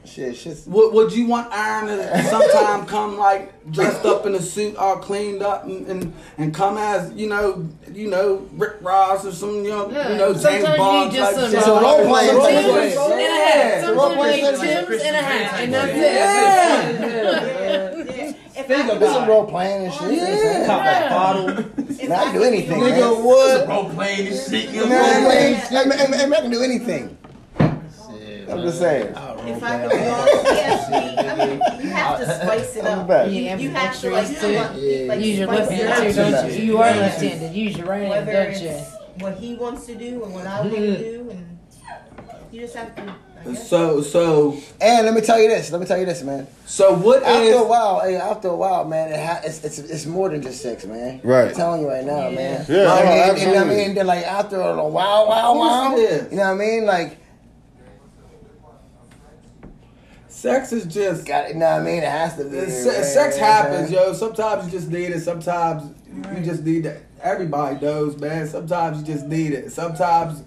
Shit, 0.05 0.35
shit. 0.35 0.57
would, 0.67 0.93
would 0.93 1.11
you 1.11 1.25
want 1.27 1.51
Iron 1.51 1.87
to 1.87 2.23
sometime 2.23 2.85
come 2.95 3.17
like 3.17 3.51
dressed 3.71 4.05
up 4.05 4.25
in 4.25 4.35
a 4.35 4.41
suit, 4.41 4.75
all 4.75 4.97
cleaned 4.97 5.41
up, 5.41 5.63
and, 5.65 5.87
and, 5.87 6.13
and 6.37 6.53
come 6.53 6.77
as 6.77 7.11
you 7.13 7.27
know 7.27 7.67
you 7.91 8.09
know 8.09 8.47
Rick 8.53 8.77
Ross 8.81 9.25
or 9.25 9.31
some 9.31 9.63
you 9.63 9.69
know 9.69 9.89
Yeah, 9.89 10.11
you 10.11 10.17
know 10.17 10.31
James 10.33 10.43
sometimes 10.43 10.69
you 10.69 10.77
Bond 10.77 11.09
need 11.11 11.17
just 11.17 11.31
type 11.35 11.41
some, 11.41 11.49
shit. 11.51 11.59
It's 11.59 11.67
a 11.67 11.71
role 11.71 12.05
play. 12.07 12.27
Some 12.27 12.37
It's 12.37 12.95
a 12.95 12.99
role 12.99 13.09
role 13.09 13.15
play. 13.15 13.15
play. 13.15 13.25
In 13.25 13.31
a 13.31 13.35
hat. 13.35 13.55
Yeah. 13.55 13.81
Sometimes 13.81 13.97
Role 13.97 14.09
you 14.11 14.15
play 14.15 14.41
need 14.41 14.57
center. 14.57 14.87
Tim's 14.89 15.03
in 15.03 15.15
a 15.15 15.21
hat. 15.21 15.59
And 15.63 15.73
that's 15.73 15.91
it. 15.91 17.15
Yeah. 17.15 18.31
If 18.57 18.67
There 18.67 18.77
you 18.77 18.83
I 18.83 18.87
go. 18.87 18.93
could 18.93 19.01
There's 19.01 19.13
some 19.13 19.27
role 19.27 19.45
playing 19.45 19.85
and 19.85 19.93
shit. 19.93 20.11
Yeah. 20.13 20.67
Pop 20.67 20.81
a 20.81 21.09
bottle. 21.09 21.49
if 21.89 22.09
Man, 22.09 22.11
I 22.11 22.21
I 22.21 22.23
can 22.25 22.33
do 22.33 22.39
could 22.39 22.47
anything, 22.47 22.79
be- 22.79 22.85
man. 22.89 22.99
Nigga, 23.01 23.23
what? 23.23 23.67
Role 23.67 23.89
playing 23.89 24.25
this 24.25 24.49
shit. 24.49 24.69
You 24.69 24.81
know 24.81 24.87
Man, 24.87 24.99
what 25.01 25.15
I'm 25.15 25.23
man, 25.23 25.61
saying? 25.61 25.83
hey, 25.83 25.89
man, 25.89 25.97
hey, 26.19 26.25
man, 26.27 26.33
I 26.33 26.41
can 26.41 26.51
do 26.51 26.61
anything. 26.63 27.17
I'm 27.59 28.61
just 28.61 28.79
saying. 28.79 29.13
Oh, 29.15 29.34
If 29.47 29.63
I 29.63 29.81
could 29.81 29.89
be 29.91 30.07
on 30.07 30.27
TSP, 30.45 31.17
I 31.17 31.45
mean, 31.45 31.81
you 31.83 31.89
have 31.89 32.19
to 32.19 32.25
spice 32.25 32.75
it 32.75 32.85
up. 32.85 33.07
Yeah, 33.07 33.25
You, 33.25 33.41
you 33.41 33.49
have 33.49 33.59
to 34.01 34.15
extras 34.15 34.29
like, 34.31 34.39
too. 34.41 34.47
like, 34.47 35.09
like 35.09 35.25
Use 35.25 35.37
your 35.39 35.47
spice 35.47 35.69
left 35.69 35.71
it 35.71 35.77
hand 35.77 35.89
up. 35.91 35.97
too, 35.97 36.13
don't 36.51 36.51
you? 36.59 36.63
You 36.65 36.77
are 36.77 36.91
left-handed. 36.95 37.55
Use 37.55 37.77
your 37.77 37.87
right 37.87 38.01
hand, 38.07 38.25
don't 38.25 38.35
it's 38.47 38.61
you? 38.61 39.23
what 39.23 39.37
he 39.37 39.55
wants 39.55 39.85
to 39.85 39.95
do 39.95 40.23
and 40.23 40.33
what 40.33 40.45
I 40.45 40.59
want 40.61 40.73
to 40.75 40.97
do, 40.97 41.29
and 41.31 41.57
you 42.51 42.61
just 42.61 42.75
have 42.75 42.95
to. 42.95 43.15
So 43.55 44.01
so 44.01 44.57
And 44.81 45.05
let 45.05 45.13
me 45.13 45.21
tell 45.21 45.39
you 45.39 45.47
this. 45.47 45.71
Let 45.71 45.79
me 45.79 45.85
tell 45.85 45.99
you 45.99 46.05
this, 46.07 46.23
man. 46.23 46.47
so 46.65 46.95
what 46.95 47.21
After 47.21 47.53
a 47.59 47.63
while, 47.63 47.99
hey, 48.01 48.15
after 48.15 48.47
a 48.47 48.55
while, 48.55 48.85
man, 48.85 49.11
it 49.11 49.23
ha- 49.23 49.41
it's, 49.43 49.63
it's 49.63 49.77
it's 49.77 50.05
more 50.07 50.29
than 50.29 50.41
just 50.41 50.63
sex, 50.63 50.83
man. 50.83 51.21
Right. 51.23 51.49
I'm 51.49 51.53
telling 51.55 51.81
you 51.81 51.87
right 51.87 52.03
now, 52.03 52.31
man. 52.31 52.65
Yeah, 52.67 52.75
You 52.75 52.83
no, 52.83 52.89
I 52.89 52.95
mean? 52.95 53.05
You 53.05 53.05
know 53.05 53.05
what 53.05 53.07
I 53.27 53.29
absolutely. 53.29 53.75
mean? 53.75 53.93
Then 53.95 54.07
like 54.07 54.25
after 54.25 54.59
a 54.59 54.83
while, 54.87 55.27
wow, 55.27 55.51
Of 55.51 55.57
course 55.57 55.69
wow, 55.69 55.95
you 56.31 56.37
know 56.37 56.43
what 56.43 56.47
I 56.47 56.53
mean? 56.55 56.85
Like, 56.85 57.17
sex 60.45 60.71
is 60.71 60.85
just 60.85 61.25
got 61.25 61.49
you 61.49 61.55
know 61.55 61.65
what 61.71 61.81
I 61.81 61.83
mean? 61.83 62.03
It 62.03 62.09
has 62.09 62.35
to 62.37 62.43
be. 62.45 62.59
Se- 62.69 63.03
sex 63.03 63.35
you 63.35 63.41
know 63.41 63.47
what 63.47 63.55
I'm 63.55 63.63
happens, 63.71 63.89
saying? 63.89 64.07
yo. 64.07 64.13
Sometimes 64.13 64.65
you 64.65 64.71
just 64.79 64.89
need 64.91 65.09
it. 65.11 65.19
Sometimes 65.21 65.91
you 66.35 66.43
just 66.43 66.63
need 66.63 66.83
that. 66.83 66.97
Everybody 67.21 67.83
knows, 67.83 68.17
man. 68.19 68.47
Sometimes 68.47 68.99
you 68.99 69.05
just 69.13 69.25
need 69.25 69.53
it. 69.53 69.71
Sometimes 69.71 70.43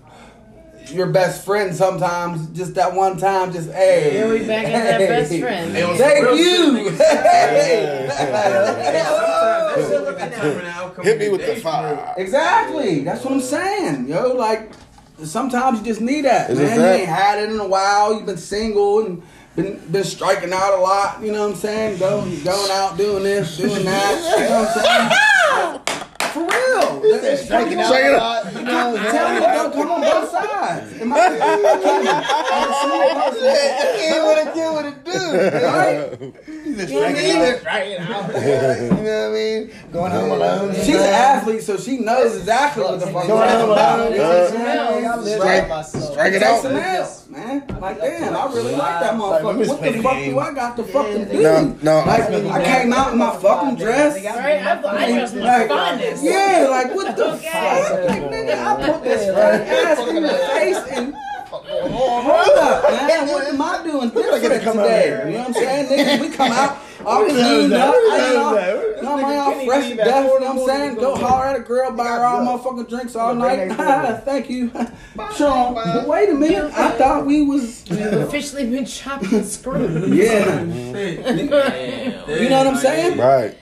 your 0.92 1.08
best 1.08 1.44
friend. 1.44 1.74
Sometimes 1.74 2.46
just 2.56 2.74
that 2.76 2.94
one 2.94 3.16
time, 3.18 3.52
just 3.52 3.72
hey. 3.72 4.10
Here 4.12 4.28
we 4.28 4.46
back 4.46 4.66
at 4.66 4.98
that 4.98 5.08
best 5.08 5.38
friend. 5.40 5.72
Hey, 5.74 5.82
on 5.82 5.96
some 5.96 6.06
Thank 6.06 6.38
you. 6.38 6.74
shit, 6.76 6.92
nigga. 6.92 6.98
Hey. 6.98 8.08
Sometimes 8.08 9.74
that 9.74 9.88
shit 9.90 10.02
look 10.02 10.18
determine 10.18 10.64
the 10.64 10.70
outcome 10.70 11.04
Hit 11.04 11.18
me 11.18 11.28
with 11.28 11.40
the 11.40 11.46
day, 11.46 11.54
for 11.60 11.68
real. 11.70 11.96
fire. 11.96 12.14
Exactly. 12.16 13.00
That's 13.00 13.24
what 13.24 13.32
I'm 13.34 13.40
saying, 13.40 14.08
yo. 14.08 14.32
Like 14.34 14.70
sometimes 15.24 15.80
you 15.80 15.84
just 15.84 16.00
need 16.00 16.24
that, 16.24 16.50
Is 16.50 16.58
man. 16.58 16.68
it 16.72 16.76
You 16.76 16.86
ain't 16.86 17.08
had 17.08 17.40
it 17.42 17.50
in 17.50 17.58
a 17.58 17.66
while. 17.66 18.14
You've 18.14 18.26
been 18.26 18.36
single 18.38 19.04
and 19.04 19.22
been 19.58 19.78
been 19.90 20.04
striking 20.04 20.52
out 20.52 20.78
a 20.78 20.80
lot. 20.80 21.20
You 21.20 21.32
know 21.32 21.42
what 21.42 21.54
I'm 21.54 21.56
saying? 21.56 21.98
Going 21.98 22.42
going 22.44 22.70
out 22.70 22.96
doing 22.96 23.24
this, 23.24 23.56
doing 23.56 23.84
that. 23.84 24.38
You 24.38 24.48
know 24.48 24.60
what 24.60 24.86
I'm 24.86 25.10
saying? 25.10 25.80
For 26.80 27.00
real. 27.00 27.12
That's- 27.20 27.44
Striking 27.44 27.80
out, 27.80 27.92
it 27.94 28.04
a 28.12 28.16
out. 28.16 28.44
lot, 28.44 28.52
you 28.54 28.62
know. 28.62 28.90
what 28.92 29.10
Tell 29.10 29.34
me, 29.34 29.40
don't 29.40 29.72
come 29.72 29.90
on 29.90 30.00
both 30.00 30.30
sides. 30.30 31.00
Am 31.00 31.12
I, 31.12 31.16
kidding? 31.82 32.08
I 32.08 33.96
Can't 33.98 34.24
what 34.24 34.38
it 34.38 34.54
do, 34.54 34.72
what 34.72 34.84
it 34.86 35.04
do. 35.04 35.12
Right? 35.12 36.20
You 36.66 36.76
know 36.76 37.00
what 37.00 37.08
I 37.08 37.12
mean? 37.12 37.58
Striking 37.58 37.98
out. 37.98 38.28
You 38.28 38.90
know 38.90 39.28
what 39.28 39.30
I 39.30 39.32
mean? 39.32 39.70
Going 39.92 40.12
home 40.12 40.30
alone. 40.30 40.74
She's 40.74 40.96
an 40.96 41.02
athlete, 41.02 41.62
so 41.62 41.76
she 41.76 41.98
knows 41.98 42.36
exactly 42.36 42.82
what 42.84 43.00
the 43.00 43.06
fuck 43.06 43.26
Going 43.26 43.48
home 43.48 43.70
alone. 43.70 44.12
You 44.12 44.18
know 44.18 44.28
what 44.28 44.50
I'm 44.52 44.56
saying? 44.56 45.06
I 45.08 45.16
live 45.16 45.40
Strike- 45.40 45.62
by 45.62 45.68
myself. 45.68 46.12
Strike 46.12 46.32
it 46.34 46.42
out. 46.42 46.62
some 46.62 46.76
L's, 46.76 47.28
man. 47.28 47.64
Like, 47.80 47.98
damn, 48.00 48.36
I 48.36 48.46
really 48.52 48.72
like 48.74 49.00
that 49.00 49.14
motherfucker. 49.14 49.58
Miss 49.58 49.68
What 49.68 49.80
the 49.82 50.02
fuck 50.02 50.12
game. 50.14 50.30
do 50.32 50.38
I 50.38 50.52
got 50.54 50.76
to 50.76 50.84
fucking 50.84 51.24
do? 51.28 51.42
No, 51.42 51.76
no. 51.82 51.98
Like, 52.06 52.22
I 52.22 52.64
came 52.64 52.92
out 52.92 53.12
in 53.12 53.18
my 53.18 53.30
fucking 53.36 53.76
dress. 53.76 54.14
Right? 54.24 54.62
I, 54.62 54.72
I 54.72 55.12
dress 55.12 55.34
my 55.34 55.40
Like, 55.40 55.68
finest. 55.68 56.24
yeah, 56.24 56.67
like 56.70 56.94
what 56.94 57.16
the 57.16 57.32
Okay. 57.34 57.48
fuck? 57.48 58.04
Like, 58.08 58.22
nigga, 58.30 58.54
I 58.64 58.92
put 58.92 59.04
this 59.04 59.26
fucking 59.34 59.68
ass 59.68 60.08
in 60.08 60.22
your 60.22 60.30
face 60.30 60.92
and 60.96 61.14
hold 61.50 62.58
up, 62.58 62.82
man. 63.08 63.28
What 63.28 63.46
am 63.46 63.62
I 63.62 63.82
doing 63.82 64.10
different 64.10 64.62
come 64.62 64.78
out 64.78 64.82
today? 64.84 65.02
here. 65.06 65.26
You 65.26 65.32
know 65.32 65.38
what 65.38 65.46
I'm 65.48 65.54
saying? 65.54 65.86
Nigga, 65.88 66.20
we 66.20 66.36
come 66.36 66.52
out 66.52 66.78
all 67.06 67.24
cleaned 67.24 67.72
up. 67.72 67.94
Who 67.94 68.10
I 68.12 68.18
knows 68.18 68.34
know, 68.34 68.54
that? 68.54 68.96
you 68.96 69.02
know, 69.02 69.16
man, 69.16 69.38
all 69.38 69.64
fresh 69.64 69.88
to 69.88 69.94
death. 69.96 70.24
You 70.26 70.40
know 70.40 70.54
what 70.54 70.60
I'm 70.60 70.66
saying? 70.66 70.94
Go 70.96 71.14
holler 71.16 71.44
at 71.46 71.56
a 71.56 71.60
girl, 71.60 71.90
buy 71.92 72.04
her 72.04 72.24
all 72.24 72.58
motherfucking 72.58 72.88
drinks 72.88 73.16
all 73.16 73.34
night. 73.34 73.72
Thank 74.24 74.50
you. 74.50 74.70
Sean, 75.36 75.74
but 75.74 76.06
wait 76.06 76.28
a 76.30 76.34
minute. 76.34 76.72
I 76.74 76.90
thought 76.92 77.24
we 77.26 77.42
was. 77.42 77.84
We've 77.90 78.00
officially 78.00 78.68
been 78.68 78.84
chopped 78.84 79.24
and 79.32 79.44
screwed. 79.46 80.12
Yeah. 80.14 80.62
You 80.64 82.48
know 82.48 82.58
what 82.58 82.66
I'm 82.66 82.76
saying? 82.76 83.18
Right. 83.18 83.56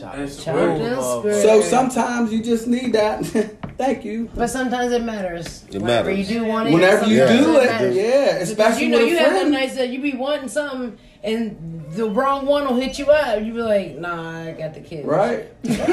That's 0.00 0.44
Chopped 0.44 0.58
real. 0.58 1.22
So 1.42 1.60
sometimes 1.62 2.32
you 2.32 2.42
just 2.42 2.66
need 2.66 2.92
that. 2.94 3.24
Thank 3.78 4.04
you. 4.04 4.30
But 4.34 4.48
sometimes 4.48 4.92
it 4.92 5.02
matters. 5.02 5.64
It 5.70 5.82
Whenever 5.82 6.10
matters. 6.10 6.30
you 6.30 6.38
do 6.40 6.44
want 6.46 6.68
it. 6.68 6.72
Whenever 6.72 7.06
you 7.06 7.16
do 7.18 7.58
it, 7.60 7.66
matters. 7.66 7.96
yeah, 7.96 8.32
Because 8.32 8.50
especially 8.50 8.84
you 8.84 8.88
know 8.90 8.98
with 8.98 9.08
you 9.08 9.16
a 9.16 9.20
have 9.20 9.28
them 9.32 9.38
friend. 9.40 9.52
nights 9.52 9.74
that 9.76 9.88
you 9.90 10.00
be 10.00 10.14
wanting 10.14 10.48
something 10.48 10.96
and 11.22 11.84
the 11.92 12.08
wrong 12.08 12.46
one 12.46 12.64
will 12.66 12.76
hit 12.76 12.98
you 12.98 13.10
up. 13.10 13.42
You 13.42 13.52
be 13.52 13.60
like, 13.62 13.98
nah, 13.98 14.48
I 14.48 14.52
got 14.52 14.72
the 14.74 14.80
kid. 14.80 15.04
Right? 15.06 15.46
that's 15.62 15.86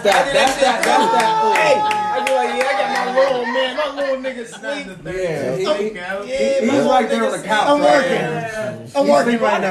that. 0.00 0.32
That's 0.32 0.56
that. 0.60 0.82
That's 0.84 1.12
that. 1.12 1.56
Hey, 1.56 1.74
I 1.80 1.82
be 2.24 2.32
like, 2.32 2.54
yeah, 2.58 2.68
I 2.68 2.72
got 2.78 2.88
my 2.96 3.04
little 3.20 3.44
man, 3.46 3.76
my 3.76 3.88
little 3.96 4.16
nigga 4.22 4.44
sleep. 4.46 4.86
Yeah, 5.04 5.56
he- 5.56 5.64
he- 5.88 5.94
Yeah, 5.94 6.60
He's 6.60 6.84
right 6.88 7.08
there 7.08 7.24
on 7.24 7.32
the 7.32 7.42
couch. 7.46 7.66
I'm 7.68 7.80
working. 7.80 8.10
there. 8.10 8.86
I'm 8.96 9.06
working 9.08 9.38
right 9.40 9.60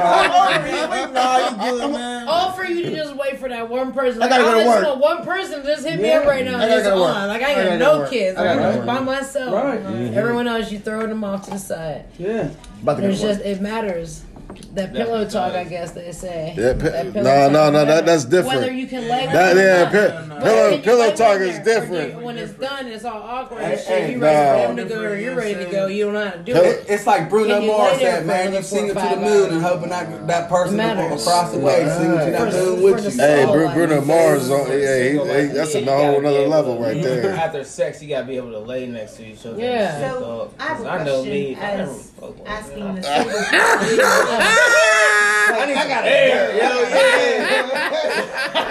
now. 1.09 1.11
Nah, 1.11 1.37
you 1.69 1.79
good, 1.79 1.91
man. 1.91 2.27
All 2.27 2.51
for 2.51 2.65
you 2.65 2.83
to 2.83 2.91
just 2.95 3.15
wait 3.15 3.39
for 3.39 3.47
for 3.47 3.49
that 3.49 3.69
one 3.69 3.93
person. 3.93 4.21
I 4.23 4.27
gotta 4.29 4.43
go 4.43 4.51
to 4.55 4.59
just 4.63 4.67
work. 4.67 4.83
want 4.99 4.99
one 4.99 5.23
person 5.25 5.61
to 5.61 5.67
just 5.67 5.85
hit 5.87 5.99
me 6.01 6.07
Yeah. 6.09 6.19
up 6.19 6.25
right 6.25 6.43
now. 6.43 6.57
I 6.57 6.61
and 6.63 6.69
gotta 6.69 6.83
go 6.83 6.89
to 6.95 7.01
work. 7.01 7.15
on. 7.15 7.27
Like 7.27 7.41
I 7.43 7.51
I 7.51 7.55
gotta 7.55 7.69
got 7.69 7.79
no 7.79 7.97
work. 7.99 8.09
kids. 8.09 8.37
I 8.37 8.43
gotta 8.43 8.59
I'm 8.59 8.65
go 8.65 8.71
to 8.71 8.75
just 8.77 8.87
by 8.87 8.99
myself. 8.99 9.53
Right. 9.53 9.79
Everyone 10.17 10.47
else, 10.47 10.71
you 10.71 10.79
throw 10.79 11.05
them 11.07 11.23
off 11.23 11.43
to 11.45 11.51
the 11.51 11.59
side. 11.59 12.05
Yeah. 12.17 12.49
About 12.81 12.95
to 12.97 13.01
go 13.03 13.07
It's 13.09 13.19
to 13.21 13.27
work. 13.27 13.35
just 13.37 13.45
it 13.45 13.61
matters. 13.61 14.23
That 14.73 14.93
pillow 14.93 15.27
talk, 15.27 15.53
I 15.53 15.63
guess 15.63 15.91
they 15.91 16.11
say. 16.11 16.53
Yeah, 16.55 16.73
pi- 16.73 17.03
no, 17.03 17.23
talk 17.23 17.51
no, 17.51 17.71
no, 17.71 17.85
that, 17.85 18.05
that's 18.05 18.25
different. 18.25 18.59
Whether 18.59 18.71
you 18.73 18.85
can 18.85 19.07
lay 19.07 19.25
That, 19.25 19.55
yeah, 19.55 19.83
not. 19.83 19.91
pi- 19.91 20.27
But 20.35 20.43
pillow, 20.43 20.77
pillow 20.81 21.15
talk 21.15 21.39
is 21.41 21.59
different. 21.59 22.13
do 22.19 22.19
When 22.25 22.37
it's 22.37 22.53
done, 22.53 22.87
it's 22.87 23.03
all 23.03 23.21
awkward 23.23 23.61
Hey, 23.61 23.71
and 23.71 23.79
shit. 23.79 23.87
hey, 23.87 24.11
You 24.13 24.19
ready 24.19 24.37
for 24.37 24.73
no. 24.73 24.75
them 24.75 24.87
to 24.89 24.93
go 24.95 25.01
or 25.03 25.15
you 25.15 25.33
ready 25.33 25.55
to 25.65 25.71
go. 25.71 25.87
You 25.87 26.05
don't 26.05 26.13
know 26.13 26.25
how 26.25 26.31
to 26.31 26.43
do 26.43 26.55
it. 26.55 26.85
It's 26.87 27.07
like 27.07 27.27
Bruno 27.29 27.59
Mars 27.65 27.97
said, 27.99 28.25
man. 28.27 28.53
You 28.53 28.61
sing 28.61 28.85
it 28.87 28.93
to 28.93 28.93
the 29.15 29.15
moon 29.21 29.53
and 29.53 29.61
hoping 29.63 29.89
that 29.89 30.27
that 30.27 30.49
person 30.49 30.77
Matters. 30.77 31.21
across 31.25 31.51
the 31.53 31.59
way 31.59 31.87
singing 31.89 32.11
to 32.11 32.31
that 32.31 32.37
For- 32.53 32.57
moon 32.57 32.77
for 32.77 32.83
with 32.83 33.03
you. 33.15 33.19
Hey, 33.19 33.43
soul, 33.45 33.53
Bru- 33.53 33.65
like- 33.65 33.73
Bruno 33.73 34.01
Mars, 34.01 34.49
on, 34.51 34.67
yeah, 34.69 34.75
he, 34.75 34.77
Single, 35.07 35.25
he, 35.25 35.31
like, 35.31 35.53
that's 35.53 35.73
yeah, 35.75 35.81
a 35.81 35.85
whole 35.97 36.19
another 36.19 36.47
level 36.47 36.77
right 36.79 37.01
there. 37.01 37.31
After 37.35 37.63
sex, 37.63 38.01
you 38.03 38.09
gotta 38.09 38.25
be 38.27 38.37
able 38.37 38.51
to 38.51 38.59
lay 38.59 38.85
next 38.85 39.13
to 39.15 39.25
each 39.25 39.43
other. 39.45 39.59
Yeah. 39.59 39.99
So. 40.11 40.51
I 40.59 40.63
have 40.63 40.79
a 40.79 40.83
'Cause 40.83 40.87
I 41.01 41.03
know 41.03 41.23
me. 41.23 41.55
As 41.59 41.77
never 41.79 41.93
fuck 41.93 42.37
with 42.39 42.47
asking 42.47 42.95
the 42.95 43.01
single 43.01 43.23
people. 43.33 44.46
I 44.47 45.65
need 45.67 45.75
I 45.75 45.87
got 45.87 46.03
Hair, 46.03 46.51
yo, 46.53 46.59
yeah. 46.59 47.67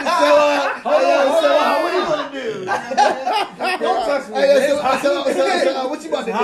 So, 0.06 0.28
uh, 0.36 0.80
hold 0.80 1.04
on, 1.04 1.26
so, 1.42 1.48
uh, 1.56 1.82
what 1.82 1.90
do 1.92 1.96
you 1.98 2.04
want 2.08 2.32
to 2.32 2.36
do? 2.42 2.46
Don't 3.84 4.02
touch 4.06 4.28
me. 4.28 4.34
Hey, 4.36 4.68
so, 4.68 4.72
so, 5.02 5.24
so, 5.24 5.34
so, 5.34 5.70
uh, 5.76 5.88
what 5.88 6.02
you 6.02 6.08
about 6.08 6.26
to 6.26 6.32
do? 6.32 6.38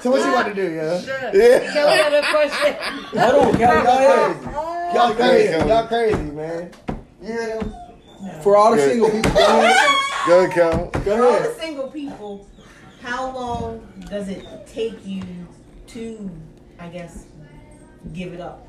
So, 0.00 0.10
what 0.10 0.20
you 0.20 0.30
about 0.32 0.46
to 0.46 0.54
do, 0.54 0.66
yeah? 0.72 1.30
Yeah. 1.32 1.72
Kelly 1.72 1.96
had 1.98 2.14
a 2.14 2.22
question. 2.22 2.74
Hold 3.18 3.34
on, 3.46 3.52
Kelly, 3.58 3.82
go 3.82 3.92
ahead. 3.98 4.94
Y'all 4.94 5.14
crazy. 5.14 5.52
Y'all 5.68 5.86
crazy, 5.86 6.22
man. 6.32 6.70
You 7.20 7.26
hear 7.26 7.58
them? 7.58 7.74
For 8.42 8.56
all 8.56 8.74
the 8.74 8.80
single 8.82 9.10
people, 9.10 9.30
go 9.32 9.38
ahead. 9.38 9.76
Go 10.26 10.38
ahead, 10.44 10.52
Cal. 10.52 10.86
Go 10.90 11.00
For 11.00 11.10
all 11.24 11.34
ahead. 11.36 11.50
the 11.54 11.60
single 11.60 11.88
people, 11.88 12.48
how 13.02 13.30
long 13.30 13.86
does 14.10 14.28
it 14.28 14.44
take 14.66 15.04
you 15.06 15.22
to, 15.88 16.30
I 16.80 16.88
guess, 16.88 17.26
give 18.14 18.32
it 18.32 18.40
up? 18.40 18.64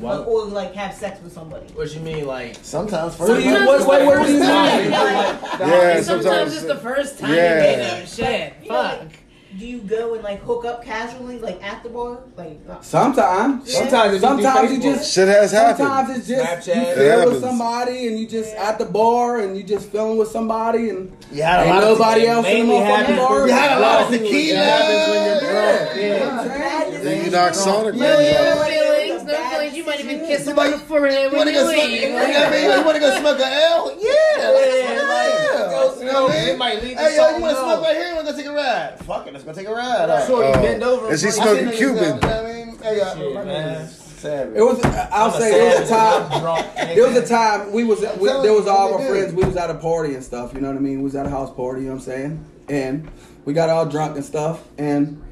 What? 0.00 0.26
Or 0.26 0.44
like 0.46 0.74
have 0.74 0.94
sex 0.94 1.20
with 1.22 1.32
somebody? 1.32 1.66
What 1.74 1.92
you 1.94 2.00
mean, 2.00 2.26
like? 2.26 2.56
Sometimes 2.62 3.18
What 3.18 3.26
do 3.26 3.34
first. 3.34 3.44
you, 3.46 3.52
Sometimes 3.52 3.66
what, 3.66 3.76
it's 3.80 3.86
what, 3.86 4.06
what 4.18 4.26
do 4.26 4.32
you 4.32 4.38
time. 4.40 4.82
mean? 4.82 4.90
Yeah, 4.92 6.00
Sometimes, 6.00 6.06
sometimes. 6.06 6.56
it's 6.56 6.66
the 6.66 6.76
first 6.78 7.18
time 7.18 7.34
Yeah. 7.34 7.60
you 7.60 7.76
meet 7.76 7.76
them. 7.88 8.06
Shit. 8.06 8.54
You 8.62 8.68
know, 8.68 8.74
Fuck. 8.82 8.98
like, 9.00 9.18
do 9.58 9.66
you 9.66 9.78
go 9.80 10.14
and 10.14 10.22
like 10.24 10.40
hook 10.42 10.64
up 10.64 10.82
casually, 10.84 11.38
like 11.38 11.62
at 11.62 11.82
the 11.82 11.88
bar? 11.90 12.20
Like, 12.36 12.58
uh, 12.68 12.80
Sometimes. 12.80 13.70
Sometimes, 13.72 14.14
if 14.14 14.20
Sometimes 14.20 14.70
you, 14.70 14.76
you 14.76 14.82
just 14.82 15.12
Shit 15.12 15.28
has 15.28 15.52
happened. 15.52 15.88
Sometimes 15.88 16.18
it's 16.18 16.28
just 16.28 16.68
Snapchat. 16.68 16.74
you 16.76 16.82
It 16.82 16.94
feel 16.96 17.30
with 17.30 17.40
somebody 17.40 18.06
and 18.08 18.18
you 18.18 18.26
just 18.26 18.54
at 18.54 18.78
the 18.78 18.84
bar 18.86 19.40
and 19.40 19.56
you 19.56 19.62
just 19.62 19.90
feeling 19.90 20.16
with 20.18 20.28
somebody 20.28 20.90
and 20.90 21.16
You 21.30 21.42
had 21.42 21.60
a 21.60 21.62
ain't 21.64 21.70
lot 21.74 21.82
of 21.84 21.98
nobody 21.98 22.26
else 22.26 22.46
in 22.46 22.52
the 22.60 22.64
mainly 22.72 22.86
motherfucking 22.86 23.16
bar. 23.16 23.46
You 23.46 23.52
had 23.52 23.78
a 23.78 23.80
lot 23.80 24.02
of 24.02 24.08
tequila. 24.10 24.58
happens 24.58 25.08
when 25.10 25.24
you're 25.26 25.40
drunk. 25.52 25.96
You 25.96 26.08
know 26.08 26.18
what 26.18 26.32
I'm 26.32 26.48
Bad 26.48 26.86
saying? 26.92 27.04
Then 27.04 27.24
you 27.24 27.30
knock 27.30 27.54
Sonic 27.54 27.94
No 27.94 28.18
rings 28.18 28.28
feelings, 28.72 29.24
no 29.24 29.50
feelings. 29.50 29.76
You 29.76 29.84
might 29.84 30.00
even 30.00 30.18
kiss 30.20 30.44
them 30.44 30.56
You 30.56 30.62
on 30.62 30.78
forehead 30.80 31.32
You 31.32 31.38
wanna 31.38 31.52
go 31.52 31.64
smoke? 31.70 31.76
leave. 31.76 32.02
You 32.02 32.08
know 32.10 32.14
what 32.16 32.36
I 32.36 32.50
mean? 32.50 32.78
You 32.78 32.84
wanna 32.86 33.00
go 33.00 33.20
smoke 33.20 33.40
an 33.40 33.52
L? 33.52 33.98
Yeah. 34.00 35.38
Like, 35.66 35.98
You 36.00 36.04
know 36.06 36.22
what 36.24 36.32
I 36.32 36.34
mean? 36.40 36.48
it 36.48 36.58
might 36.58 36.82
lead 36.82 36.96
to 36.96 37.02
Hey, 37.02 37.16
yo, 37.16 37.36
you 37.36 37.42
wanna 37.42 37.54
smoke 37.56 37.82
right 37.82 37.96
here? 37.96 38.08
You 38.08 38.14
wanna 38.16 38.36
take 38.36 38.46
a 38.46 38.52
ride? 38.52 38.98
Fuck 39.00 39.26
it, 39.26 39.32
let's 39.32 39.44
go 39.44 39.52
take 39.52 39.66
a 39.68 39.72
ride. 39.74 40.10
All 40.10 40.16
right. 40.16 40.26
Shorty 40.26 40.48
Oh. 40.48 40.62
bend 40.62 40.82
over. 40.82 41.12
Is 41.12 41.22
he 41.22 41.28
and 41.28 41.34
smoking 41.36 41.66
Niggas, 41.66 41.76
Cuban. 41.76 41.96
You 41.96 42.08
know 42.08 42.14
what 42.14 42.24
I 42.24 42.52
mean? 42.52 42.78
Hey, 42.82 42.98
yo, 42.98 43.14
Shit, 43.14 43.34
my 43.34 43.44
man. 43.44 43.84
nigga 43.86 43.88
savage. 43.88 44.56
It 44.56 44.62
was. 44.62 44.84
I'll 44.84 45.30
I'm 45.34 45.40
say 45.40 45.50
there 45.50 45.80
was 45.80 45.90
a 45.90 45.92
time. 45.92 46.40
drunk, 46.40 46.66
There 46.76 47.06
was 47.08 47.16
a 47.16 47.26
time 47.26 47.72
we 47.72 47.84
was 47.84 48.00
we, 48.18 48.28
there 48.28 48.52
was 48.52 48.66
all 48.68 48.94
our 48.94 49.06
friends. 49.08 49.32
We 49.34 49.44
was 49.44 49.56
at 49.56 49.70
a 49.70 49.74
party 49.74 50.14
and 50.14 50.22
stuff. 50.24 50.54
You 50.54 50.60
know 50.60 50.68
what 50.68 50.76
I 50.76 50.80
mean? 50.80 50.98
We 50.98 51.04
was 51.04 51.14
at 51.16 51.26
a 51.26 51.30
house 51.30 51.52
party. 51.54 51.82
You 51.82 51.88
know 51.88 51.94
what 51.94 52.00
I'm 52.02 52.06
saying? 52.06 52.44
And 52.68 53.10
we 53.44 53.52
got 53.52 53.68
all 53.70 53.84
drunk 53.86 54.16
and 54.16 54.24
stuff. 54.24 54.62
And 54.78 55.22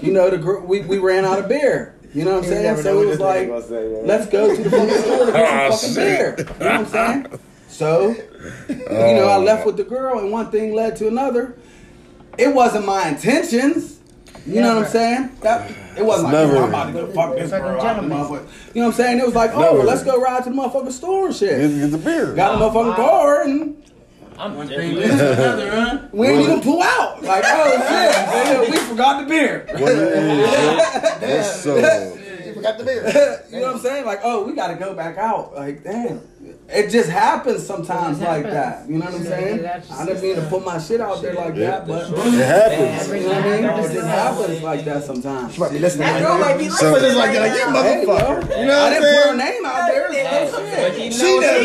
you 0.00 0.12
know 0.12 0.30
the 0.30 0.38
gr- 0.38 0.60
we 0.60 0.80
we 0.80 0.98
ran 0.98 1.24
out 1.26 1.38
of 1.38 1.48
beer. 1.48 1.94
You 2.14 2.24
know 2.24 2.36
what 2.36 2.44
I'm 2.44 2.50
saying? 2.50 2.76
So 2.78 3.02
it 3.02 3.06
was 3.06 3.18
like, 3.20 3.48
let's 3.48 4.26
go 4.28 4.54
to 4.54 4.62
the 4.62 4.70
fucking 4.70 4.88
store 5.02 5.26
to 5.26 5.32
get 5.32 5.48
some 5.48 5.70
ah, 5.70 5.76
fucking 5.76 5.94
beer. 5.94 6.36
You 6.38 6.44
know 6.44 6.54
what 6.54 6.72
I'm 6.72 6.86
saying? 6.86 7.40
So 7.68 8.14
you 8.68 9.14
know 9.14 9.28
I 9.28 9.36
left 9.38 9.62
oh. 9.62 9.66
with 9.66 9.76
the 9.76 9.84
girl, 9.84 10.18
and 10.18 10.30
one 10.30 10.50
thing 10.50 10.74
led 10.74 10.96
to 10.96 11.08
another. 11.08 11.56
It 12.36 12.52
wasn't 12.54 12.86
my 12.86 13.08
intentions. 13.08 14.00
You 14.46 14.60
know 14.60 14.76
what 14.76 14.86
I'm 14.86 14.90
saying? 14.90 15.30
That 15.40 15.70
it 15.96 16.04
wasn't 16.04 16.32
like 16.32 16.32
Never. 16.32 16.56
oh, 16.56 16.62
I'm 16.64 16.68
about 16.68 16.86
to 16.86 16.92
go 16.92 17.06
fuck 17.12 17.34
this 17.34 17.50
Like 17.50 17.62
girl. 17.62 17.70
out 17.70 17.76
the 17.76 18.02
gentleman. 18.02 18.18
motherfucker. 18.18 18.74
You 18.74 18.82
know 18.82 18.88
what 18.88 18.94
I'm 18.94 18.96
saying? 18.96 19.18
It 19.18 19.24
was 19.24 19.34
like, 19.34 19.52
oh, 19.54 19.60
Never. 19.60 19.84
let's 19.84 20.02
go 20.02 20.20
ride 20.20 20.44
to 20.44 20.50
the 20.50 20.56
motherfucking 20.56 20.92
store 20.92 21.26
and 21.28 21.36
shit. 21.36 21.70
Get, 21.70 21.80
get 21.80 21.90
the 21.92 21.98
beer. 21.98 22.34
Got 22.34 22.58
the 22.58 22.64
motherfucking 22.64 22.96
car 22.96 23.42
and 23.44 23.82
I'm 24.38 24.56
we 24.58 24.66
didn't 24.66 26.42
even 26.42 26.60
pull 26.60 26.82
out. 26.82 27.22
Like, 27.22 27.44
oh 27.46 27.70
shit, 27.88 28.70
we 28.70 28.76
forgot 28.78 29.22
the 29.22 29.28
beer. 29.28 29.64
What 29.70 29.92
is 29.92 29.98
it? 30.00 31.36
What's 31.36 31.60
so? 31.62 32.18
You 32.64 32.78
the 32.78 32.84
beer. 32.84 33.44
you 33.50 33.60
know 33.60 33.66
what 33.66 33.74
I'm 33.76 33.80
saying? 33.80 34.04
Like, 34.06 34.20
oh, 34.22 34.44
we 34.44 34.54
got 34.54 34.68
to 34.68 34.74
go 34.76 34.94
back 34.94 35.18
out. 35.18 35.54
Like, 35.54 35.82
damn. 35.84 36.20
It 36.68 36.88
just 36.90 37.08
happens 37.10 37.66
sometimes 37.66 38.18
just 38.18 38.28
like 38.28 38.44
happens. 38.46 38.54
that. 38.54 38.88
You 38.88 38.98
know 38.98 39.04
what 39.06 39.14
I'm 39.14 39.22
saying? 39.24 39.62
that's 39.62 39.88
just- 39.88 40.00
I 40.00 40.06
didn't 40.06 40.22
mean 40.22 40.36
to 40.36 40.42
put 40.42 40.64
my 40.64 40.78
shit 40.78 41.00
out 41.00 41.20
there 41.22 41.34
like 41.34 41.54
that, 41.56 41.86
but 41.86 42.10
It 42.10 42.14
happens. 42.16 43.08
you 43.08 43.20
know 43.20 43.28
what 43.28 43.36
I 43.38 43.42
mean? 43.60 43.64
It 43.64 43.92
just 43.92 44.06
happens 44.06 44.62
like 44.62 44.84
that 44.84 45.04
sometimes. 45.04 45.58
Might 45.58 45.72
be 45.72 45.78
listening. 45.78 46.06
that 46.08 46.22
girl 46.22 46.38
might 46.38 46.58
be 46.58 46.68
So- 46.68 46.92
listening 46.92 47.10
Just 47.12 47.16
like 47.18 47.28
right 47.28 47.34
that, 47.38 47.50
like, 47.50 47.58
you 47.66 47.72
now. 47.72 47.82
Hey, 47.82 48.02
yo, 48.02 48.08
motherfucker. 48.08 48.58
You 48.60 48.66
know 48.66 48.74
I 48.74 48.82
what 48.82 48.92
I'm 48.92 49.02
didn't 49.02 49.22
put 49.22 49.30
her 49.30 49.36
name 49.36 49.64
out 49.66 49.88
there. 49.88 50.12
Yeah. 50.12 50.50
So 50.50 50.56
But 50.62 50.68
shit. 50.74 50.94
he 50.94 51.10
She 51.12 51.38
knows 51.40 51.64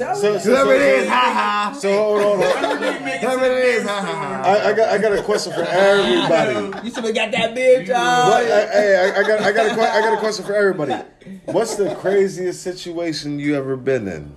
knows. 0.00 0.24
I 0.24 0.28
ain't 0.28 0.40
telling 0.40 0.40
So, 0.40 0.50
you. 0.50 0.56
so, 0.56 0.64
Whoever 0.64 0.74
it 0.74 0.80
is, 0.82 1.04
so, 1.04 1.10
ha 1.10 1.32
ha. 1.72 1.78
so 1.78 1.88
hold 1.96 2.22
on. 2.22 2.38
Whoever 3.20 3.44
it 3.46 3.64
is, 3.64 3.82
ha 3.84 4.00
ha 4.00 4.14
ha. 4.14 4.42
I, 4.44 4.68
I 4.68 4.72
got 4.74 4.88
I 4.90 4.98
got 4.98 5.12
a 5.18 5.22
question 5.22 5.52
for 5.52 5.62
everybody. 5.62 6.86
You 6.86 6.94
should 6.94 7.04
have 7.04 7.14
got 7.14 7.30
that 7.32 7.54
beer, 7.54 7.78
What, 7.78 7.86
John. 7.86 8.32
I, 8.32 8.68
hey, 8.72 9.12
I, 9.14 9.20
I 9.20 9.22
got 9.26 9.40
I 9.40 9.52
got 9.52 9.66
a 9.66 9.74
que- 9.74 9.80
I 9.82 10.00
got 10.00 10.14
a 10.14 10.18
question 10.18 10.44
for 10.44 10.54
everybody. 10.54 10.94
What's 11.46 11.76
the 11.76 11.94
craziest 11.96 12.62
situation 12.62 13.38
you 13.38 13.54
ever 13.56 13.76
been 13.76 14.06
in? 14.08 14.34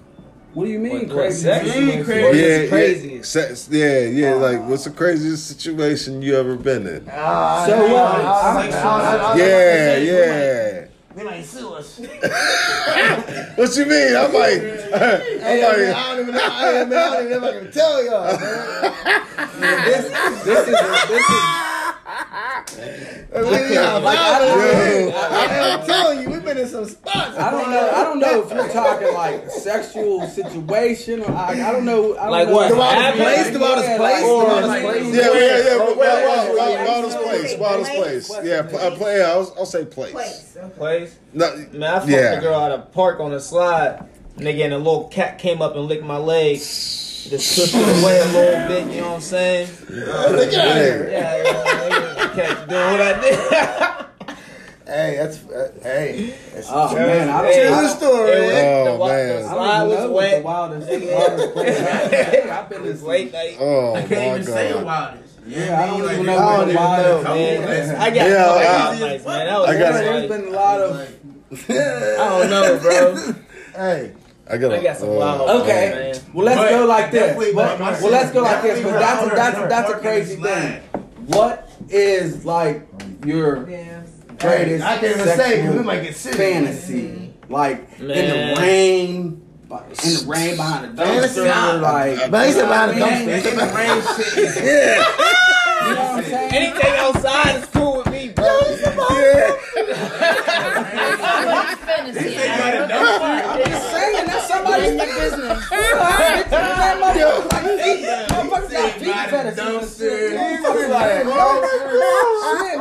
What 0.56 0.65
do 0.65 0.72
you 0.72 0.80
mean 0.80 1.07
What, 1.07 1.15
crazy? 1.15 1.44
sex? 1.44 1.68
Man, 1.68 2.03
Crazy. 2.03 2.40
Yeah, 2.40 2.68
crazy. 2.69 3.10
yeah, 3.18 3.22
sex, 3.22 3.69
yeah, 3.72 3.99
yeah. 3.99 4.34
Like, 4.34 4.68
what's 4.68 4.84
the 4.86 4.90
craziest 4.90 5.48
situation 5.48 6.23
you 6.23 6.36
ever 6.36 6.56
been 6.56 6.88
in? 6.88 7.06
So 7.06 7.11
what? 7.11 8.15
I'm- 8.26 9.38
Yeah, 9.38 9.98
yeah. 9.98 10.86
They 11.20 11.26
might 11.26 11.44
sue 11.44 11.74
us. 11.74 12.00
What 12.00 13.76
you 13.76 13.86
mean? 13.88 14.16
I'm 14.16 14.32
like, 14.34 14.62
I'm 14.62 15.20
Hey, 15.41 15.68
like, 15.68 15.78
man, 15.78 15.94
I 15.94 16.16
don't 16.16 16.22
even 16.22 16.34
know. 16.34 16.41
I, 16.41 16.86
man, 16.86 16.94
I 16.94 17.14
don't 17.14 17.26
even 17.26 17.41
know 17.41 17.48
if 17.50 17.56
I 17.56 17.60
can 17.60 17.72
tell 17.74 18.06
y'all. 18.06 18.40
Man. 19.60 19.86
this, 19.86 20.06
this 20.46 20.68
is 20.70 20.74
this 21.10 21.20
is 21.20 21.69
We 22.10 23.73
got 23.76 24.03
like, 24.03 24.18
I 24.18 24.40
don't 24.40 24.60
Yo. 24.60 25.10
know. 25.10 25.18
I'm 25.80 25.86
telling 25.86 26.22
you, 26.22 26.30
we've 26.31 26.44
been 26.44 26.57
in 26.57 26.68
some 26.68 26.86
spots. 26.86 27.38
I 27.38 27.52
don't 27.52 27.69
know. 27.69 27.90
I 27.91 28.03
don't 28.03 28.19
know 28.19 28.41
if 28.44 28.52
you're 28.52 28.68
talking 28.69 29.14
like 29.14 29.49
sexual 29.49 30.26
situation 30.27 31.22
or 31.22 31.31
I, 31.31 31.52
I 31.52 31.72
don't 31.72 31.86
know. 31.86 32.18
I 32.18 32.22
don't 32.23 32.31
Like 32.31 32.48
know. 32.48 32.53
what? 32.56 32.69
The 32.69 32.76
wildest 32.77 33.02
Happened? 33.02 33.23
place, 33.23 33.49
the 33.52 33.60
wildest 33.60 33.88
Yeah, 33.90 33.98
place, 33.98 34.14
like- 34.14 34.23
the 34.23 34.34
wildest 34.34 34.68
like- 34.68 34.81
place. 34.84 35.15
yeah, 35.15 35.22
yeah, 35.22 35.57
yeah. 35.57 35.77
Wait, 35.77 35.98
Wild, 35.98 35.98
wait, 35.99 36.27
wild, 36.27 36.49
wait, 36.49 36.57
wild, 36.57 36.88
wildest 36.88 37.18
place, 37.19 37.57
wildest 37.57 37.91
place. 37.91 38.31
Yeah, 38.44 38.61
wait. 38.61 38.69
pl- 38.69 38.80
uh, 38.80 38.91
play. 38.95 39.23
I'll, 39.23 39.53
I'll 39.57 39.65
say 39.65 39.86
place. 39.86 40.11
Place. 40.11 40.57
Okay. 40.57 40.69
Place. 40.77 41.19
No, 41.34 41.56
Man, 41.73 41.84
I 41.84 41.99
fucked 41.99 42.10
Yeah. 42.11 42.36
the 42.36 42.41
girl 42.41 42.60
at 42.61 42.72
a 42.72 42.80
park 42.80 43.19
on 43.19 43.34
a 43.34 43.40
slide. 43.40 44.06
Nigga, 44.38 44.64
and 44.65 44.73
a 44.73 44.77
little 44.77 45.07
cat 45.10 45.38
came 45.38 45.61
up 45.61 45.76
and 45.76 45.86
licked 45.86 46.03
my 46.03 46.18
leg. 46.18 46.60
Just 47.30 47.56
pushed 47.60 47.76
it 47.76 48.01
away 48.03 48.19
a 48.19 48.26
little 48.26 48.68
bit, 48.68 48.95
you 48.95 49.01
know 49.01 49.07
what 49.10 49.15
I'm 49.15 49.22
saying? 49.22 49.69
Get 49.88 50.07
out 50.10 50.35
of 50.35 50.51
here. 50.51 51.10
Yeah, 51.11 51.43
yeah, 51.43 51.89
nigga. 51.89 52.34
Catch 52.35 52.69
doing 52.69 52.91
what 52.91 53.01
I 53.01 53.22
did. 53.22 53.95
Hey, 54.89 55.18
that's 55.18 55.38
uh, 55.45 55.72
hey. 55.84 56.35
That's, 56.51 56.68
Oh 56.72 56.95
man, 56.95 57.30
I 57.30 57.41
don't. 57.43 57.51
Hey, 57.53 57.68
True 57.68 57.76
I, 57.76 57.88
story. 57.89 58.31
It 58.31 58.41
was- 58.41 58.53
Oh, 58.65 58.97
the, 58.97 59.06
man. 59.06 59.27
the 59.27 59.34
I 59.35 59.38
don't 59.38 59.53
slide 59.53 59.77
even 59.77 59.88
was 59.89 59.99
know 59.99 60.10
what 60.10 60.10
the 60.10 60.15
wet. 60.15 60.43
wildest, 60.43 60.89
wildest 60.89 61.53
place. 61.53 61.80
I've, 61.80 62.49
I've 62.49 62.69
been 62.72 62.85
It's 62.88 63.01
in 63.01 63.07
late 63.07 63.31
night. 63.31 63.57
oh 63.60 63.93
I 63.93 63.99
can't 64.01 64.10
my 64.10 64.26
even 64.39 64.43
say 64.45 64.68
the 64.69 64.73
god. 64.73 64.85
wildest. 64.85 65.34
Yeah, 65.45 65.80
I 65.80 65.85
don't 65.85 66.01
Like, 66.06 66.14
even 66.14 66.26
know 66.26 66.38
I 66.38 66.43
what 66.43 66.57
don't 66.57 66.69
even 66.69 66.81
know, 66.81 67.23
Man, 67.23 67.95
I 67.97 68.10
got 68.10 68.15
Yeah, 68.15 68.26
yeah, 68.30 68.89
I- 68.89 68.99
nights, 68.99 69.26
man. 69.27 69.45
That 69.45 69.60
was 69.60 69.69
I 69.69 69.77
got- 69.77 69.93
There's 69.93 70.27
been 70.27 70.47
a 70.47 70.49
lot 70.57 70.81
of. 70.81 70.91
I 71.69 72.30
don't 72.39 72.49
know, 72.49 72.80
bro. 72.81 73.34
Hey, 73.76 74.11
I 74.51 74.57
got. 74.57 74.73
I 74.73 74.81
got 74.84 74.97
some 74.97 75.09
uh, 75.09 75.13
wild. 75.13 75.61
Okay. 75.61 76.11
man. 76.13 76.21
Well, 76.34 76.45
let's 76.45 76.59
But 76.59 76.69
go 76.69 76.85
like 76.85 77.11
this. 77.11 77.38
Well, 77.38 77.53
but 77.77 77.80
well, 78.01 78.11
let's 78.11 78.31
go 78.31 78.41
like 78.41 78.61
this 78.61 78.80
definitely 78.81 78.91
because 78.91 78.99
that's 78.99 79.26
a, 79.26 79.35
that's 79.35 79.57
a, 79.57 79.67
that's 79.67 79.89
a 79.91 79.99
crazy 79.99 80.35
thing. 80.41 80.81
What 81.27 81.69
is 81.89 82.45
like 82.45 82.88
your 83.26 83.69
Yeah. 83.69 84.01
greatest 84.39 84.84
I 84.85 84.97
can't 84.97 85.15
even 85.19 85.27
say 85.38 85.61
because 85.61 85.76
we 85.77 85.84
might 85.84 86.01
get 86.03 86.15
sued. 86.15 86.35
fantasy? 86.35 87.34
Like 87.49 87.88
in 87.99 88.07
the 88.07 88.55
rain, 88.59 89.17
in 89.26 89.69
the 89.69 90.23
rain 90.27 90.55
behind 90.55 90.97
the 90.97 91.03
Fantasy? 91.03 91.39
dumpster, 91.41 91.81
like. 91.81 92.31
Man, 92.31 92.47
he 92.47 92.53
behind 92.59 92.91
the 92.91 92.93
you 92.95 92.99
know 92.99 93.05
what 93.05 93.13
I 93.13 93.19
mean? 93.19 93.30
dumpster. 93.30 93.51
In 93.51 93.57
the 93.57 93.65
rain 93.76 94.01
shit. 94.55 95.05
You 95.80 95.85
know 95.95 96.01
what 96.01 96.17
I'm 96.17 96.23
saying? 96.26 96.53
Anything 96.53 96.93
outside 96.97 97.55
is 97.55 97.65
cool 97.67 97.97
with 97.99 98.07
me, 98.11 98.30
bro. 98.35 98.45
fucking 100.49 101.77
fetishes 101.85 102.35
and 102.38 102.91
in 104.85 104.97
your 104.97 105.06
business. 105.06 105.69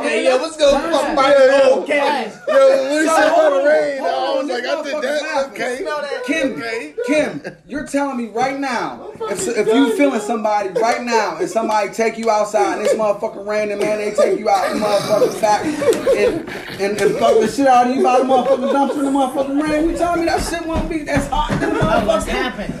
Hey, 0.09 0.25
yo, 0.25 0.37
what's 0.37 0.57
going 0.57 0.93
on? 0.93 1.15
My 1.15 1.61
old 1.63 1.85
cat. 1.87 2.33
Yo, 2.47 2.79
when 2.79 3.65
rain, 3.65 4.01
I 4.01 4.35
was 4.35 4.47
like, 4.47 4.65
I 4.65 4.83
did 4.83 5.03
that. 5.03 5.49
Okay. 5.51 5.85
Kim, 6.25 6.61
Kim, 7.05 7.41
you're 7.67 7.85
telling 7.85 8.17
me 8.17 8.27
right 8.27 8.59
now, 8.59 9.11
if, 9.21 9.67
you 9.67 9.95
feeling 9.97 10.19
somebody 10.19 10.69
right 10.69 11.03
now 11.03 11.37
and 11.37 11.49
somebody 11.49 11.91
take 11.91 12.17
you 12.17 12.29
outside 12.29 12.77
and 12.77 12.85
this 12.85 12.93
motherfucking 12.93 13.45
random 13.45 13.79
man, 13.79 13.97
they 13.99 14.11
take 14.11 14.39
you 14.39 14.49
out 14.49 14.73
the 14.73 14.79
motherfucking 14.79 15.41
back 15.41 15.65
and, 15.65 17.01
and, 17.01 17.15
fuck 17.19 17.39
the 17.39 17.47
shit 17.47 17.67
out 17.67 17.89
of 17.89 17.95
you 17.95 18.03
by 18.03 18.19
the 18.19 18.25
motherfucking 18.25 18.73
dumpster 18.73 18.99
in 18.99 19.05
the 19.05 19.11
motherfucking 19.11 19.61
rain, 19.61 19.89
you 19.89 19.97
telling 19.97 20.21
me 20.21 20.25
that 20.25 20.41
shit 20.43 20.65
won't 20.65 20.89
be, 20.89 21.03
that's 21.03 21.27
hot. 21.27 21.49
Oh, 21.91 22.05
what's 22.05 22.25
motherfucker. 22.25 22.29
happened? 22.29 22.73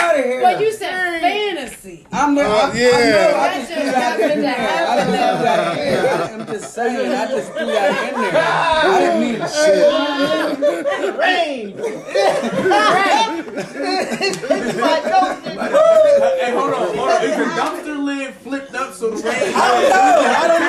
Out 0.00 0.18
of 0.18 0.24
here. 0.24 0.40
But 0.40 0.60
you 0.60 0.72
said 0.72 1.20
fantasy. 1.20 2.06
I'm 2.12 2.34
the, 2.34 2.42
uh, 2.42 2.48
I, 2.48 2.70
I, 2.70 2.74
yeah. 2.74 2.90
know, 2.90 3.36
I 3.36 3.48
That 3.50 3.54
just 3.54 3.68
just 3.68 3.82
threw 3.82 3.90
that 3.92 4.20
in 4.20 4.40
there. 4.40 4.86
I 4.88 4.96
just 4.96 5.06
threw 5.06 5.16
that 5.44 5.78
in 5.78 5.92
there. 5.92 6.32
I'm 6.32 6.46
just 6.46 6.74
saying, 6.74 7.12
I 7.12 7.26
just 7.26 7.52
threw 7.52 7.66
that 7.66 7.90
in 8.08 8.14
there. 8.20 8.32
I 8.40 8.98
didn't 8.98 9.20
mean 9.20 9.36
to 9.40 9.48
shit. 9.48 11.20
Hey, 16.40 16.50
hold 16.52 16.72
on, 16.74 16.96
hold 16.96 17.10
on. 17.10 17.22
Is 17.22 17.36
the 17.36 17.44
dumpster 17.44 18.04
lid 18.04 18.34
flipped 18.34 18.74
up 18.74 18.94
so 18.94 19.10
the 19.10 19.16
rain? 19.22 19.52
I 19.54 19.58
don't 19.68 19.90
know. 19.90 19.98
I 20.26 20.48
don't 20.48 20.60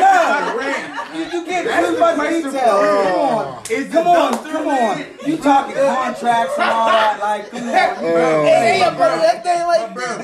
know. 0.95 1.00
Rain. 1.21 1.31
You, 1.31 1.39
you 1.39 1.45
get 1.45 1.63
too 1.85 1.99
much 1.99 2.17
detail. 2.29 2.51
Come 2.51 3.17
on. 3.17 3.63
Is 3.69 3.91
Come 3.91 4.07
on, 4.07 4.33
come 4.33 4.67
on. 4.67 5.03
You 5.25 5.37
talking 5.37 5.75
contracts 5.75 6.53
and 6.57 6.69
all 6.69 6.87
that, 6.87 7.19
like, 7.21 7.49
come 7.49 7.63
on. 7.63 7.69
Oh, 7.69 8.43
Hey, 8.43 8.79
Hey, 8.79 8.89
bro, 8.89 8.97
that 8.97 9.43
thing 9.43 9.65
like 9.67 9.93
bro, 9.93 10.17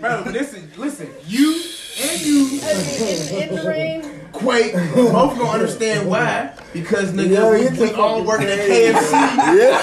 bro, 0.00 0.22
listen, 0.32 0.70
listen. 0.76 1.08
You 1.26 1.60
and 2.02 2.20
you, 2.22 2.60
In, 2.62 3.50
in 3.50 3.54
the 3.56 3.62
rain. 3.68 4.02
Quake, 4.32 4.72
both 4.94 5.36
gonna 5.36 5.50
understand 5.50 6.08
why. 6.08 6.52
Because 6.72 7.12
nigga, 7.12 7.34
Yo, 7.34 7.50
we, 7.50 7.62
you 7.64 7.70
we 7.70 7.76
just 7.76 7.94
all 7.94 8.24
fucking 8.24 8.26
working 8.26 8.48
at 8.48 8.58
crazy. 8.64 8.92
KFC. 8.94 9.12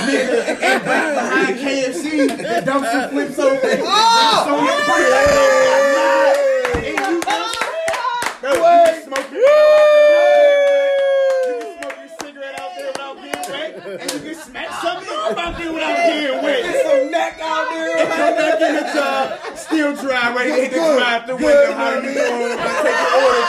Nigga, 0.08 0.62
and 0.64 0.86
right 0.86 1.14
behind 1.14 1.60
KFC, 1.60 2.06
oh! 2.32 2.36
the 2.38 2.62
dumpster 2.72 3.10
flips 3.12 3.38
over. 3.40 3.60
Oh! 3.62 4.44
So 4.48 4.52
and 4.58 4.66
you, 4.66 4.72
bro, 8.56 8.72
you 8.72 8.86
can 8.88 9.04
smoke 9.04 9.32
your, 9.32 9.40
you 9.40 9.46
can 11.54 11.76
smoke 11.78 11.98
your 11.98 12.12
cigarette 12.22 12.56
out 12.60 12.72
there 12.78 12.88
without 12.88 13.16
being 13.22 13.42
wet, 13.48 13.70
and 14.02 14.12
you 14.12 14.20
can 14.20 14.36
smack 14.36 14.70
something 14.82 15.10
up 15.12 15.38
out 15.38 15.58
there 15.58 15.72
without 15.74 15.98
being 16.08 16.44
wet. 16.44 16.64
Get 16.64 16.86
some 16.86 17.12
neck 17.12 17.40
out 17.42 17.70
there. 17.72 17.98
Come 18.08 18.36
back 18.36 18.62
in 18.62 18.76
the 18.76 18.86
tub, 18.94 19.58
still 19.58 19.96
dry, 19.96 20.34
ready 20.36 20.52
to 20.52 20.56
hit 20.58 20.72
the 20.72 20.78
drive 20.78 21.26
through 21.26 21.38
window. 21.38 21.74
How 21.74 21.94
you 21.96 22.02
doing? 22.02 22.58
Take 22.58 23.00
your 23.04 23.18
order. 23.28 23.48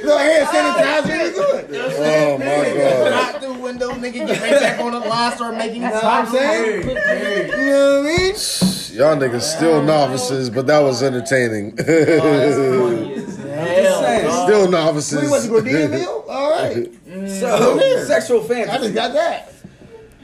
Little 0.00 0.18
hand 0.18 0.46
sanitizer, 0.48 1.18
you 1.18 1.32
good. 1.34 1.64
oh 1.98 2.38
my 2.38 2.44
god. 2.44 3.12
Out 3.12 3.40
the 3.40 3.52
window, 3.52 3.90
nigga, 3.92 4.26
get 4.26 4.40
right 4.40 4.60
back 4.60 4.80
on 4.80 4.92
the 4.92 5.00
line, 5.00 5.32
start 5.36 5.56
making 5.56 5.82
it 5.82 5.94
stop. 5.94 6.26
I'm 6.26 6.32
saying? 6.32 6.88
You 6.88 6.94
know 6.94 8.02
what 8.02 8.10
I 8.10 8.18
mean? 8.18 8.79
Y'all 8.92 9.16
niggas 9.16 9.42
still 9.42 9.82
novices, 9.82 10.50
but 10.50 10.66
that 10.66 10.80
was 10.80 11.02
entertaining. 11.02 11.74
Oh, 11.78 11.84
just 13.14 13.36
saying. 13.38 14.30
still 14.46 14.66
We 14.66 14.70
novices. 14.70 15.30
want 15.30 15.44
to 15.44 15.48
go 15.50 15.62
DM 15.62 15.90
meal? 15.90 16.24
All 16.28 16.50
right. 16.50 16.92
Mm. 17.06 17.28
So, 17.40 18.04
sexual 18.04 18.42
fantasy. 18.42 18.70
I 18.70 18.78
just 18.78 18.94
got 18.94 19.12
that. 19.14 19.52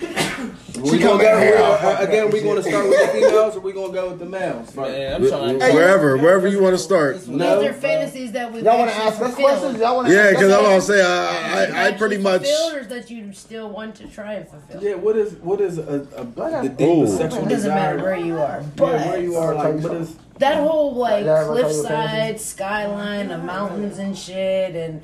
We 0.93 0.99
gonna 0.99 1.23
go 1.23 1.39
with, 1.41 1.61
uh, 1.61 1.97
again. 2.01 2.31
We 2.31 2.41
gonna 2.43 2.63
start 2.63 2.89
with 2.89 3.01
the 3.01 3.09
females, 3.13 3.57
or 3.57 3.61
we 3.61 3.73
gonna 3.73 3.93
go 3.93 4.09
with 4.11 4.19
the 4.19 4.27
males? 4.27 4.75
Man, 4.75 5.15
I'm 5.23 5.29
trying 5.29 5.59
to. 5.59 5.73
Wherever, 5.73 6.17
wherever 6.17 6.47
you 6.49 6.63
want 6.63 6.75
to 6.75 6.79
start. 6.79 7.27
No. 7.29 7.61
These 7.61 7.71
are 7.71 7.73
fantasies 7.75 8.33
that 8.33 8.53
we've 8.53 8.63
Y'all 8.65 8.79
want 8.79 8.91
to 8.91 8.97
ask 8.97 9.13
us 9.21 9.35
fulfilled. 9.35 9.37
questions? 9.59 9.81
Y'all 9.81 9.97
want 9.97 10.09
to 10.09 10.15
Yeah, 10.15 10.31
because 10.31 10.53
I'm 10.53 10.63
gonna 10.63 10.69
gonna 10.69 10.81
say 10.81 11.03
I, 11.03 11.65
I, 11.65 11.89
I 11.89 11.93
pretty 11.93 12.19
much. 12.19 12.43
Fulfilled 12.43 12.75
or 12.75 12.85
that 12.85 13.11
you 13.11 13.33
still 13.33 13.71
want 13.71 13.95
to 13.97 14.07
try 14.09 14.35
and 14.35 14.49
fulfill. 14.49 14.83
Yeah. 14.83 14.95
What 14.95 15.17
is 15.17 15.35
what 15.37 15.61
is 15.61 15.79
a, 15.79 16.07
a 16.17 16.25
the 16.25 16.69
deepest 16.77 17.15
Ooh. 17.15 17.17
sexual 17.17 17.47
It 17.47 17.49
doesn't 17.49 17.71
matter 17.75 18.03
where 18.03 18.17
you 18.17 18.35
are. 18.39 18.61
Yeah, 18.61 18.67
But 18.77 19.07
where 19.07 19.21
you 19.21 19.37
are, 19.37 19.55
like 19.55 19.75
what 19.83 19.95
is? 19.95 20.17
that 20.39 20.57
whole 20.59 20.95
like 20.95 21.25
Yeah, 21.25 21.41
everybody 21.41 21.63
tell 21.63 21.71
you 21.73 21.77
what 21.83 21.89
cliffside 21.89 22.41
skyline, 22.41 23.29
the 23.29 23.39
mountains 23.39 23.99
and 23.99 24.17
shit, 24.17 24.75
and 24.77 25.03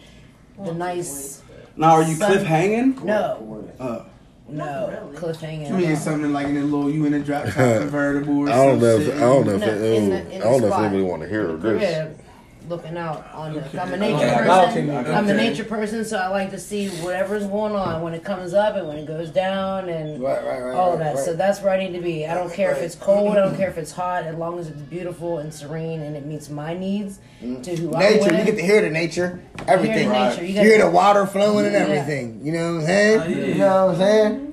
the 0.62 0.72
nice. 0.74 1.42
Now, 1.76 1.92
are 1.92 2.02
you 2.02 2.14
Sun- 2.16 2.30
cliff 2.32 2.42
hanging? 2.42 3.02
No, 3.04 3.64
Uh, 3.80 4.04
no 4.52 5.10
cliff 5.14 5.40
hanging. 5.40 5.68
To 5.68 5.74
me, 5.74 5.86
it's 5.86 6.02
something 6.02 6.32
like 6.32 6.46
in 6.46 6.56
a 6.56 6.60
little 6.64 6.90
you 6.90 7.04
in 7.06 7.14
a 7.14 7.20
drop 7.20 7.44
top 7.44 7.54
convertible 7.54 8.38
or 8.38 8.50
I 8.50 8.64
don't 8.66 8.78
know. 8.80 8.96
If, 8.98 9.14
I 9.16 9.18
don't 9.20 9.46
know 9.46 9.52
if 9.54 9.60
No, 9.60 9.66
it, 9.68 9.82
in 9.82 10.10
the- 10.10 10.30
in 10.36 10.42
I 10.42 10.44
don't 10.44 10.60
know 10.60 10.66
if 10.68 10.74
anybody 10.74 11.02
want 11.02 11.22
to 11.22 11.28
hear 11.28 11.56
this. 11.56 12.18
Crib, 12.78 12.82
looking 12.84 12.98
out 12.98 13.26
on 13.34 13.54
the. 13.54 13.82
I'm 13.82 13.92
a 13.92 13.96
nature 13.96 14.44
person. 14.44 14.90
I'm 14.90 15.28
a 15.28 15.34
nature 15.34 15.64
person, 15.64 16.04
so 16.04 16.16
I 16.18 16.28
like 16.28 16.50
to 16.50 16.58
see 16.58 16.88
whatever's 16.88 17.46
going 17.46 17.74
on 17.74 18.02
when 18.02 18.14
it 18.14 18.24
comes 18.24 18.54
up 18.54 18.76
and 18.76 18.86
when 18.88 18.98
it 18.98 19.06
goes 19.06 19.30
down 19.30 19.88
and 19.88 20.22
Right, 20.22 20.44
right, 20.44 20.60
right. 20.62 20.74
all 20.74 20.92
of 20.92 20.98
that. 21.00 21.16
right. 21.16 21.24
So 21.24 21.34
that's 21.34 21.60
where 21.60 21.72
I 21.72 21.78
need 21.78 21.92
to 21.96 22.02
be. 22.02 22.26
I 22.26 22.34
don't 22.34 22.52
care 22.52 22.72
if 22.72 22.78
it's 22.78 22.94
cold. 22.94 23.36
I 23.36 23.40
don't 23.40 23.56
care 23.56 23.68
if 23.70 23.78
it's 23.78 23.92
hot. 23.92 24.24
As 24.24 24.36
long 24.36 24.58
as 24.58 24.68
it's 24.68 24.80
beautiful 24.82 25.38
and 25.38 25.52
serene 25.52 26.00
and 26.02 26.16
it 26.16 26.26
meets 26.26 26.48
my 26.48 26.74
needs 26.74 27.20
mm. 27.42 27.62
to 27.62 27.76
who 27.76 27.92
I'm 27.94 28.00
Nature, 28.00 28.36
you 28.36 28.44
get 28.44 28.56
to 28.56 28.62
hear 28.62 28.82
the 28.82 28.90
nature, 28.90 29.42
everything. 29.66 29.98
Hear 29.98 30.08
the 30.08 30.28
nature, 30.30 30.42
you 30.42 30.48
You, 30.48 30.54
gotta- 30.54 30.68
hear 30.68 30.78
the 30.78 30.90
water 30.90 31.26
flowing 31.26 31.66
and 31.66 31.74
Yeah. 31.74 31.80
everything. 31.80 32.40
You 32.44 32.52
know 32.52 32.74
what 32.74 32.80
I'm 32.80 32.86
saying? 32.86 33.20
Oh, 33.20 33.26
yeah. 33.26 33.46
You 33.46 33.54
know 33.56 33.86
what 33.86 33.92
I'm 33.94 34.00
saying? 34.00 34.48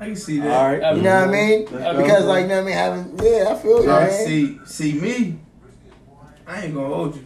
I 0.00 0.06
can 0.06 0.16
see 0.16 0.40
that. 0.40 0.50
all 0.50 0.76
right. 0.76 0.96
You 0.96 1.02
know 1.02 1.20
what 1.20 1.28
I 1.28 1.32
mean? 1.32 1.64
go. 1.66 2.02
Because 2.02 2.24
like, 2.26 2.42
you 2.42 2.48
know 2.48 2.62
what 2.62 2.74
I 2.74 2.96
mean? 2.96 3.16
Having, 3.16 3.18
yeah, 3.22 3.48
I 3.48 3.54
feel 3.56 3.80
you, 3.80 3.86
Nah, 3.86 4.00
man. 4.00 4.26
see, 4.26 4.58
see 4.66 4.92
me. 4.92 5.38
I 6.46 6.62
ain't 6.62 6.74
gonna 6.74 6.86
hold 6.94 7.16
you, 7.16 7.24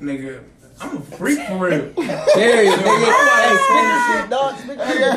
nigga. 0.00 0.42
I'm 0.80 0.96
a 0.96 1.00
freak 1.00 1.38
for 1.48 1.58
real. 1.58 1.92
Serious, 2.34 2.74
nigga. 2.74 3.12
Hey, 3.38 3.56
speak 3.56 4.30
Dog, 4.30 4.56
speak 4.58 4.78
to 4.78 4.98
your- 4.98 5.16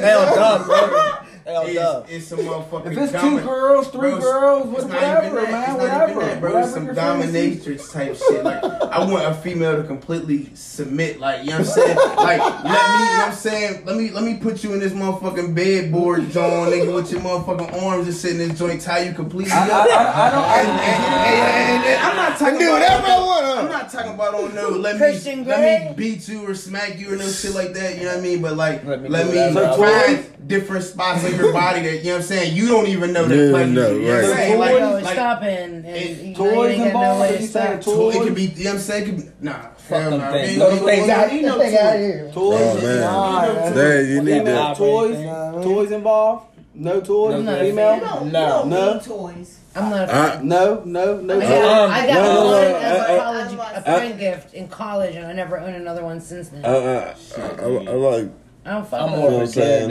Hell 0.00 0.34
dub, 0.34 0.66
bro. 0.66 1.25
Hell 1.46 1.72
dub. 1.72 2.04
It's, 2.08 2.12
it's 2.12 2.26
some 2.26 2.40
motherfucking. 2.40 2.90
If 2.92 2.98
it's 2.98 3.12
two 3.22 3.40
girls, 3.40 3.88
three 3.88 4.10
Bro, 4.10 4.20
girls, 4.20 4.66
it's 4.74 4.84
what- 4.84 4.88
not 4.88 5.24
even 5.24 5.34
whatever, 5.34 5.40
that. 5.42 5.50
man, 5.52 5.62
It's 5.62 5.68
not 5.68 5.78
whatever, 5.78 6.10
even 6.10 6.18
that, 6.26 6.40
bro. 6.40 6.50
whatever 6.50 6.66
It's 6.66 6.74
some 6.74 6.86
your 6.86 6.94
fantasy. 6.96 7.56
dominatrix 7.56 7.92
type 7.92 8.16
shit. 8.16 8.44
Like 8.44 8.64
I 8.64 8.98
want 9.04 9.24
a 9.26 9.34
female 9.34 9.76
to 9.76 9.84
completely 9.84 10.50
submit. 10.54 11.20
Like 11.20 11.44
you 11.44 11.50
know 11.50 11.58
what 11.58 11.68
I'm 11.68 11.72
saying. 11.72 11.96
Like 12.16 12.40
let 12.40 12.64
me. 12.64 12.70
You 12.70 12.72
know 12.72 13.18
what 13.18 13.28
I'm 13.28 13.32
saying. 13.34 13.84
Let 13.86 13.96
me 13.96 14.10
let 14.10 14.24
me 14.24 14.34
put 14.38 14.64
you 14.64 14.72
in 14.74 14.80
this 14.80 14.92
motherfucking 14.92 15.54
bed 15.54 15.92
board, 15.92 16.28
John, 16.30 16.68
nigga, 16.70 16.92
with 16.92 17.12
your 17.12 17.20
motherfucking 17.20 17.80
arms 17.82 18.06
just 18.06 18.20
sitting 18.22 18.40
in 18.40 18.48
this 18.48 18.58
joint, 18.58 18.80
tie 18.80 19.04
you 19.04 19.12
completely 19.12 19.52
I, 19.52 19.68
I, 19.68 19.70
up. 19.70 19.86
I, 19.88 20.26
I 20.26 20.30
don't. 20.30 20.44
And, 20.44 20.68
and, 20.68 21.04
and, 21.06 21.84
and 21.84 22.00
I'm 22.02 22.16
not 22.16 22.38
talking 22.38 22.58
do 22.58 22.68
about 22.76 22.80
whatever 22.80 23.06
I 23.06 23.18
want, 23.20 23.46
I'm 23.58 23.68
not 23.70 23.90
talking 23.92 24.14
about 24.14 24.34
on 24.34 24.52
no 24.54 24.70
let 24.70 24.94
me 24.94 24.98
Grey? 24.98 25.44
let 25.44 25.90
me 25.90 25.94
beat 25.96 26.26
you 26.28 26.48
or 26.48 26.54
smack 26.56 26.98
you 26.98 27.12
or 27.12 27.16
no 27.16 27.28
shit 27.28 27.54
like 27.54 27.72
that. 27.74 27.96
You 27.98 28.04
know 28.04 28.08
what 28.10 28.18
I 28.18 28.22
mean? 28.22 28.42
But 28.42 28.56
like 28.56 28.84
Let 28.84 29.08
let 29.08 29.26
me 29.26 29.32
me, 29.32 29.48
do 29.50 29.54
whatever 29.54 29.76
find 30.16 30.48
different 30.48 30.84
spots 30.84 31.24
in 31.24 31.35
your 31.36 31.52
body 31.64 31.82
that 31.82 31.98
you 31.98 32.04
know 32.04 32.10
what 32.12 32.16
I'm 32.16 32.22
saying. 32.22 32.56
You 32.56 32.68
don't 32.68 32.86
even 32.88 33.12
know 33.12 33.24
that 33.26 33.36
Yeah, 33.36 33.50
pleasure. 33.50 33.68
no, 33.72 33.90
you 33.90 34.02
know 34.02 34.14
right. 34.14 34.24
saying? 34.36 34.52
So 34.52 34.58
Like, 34.58 34.78
No, 34.80 34.92
like, 34.94 35.12
stopping. 35.14 35.48
And, 35.48 35.86
it- 35.86 36.18
you 36.22 36.34
toys 36.34 36.48
you 36.50 36.62
ain't 36.62 36.78
got 36.78 36.78
no 36.78 36.86
involved? 36.86 37.20
way 37.20 37.28
Are 37.28 37.36
to 37.36 37.42
you 37.42 37.48
saying 37.48 37.80
toys? 37.80 38.14
it 38.14 38.22
could 38.22 38.34
be. 38.34 38.42
You 38.42 38.64
know 38.64 38.70
what 38.70 38.74
I'm 38.74 38.78
saying? 38.80 39.02
It 39.02 39.06
could 39.06 39.16
be, 39.16 39.30
nah. 39.46 39.52
Fuck 39.76 40.10
them 40.10 40.18
nah. 40.18 40.32
things. 40.32 40.48
Ain't 40.50 40.58
Throw 40.58 40.68
no 40.70 40.76
them 40.76 40.84
things 40.84 41.00
toys. 41.02 41.10
out. 41.10 41.30
Get 41.30 41.42
that 41.42 41.58
thing 41.58 42.00
here. 42.02 42.30
Toys, 42.32 42.82
man. 42.82 43.00
Nah, 43.00 43.94
you 44.00 44.22
need 44.22 44.32
female 44.32 44.44
that. 44.44 44.76
toys, 44.76 45.18
Nah, 45.18 45.62
toys 45.62 45.90
involved. 45.92 46.46
No 46.78 47.00
toys, 47.00 47.34
I'm 47.34 47.44
not 47.46 47.58
a 47.58 47.64
female. 47.64 48.24
You 48.24 48.30
No. 48.32 48.64
No. 48.64 48.98
toys. 49.00 49.58
I'm 49.74 49.90
not. 49.90 50.08
A 50.08 50.12
I, 50.14 50.42
No, 50.42 50.82
no, 50.84 51.20
no. 51.20 51.36
I 51.38 51.40
got, 51.40 51.84
Um, 51.84 51.90
I 51.90 52.06
got 52.06 52.14
no, 52.14 52.22
no, 52.22 52.44
one 52.44 52.50
no, 52.52 52.76
as 52.78 53.00
uh, 53.00 53.04
a 53.12 53.16
uh, 53.16 53.22
college, 53.22 53.76
a 53.76 53.82
friend 53.82 54.18
gift 54.18 54.54
in 54.54 54.68
college, 54.68 55.14
and 55.16 55.26
I 55.26 55.32
never 55.32 55.58
owned 55.58 55.76
another 55.76 56.02
one 56.04 56.20
since 56.20 56.48
then. 56.48 56.64
I, 56.64 56.68
I, 56.68 57.14
I, 57.38 57.64
I 57.64 57.66
like 57.94 58.28
I 58.64 58.70
don't 58.70 58.88
fuck 58.88 59.00
I'm 59.02 59.10
more 59.10 59.28
of 59.28 59.32
what 59.34 59.38
a 59.38 59.40
I'm 59.42 59.46
saying? 59.46 59.88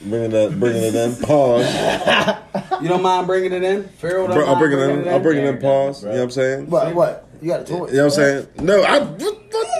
Daredevil. 0.00 0.10
bringing 0.10 0.30
that, 0.30 0.60
bringing 0.60 0.82
it 0.82 0.94
in. 0.94 1.16
Pause. 1.16 2.82
You 2.82 2.88
don't 2.88 3.02
mind 3.02 3.26
bringing 3.26 3.52
it 3.52 3.62
in? 3.62 3.84
Pharaoh, 3.88 4.26
don't 4.26 4.36
Bro, 4.36 4.46
I'll 4.46 4.54
mind 4.54 4.58
bring 4.58 4.72
it 4.72 4.76
bringing 4.76 5.06
in. 5.06 5.08
I'll 5.12 5.20
bring 5.20 5.38
it 5.38 5.44
in. 5.44 5.58
Pause. 5.58 6.02
You 6.02 6.08
know 6.08 6.14
what 6.14 6.22
I'm 6.22 6.30
saying? 6.30 6.70
What? 6.70 6.94
What? 6.94 7.28
You 7.42 7.48
got 7.48 7.60
a 7.60 7.64
toy? 7.64 7.86
You 7.88 7.96
know 7.96 8.04
what 8.04 8.04
I'm 8.04 8.10
saying? 8.10 8.46
No, 8.60 8.82
I, 8.82 8.98
what, 8.98 9.20
what, 9.20 9.66
nigga, 9.66 9.79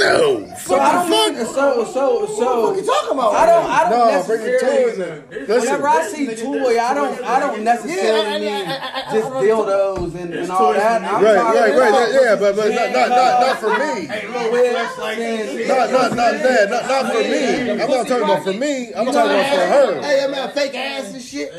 no. 0.00 0.54
So 0.56 0.78
I 0.78 0.92
don't 0.92 1.10
What 1.10 1.32
need, 1.32 1.40
the 1.40 1.44
fuck? 1.46 1.54
so, 1.54 1.84
so, 1.84 2.26
so. 2.26 2.68
What 2.70 2.76
you 2.76 2.84
talking 2.84 3.12
about? 3.12 3.32
I 3.34 3.46
don't, 3.46 3.66
I 3.70 3.90
don't 3.90 4.12
No, 4.12 4.22
bring 4.26 4.42
your 4.42 4.52
necessarily. 4.52 4.92
toys 4.92 4.98
in. 4.98 5.46
Whenever 5.46 5.54
Listen, 5.54 5.82
I 5.84 6.02
see 6.08 6.42
toy, 6.42 6.78
I 6.80 6.94
don't, 6.94 7.22
I 7.24 7.40
don't 7.40 7.62
necessarily 7.64 8.40
mean 8.40 8.64
just 9.12 9.28
dildos 9.30 10.14
and, 10.14 10.34
and 10.34 10.50
all 10.50 10.72
that. 10.72 11.02
I'm 11.02 11.22
right, 11.24 11.34
talking 11.34 11.60
right, 11.60 11.78
right, 11.78 11.88
about 11.88 12.12
yeah, 12.12 12.36
but 12.36 12.56
but 12.56 12.68
not 12.70 12.92
not 12.92 13.08
not, 13.08 13.40
not 13.40 13.58
for 13.60 13.70
me. 13.70 14.06
saying- 14.06 15.68
Not 15.68 15.90
not 15.90 16.16
not 16.16 16.32
that. 16.42 16.70
Not 16.70 16.88
not 16.88 17.12
for 17.12 17.18
me. 17.22 17.70
I'm 17.70 17.78
not 17.78 18.06
talking 18.08 18.24
about 18.24 18.42
for 18.44 18.52
me. 18.52 18.88
I'm 18.94 19.06
talking 19.06 19.30
about 19.30 19.54
for 19.54 19.60
her. 19.60 20.00
Hey, 20.02 20.24
I'm 20.24 20.30
not 20.30 20.54
fake 20.54 20.74
ass 20.74 21.12
and 21.12 21.22
shit. 21.22 21.52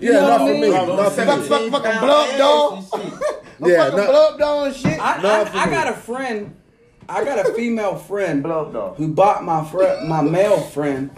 Yeah, 0.00 0.20
not 0.20 0.40
for 0.40 0.46
me. 0.54 0.70
Not 0.70 0.86
Fuck, 0.86 1.12
for 1.12 1.42
fuck, 1.48 1.62
me. 1.62 1.70
fucking 1.70 2.00
blow 2.00 2.24
up 2.24 2.38
doll. 2.38 2.88
Yeah, 3.60 3.84
fucking 3.84 3.96
not- 3.98 4.06
blow 4.08 4.28
up 4.30 4.38
doll 4.38 4.64
and 4.64 4.76
shit. 4.76 4.98
I, 5.00 5.22
Not 5.22 5.48
for 5.48 5.56
I, 5.56 5.62
I 5.62 5.66
me. 5.66 5.72
got 5.72 5.88
a 5.88 5.94
friend 5.94 6.54
I 7.08 7.24
got 7.24 7.48
a 7.48 7.52
female 7.54 7.96
friend 7.96 8.42
Blow 8.42 8.62
up 8.66 8.72
dog. 8.72 8.96
who 8.96 9.08
bought 9.08 9.44
my 9.44 9.64
friend, 9.64 10.08
my 10.08 10.22
male 10.22 10.60
friend, 10.60 11.10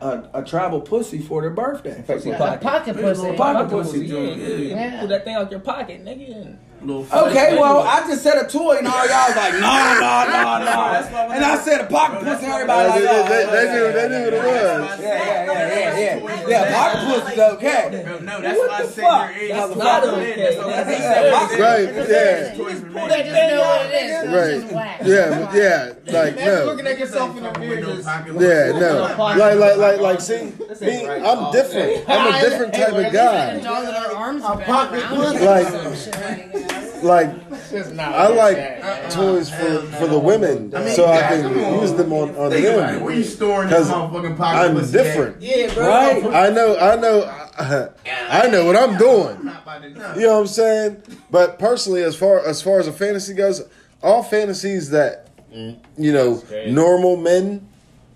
a, 0.00 0.28
a 0.34 0.44
travel 0.44 0.80
pussy 0.80 1.18
for 1.20 1.40
their 1.42 1.50
birthday. 1.50 2.02
Fix 2.06 2.24
your 2.24 2.34
A 2.34 2.38
pocket. 2.38 2.60
pocket 2.60 2.96
pussy. 2.96 3.36
Pocket 3.36 3.70
pussy 3.70 4.06
Yeah, 4.06 4.12
joint. 4.14 4.38
yeah. 4.40 4.48
Yeah. 4.56 4.98
Pull 5.00 5.08
that 5.08 5.24
thing 5.24 5.34
out 5.34 5.50
your 5.50 5.60
pocket, 5.60 6.04
nigga. 6.04 6.56
Little 6.84 7.06
Okay, 7.28 7.56
well. 7.58 7.80
I 7.80 8.06
just 8.06 8.22
said 8.22 8.36
a 8.36 8.46
toy, 8.46 8.76
and 8.76 8.86
all 8.86 9.06
y'all 9.08 9.28
was 9.28 9.36
like, 9.36 9.54
no, 9.54 9.60
no, 9.60 10.00
no, 10.28 10.64
no. 10.64 11.32
And 11.32 11.44
I 11.44 11.56
said 11.56 11.80
a 11.80 11.86
pocket 11.86 12.20
pussy, 12.20 12.44
and 12.44 12.52
everybody 12.52 12.88
like, 12.88 13.02
oh, 13.08 13.28
they, 13.28 13.44
they 13.46 13.72
knew, 13.72 13.92
they 13.92 14.08
knew 14.08 14.24
what 14.24 14.34
it 14.34 14.44
was. 14.44 15.00
yeah, 15.00 15.44
yeah, 15.44 15.98
yeah, 15.98 15.98
yeah. 15.98 16.48
Yeah, 16.48 16.74
pocket 16.74 17.22
pussy's 17.24 17.38
okay. 17.40 18.04
No, 18.04 18.18
no, 18.18 18.40
that's 18.42 18.58
why 18.58 18.68
I 18.68 18.84
said 18.84 19.04
fuck? 19.04 19.30
your 19.30 19.40
age. 19.40 19.50
That's 19.50 19.76
not 19.76 19.84
not 19.84 20.04
okay. 20.14 20.36
That's 20.36 20.56
what 20.58 20.66
That's 20.68 20.88
he 20.90 20.94
a 20.94 20.98
said. 20.98 21.32
pocket 21.32 21.58
Right, 21.60 21.94
yeah. 21.94 22.54
They 22.54 23.22
just 23.24 23.32
know 23.32 23.60
what 23.60 23.86
it 23.86 23.94
is. 23.94 24.72
Right. 24.72 25.06
Yeah, 25.06 25.54
yeah, 25.54 26.12
like 26.12 26.36
no. 26.36 26.64
Looking 26.66 26.86
at 26.86 26.98
yourself 26.98 27.36
in 27.36 27.42
the 27.44 27.58
mirror, 27.58 27.80
Yeah, 28.40 28.78
no. 28.78 29.14
Like, 29.18 29.58
like, 29.58 29.76
like, 29.78 30.00
like. 30.00 30.20
See, 30.20 30.52
me, 30.80 31.06
I'm 31.08 31.52
different. 31.52 32.04
I'm 32.08 32.34
a 32.34 32.40
different 32.40 32.74
type 32.74 32.92
of 32.92 33.12
guy. 33.12 33.60
dogs 33.60 33.86
that 33.86 34.06
our 34.06 34.12
arms 34.16 34.42
are 34.42 34.60
pocket 34.60 35.00
around 35.02 35.16
pussy. 35.16 35.44
Like- 35.44 35.68
some 35.68 35.94
shit 35.94 36.73
like 37.04 37.50
that. 37.50 37.50
Like, 37.50 37.70
just 37.70 37.94
not. 37.94 38.12
I 38.14 38.28
like 38.28 38.56
uh-uh. 38.56 39.10
toys 39.10 39.50
for 39.50 39.82
for 39.98 40.06
the 40.06 40.18
women, 40.18 40.70
so 40.94 41.06
I 41.06 41.20
can 41.20 41.80
use 41.80 41.92
them 41.92 42.12
on 42.12 42.34
on 42.36 42.50
Think 42.50 42.66
about 42.66 42.94
it. 42.94 43.02
Where 43.02 43.14
you 43.14 43.24
storing 43.24 43.68
this 43.68 43.88
'Cause 43.88 43.90
motherfucking 43.90 44.36
pocket 44.36 44.58
I'm 44.58 44.74
pussy 44.74 44.98
at? 44.98 45.04
different. 45.04 45.42
Yeah, 45.42 45.74
bro. 45.74 45.88
Right. 45.88 46.24
I 46.24 46.50
know, 46.50 46.76
I 46.76 46.96
know, 46.96 47.92
I 48.30 48.48
know 48.48 48.64
what 48.64 48.76
I'm 48.76 48.96
doing. 48.96 49.44
Not 49.44 49.64
by 49.64 49.78
the- 49.78 49.90
no. 49.90 50.14
You 50.14 50.20
know 50.22 50.34
what 50.34 50.40
I'm 50.40 50.46
saying? 50.46 51.02
But 51.30 51.58
personally, 51.58 52.02
as 52.02 52.16
far 52.16 52.44
as 52.46 52.62
far 52.62 52.80
as 52.80 52.86
a 52.88 52.92
fantasy 52.92 53.34
goes, 53.34 53.62
all 54.02 54.22
fantasies 54.22 54.90
that 54.90 55.28
mm. 55.54 55.76
you 55.96 56.12
know 56.12 56.42
normal 56.66 57.16
men 57.16 57.68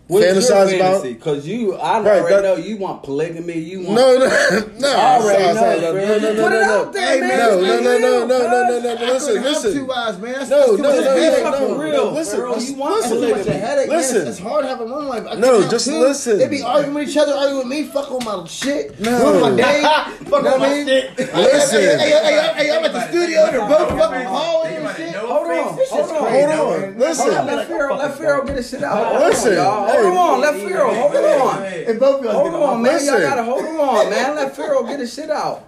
What's 0.09 0.25
your 0.25 0.35
fantasize 0.35 0.75
about. 0.75 1.03
fantasy? 1.03 1.15
Cause 1.17 1.47
you, 1.47 1.75
I 1.75 2.01
Right, 2.01 2.21
already 2.23 2.35
that- 2.37 2.43
know 2.43 2.57
you 2.57 2.77
want 2.79 3.03
polygamy. 3.03 3.59
You 3.59 3.83
want 3.83 3.95
No, 3.95 4.17
no, 4.17 4.25
no, 4.79 4.89
I 4.97 5.17
already 5.19 5.43
Stop, 5.45 5.55
know, 5.55 5.79
stop, 5.79 5.93
bro. 5.93 5.93
no, 5.93 6.19
no, 6.19 6.33
no, 6.33 6.43
Put 6.49 6.53
it 6.53 6.63
no, 6.63 6.81
out 6.81 6.93
there, 6.95 7.07
Hey, 7.15 7.21
man. 7.21 7.39
No, 7.39 7.59
It's 7.59 7.63
no, 7.63 7.69
no, 7.69 7.83
no, 7.83 7.91
real, 7.91 8.01
no, 8.01 8.27
no, 8.27 8.39
bro. 8.39 8.49
no, 8.49 8.81
no, 8.81 8.95
no. 9.07 9.13
Listen, 9.13 9.37
Have 9.37 9.45
listen. 9.45 9.73
two 9.75 9.93
eyes, 9.93 10.19
man. 10.19 10.33
That's, 10.33 10.51
No, 10.51 10.59
that's 10.59 10.71
no, 10.71 10.77
too 10.79 10.83
no, 10.83 10.89
much 10.89 11.05
no, 11.05 11.11
headache. 11.11 11.45
no, 11.45 11.53
fucking 11.53 11.69
no. 11.69 11.77
real, 11.83 12.13
Listen, 12.13 12.41
bro. 12.41 12.53
listen, 12.55 12.73
You 12.75 12.81
want 12.81 13.01
That's 13.03 13.13
too 13.13 13.21
much 13.21 13.31
listen. 13.37 13.53
a 13.53 13.57
headache, 13.59 13.89
man. 13.89 13.97
Listen. 13.99 14.17
It's, 14.17 14.29
it's 14.31 14.39
hard 14.39 14.65
having 14.65 14.91
one 14.91 15.09
life. 15.09 15.25
I 15.29 15.35
No, 15.35 15.49
can't 15.51 15.63
have 15.63 15.71
just 15.71 15.87
two. 15.87 15.99
listen. 16.01 16.39
They 16.39 16.49
be 16.49 16.63
arguing 16.63 16.95
with 16.95 17.09
each 17.11 17.17
other, 17.19 17.33
arguing 17.35 17.59
with 17.59 17.67
me, 17.69 17.83
fuck 17.85 18.11
on 18.11 18.25
my 18.25 18.47
shit. 18.49 18.99
No. 19.01 19.19
Ruin 19.33 19.41
my 19.43 19.57
day. 19.63 19.83
Fuck 19.83 20.25
You 20.25 20.31
know 20.31 20.37
on 20.39 20.43
what 20.45 20.61
my 20.61 20.67
I 20.69 20.75
mean? 20.75 20.87
shit. 20.87 21.19
Listen. 21.35 21.81
Hey, 21.81 21.97
hey, 21.99 22.09
hey, 22.09 22.19
hey, 22.33 22.53
hey, 22.65 22.77
I'm 22.79 22.85
at 22.87 22.93
the 22.95 23.09
studio, 23.11 23.51
they're 23.51 23.61
both 23.69 23.89
fucking 23.91 24.27
hallway 24.27 24.75
and 24.77 24.97
shit. 24.97 25.13
Hold 25.29 25.47
on, 25.47 25.57
hold 25.57 25.81
on, 25.81 25.89
Hold 25.89 26.11
on, 26.11 26.33
Hold 26.33 26.75
on, 26.75 26.99
listen. 26.99 27.29
let 27.47 27.69
Pharaoh, 27.69 27.97
let 27.97 28.19
Pharaoh 28.19 28.45
get 28.45 28.57
his 28.57 28.71
shit 28.71 28.83
out. 28.83 29.15
Listen, 29.21 29.55
y'all. 29.55 29.87
hey. 29.87 30.03
hold 30.03 30.17
on, 30.17 30.41
let 30.41 30.55
Pharaoh, 30.55 30.95
hold 30.95 31.15
on. 31.15 31.63
And 31.65 32.01
both 32.01 32.25
Hold 32.25 32.55
on, 32.55 32.83
man. 32.83 33.05
Y'all 33.05 33.21
gotta 33.21 33.45
hold 33.45 33.65
on, 33.65 34.11
man. 34.11 34.35
Let 34.37 34.57
Pharaoh 34.57 34.85
get 34.85 35.01
his 35.01 35.13
shit 35.13 35.31
out. 35.31 35.65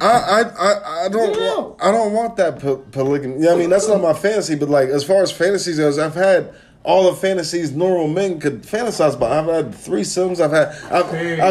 I, 0.00 0.06
I, 0.06 0.40
I, 0.42 1.04
I 1.04 1.08
don't, 1.08 1.30
want, 1.30 1.82
I 1.82 1.92
don't 1.92 2.12
want 2.12 2.36
that 2.36 2.58
po- 2.58 2.78
polygamy. 2.90 3.44
Yeah, 3.44 3.52
I 3.52 3.56
mean, 3.56 3.70
that's 3.70 3.86
not 3.86 4.00
my 4.00 4.12
fantasy. 4.12 4.56
But 4.56 4.68
like, 4.68 4.88
as 4.88 5.04
far 5.04 5.22
as 5.22 5.30
fantasies 5.30 5.78
goes, 5.78 5.98
I've 6.00 6.16
had 6.16 6.52
all 6.82 7.08
the 7.08 7.16
fantasies 7.16 7.70
normal 7.70 8.08
men 8.08 8.40
could 8.40 8.62
fantasize 8.64 9.14
about. 9.14 9.30
I've 9.30 9.46
had 9.66 9.72
threesomes. 9.72 10.40
I've 10.40 10.50
had, 10.50 10.68
I've, 10.92 11.06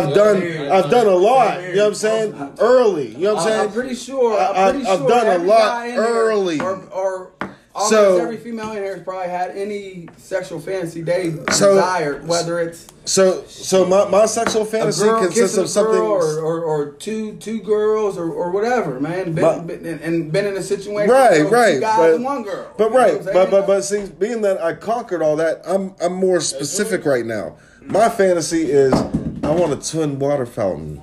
I've 0.10 0.14
done, 0.14 0.38
I've 0.70 0.92
done 0.92 1.08
a 1.08 1.16
lot. 1.16 1.64
You 1.64 1.76
know 1.76 1.84
what 1.84 1.88
I'm 1.88 1.94
saying? 1.96 2.54
Early. 2.60 3.16
You 3.16 3.18
know 3.20 3.36
what 3.36 3.44
I'm 3.44 3.48
I'm 3.48 3.60
saying? 3.70 3.72
pretty 3.72 3.96
sure. 3.96 4.38
I'm 4.38 4.56
I- 4.58 4.72
pretty 4.72 4.88
I've 4.88 5.00
sure 5.00 5.08
done 5.08 5.42
a 5.42 5.44
lot 5.46 5.60
guy 5.60 5.86
in 5.86 5.92
here, 5.94 6.04
early. 6.04 6.60
Or, 6.60 6.76
or 6.90 7.32
almost 7.74 7.92
So- 7.94 8.18
every 8.22 8.38
female 8.38 8.72
in 8.72 8.84
here 8.84 8.96
has 8.96 9.04
probably 9.04 9.30
had 9.30 9.52
any 9.52 10.08
sexual 10.18 10.60
fantasy 10.60 11.02
they 11.02 11.34
So- 11.54 11.76
desired, 11.76 12.28
whether 12.28 12.60
it's 12.60 12.88
So, 13.06 13.44
so 13.48 13.86
my, 13.86 14.08
my 14.10 14.26
sexual 14.28 14.62
a 14.62 14.66
fantasy 14.66 15.04
girl 15.04 15.22
consists 15.24 15.58
of 15.58 15.66
a 15.66 15.68
something. 15.68 15.96
or, 16.02 16.40
or, 16.40 16.64
or 16.64 16.92
two 16.92 17.34
two 17.38 17.60
girls 17.62 18.18
or, 18.18 18.30
or 18.32 18.52
whatever, 18.52 19.00
man. 19.00 19.34
Been, 19.34 19.44
My- 19.44 19.60
been, 19.60 19.86
and- 19.86 20.02
and 20.02 20.32
been 20.32 20.46
in 20.46 20.56
a 20.58 20.62
situation 20.64 21.10
Right, 21.10 21.42
where 21.44 21.50
right, 21.52 21.74
two 21.76 21.80
guys 21.80 21.98
but- 21.98 22.14
and 22.16 22.24
one 22.24 22.44
girl. 22.44 22.68
But 22.78 22.92
You 22.92 22.98
right, 22.98 23.24
what 23.24 23.34
but 23.34 23.52
but 23.52 23.68
but 23.68 23.82
see, 23.84 24.06
being 24.20 24.42
that 24.42 24.62
I 24.64 24.74
conquered 24.74 25.22
all 25.24 25.36
that, 25.38 25.62
I'm 25.66 25.96
I'm 26.02 26.14
more 26.14 26.40
specific 26.42 27.06
right 27.06 27.26
now. 27.26 27.56
My 27.84 28.08
fantasy 28.10 28.72
is 28.72 28.94
I 28.94 29.50
want 29.50 29.74
a 29.74 29.78
twin 29.92 30.20
water 30.20 30.46
fountain. 30.46 31.02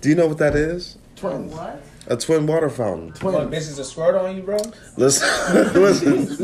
Do 0.00 0.08
you 0.08 0.14
know 0.14 0.28
what 0.28 0.38
that 0.38 0.54
is? 0.54 0.96
Twins. 1.16 1.52
What? 1.52 1.80
A 2.08 2.16
twin 2.16 2.46
water 2.46 2.68
fountain. 2.68 3.12
What, 3.20 3.50
bitches 3.50 3.78
a 3.78 3.84
squirt 3.84 4.16
on 4.16 4.36
you, 4.36 4.42
bro? 4.42 4.58
Listen, 4.96 5.72
listen. 5.80 6.26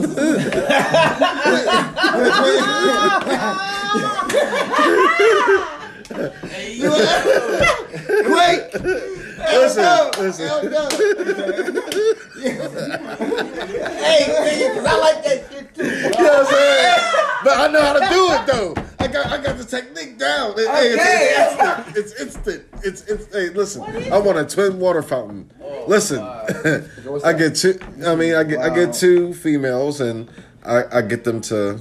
Wait! 7.39 8.75
Listen, 9.39 10.11
listen. 10.19 10.47
Hell 10.47 10.63
no. 10.65 10.89
hey, 13.99 14.21
nigga, 14.29 14.75
'cause 14.75 14.87
I 14.87 14.97
like 14.99 15.25
that 15.25 15.39
shit 15.51 15.58
too. 15.75 15.85
You 15.85 15.91
know 16.03 16.09
what 16.11 16.41
I'm 16.41 16.47
saying? 16.47 16.99
But 17.45 17.57
I 17.59 17.69
know 17.73 17.83
how 17.83 17.93
to 17.95 18.01
do 18.09 18.33
it 18.33 18.47
though. 18.47 18.85
I 19.01 19.07
got 19.07 19.27
I 19.27 19.39
got 19.43 19.57
the 19.59 19.65
technique 19.65 20.19
down. 20.19 20.55
Hey, 20.57 20.95
it's, 20.95 21.97
it's, 21.97 21.97
it's 21.97 22.21
instant. 22.21 22.65
It's 22.83 22.83
instant. 22.83 22.85
It's, 22.85 23.03
it's 23.03 23.35
hey, 23.35 23.49
listen. 23.51 24.13
I 24.13 24.19
want 24.19 24.39
a 24.39 24.45
twin 24.45 24.79
water 24.81 25.03
fountain. 25.03 25.51
Listen, 25.87 26.21
I 26.21 27.33
get 27.33 27.55
two. 27.57 27.79
I 28.07 28.15
mean, 28.17 28.35
I 28.35 28.43
get 28.45 28.59
I 28.61 28.69
get 28.75 28.93
two 28.95 29.33
females, 29.35 30.01
and 30.01 30.29
I, 30.65 30.99
I 30.99 31.03
get 31.03 31.25
them 31.25 31.41
to 31.43 31.81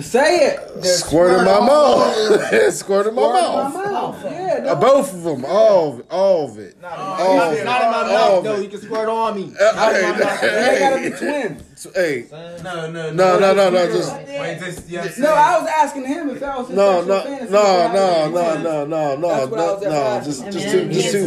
Say 0.00 0.46
it. 0.46 0.60
They're 0.80 0.92
squirt 0.94 1.38
in 1.40 1.44
my 1.44 1.58
mouth. 1.58 2.72
squirt 2.72 3.08
in 3.08 3.14
my 3.16 3.22
Squirt 3.22 3.32
my 3.32 3.32
mouth. 3.32 3.74
mouth. 3.74 4.24
Yeah, 4.24 4.64
Uh, 4.70 4.74
both 4.76 5.12
of 5.12 5.24
them, 5.24 5.44
all 5.44 5.92
of 5.94 5.98
it, 6.00 6.06
all 6.08 6.44
of 6.48 6.58
it. 6.58 6.76
all 6.84 7.40
of 7.40 7.52
it. 7.54 7.64
Not 7.64 7.82
in 7.82 7.90
my 7.90 8.02
mouth, 8.04 8.38
of 8.38 8.44
though. 8.44 8.54
it. 8.54 8.62
He 8.62 8.68
can 8.68 8.80
squirt 8.80 9.08
on 9.08 9.34
me. 9.34 9.52
Uh, 9.60 9.92
they 9.92 10.78
gotta 10.78 11.10
be 11.10 11.16
twins. 11.16 11.62
Hey, 11.94 12.26
No, 12.30 12.90
no, 12.90 13.12
no, 13.12 13.38
no, 13.38 13.54
no, 13.54 13.70
no, 13.70 13.86
just 13.86 14.12
Wait, 14.14 14.58
just, 14.58 14.88
yeah, 14.88 15.08
No, 15.18 15.32
I 15.32 15.58
was 15.60 15.68
asking 15.68 16.06
him 16.06 16.30
if 16.30 16.40
that 16.40 16.58
was 16.58 16.68
his 16.68 16.76
no, 16.76 17.04
no, 17.04 17.20
fantasy. 17.22 17.52
no, 17.52 17.92
no, 17.92 18.28
no, 18.30 18.56
no, 18.62 18.86
no, 18.86 19.16
no, 19.16 19.46
That's 19.46 19.50
what 19.50 19.60
I 19.60 19.88
no, 19.88 20.18
no, 20.18 20.24
just, 20.24 20.44
just 20.50 20.70
two, 20.70 20.88
just 20.92 21.12
two, 21.12 21.26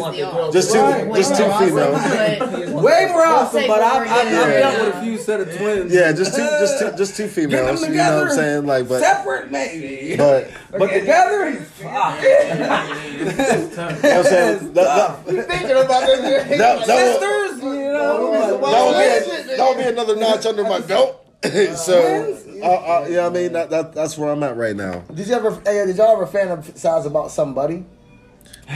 just 0.52 0.72
two, 0.74 1.14
just 1.16 1.36
two 1.36 1.52
females. 1.60 2.84
Way 2.84 3.08
more 3.12 3.26
awesome, 3.26 3.68
but 3.68 3.82
I've, 3.82 4.08
I've, 4.08 4.32
you 4.32 4.40
I've 4.42 4.54
dealt 4.54 4.86
with 4.86 4.96
a 4.96 5.02
few 5.02 5.18
set 5.18 5.40
of 5.42 5.56
twins. 5.56 5.94
Yeah, 5.94 6.12
just 6.12 6.36
two, 6.36 6.42
just 6.42 6.80
two, 6.80 6.92
just 6.98 7.16
two 7.18 7.28
females. 7.28 7.82
You 7.88 7.96
know 7.96 8.18
what 8.18 8.30
I'm 8.32 8.36
saying? 8.36 8.66
Like, 8.66 8.88
but, 8.88 9.00
separate 9.02 9.52
maybe, 9.52 10.16
but, 10.18 10.50
but 10.72 10.88
together, 10.88 11.50
you 11.52 11.56
know 11.56 11.62
what 11.92 12.24
I'm 14.04 14.24
saying? 14.24 14.74
That, 14.74 15.26
that, 15.26 15.48
Thinking 15.48 15.72
about 15.72 16.06
this. 16.06 16.58
that, 16.58 16.88
that, 16.88 17.20
sisters, 17.20 17.64
you 17.64 17.74
know. 17.74 17.81
That, 18.02 18.86
would 18.86 19.48
be, 19.48 19.56
that 19.56 19.66
will 19.66 19.76
be 19.76 19.90
another 19.90 20.16
notch 20.16 20.46
under 20.46 20.64
my 20.64 20.80
belt. 20.80 21.18
so, 21.44 22.38
uh, 22.62 22.66
uh, 22.66 23.08
yeah, 23.10 23.26
I 23.26 23.30
mean, 23.30 23.54
that, 23.54 23.72
that, 23.72 23.94
that's 23.94 24.16
where 24.18 24.32
I'm 24.32 24.44
at 24.44 24.56
right 24.56 24.76
now. 24.76 25.00
Did 25.14 25.28
you 25.28 25.34
ever? 25.34 25.60
Hey, 25.66 25.86
did 25.86 25.98
y'all 25.98 26.22
ever 26.22 26.28
fantasize 26.28 27.06
about 27.06 27.32
somebody? 27.32 27.84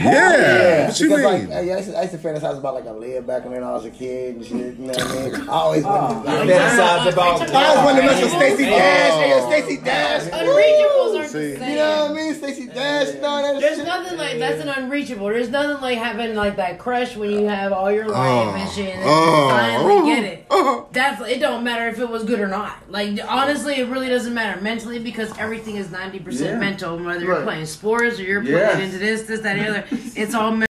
Yeah, 0.02 0.86
what 0.88 1.00
you 1.00 1.08
because 1.08 1.40
mean? 1.40 1.48
like, 1.50 1.56
I, 1.56 1.60
used 1.62 1.88
to, 1.90 1.98
I 1.98 2.02
used 2.02 2.12
to 2.14 2.18
fantasize 2.18 2.58
about 2.58 2.74
like 2.74 2.84
Aaliyah 2.84 3.26
back 3.26 3.44
when 3.44 3.62
I 3.62 3.72
was 3.72 3.84
a 3.84 3.90
kid 3.90 4.36
and 4.36 4.44
shit. 4.44 4.76
You 4.78 4.86
know 4.86 4.92
what 4.92 5.02
I 5.02 5.14
mean? 5.30 5.34
I 5.48 5.52
always 5.52 5.84
wanted. 5.84 6.24
To, 6.24 6.30
Fantasize 6.52 7.12
about. 7.12 7.50
I 7.50 7.64
always 7.66 7.84
wanted 7.84 8.00
to 8.02 8.06
mess 8.06 8.22
with 8.22 8.32
Stacey 8.32 8.64
Dash. 8.64 9.12
Hey, 9.12 9.30
yo, 9.30 9.48
Stacey 9.48 9.82
Dash. 9.82 10.22
Unreachables 10.24 11.18
aren't 11.18 11.30
See. 11.30 11.38
the 11.52 11.56
same. 11.58 11.70
You 11.70 11.76
know 11.76 12.02
what 12.02 12.10
I 12.10 12.14
mean? 12.14 12.34
Stacey 12.34 12.66
Dash 12.66 13.08
and 13.14 13.24
all 13.24 13.42
that 13.42 13.60
There's 13.60 13.76
shit. 13.76 13.86
nothing 13.86 14.18
like 14.18 14.38
that's 14.38 14.60
an 14.62 14.68
unreachable. 14.68 15.26
There's 15.26 15.48
nothing 15.48 15.80
like 15.80 15.98
having 15.98 16.34
like 16.34 16.56
that 16.56 16.78
crush 16.78 17.16
when 17.16 17.30
you 17.30 17.46
have 17.46 17.72
all 17.72 17.90
your 17.90 18.08
life 18.08 18.54
and 18.54 18.70
shit 18.70 18.94
and 18.96 19.02
Oh. 19.04 19.44
you 19.44 19.50
finally 19.50 20.14
get 20.14 20.24
it. 20.24 20.46
Uh-huh. 20.50 20.82
That's 20.92 21.20
it. 21.22 21.40
Don't 21.40 21.62
matter 21.64 21.88
if 21.88 21.98
it 21.98 22.08
was 22.08 22.24
good 22.24 22.40
or 22.40 22.46
not. 22.48 22.76
Like 22.90 23.18
honestly, 23.28 23.74
it 23.76 23.88
really 23.88 24.08
doesn't 24.08 24.32
matter 24.32 24.60
mentally 24.62 24.98
because 24.98 25.36
everything 25.38 25.76
is 25.76 25.90
ninety 25.90 26.18
percent 26.18 26.50
Yeah. 26.52 26.58
mental. 26.58 26.96
Whether 26.98 27.24
you're 27.24 27.34
Right. 27.36 27.44
playing 27.44 27.66
sports 27.66 28.18
or 28.18 28.22
you're 28.22 28.42
Yes. 28.42 28.74
playing 28.74 28.86
into 28.86 28.98
this, 28.98 29.22
this, 29.24 29.40
that, 29.40 29.56
and 29.58 29.66
the 29.66 29.70
other, 29.70 29.85
it's 29.90 30.34
all. 30.34 30.62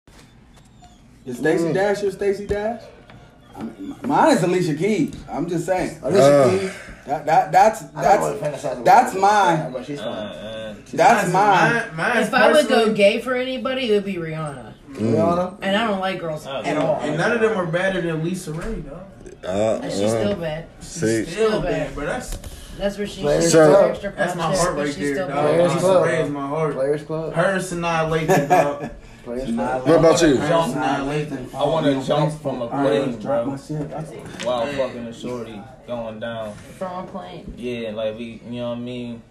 Is 1.25 1.39
Stacey 1.39 1.73
Dash 1.73 2.03
your 2.03 2.13
Stacey 2.13 2.47
Dash? 2.47 2.83
I 3.57 3.63
mean, 3.63 3.97
mine 4.05 4.37
is 4.37 4.43
Alicia 4.43 4.75
Keys. 4.75 5.15
I'm 5.31 5.49
just 5.49 5.67
saying. 5.67 5.99
Alicia 6.03 6.23
Uh. 6.45 6.51
Keys. 6.51 6.73
That, 7.07 7.25
that 7.27 7.53
that's 7.53 7.85
I 7.95 8.03
don't 8.03 8.21
want 8.21 8.35
to 8.39 8.41
that's 8.45 8.65
fantasize 8.65 8.85
that's 8.85 9.13
her, 9.13 9.21
mine. 9.21 9.73
But 9.73 9.87
she's 9.87 10.01
fine. 10.01 10.09
Uh, 10.09 10.75
That's 10.93 11.33
mine. 11.33 11.73
Mine, 11.73 11.97
mine's 11.97 12.29
If 12.29 12.35
I 12.35 12.51
would 12.53 12.69
go 12.69 12.93
gay 12.93 13.21
for 13.21 13.35
anybody, 13.37 13.91
it 13.91 13.95
would 13.95 14.05
be 14.05 14.15
Rihanna. 14.17 14.75
Rihanna. 14.91 15.59
And 15.63 15.77
I 15.77 15.87
don't 15.87 16.01
like 16.01 16.19
girls 16.19 16.49
at 16.49 16.77
all. 16.77 16.99
And 17.01 17.17
none 17.17 17.31
of 17.31 17.41
them 17.41 17.57
are 17.57 17.67
better 17.67 18.01
than 18.01 18.23
LisaRaye, 18.25 18.85
though. 18.85 19.49
Uh, 19.49 19.81
And 19.85 19.93
she's 19.93 20.03
uh, 20.03 20.21
still 20.21 20.35
bad. 20.35 20.67
see, 20.81 21.25
Still 21.27 21.63
bad. 21.63 21.71
bad, 21.89 21.95
but 21.95 22.07
that's 22.07 22.37
That's 22.77 22.99
where 22.99 23.07
she, 23.07 23.21
Players 23.23 23.45
she's 23.45 23.53
Club. 23.53 23.73
so 23.73 23.87
extra 23.91 24.13
that's 24.17 24.35
my 24.35 24.43
heart 24.57 24.77
right 24.77 24.95
there, 24.97 25.15
dog. 25.15 25.31
Players 25.31 25.59
bad. 25.59 25.69
Lisa 25.75 25.79
Club. 25.79 26.05
Ray 26.07 26.23
is 26.23 26.31
my 26.31 26.47
heart. 26.49 26.75
Players 26.75 27.03
Club. 27.05 27.33
Her 27.35 27.61
annihilation, 27.71 28.49
dog. 28.49 28.91
What 29.27 29.99
about 29.99 30.23
you? 30.23 30.37
Jump. 30.37 30.77
I 30.77 31.65
want 31.65 31.87
to 31.87 32.07
jump 32.07 32.41
from 32.41 32.63
a 32.63 32.69
plane, 32.69 33.19
bro. 33.19 33.47
My 33.47 33.57
shit. 33.57 33.91
That's 33.91 34.13
While 34.45 34.67
fucking 34.67 35.07
a 35.07 35.13
shorty 35.13 35.61
going 35.87 36.21
down. 36.21 36.55
From 36.79 37.05
a 37.05 37.07
plane. 37.09 37.53
Yeah, 37.57 37.91
like 37.91 38.17
we, 38.17 38.41
you 38.49 38.61
know 38.61 38.71
what 38.71 38.79
I 38.79 38.81
mean? 38.81 39.23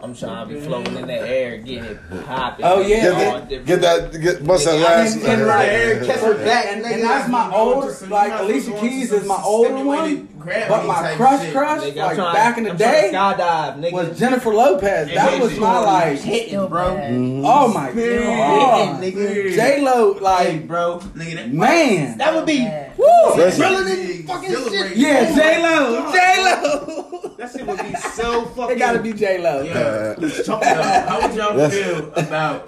I'm 0.00 0.14
trying 0.14 0.48
to 0.48 0.54
be 0.54 0.60
floating 0.60 0.96
in 0.96 1.06
the 1.06 1.12
air, 1.14 1.58
getting 1.58 1.84
it 1.84 1.98
popping. 2.26 2.64
Oh, 2.64 2.80
yeah. 2.80 3.02
Get, 3.02 3.12
All 3.34 3.40
that, 3.40 3.64
get 3.66 3.80
that. 3.82 4.20
Get 4.20 4.42
what's 4.42 4.64
that 4.64 4.74
last? 4.80 5.16
and, 5.16 5.24
and 5.26 5.46
like, 5.46 6.06
catch 6.06 6.20
her 6.20 6.34
back, 6.44 6.66
and, 6.72 6.84
nigga. 6.84 6.92
and 6.94 7.02
that's 7.04 7.28
my 7.28 7.44
You 7.46 7.50
going 7.52 7.74
older, 7.74 7.86
to 7.88 7.92
some- 7.94 8.08
you 8.08 8.14
like 8.14 8.28
might 8.30 8.34
as 8.34 8.40
well 8.40 8.50
Alicia 8.50 8.80
Keys 8.80 9.12
is 9.12 9.26
my 9.26 9.40
older 9.44 9.84
one, 9.84 10.28
but 10.44 10.86
my 10.86 11.14
crush 11.14 11.42
shit. 11.42 11.52
crush, 11.54 11.82
Nigga, 11.82 11.96
like 11.96 12.16
trying- 12.16 12.34
back 12.34 12.58
in 12.58 12.64
the 12.64 12.70
I'm 12.70 12.76
day, 12.76 13.10
skydive, 13.14 13.78
nigga. 13.80 13.92
was 13.92 14.18
Jennifer 14.18 14.52
Lopez. 14.52 15.14
That 15.14 15.40
was 15.40 15.56
my 15.58 15.78
like, 15.78 16.18
Still 16.18 16.68
bro. 16.68 16.94
bad. 16.96 17.12
oh 17.14 17.68
my 17.72 17.92
god, 17.92 19.00
Nigga. 19.02 19.54
J 19.54 19.82
Lo, 19.82 20.14
Hey, 20.14 20.20
like 20.20 20.66
bro. 20.68 20.98
Nigga, 21.14 21.34
that 21.36 21.52
man, 21.52 22.18
That 22.18 22.34
would 22.34 22.46
be 22.46 22.58
Bad. 22.58 22.91
Woo, 23.02 23.36
Listen, 23.36 23.62
Really 23.62 24.22
fucking 24.22 24.50
shit. 24.70 24.96
yeah, 24.96 25.34
J 25.34 25.62
Lo, 25.62 26.12
J 26.12 26.18
Lo, 26.44 27.34
That 27.38 27.50
shit 27.52 27.66
would 27.66 27.78
be 27.82 27.94
so 28.14 28.44
fucking. 28.46 28.76
it 28.76 28.78
gotta 28.78 29.00
be 29.00 29.12
J 29.12 29.38
Lo. 29.38 29.62
Yeah. 29.62 30.14
Talk 30.44 30.62
about- 30.62 31.08
How 31.08 31.26
would 31.26 31.36
y'all 31.36 31.70
feel 31.70 32.12
about 32.14 32.66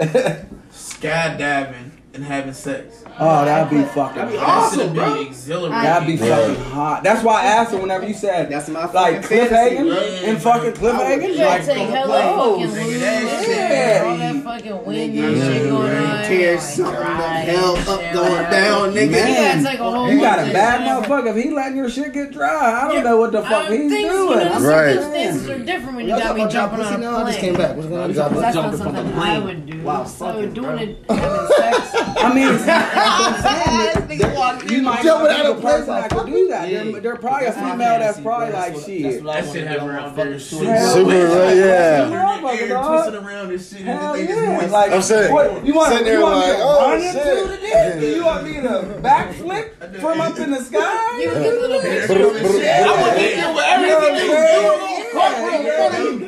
skydiving 0.73 1.84
and 2.15 2.25
having 2.25 2.53
sex? 2.53 3.03
Oh, 3.19 3.45
that'd 3.45 3.71
be 3.71 3.85
fucking. 3.85 4.17
That'd 4.17 4.33
be 4.33 4.39
hot. 4.39 4.49
awesome, 4.65 4.79
That'd 4.79 4.93
be 4.95 4.99
bro. 4.99 5.21
exhilarating. 5.21 5.83
That'd 5.83 6.07
be 6.09 6.15
Yeah. 6.15 6.37
fucking 6.37 6.65
hot. 6.65 7.03
That's 7.05 7.23
why 7.25 7.43
I 7.43 7.45
asked 7.47 7.73
her 7.73 7.79
whenever 7.79 8.07
you 8.07 8.15
said 8.15 8.51
That's 8.51 8.69
my 8.69 8.81
like 8.87 8.93
fucking 8.93 9.23
Cliff 9.23 9.49
fantasy, 9.51 9.77
Hagen 9.77 9.87
bro. 9.89 9.97
and 9.99 10.43
fucking 10.43 10.73
Cliff 10.75 10.95
Hagen. 10.97 11.31
You 11.33 11.45
Like, 11.45 11.65
take 11.65 11.89
hella 11.89 12.21
oh, 12.35 12.61
fucking 12.61 12.75
nigga, 12.75 12.87
lube 12.91 13.01
that 13.01 13.23
and 13.23 13.45
shit. 13.47 14.03
all 14.03 14.17
that 14.17 14.45
fucking 14.45 14.85
wind 14.85 15.15
Nigga, 15.15 15.29
and 15.29 15.37
shit 15.43 15.63
going 15.71 15.93
you 15.93 16.07
on. 16.07 16.25
tear 16.25 16.61
something 16.61 16.95
the 16.95 17.05
hell 17.05 17.77
up, 17.77 17.79
shit, 18.01 18.15
going 18.15 18.33
whatever. 18.33 18.51
down, 18.51 18.93
nigga. 18.95 19.11
Man. 19.11 19.29
You 19.29 19.35
gotta 19.35 19.63
take 19.71 19.79
a 19.81 19.91
whole 19.91 20.11
You 20.11 20.21
got 20.21 20.39
a 20.39 20.53
bad 20.53 20.81
motherfucker. 21.05 21.37
If 21.37 21.45
he 21.45 21.51
letting 21.51 21.77
your 21.77 21.91
shit 21.91 22.13
get 22.13 22.33
dry, 22.33 22.83
I 22.85 22.93
don't 22.93 23.05
know 23.05 23.17
what 23.19 23.33
the 23.33 23.43
fuck 23.43 23.71
I 23.71 23.77
he's 23.77 23.91
doing. 23.91 24.01
You 24.03 24.09
know, 24.09 24.31
Right. 24.35 24.61
circumstances 24.95 25.51
are 25.51 25.59
different 25.59 25.97
when 25.97 26.05
you 26.07 26.11
Y'all 26.11 26.19
got 26.21 26.27
talking 26.29 26.45
me 26.47 26.53
jumping 26.53 26.81
on 26.81 26.95
a 26.95 26.99
now? 26.99 27.17
I 27.17 27.25
just 27.27 27.39
came 27.39 27.55
plane. 27.55 27.69
back. 27.69 27.77
What's 27.77 27.89
going 27.89 28.01
on? 28.03 28.09
Because 28.09 28.31
that's 28.33 28.55
not 28.55 28.55
Jumping 28.55 28.81
from 28.81 28.95
something 28.97 29.15
I 29.19 29.31
plane. 29.39 29.45
would 29.45 29.67
do. 29.67 29.83
Wow, 29.83 30.05
so 30.05 30.25
fucking, 30.27 30.53
doing 30.55 30.79
it, 30.79 31.05
having 31.09 31.49
sex. 31.57 31.95
I 32.17 32.35
mean, 32.35 32.49
it's 32.55 32.67
not, 32.67 32.91
I'm 32.95 33.43
saying 33.43 34.19
that 34.19 34.71
you 34.71 34.83
might 34.83 35.05
not 35.05 35.23
be 35.23 35.49
of 35.49 35.57
the 35.57 35.63
person 35.63 35.87
that 35.87 36.11
could 36.11 36.27
do 36.27 36.49
that. 36.49 36.69
There, 36.69 37.01
there 37.01 37.17
probably 37.17 37.47
a 37.47 37.53
female 37.53 37.99
that's 37.99 38.21
probably 38.21 38.53
like 38.53 38.77
shit. 38.85 39.23
That 39.25 39.53
shit 39.53 39.67
have 39.67 39.83
around 39.83 40.17
there. 40.17 40.39
Super, 40.39 40.67
right, 40.67 41.57
yeah. 41.57 42.09
Twisting 42.45 43.15
around 43.15 43.49
this 43.49 43.71
shit. 43.71 43.83
Hell 43.83 44.19
yeah. 44.19 44.67
Like, 44.71 44.93
I'm 44.93 45.03
saying, 45.03 45.33
what, 45.33 45.65
you 45.65 45.75
want, 45.75 45.93
sitting 45.93 46.13
you 46.13 46.23
like, 46.23 46.57
to 46.57 46.63
oh, 46.63 46.91
run 46.91 47.01
shit. 47.01 47.17
into 47.17 47.49
the 47.49 47.57
dick? 47.57 48.17
You 48.17 48.25
want 48.25 48.45
me 48.45 48.55
to 48.55 48.99
backflip 49.03 50.01
from 50.01 50.21
up 50.21 50.39
in 50.39 50.51
the 50.51 50.61
sky? 50.61 51.21
You 51.21 51.31
little 51.33 51.81
bit. 51.81 52.07
Brr, 52.07 52.17
brr, 52.17 52.25
I 52.25 53.03
would 53.03 53.19
get 53.19 53.37
there 53.37 53.55
with 53.55 53.65
everything. 53.65 54.75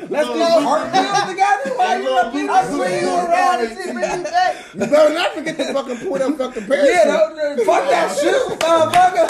Let's 0.09 0.28
do 0.28 0.39
cartwheels 0.39 1.31
together 1.31 1.77
while 1.77 2.03
you 2.03 2.16
up 2.16 2.35
in 2.35 2.47
the 2.47 2.62
swing 2.70 3.01
you 3.01 3.09
around 3.09 3.61
and 3.61 3.69
shit. 3.69 3.85
shit, 3.85 3.94
bring 3.94 4.11
you 4.11 4.23
back. 4.23 4.74
You 4.74 4.81
better 4.81 5.15
not 5.15 5.32
forget 5.35 5.57
to 5.66 5.72
fucking 5.74 5.98
pull 5.98 6.18
that 6.18 6.36
fucking 6.38 6.64
parachute. 6.66 6.94
Yeah, 6.94 7.05
don't, 7.05 7.60
fuck 7.66 7.84
that 7.90 8.09
shit, 8.20 8.34
motherfucker. 8.59 9.26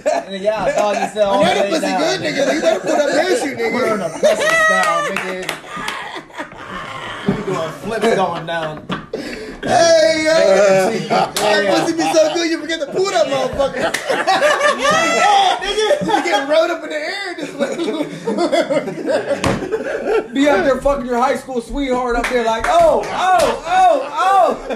And 0.10 0.32
then 0.34 0.42
y'all 0.42 0.64
dog 0.74 0.94
yourself. 0.96 1.36
I 1.36 1.38
know 1.42 1.54
the 1.62 1.68
pussy 1.68 1.80
down, 1.82 2.00
good, 2.00 2.20
nigga. 2.20 2.54
You 2.54 2.60
better 2.62 2.80
pull 2.80 2.96
that 2.96 3.10
parachute, 3.10 3.56
Put 3.56 3.72
her 3.72 3.94
in 3.94 4.00
nigga. 4.00 4.06
a 4.06 4.18
pressing 4.18 4.56
style, 4.64 5.00
nigga. 5.10 5.46
We 7.28 7.32
doing 7.44 7.72
flips 7.82 8.14
going 8.16 8.46
down. 8.46 8.99
Hey, 9.62 10.24
yo. 10.24 10.32
That 11.08 11.34
pussy 11.34 11.92
be 11.96 12.02
so 12.12 12.32
good, 12.34 12.50
you 12.50 12.60
forget 12.60 12.80
to 12.80 12.86
pull 12.86 13.10
that 13.10 13.26
motherfucker. 13.26 13.92
nigga, 15.60 16.00
you 16.00 16.24
get 16.24 16.48
rode 16.48 16.70
up 16.70 16.82
in 16.84 16.88
the 16.88 16.96
air 16.96 17.34
this 17.36 17.52
way. 17.54 17.76
Be 20.32 20.48
up 20.48 20.64
there 20.64 20.80
fucking 20.80 21.04
your 21.04 21.18
high 21.18 21.36
school 21.36 21.60
sweetheart 21.60 22.16
up 22.16 22.26
there 22.30 22.44
like, 22.44 22.64
oh, 22.68 23.02
oh, 23.04 23.64
oh, 23.66 24.08
oh. 24.16 24.66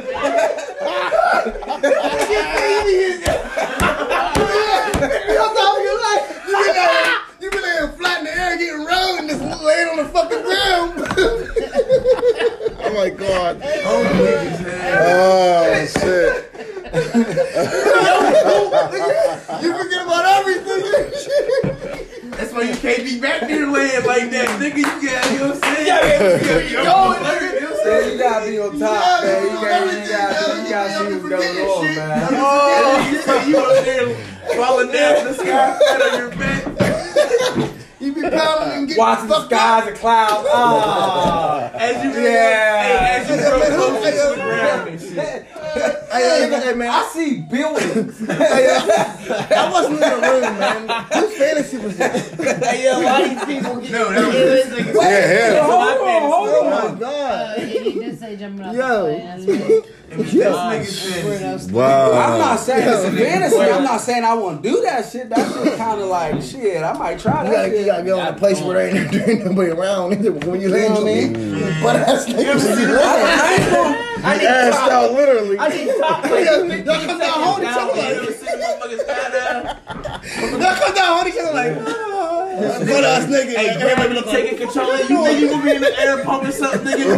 That's 5.00 5.60
all 5.60 5.82
you 5.82 5.94
like. 6.02 6.22
You 6.46 6.56
be 6.56 6.68
like, 6.78 7.20
you 7.40 7.50
be 7.50 7.58
laying 7.58 7.92
flat 7.92 8.18
in 8.18 8.24
the 8.26 8.32
air, 8.36 8.58
getting 8.58 8.84
rode, 8.84 9.18
and 9.20 9.28
just 9.30 9.40
laying 9.62 9.88
on 9.88 9.96
the 9.96 10.04
fucking 10.12 10.42
ground. 10.42 10.92
oh 12.80 12.92
my 12.94 13.08
god. 13.10 13.60
Oh 13.62 14.02
shit! 14.16 14.63
You 18.34 19.70
forget 19.78 20.02
about 20.04 20.24
everything. 20.26 20.82
That's 22.32 22.52
why 22.52 22.62
you 22.62 22.74
can't 22.76 23.04
be 23.04 23.20
back 23.20 23.42
there 23.42 23.66
laying 23.70 24.04
like 24.04 24.30
that, 24.32 24.48
nigga. 24.60 24.76
You 24.78 24.82
got, 24.82 25.30
you 25.30 25.38
know 25.38 25.48
what 25.50 25.64
I'm 25.64 25.74
saying? 25.74 25.86
Yeah, 25.86 26.58
you 26.58 26.76
going, 26.82 27.22
nigga. 27.22 27.54
You 27.54 27.60
know 27.60 27.70
what 27.70 27.78
I'm 27.78 27.86
Yeah, 27.86 28.00
saying? 28.00 28.12
you 28.12 28.18
gotta 28.18 28.46
be 28.50 28.58
on 28.58 28.78
top, 28.80 29.22
man. 29.24 29.42
You 29.44 29.48
gotta, 29.54 29.86
you 29.86 30.08
gotta, 30.08 30.62
you 30.64 30.68
gotta 30.70 30.90
see 30.98 31.04
what's 31.14 31.28
going 31.28 31.58
on, 31.68 31.94
man. 31.94 32.28
Oh, 32.32 33.08
you 33.10 33.18
say 33.22 33.48
you 33.48 33.56
up 33.58 33.84
there 33.84 34.08
falling 34.56 34.90
down 34.92 35.14
from 35.16 35.26
the 35.28 35.34
sky, 35.34 35.78
flat 35.78 36.02
on 36.02 36.18
your 36.18 36.30
back. 36.30 36.62
You 38.00 38.12
be 38.12 38.20
paddling 38.22 38.72
and 38.78 38.88
getting 38.88 38.98
Watching 39.00 39.28
the 39.28 39.34
fucked 39.34 39.52
up. 39.52 39.58
skies 39.84 39.88
and 39.88 39.96
clouds. 39.96 40.48
Ah. 40.52 41.70
As 41.72 42.04
you, 42.04 42.10
Yeah. 42.22 42.82
hey, 42.82 42.96
as 43.22 43.30
you 43.30 43.36
grow 43.36 43.60
closer 43.60 44.10
to 44.10 44.16
the 44.28 44.42
ground 44.44 44.88
and 44.88 45.00
shit. 45.00 45.16
Hey, 45.16 45.46
hey, 46.12 46.60
hey, 46.60 46.74
man, 46.74 46.88
I 46.90 46.92
I, 46.98 47.10
see 47.14 47.33
buildings. 47.94 48.28
I 48.30 49.70
wasn't 49.72 49.94
in 49.94 50.00
the 50.00 50.28
room, 50.28 50.58
man. 50.58 51.04
Whose 51.12 51.34
fantasy 51.36 51.76
was 51.78 51.96
this? 51.96 52.30
Hey, 52.64 52.84
yo, 52.84 53.00
why 53.00 53.28
these 53.28 53.44
people 53.44 53.80
get 53.80 53.90
No, 53.92 54.10
that 54.12 54.26
was 54.26 54.34
It 54.36 54.38
this 54.44 54.70
was, 54.70 54.78
nigga. 54.78 54.94
Yeah, 54.94 55.26
hell. 55.26 55.64
hold 55.64 56.08
on, 56.08 56.30
hold 56.30 56.48
Oh 56.48 56.86
on. 56.88 56.94
my 56.94 57.00
god. 57.00 57.58
uh, 57.58 57.60
he 57.62 57.92
did 58.00 58.18
say 58.18 58.36
jumping 58.36 58.64
off 58.66 58.74
Yo. 58.74 59.06
the 59.06 59.14
plane. 59.14 59.26
That's 59.26 59.46
me. 59.46 59.82
It 60.10 60.18
was 60.18 60.32
this 60.32 60.44
nigga's 60.56 61.12
fantasy. 61.40 61.72
Wow. 61.72 62.12
I'm 62.12 62.38
not 62.38 62.60
saying 62.60 62.88
it's 62.88 63.04
a 63.04 63.12
fantasy. 63.12 63.56
I'm 63.58 63.82
not 63.84 64.00
saying 64.00 64.24
I 64.24 64.34
want 64.34 64.62
to 64.62 64.68
do 64.70 64.80
that 64.82 65.10
shit. 65.10 65.28
That 65.30 65.52
shit 65.64 65.76
kind 65.78 66.00
of 66.00 66.08
like 66.08 66.40
shit. 66.42 66.82
I 66.84 66.92
might 66.92 67.18
try 67.18 67.44
You 67.44 67.50
that 67.50 67.56
gotta, 67.56 67.68
you 67.70 67.76
shit. 67.78 67.86
gotta 67.86 68.02
go 68.04 68.20
in 68.20 68.26
a 68.26 68.32
place 68.34 68.60
where 68.60 68.74
there 68.92 68.96
ain't, 69.02 69.10
there 69.12 69.30
ain't 69.30 69.44
nobody 69.46 69.70
around 69.70 70.12
either. 70.12 70.32
When 70.32 70.60
you 70.60 70.68
land, 70.68 70.94
know 70.94 71.00
what 71.02 71.08
I 71.10 71.14
you 71.14 71.30
mean? 71.30 71.82
butt 71.82 71.96
ass 71.96 72.26
niggas. 72.26 72.98
I 73.00 73.54
ain't 73.54 73.70
gonna- 73.72 74.13
He 74.24 74.46
assed 74.46 74.88
out 74.88 75.12
literally. 75.12 75.58
I 75.58 75.68
need 75.68 75.88
top 76.00 76.24
Y'all 76.84 77.06
come 77.06 77.18
down, 77.18 77.42
hold 77.42 77.62
each 77.62 77.68
other 77.68 77.92
like. 77.92 78.30
seen? 78.34 78.58
Y'all 80.60 80.74
come 80.76 80.94
down, 80.94 81.16
hold 81.16 81.26
each 81.28 81.40
other 81.40 81.52
like. 81.52 81.74
Butt 82.54 83.04
ass 83.04 83.26
nigga. 83.26 83.54
Hey, 83.54 83.66
like, 83.66 83.76
everybody 83.76 83.82
gravity 83.82 84.14
look 84.14 84.26
like. 84.26 84.36
taking 84.36 84.58
control 84.58 84.90
of 84.92 85.10
you, 85.10 85.16
nigga. 85.18 85.40
You 85.40 85.48
gonna 85.50 85.64
be 85.64 85.70
in 85.74 85.80
the 85.82 86.00
air 86.00 86.24
pumping 86.24 86.52
something, 86.52 86.86
nigga. 86.86 87.16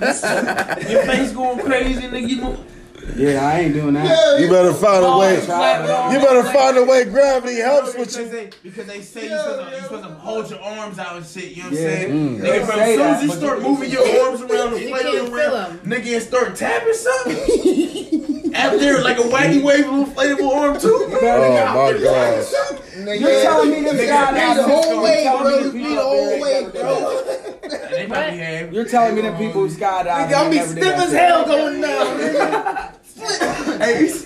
Your 0.90 1.02
face 1.04 1.32
going 1.32 1.58
crazy, 1.60 2.02
nigga. 2.08 2.77
You 3.16 3.26
gonna- 3.26 3.32
Yeah, 3.32 3.46
I 3.46 3.60
ain't 3.60 3.74
doing 3.74 3.94
that. 3.94 4.04
Yeah, 4.06 4.38
You 4.44 4.50
better 4.50 4.72
find 4.74 5.04
a 5.04 5.16
way. 5.18 5.34
You 5.40 6.18
better 6.20 6.42
find 6.44 6.76
a 6.78 6.84
way. 6.84 7.04
Gravity 7.04 7.56
helps 7.60 7.94
with 7.96 8.16
you. 8.16 8.28
they, 8.28 8.50
because 8.62 8.86
they 8.86 9.00
say 9.02 9.28
you're 9.28 9.38
supposed, 9.38 9.64
to, 9.68 9.70
you're 9.72 9.82
supposed 9.84 10.04
to 10.04 10.10
hold 10.14 10.50
your 10.50 10.60
arms 10.60 10.98
out 10.98 11.16
and 11.16 11.26
shit, 11.26 11.56
you 11.56 11.62
know 11.64 11.70
what 11.70 11.78
I'm 11.78 11.84
Yeah. 11.84 11.88
saying? 11.96 12.10
Mm. 12.12 12.40
Nigga, 12.40 12.66
bro, 12.66 12.76
as 12.78 12.94
soon 12.94 13.00
as 13.06 13.22
you 13.22 13.30
start 13.30 13.58
you- 13.62 13.68
moving 13.68 13.90
your 13.90 14.20
arms 14.26 14.40
around 14.42 14.72
and 14.74 14.80
You 14.82 14.88
flailing 14.88 15.12
can't 15.12 15.26
feel 15.26 15.34
around, 15.36 15.70
'em. 15.70 15.80
nigga, 15.86 16.14
and 16.14 16.22
start 16.22 16.56
tapping 16.56 16.94
something. 16.94 18.24
After 18.54 19.02
like 19.02 19.18
a 19.18 19.22
wacky 19.22 19.62
wave, 19.62 19.86
little 19.86 20.06
inflatable 20.06 20.54
arm 20.56 20.80
too. 20.80 21.06
Oh 21.10 21.10
my 21.10 21.92
gosh. 21.92 22.52
Nigga, 22.96 23.20
You're 23.20 23.42
telling 23.42 23.70
me 23.70 23.82
them 23.82 23.96
Nigga, 23.96 24.06
guys 24.08 24.34
that's 24.34 24.56
the 24.60 24.66
the 24.66 24.68
whole 24.72 25.02
way, 25.02 25.24
You're 25.24 25.38
bro. 25.38 25.58
You 25.58 25.72
need 25.72 25.96
the 25.96 26.02
whole 26.02 26.40
way, 26.40 26.68
bro. 26.72 27.24
They 27.90 28.06
probably 28.06 28.38
have. 28.38 28.72
You're 28.72 28.84
telling 28.86 29.14
me 29.16 29.20
them 29.22 29.36
people 29.36 29.60
who 29.62 29.68
skydiving. 29.68 30.28
Nigga, 30.28 30.34
I'm 30.34 30.50
be 30.50 30.58
stiff 30.60 30.94
as 30.94 31.12
hell 31.12 31.44
going 31.44 31.80
down. 31.82 32.88
Nigga. 33.18 33.78
Hey, 33.84 34.06
you- 34.06 34.24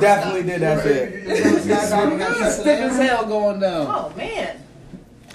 Definitely 0.00 0.42
did 0.44 0.60
that 0.62 0.82
shit. 0.82 1.22
Stiff 2.52 2.66
as 2.66 2.96
hell 2.96 3.26
going 3.26 3.60
down. 3.60 3.86
Oh 3.88 4.12
man. 4.16 4.56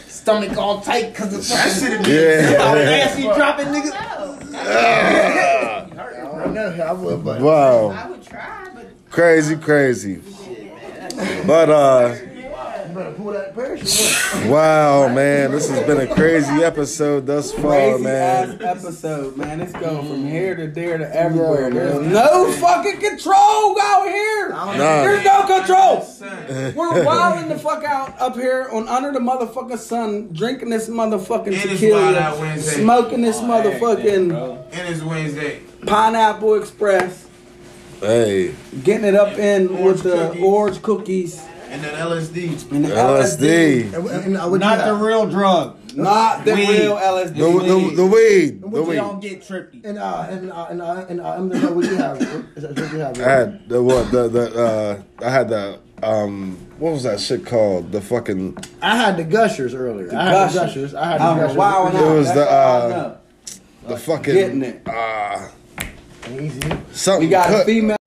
Stomach 0.08 0.58
all 0.58 0.82
tight 0.82 1.12
because 1.14 1.34
of 1.34 1.48
that 1.48 1.72
shit 1.72 2.04
be 2.04 2.12
Yeah. 2.12 2.58
Ass 3.06 3.20
you 3.20 3.32
dropping, 3.36 3.68
nigga. 3.68 3.92
I 6.36 6.48
know 6.52 6.84
I 6.84 6.92
would. 6.92 7.24
Wow. 7.24 7.90
I 7.90 8.10
would 8.10 8.24
try, 8.26 8.68
but 8.74 8.88
Crazy, 9.12 9.56
crazy. 9.58 10.22
But 11.46 11.70
uh 11.70 12.16
You 12.34 12.35
better 12.96 13.12
pull 13.12 13.34
that 13.34 13.54
parachute. 13.54 14.50
wow, 14.50 15.10
man, 15.10 15.52
this 15.52 15.70
has 15.70 15.86
been 15.86 16.00
a 16.00 16.16
crazy 16.16 16.64
episode 16.64 17.26
thus 17.26 17.52
far, 17.52 17.72
Crazy 17.72 18.04
man. 18.04 18.62
ass 18.62 18.78
episode, 18.78 19.36
man. 19.36 19.60
It's 19.60 19.74
going 19.74 20.08
from 20.08 20.24
mm. 20.24 20.30
here 20.30 20.56
to 20.56 20.68
there 20.68 20.98
to 20.98 21.16
everywhere. 21.16 21.70
There's 21.70 22.08
no 22.08 22.52
fucking 22.54 23.00
control 23.02 23.80
out 23.82 24.08
here. 24.08 24.50
Nah. 24.50 24.78
There's 24.78 25.26
no 25.26 25.46
control. 25.46 26.08
We're 26.76 27.04
wilding 27.04 27.50
the 27.50 27.60
fuck 27.60 27.84
out 27.84 28.20
up 28.20 28.36
here 28.36 28.70
on 28.72 28.88
under 28.88 29.12
the 29.12 29.20
motherfucking 29.20 29.78
sun, 29.78 30.30
drinking 30.32 30.70
this 30.70 30.88
motherfucking 30.88 31.48
And 31.48 31.56
it's 31.56 31.82
tequila, 31.82 32.58
smoking 32.62 33.22
this 33.22 33.38
oh, 33.40 33.44
motherfucking. 33.44 34.68
And 34.72 34.90
it's 34.90 35.04
Wednesday. 35.04 35.62
Pineapple 35.86 36.56
Express, 36.56 37.28
Hey, 38.00 38.56
getting 38.84 39.06
it 39.06 39.16
up 39.16 39.38
in 39.38 39.70
Orange 39.70 39.84
with 39.84 40.04
the 40.04 40.28
cookies. 40.28 40.44
orange 40.44 40.82
cookies 40.82 41.46
And 41.76 41.84
then 41.84 41.94
LSD. 41.96 42.72
and 42.72 42.86
the 42.86 42.90
LSD. 42.90 43.94
And, 43.94 44.08
and, 44.08 44.38
and 44.38 44.60
Not 44.62 44.86
the 44.86 44.94
real 44.96 45.30
drug. 45.30 45.78
Not 45.94 46.46
the 46.46 46.54
Weed. 46.54 46.70
real 46.70 46.96
LSD. 46.96 47.34
The, 47.36 47.90
the, 47.90 47.96
the 47.98 48.06
weed. 48.06 48.64
And 48.64 48.74
The 48.74 48.82
weed. 48.82 48.94
you 48.96 49.02
Don't 49.02 49.20
get 49.22 49.42
trippy. 49.42 49.84
And 49.84 49.98
uh 49.98 50.28
and 50.30 50.52
uh 50.54 50.68
and 50.70 50.82
uh 50.82 51.06
and 51.10 51.20
uh, 51.22 51.30
I'm 51.32 51.50
the 51.50 51.60
what 51.74 51.86
you 51.86 51.96
have? 51.98 52.18
What, 52.18 52.46
is 52.56 52.64
that 52.64 52.80
what 52.80 52.92
you 52.94 53.00
have? 53.00 53.20
I 53.20 53.24
had 53.30 53.68
the 53.70 53.84
what 53.84 54.10
the 54.12 54.30
the 54.30 54.64
uh 54.66 55.02
I 55.26 55.30
had 55.30 55.50
the 55.50 55.80
um 56.02 56.56
what 56.80 56.94
was 56.94 57.04
that 57.04 57.20
shit 57.20 57.46
called? 57.46 57.92
The 57.92 58.00
fucking 58.00 58.58
I 58.82 58.96
had 58.96 59.18
the 59.18 59.24
gushers 59.26 59.74
earlier. 59.74 60.16
I 60.16 60.24
had 60.24 60.50
the 60.52 60.60
Gushers. 60.60 60.94
gushers. 60.94 60.94
I 60.96 61.06
had 61.12 61.20
the 61.20 61.26
I'm 61.26 61.38
gushers. 61.40 61.58
wilding 61.58 62.00
It 62.02 62.06
was 62.16 62.26
That's 62.28 62.38
the, 62.38 62.50
uh, 62.52 62.88
know. 62.90 63.90
the 63.90 63.98
fucking 63.98 64.34
Getting 64.34 64.64
it. 64.64 64.88
uh 64.88 65.50
Easy. 66.32 66.60
something 66.94 67.28
We 67.28 67.30
got 67.30 67.54
a 67.54 67.66
female. 67.66 67.98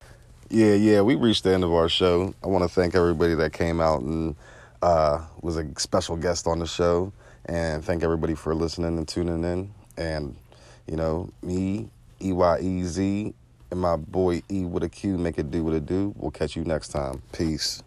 Yeah, 0.49 0.75
yeah, 0.75 1.01
we 1.01 1.15
reached 1.15 1.43
the 1.43 1.53
end 1.53 1.63
of 1.63 1.73
our 1.73 1.89
show. 1.89 2.33
I 2.43 2.47
want 2.47 2.63
to 2.63 2.69
thank 2.69 2.95
everybody 2.95 3.35
that 3.35 3.53
came 3.53 3.81
out 3.81 4.01
and 4.01 4.35
uh, 4.81 5.23
was 5.41 5.57
a 5.57 5.67
special 5.77 6.17
guest 6.17 6.47
on 6.47 6.59
the 6.59 6.67
show, 6.67 7.13
and 7.45 7.83
thank 7.83 8.01
everybody 8.01 8.33
for 8.33 8.55
listening 8.55 8.97
and 8.97 9.07
tuning 9.07 9.43
in. 9.43 9.71
And 9.97 10.35
you 10.87 10.95
know, 10.95 11.29
me, 11.43 11.89
E 12.21 12.31
Y 12.33 12.59
E 12.61 12.83
Z, 12.83 13.33
and 13.71 13.79
my 13.79 13.97
boy 13.97 14.41
E 14.49 14.65
with 14.65 14.83
a 14.83 14.89
Q, 14.89 15.19
make 15.19 15.37
it 15.37 15.51
do 15.51 15.65
what 15.65 15.73
it 15.75 15.85
do. 15.85 16.15
We'll 16.17 16.31
catch 16.31 16.55
you 16.55 16.63
next 16.63 16.89
time. 16.89 17.21
Peace. 17.33 17.83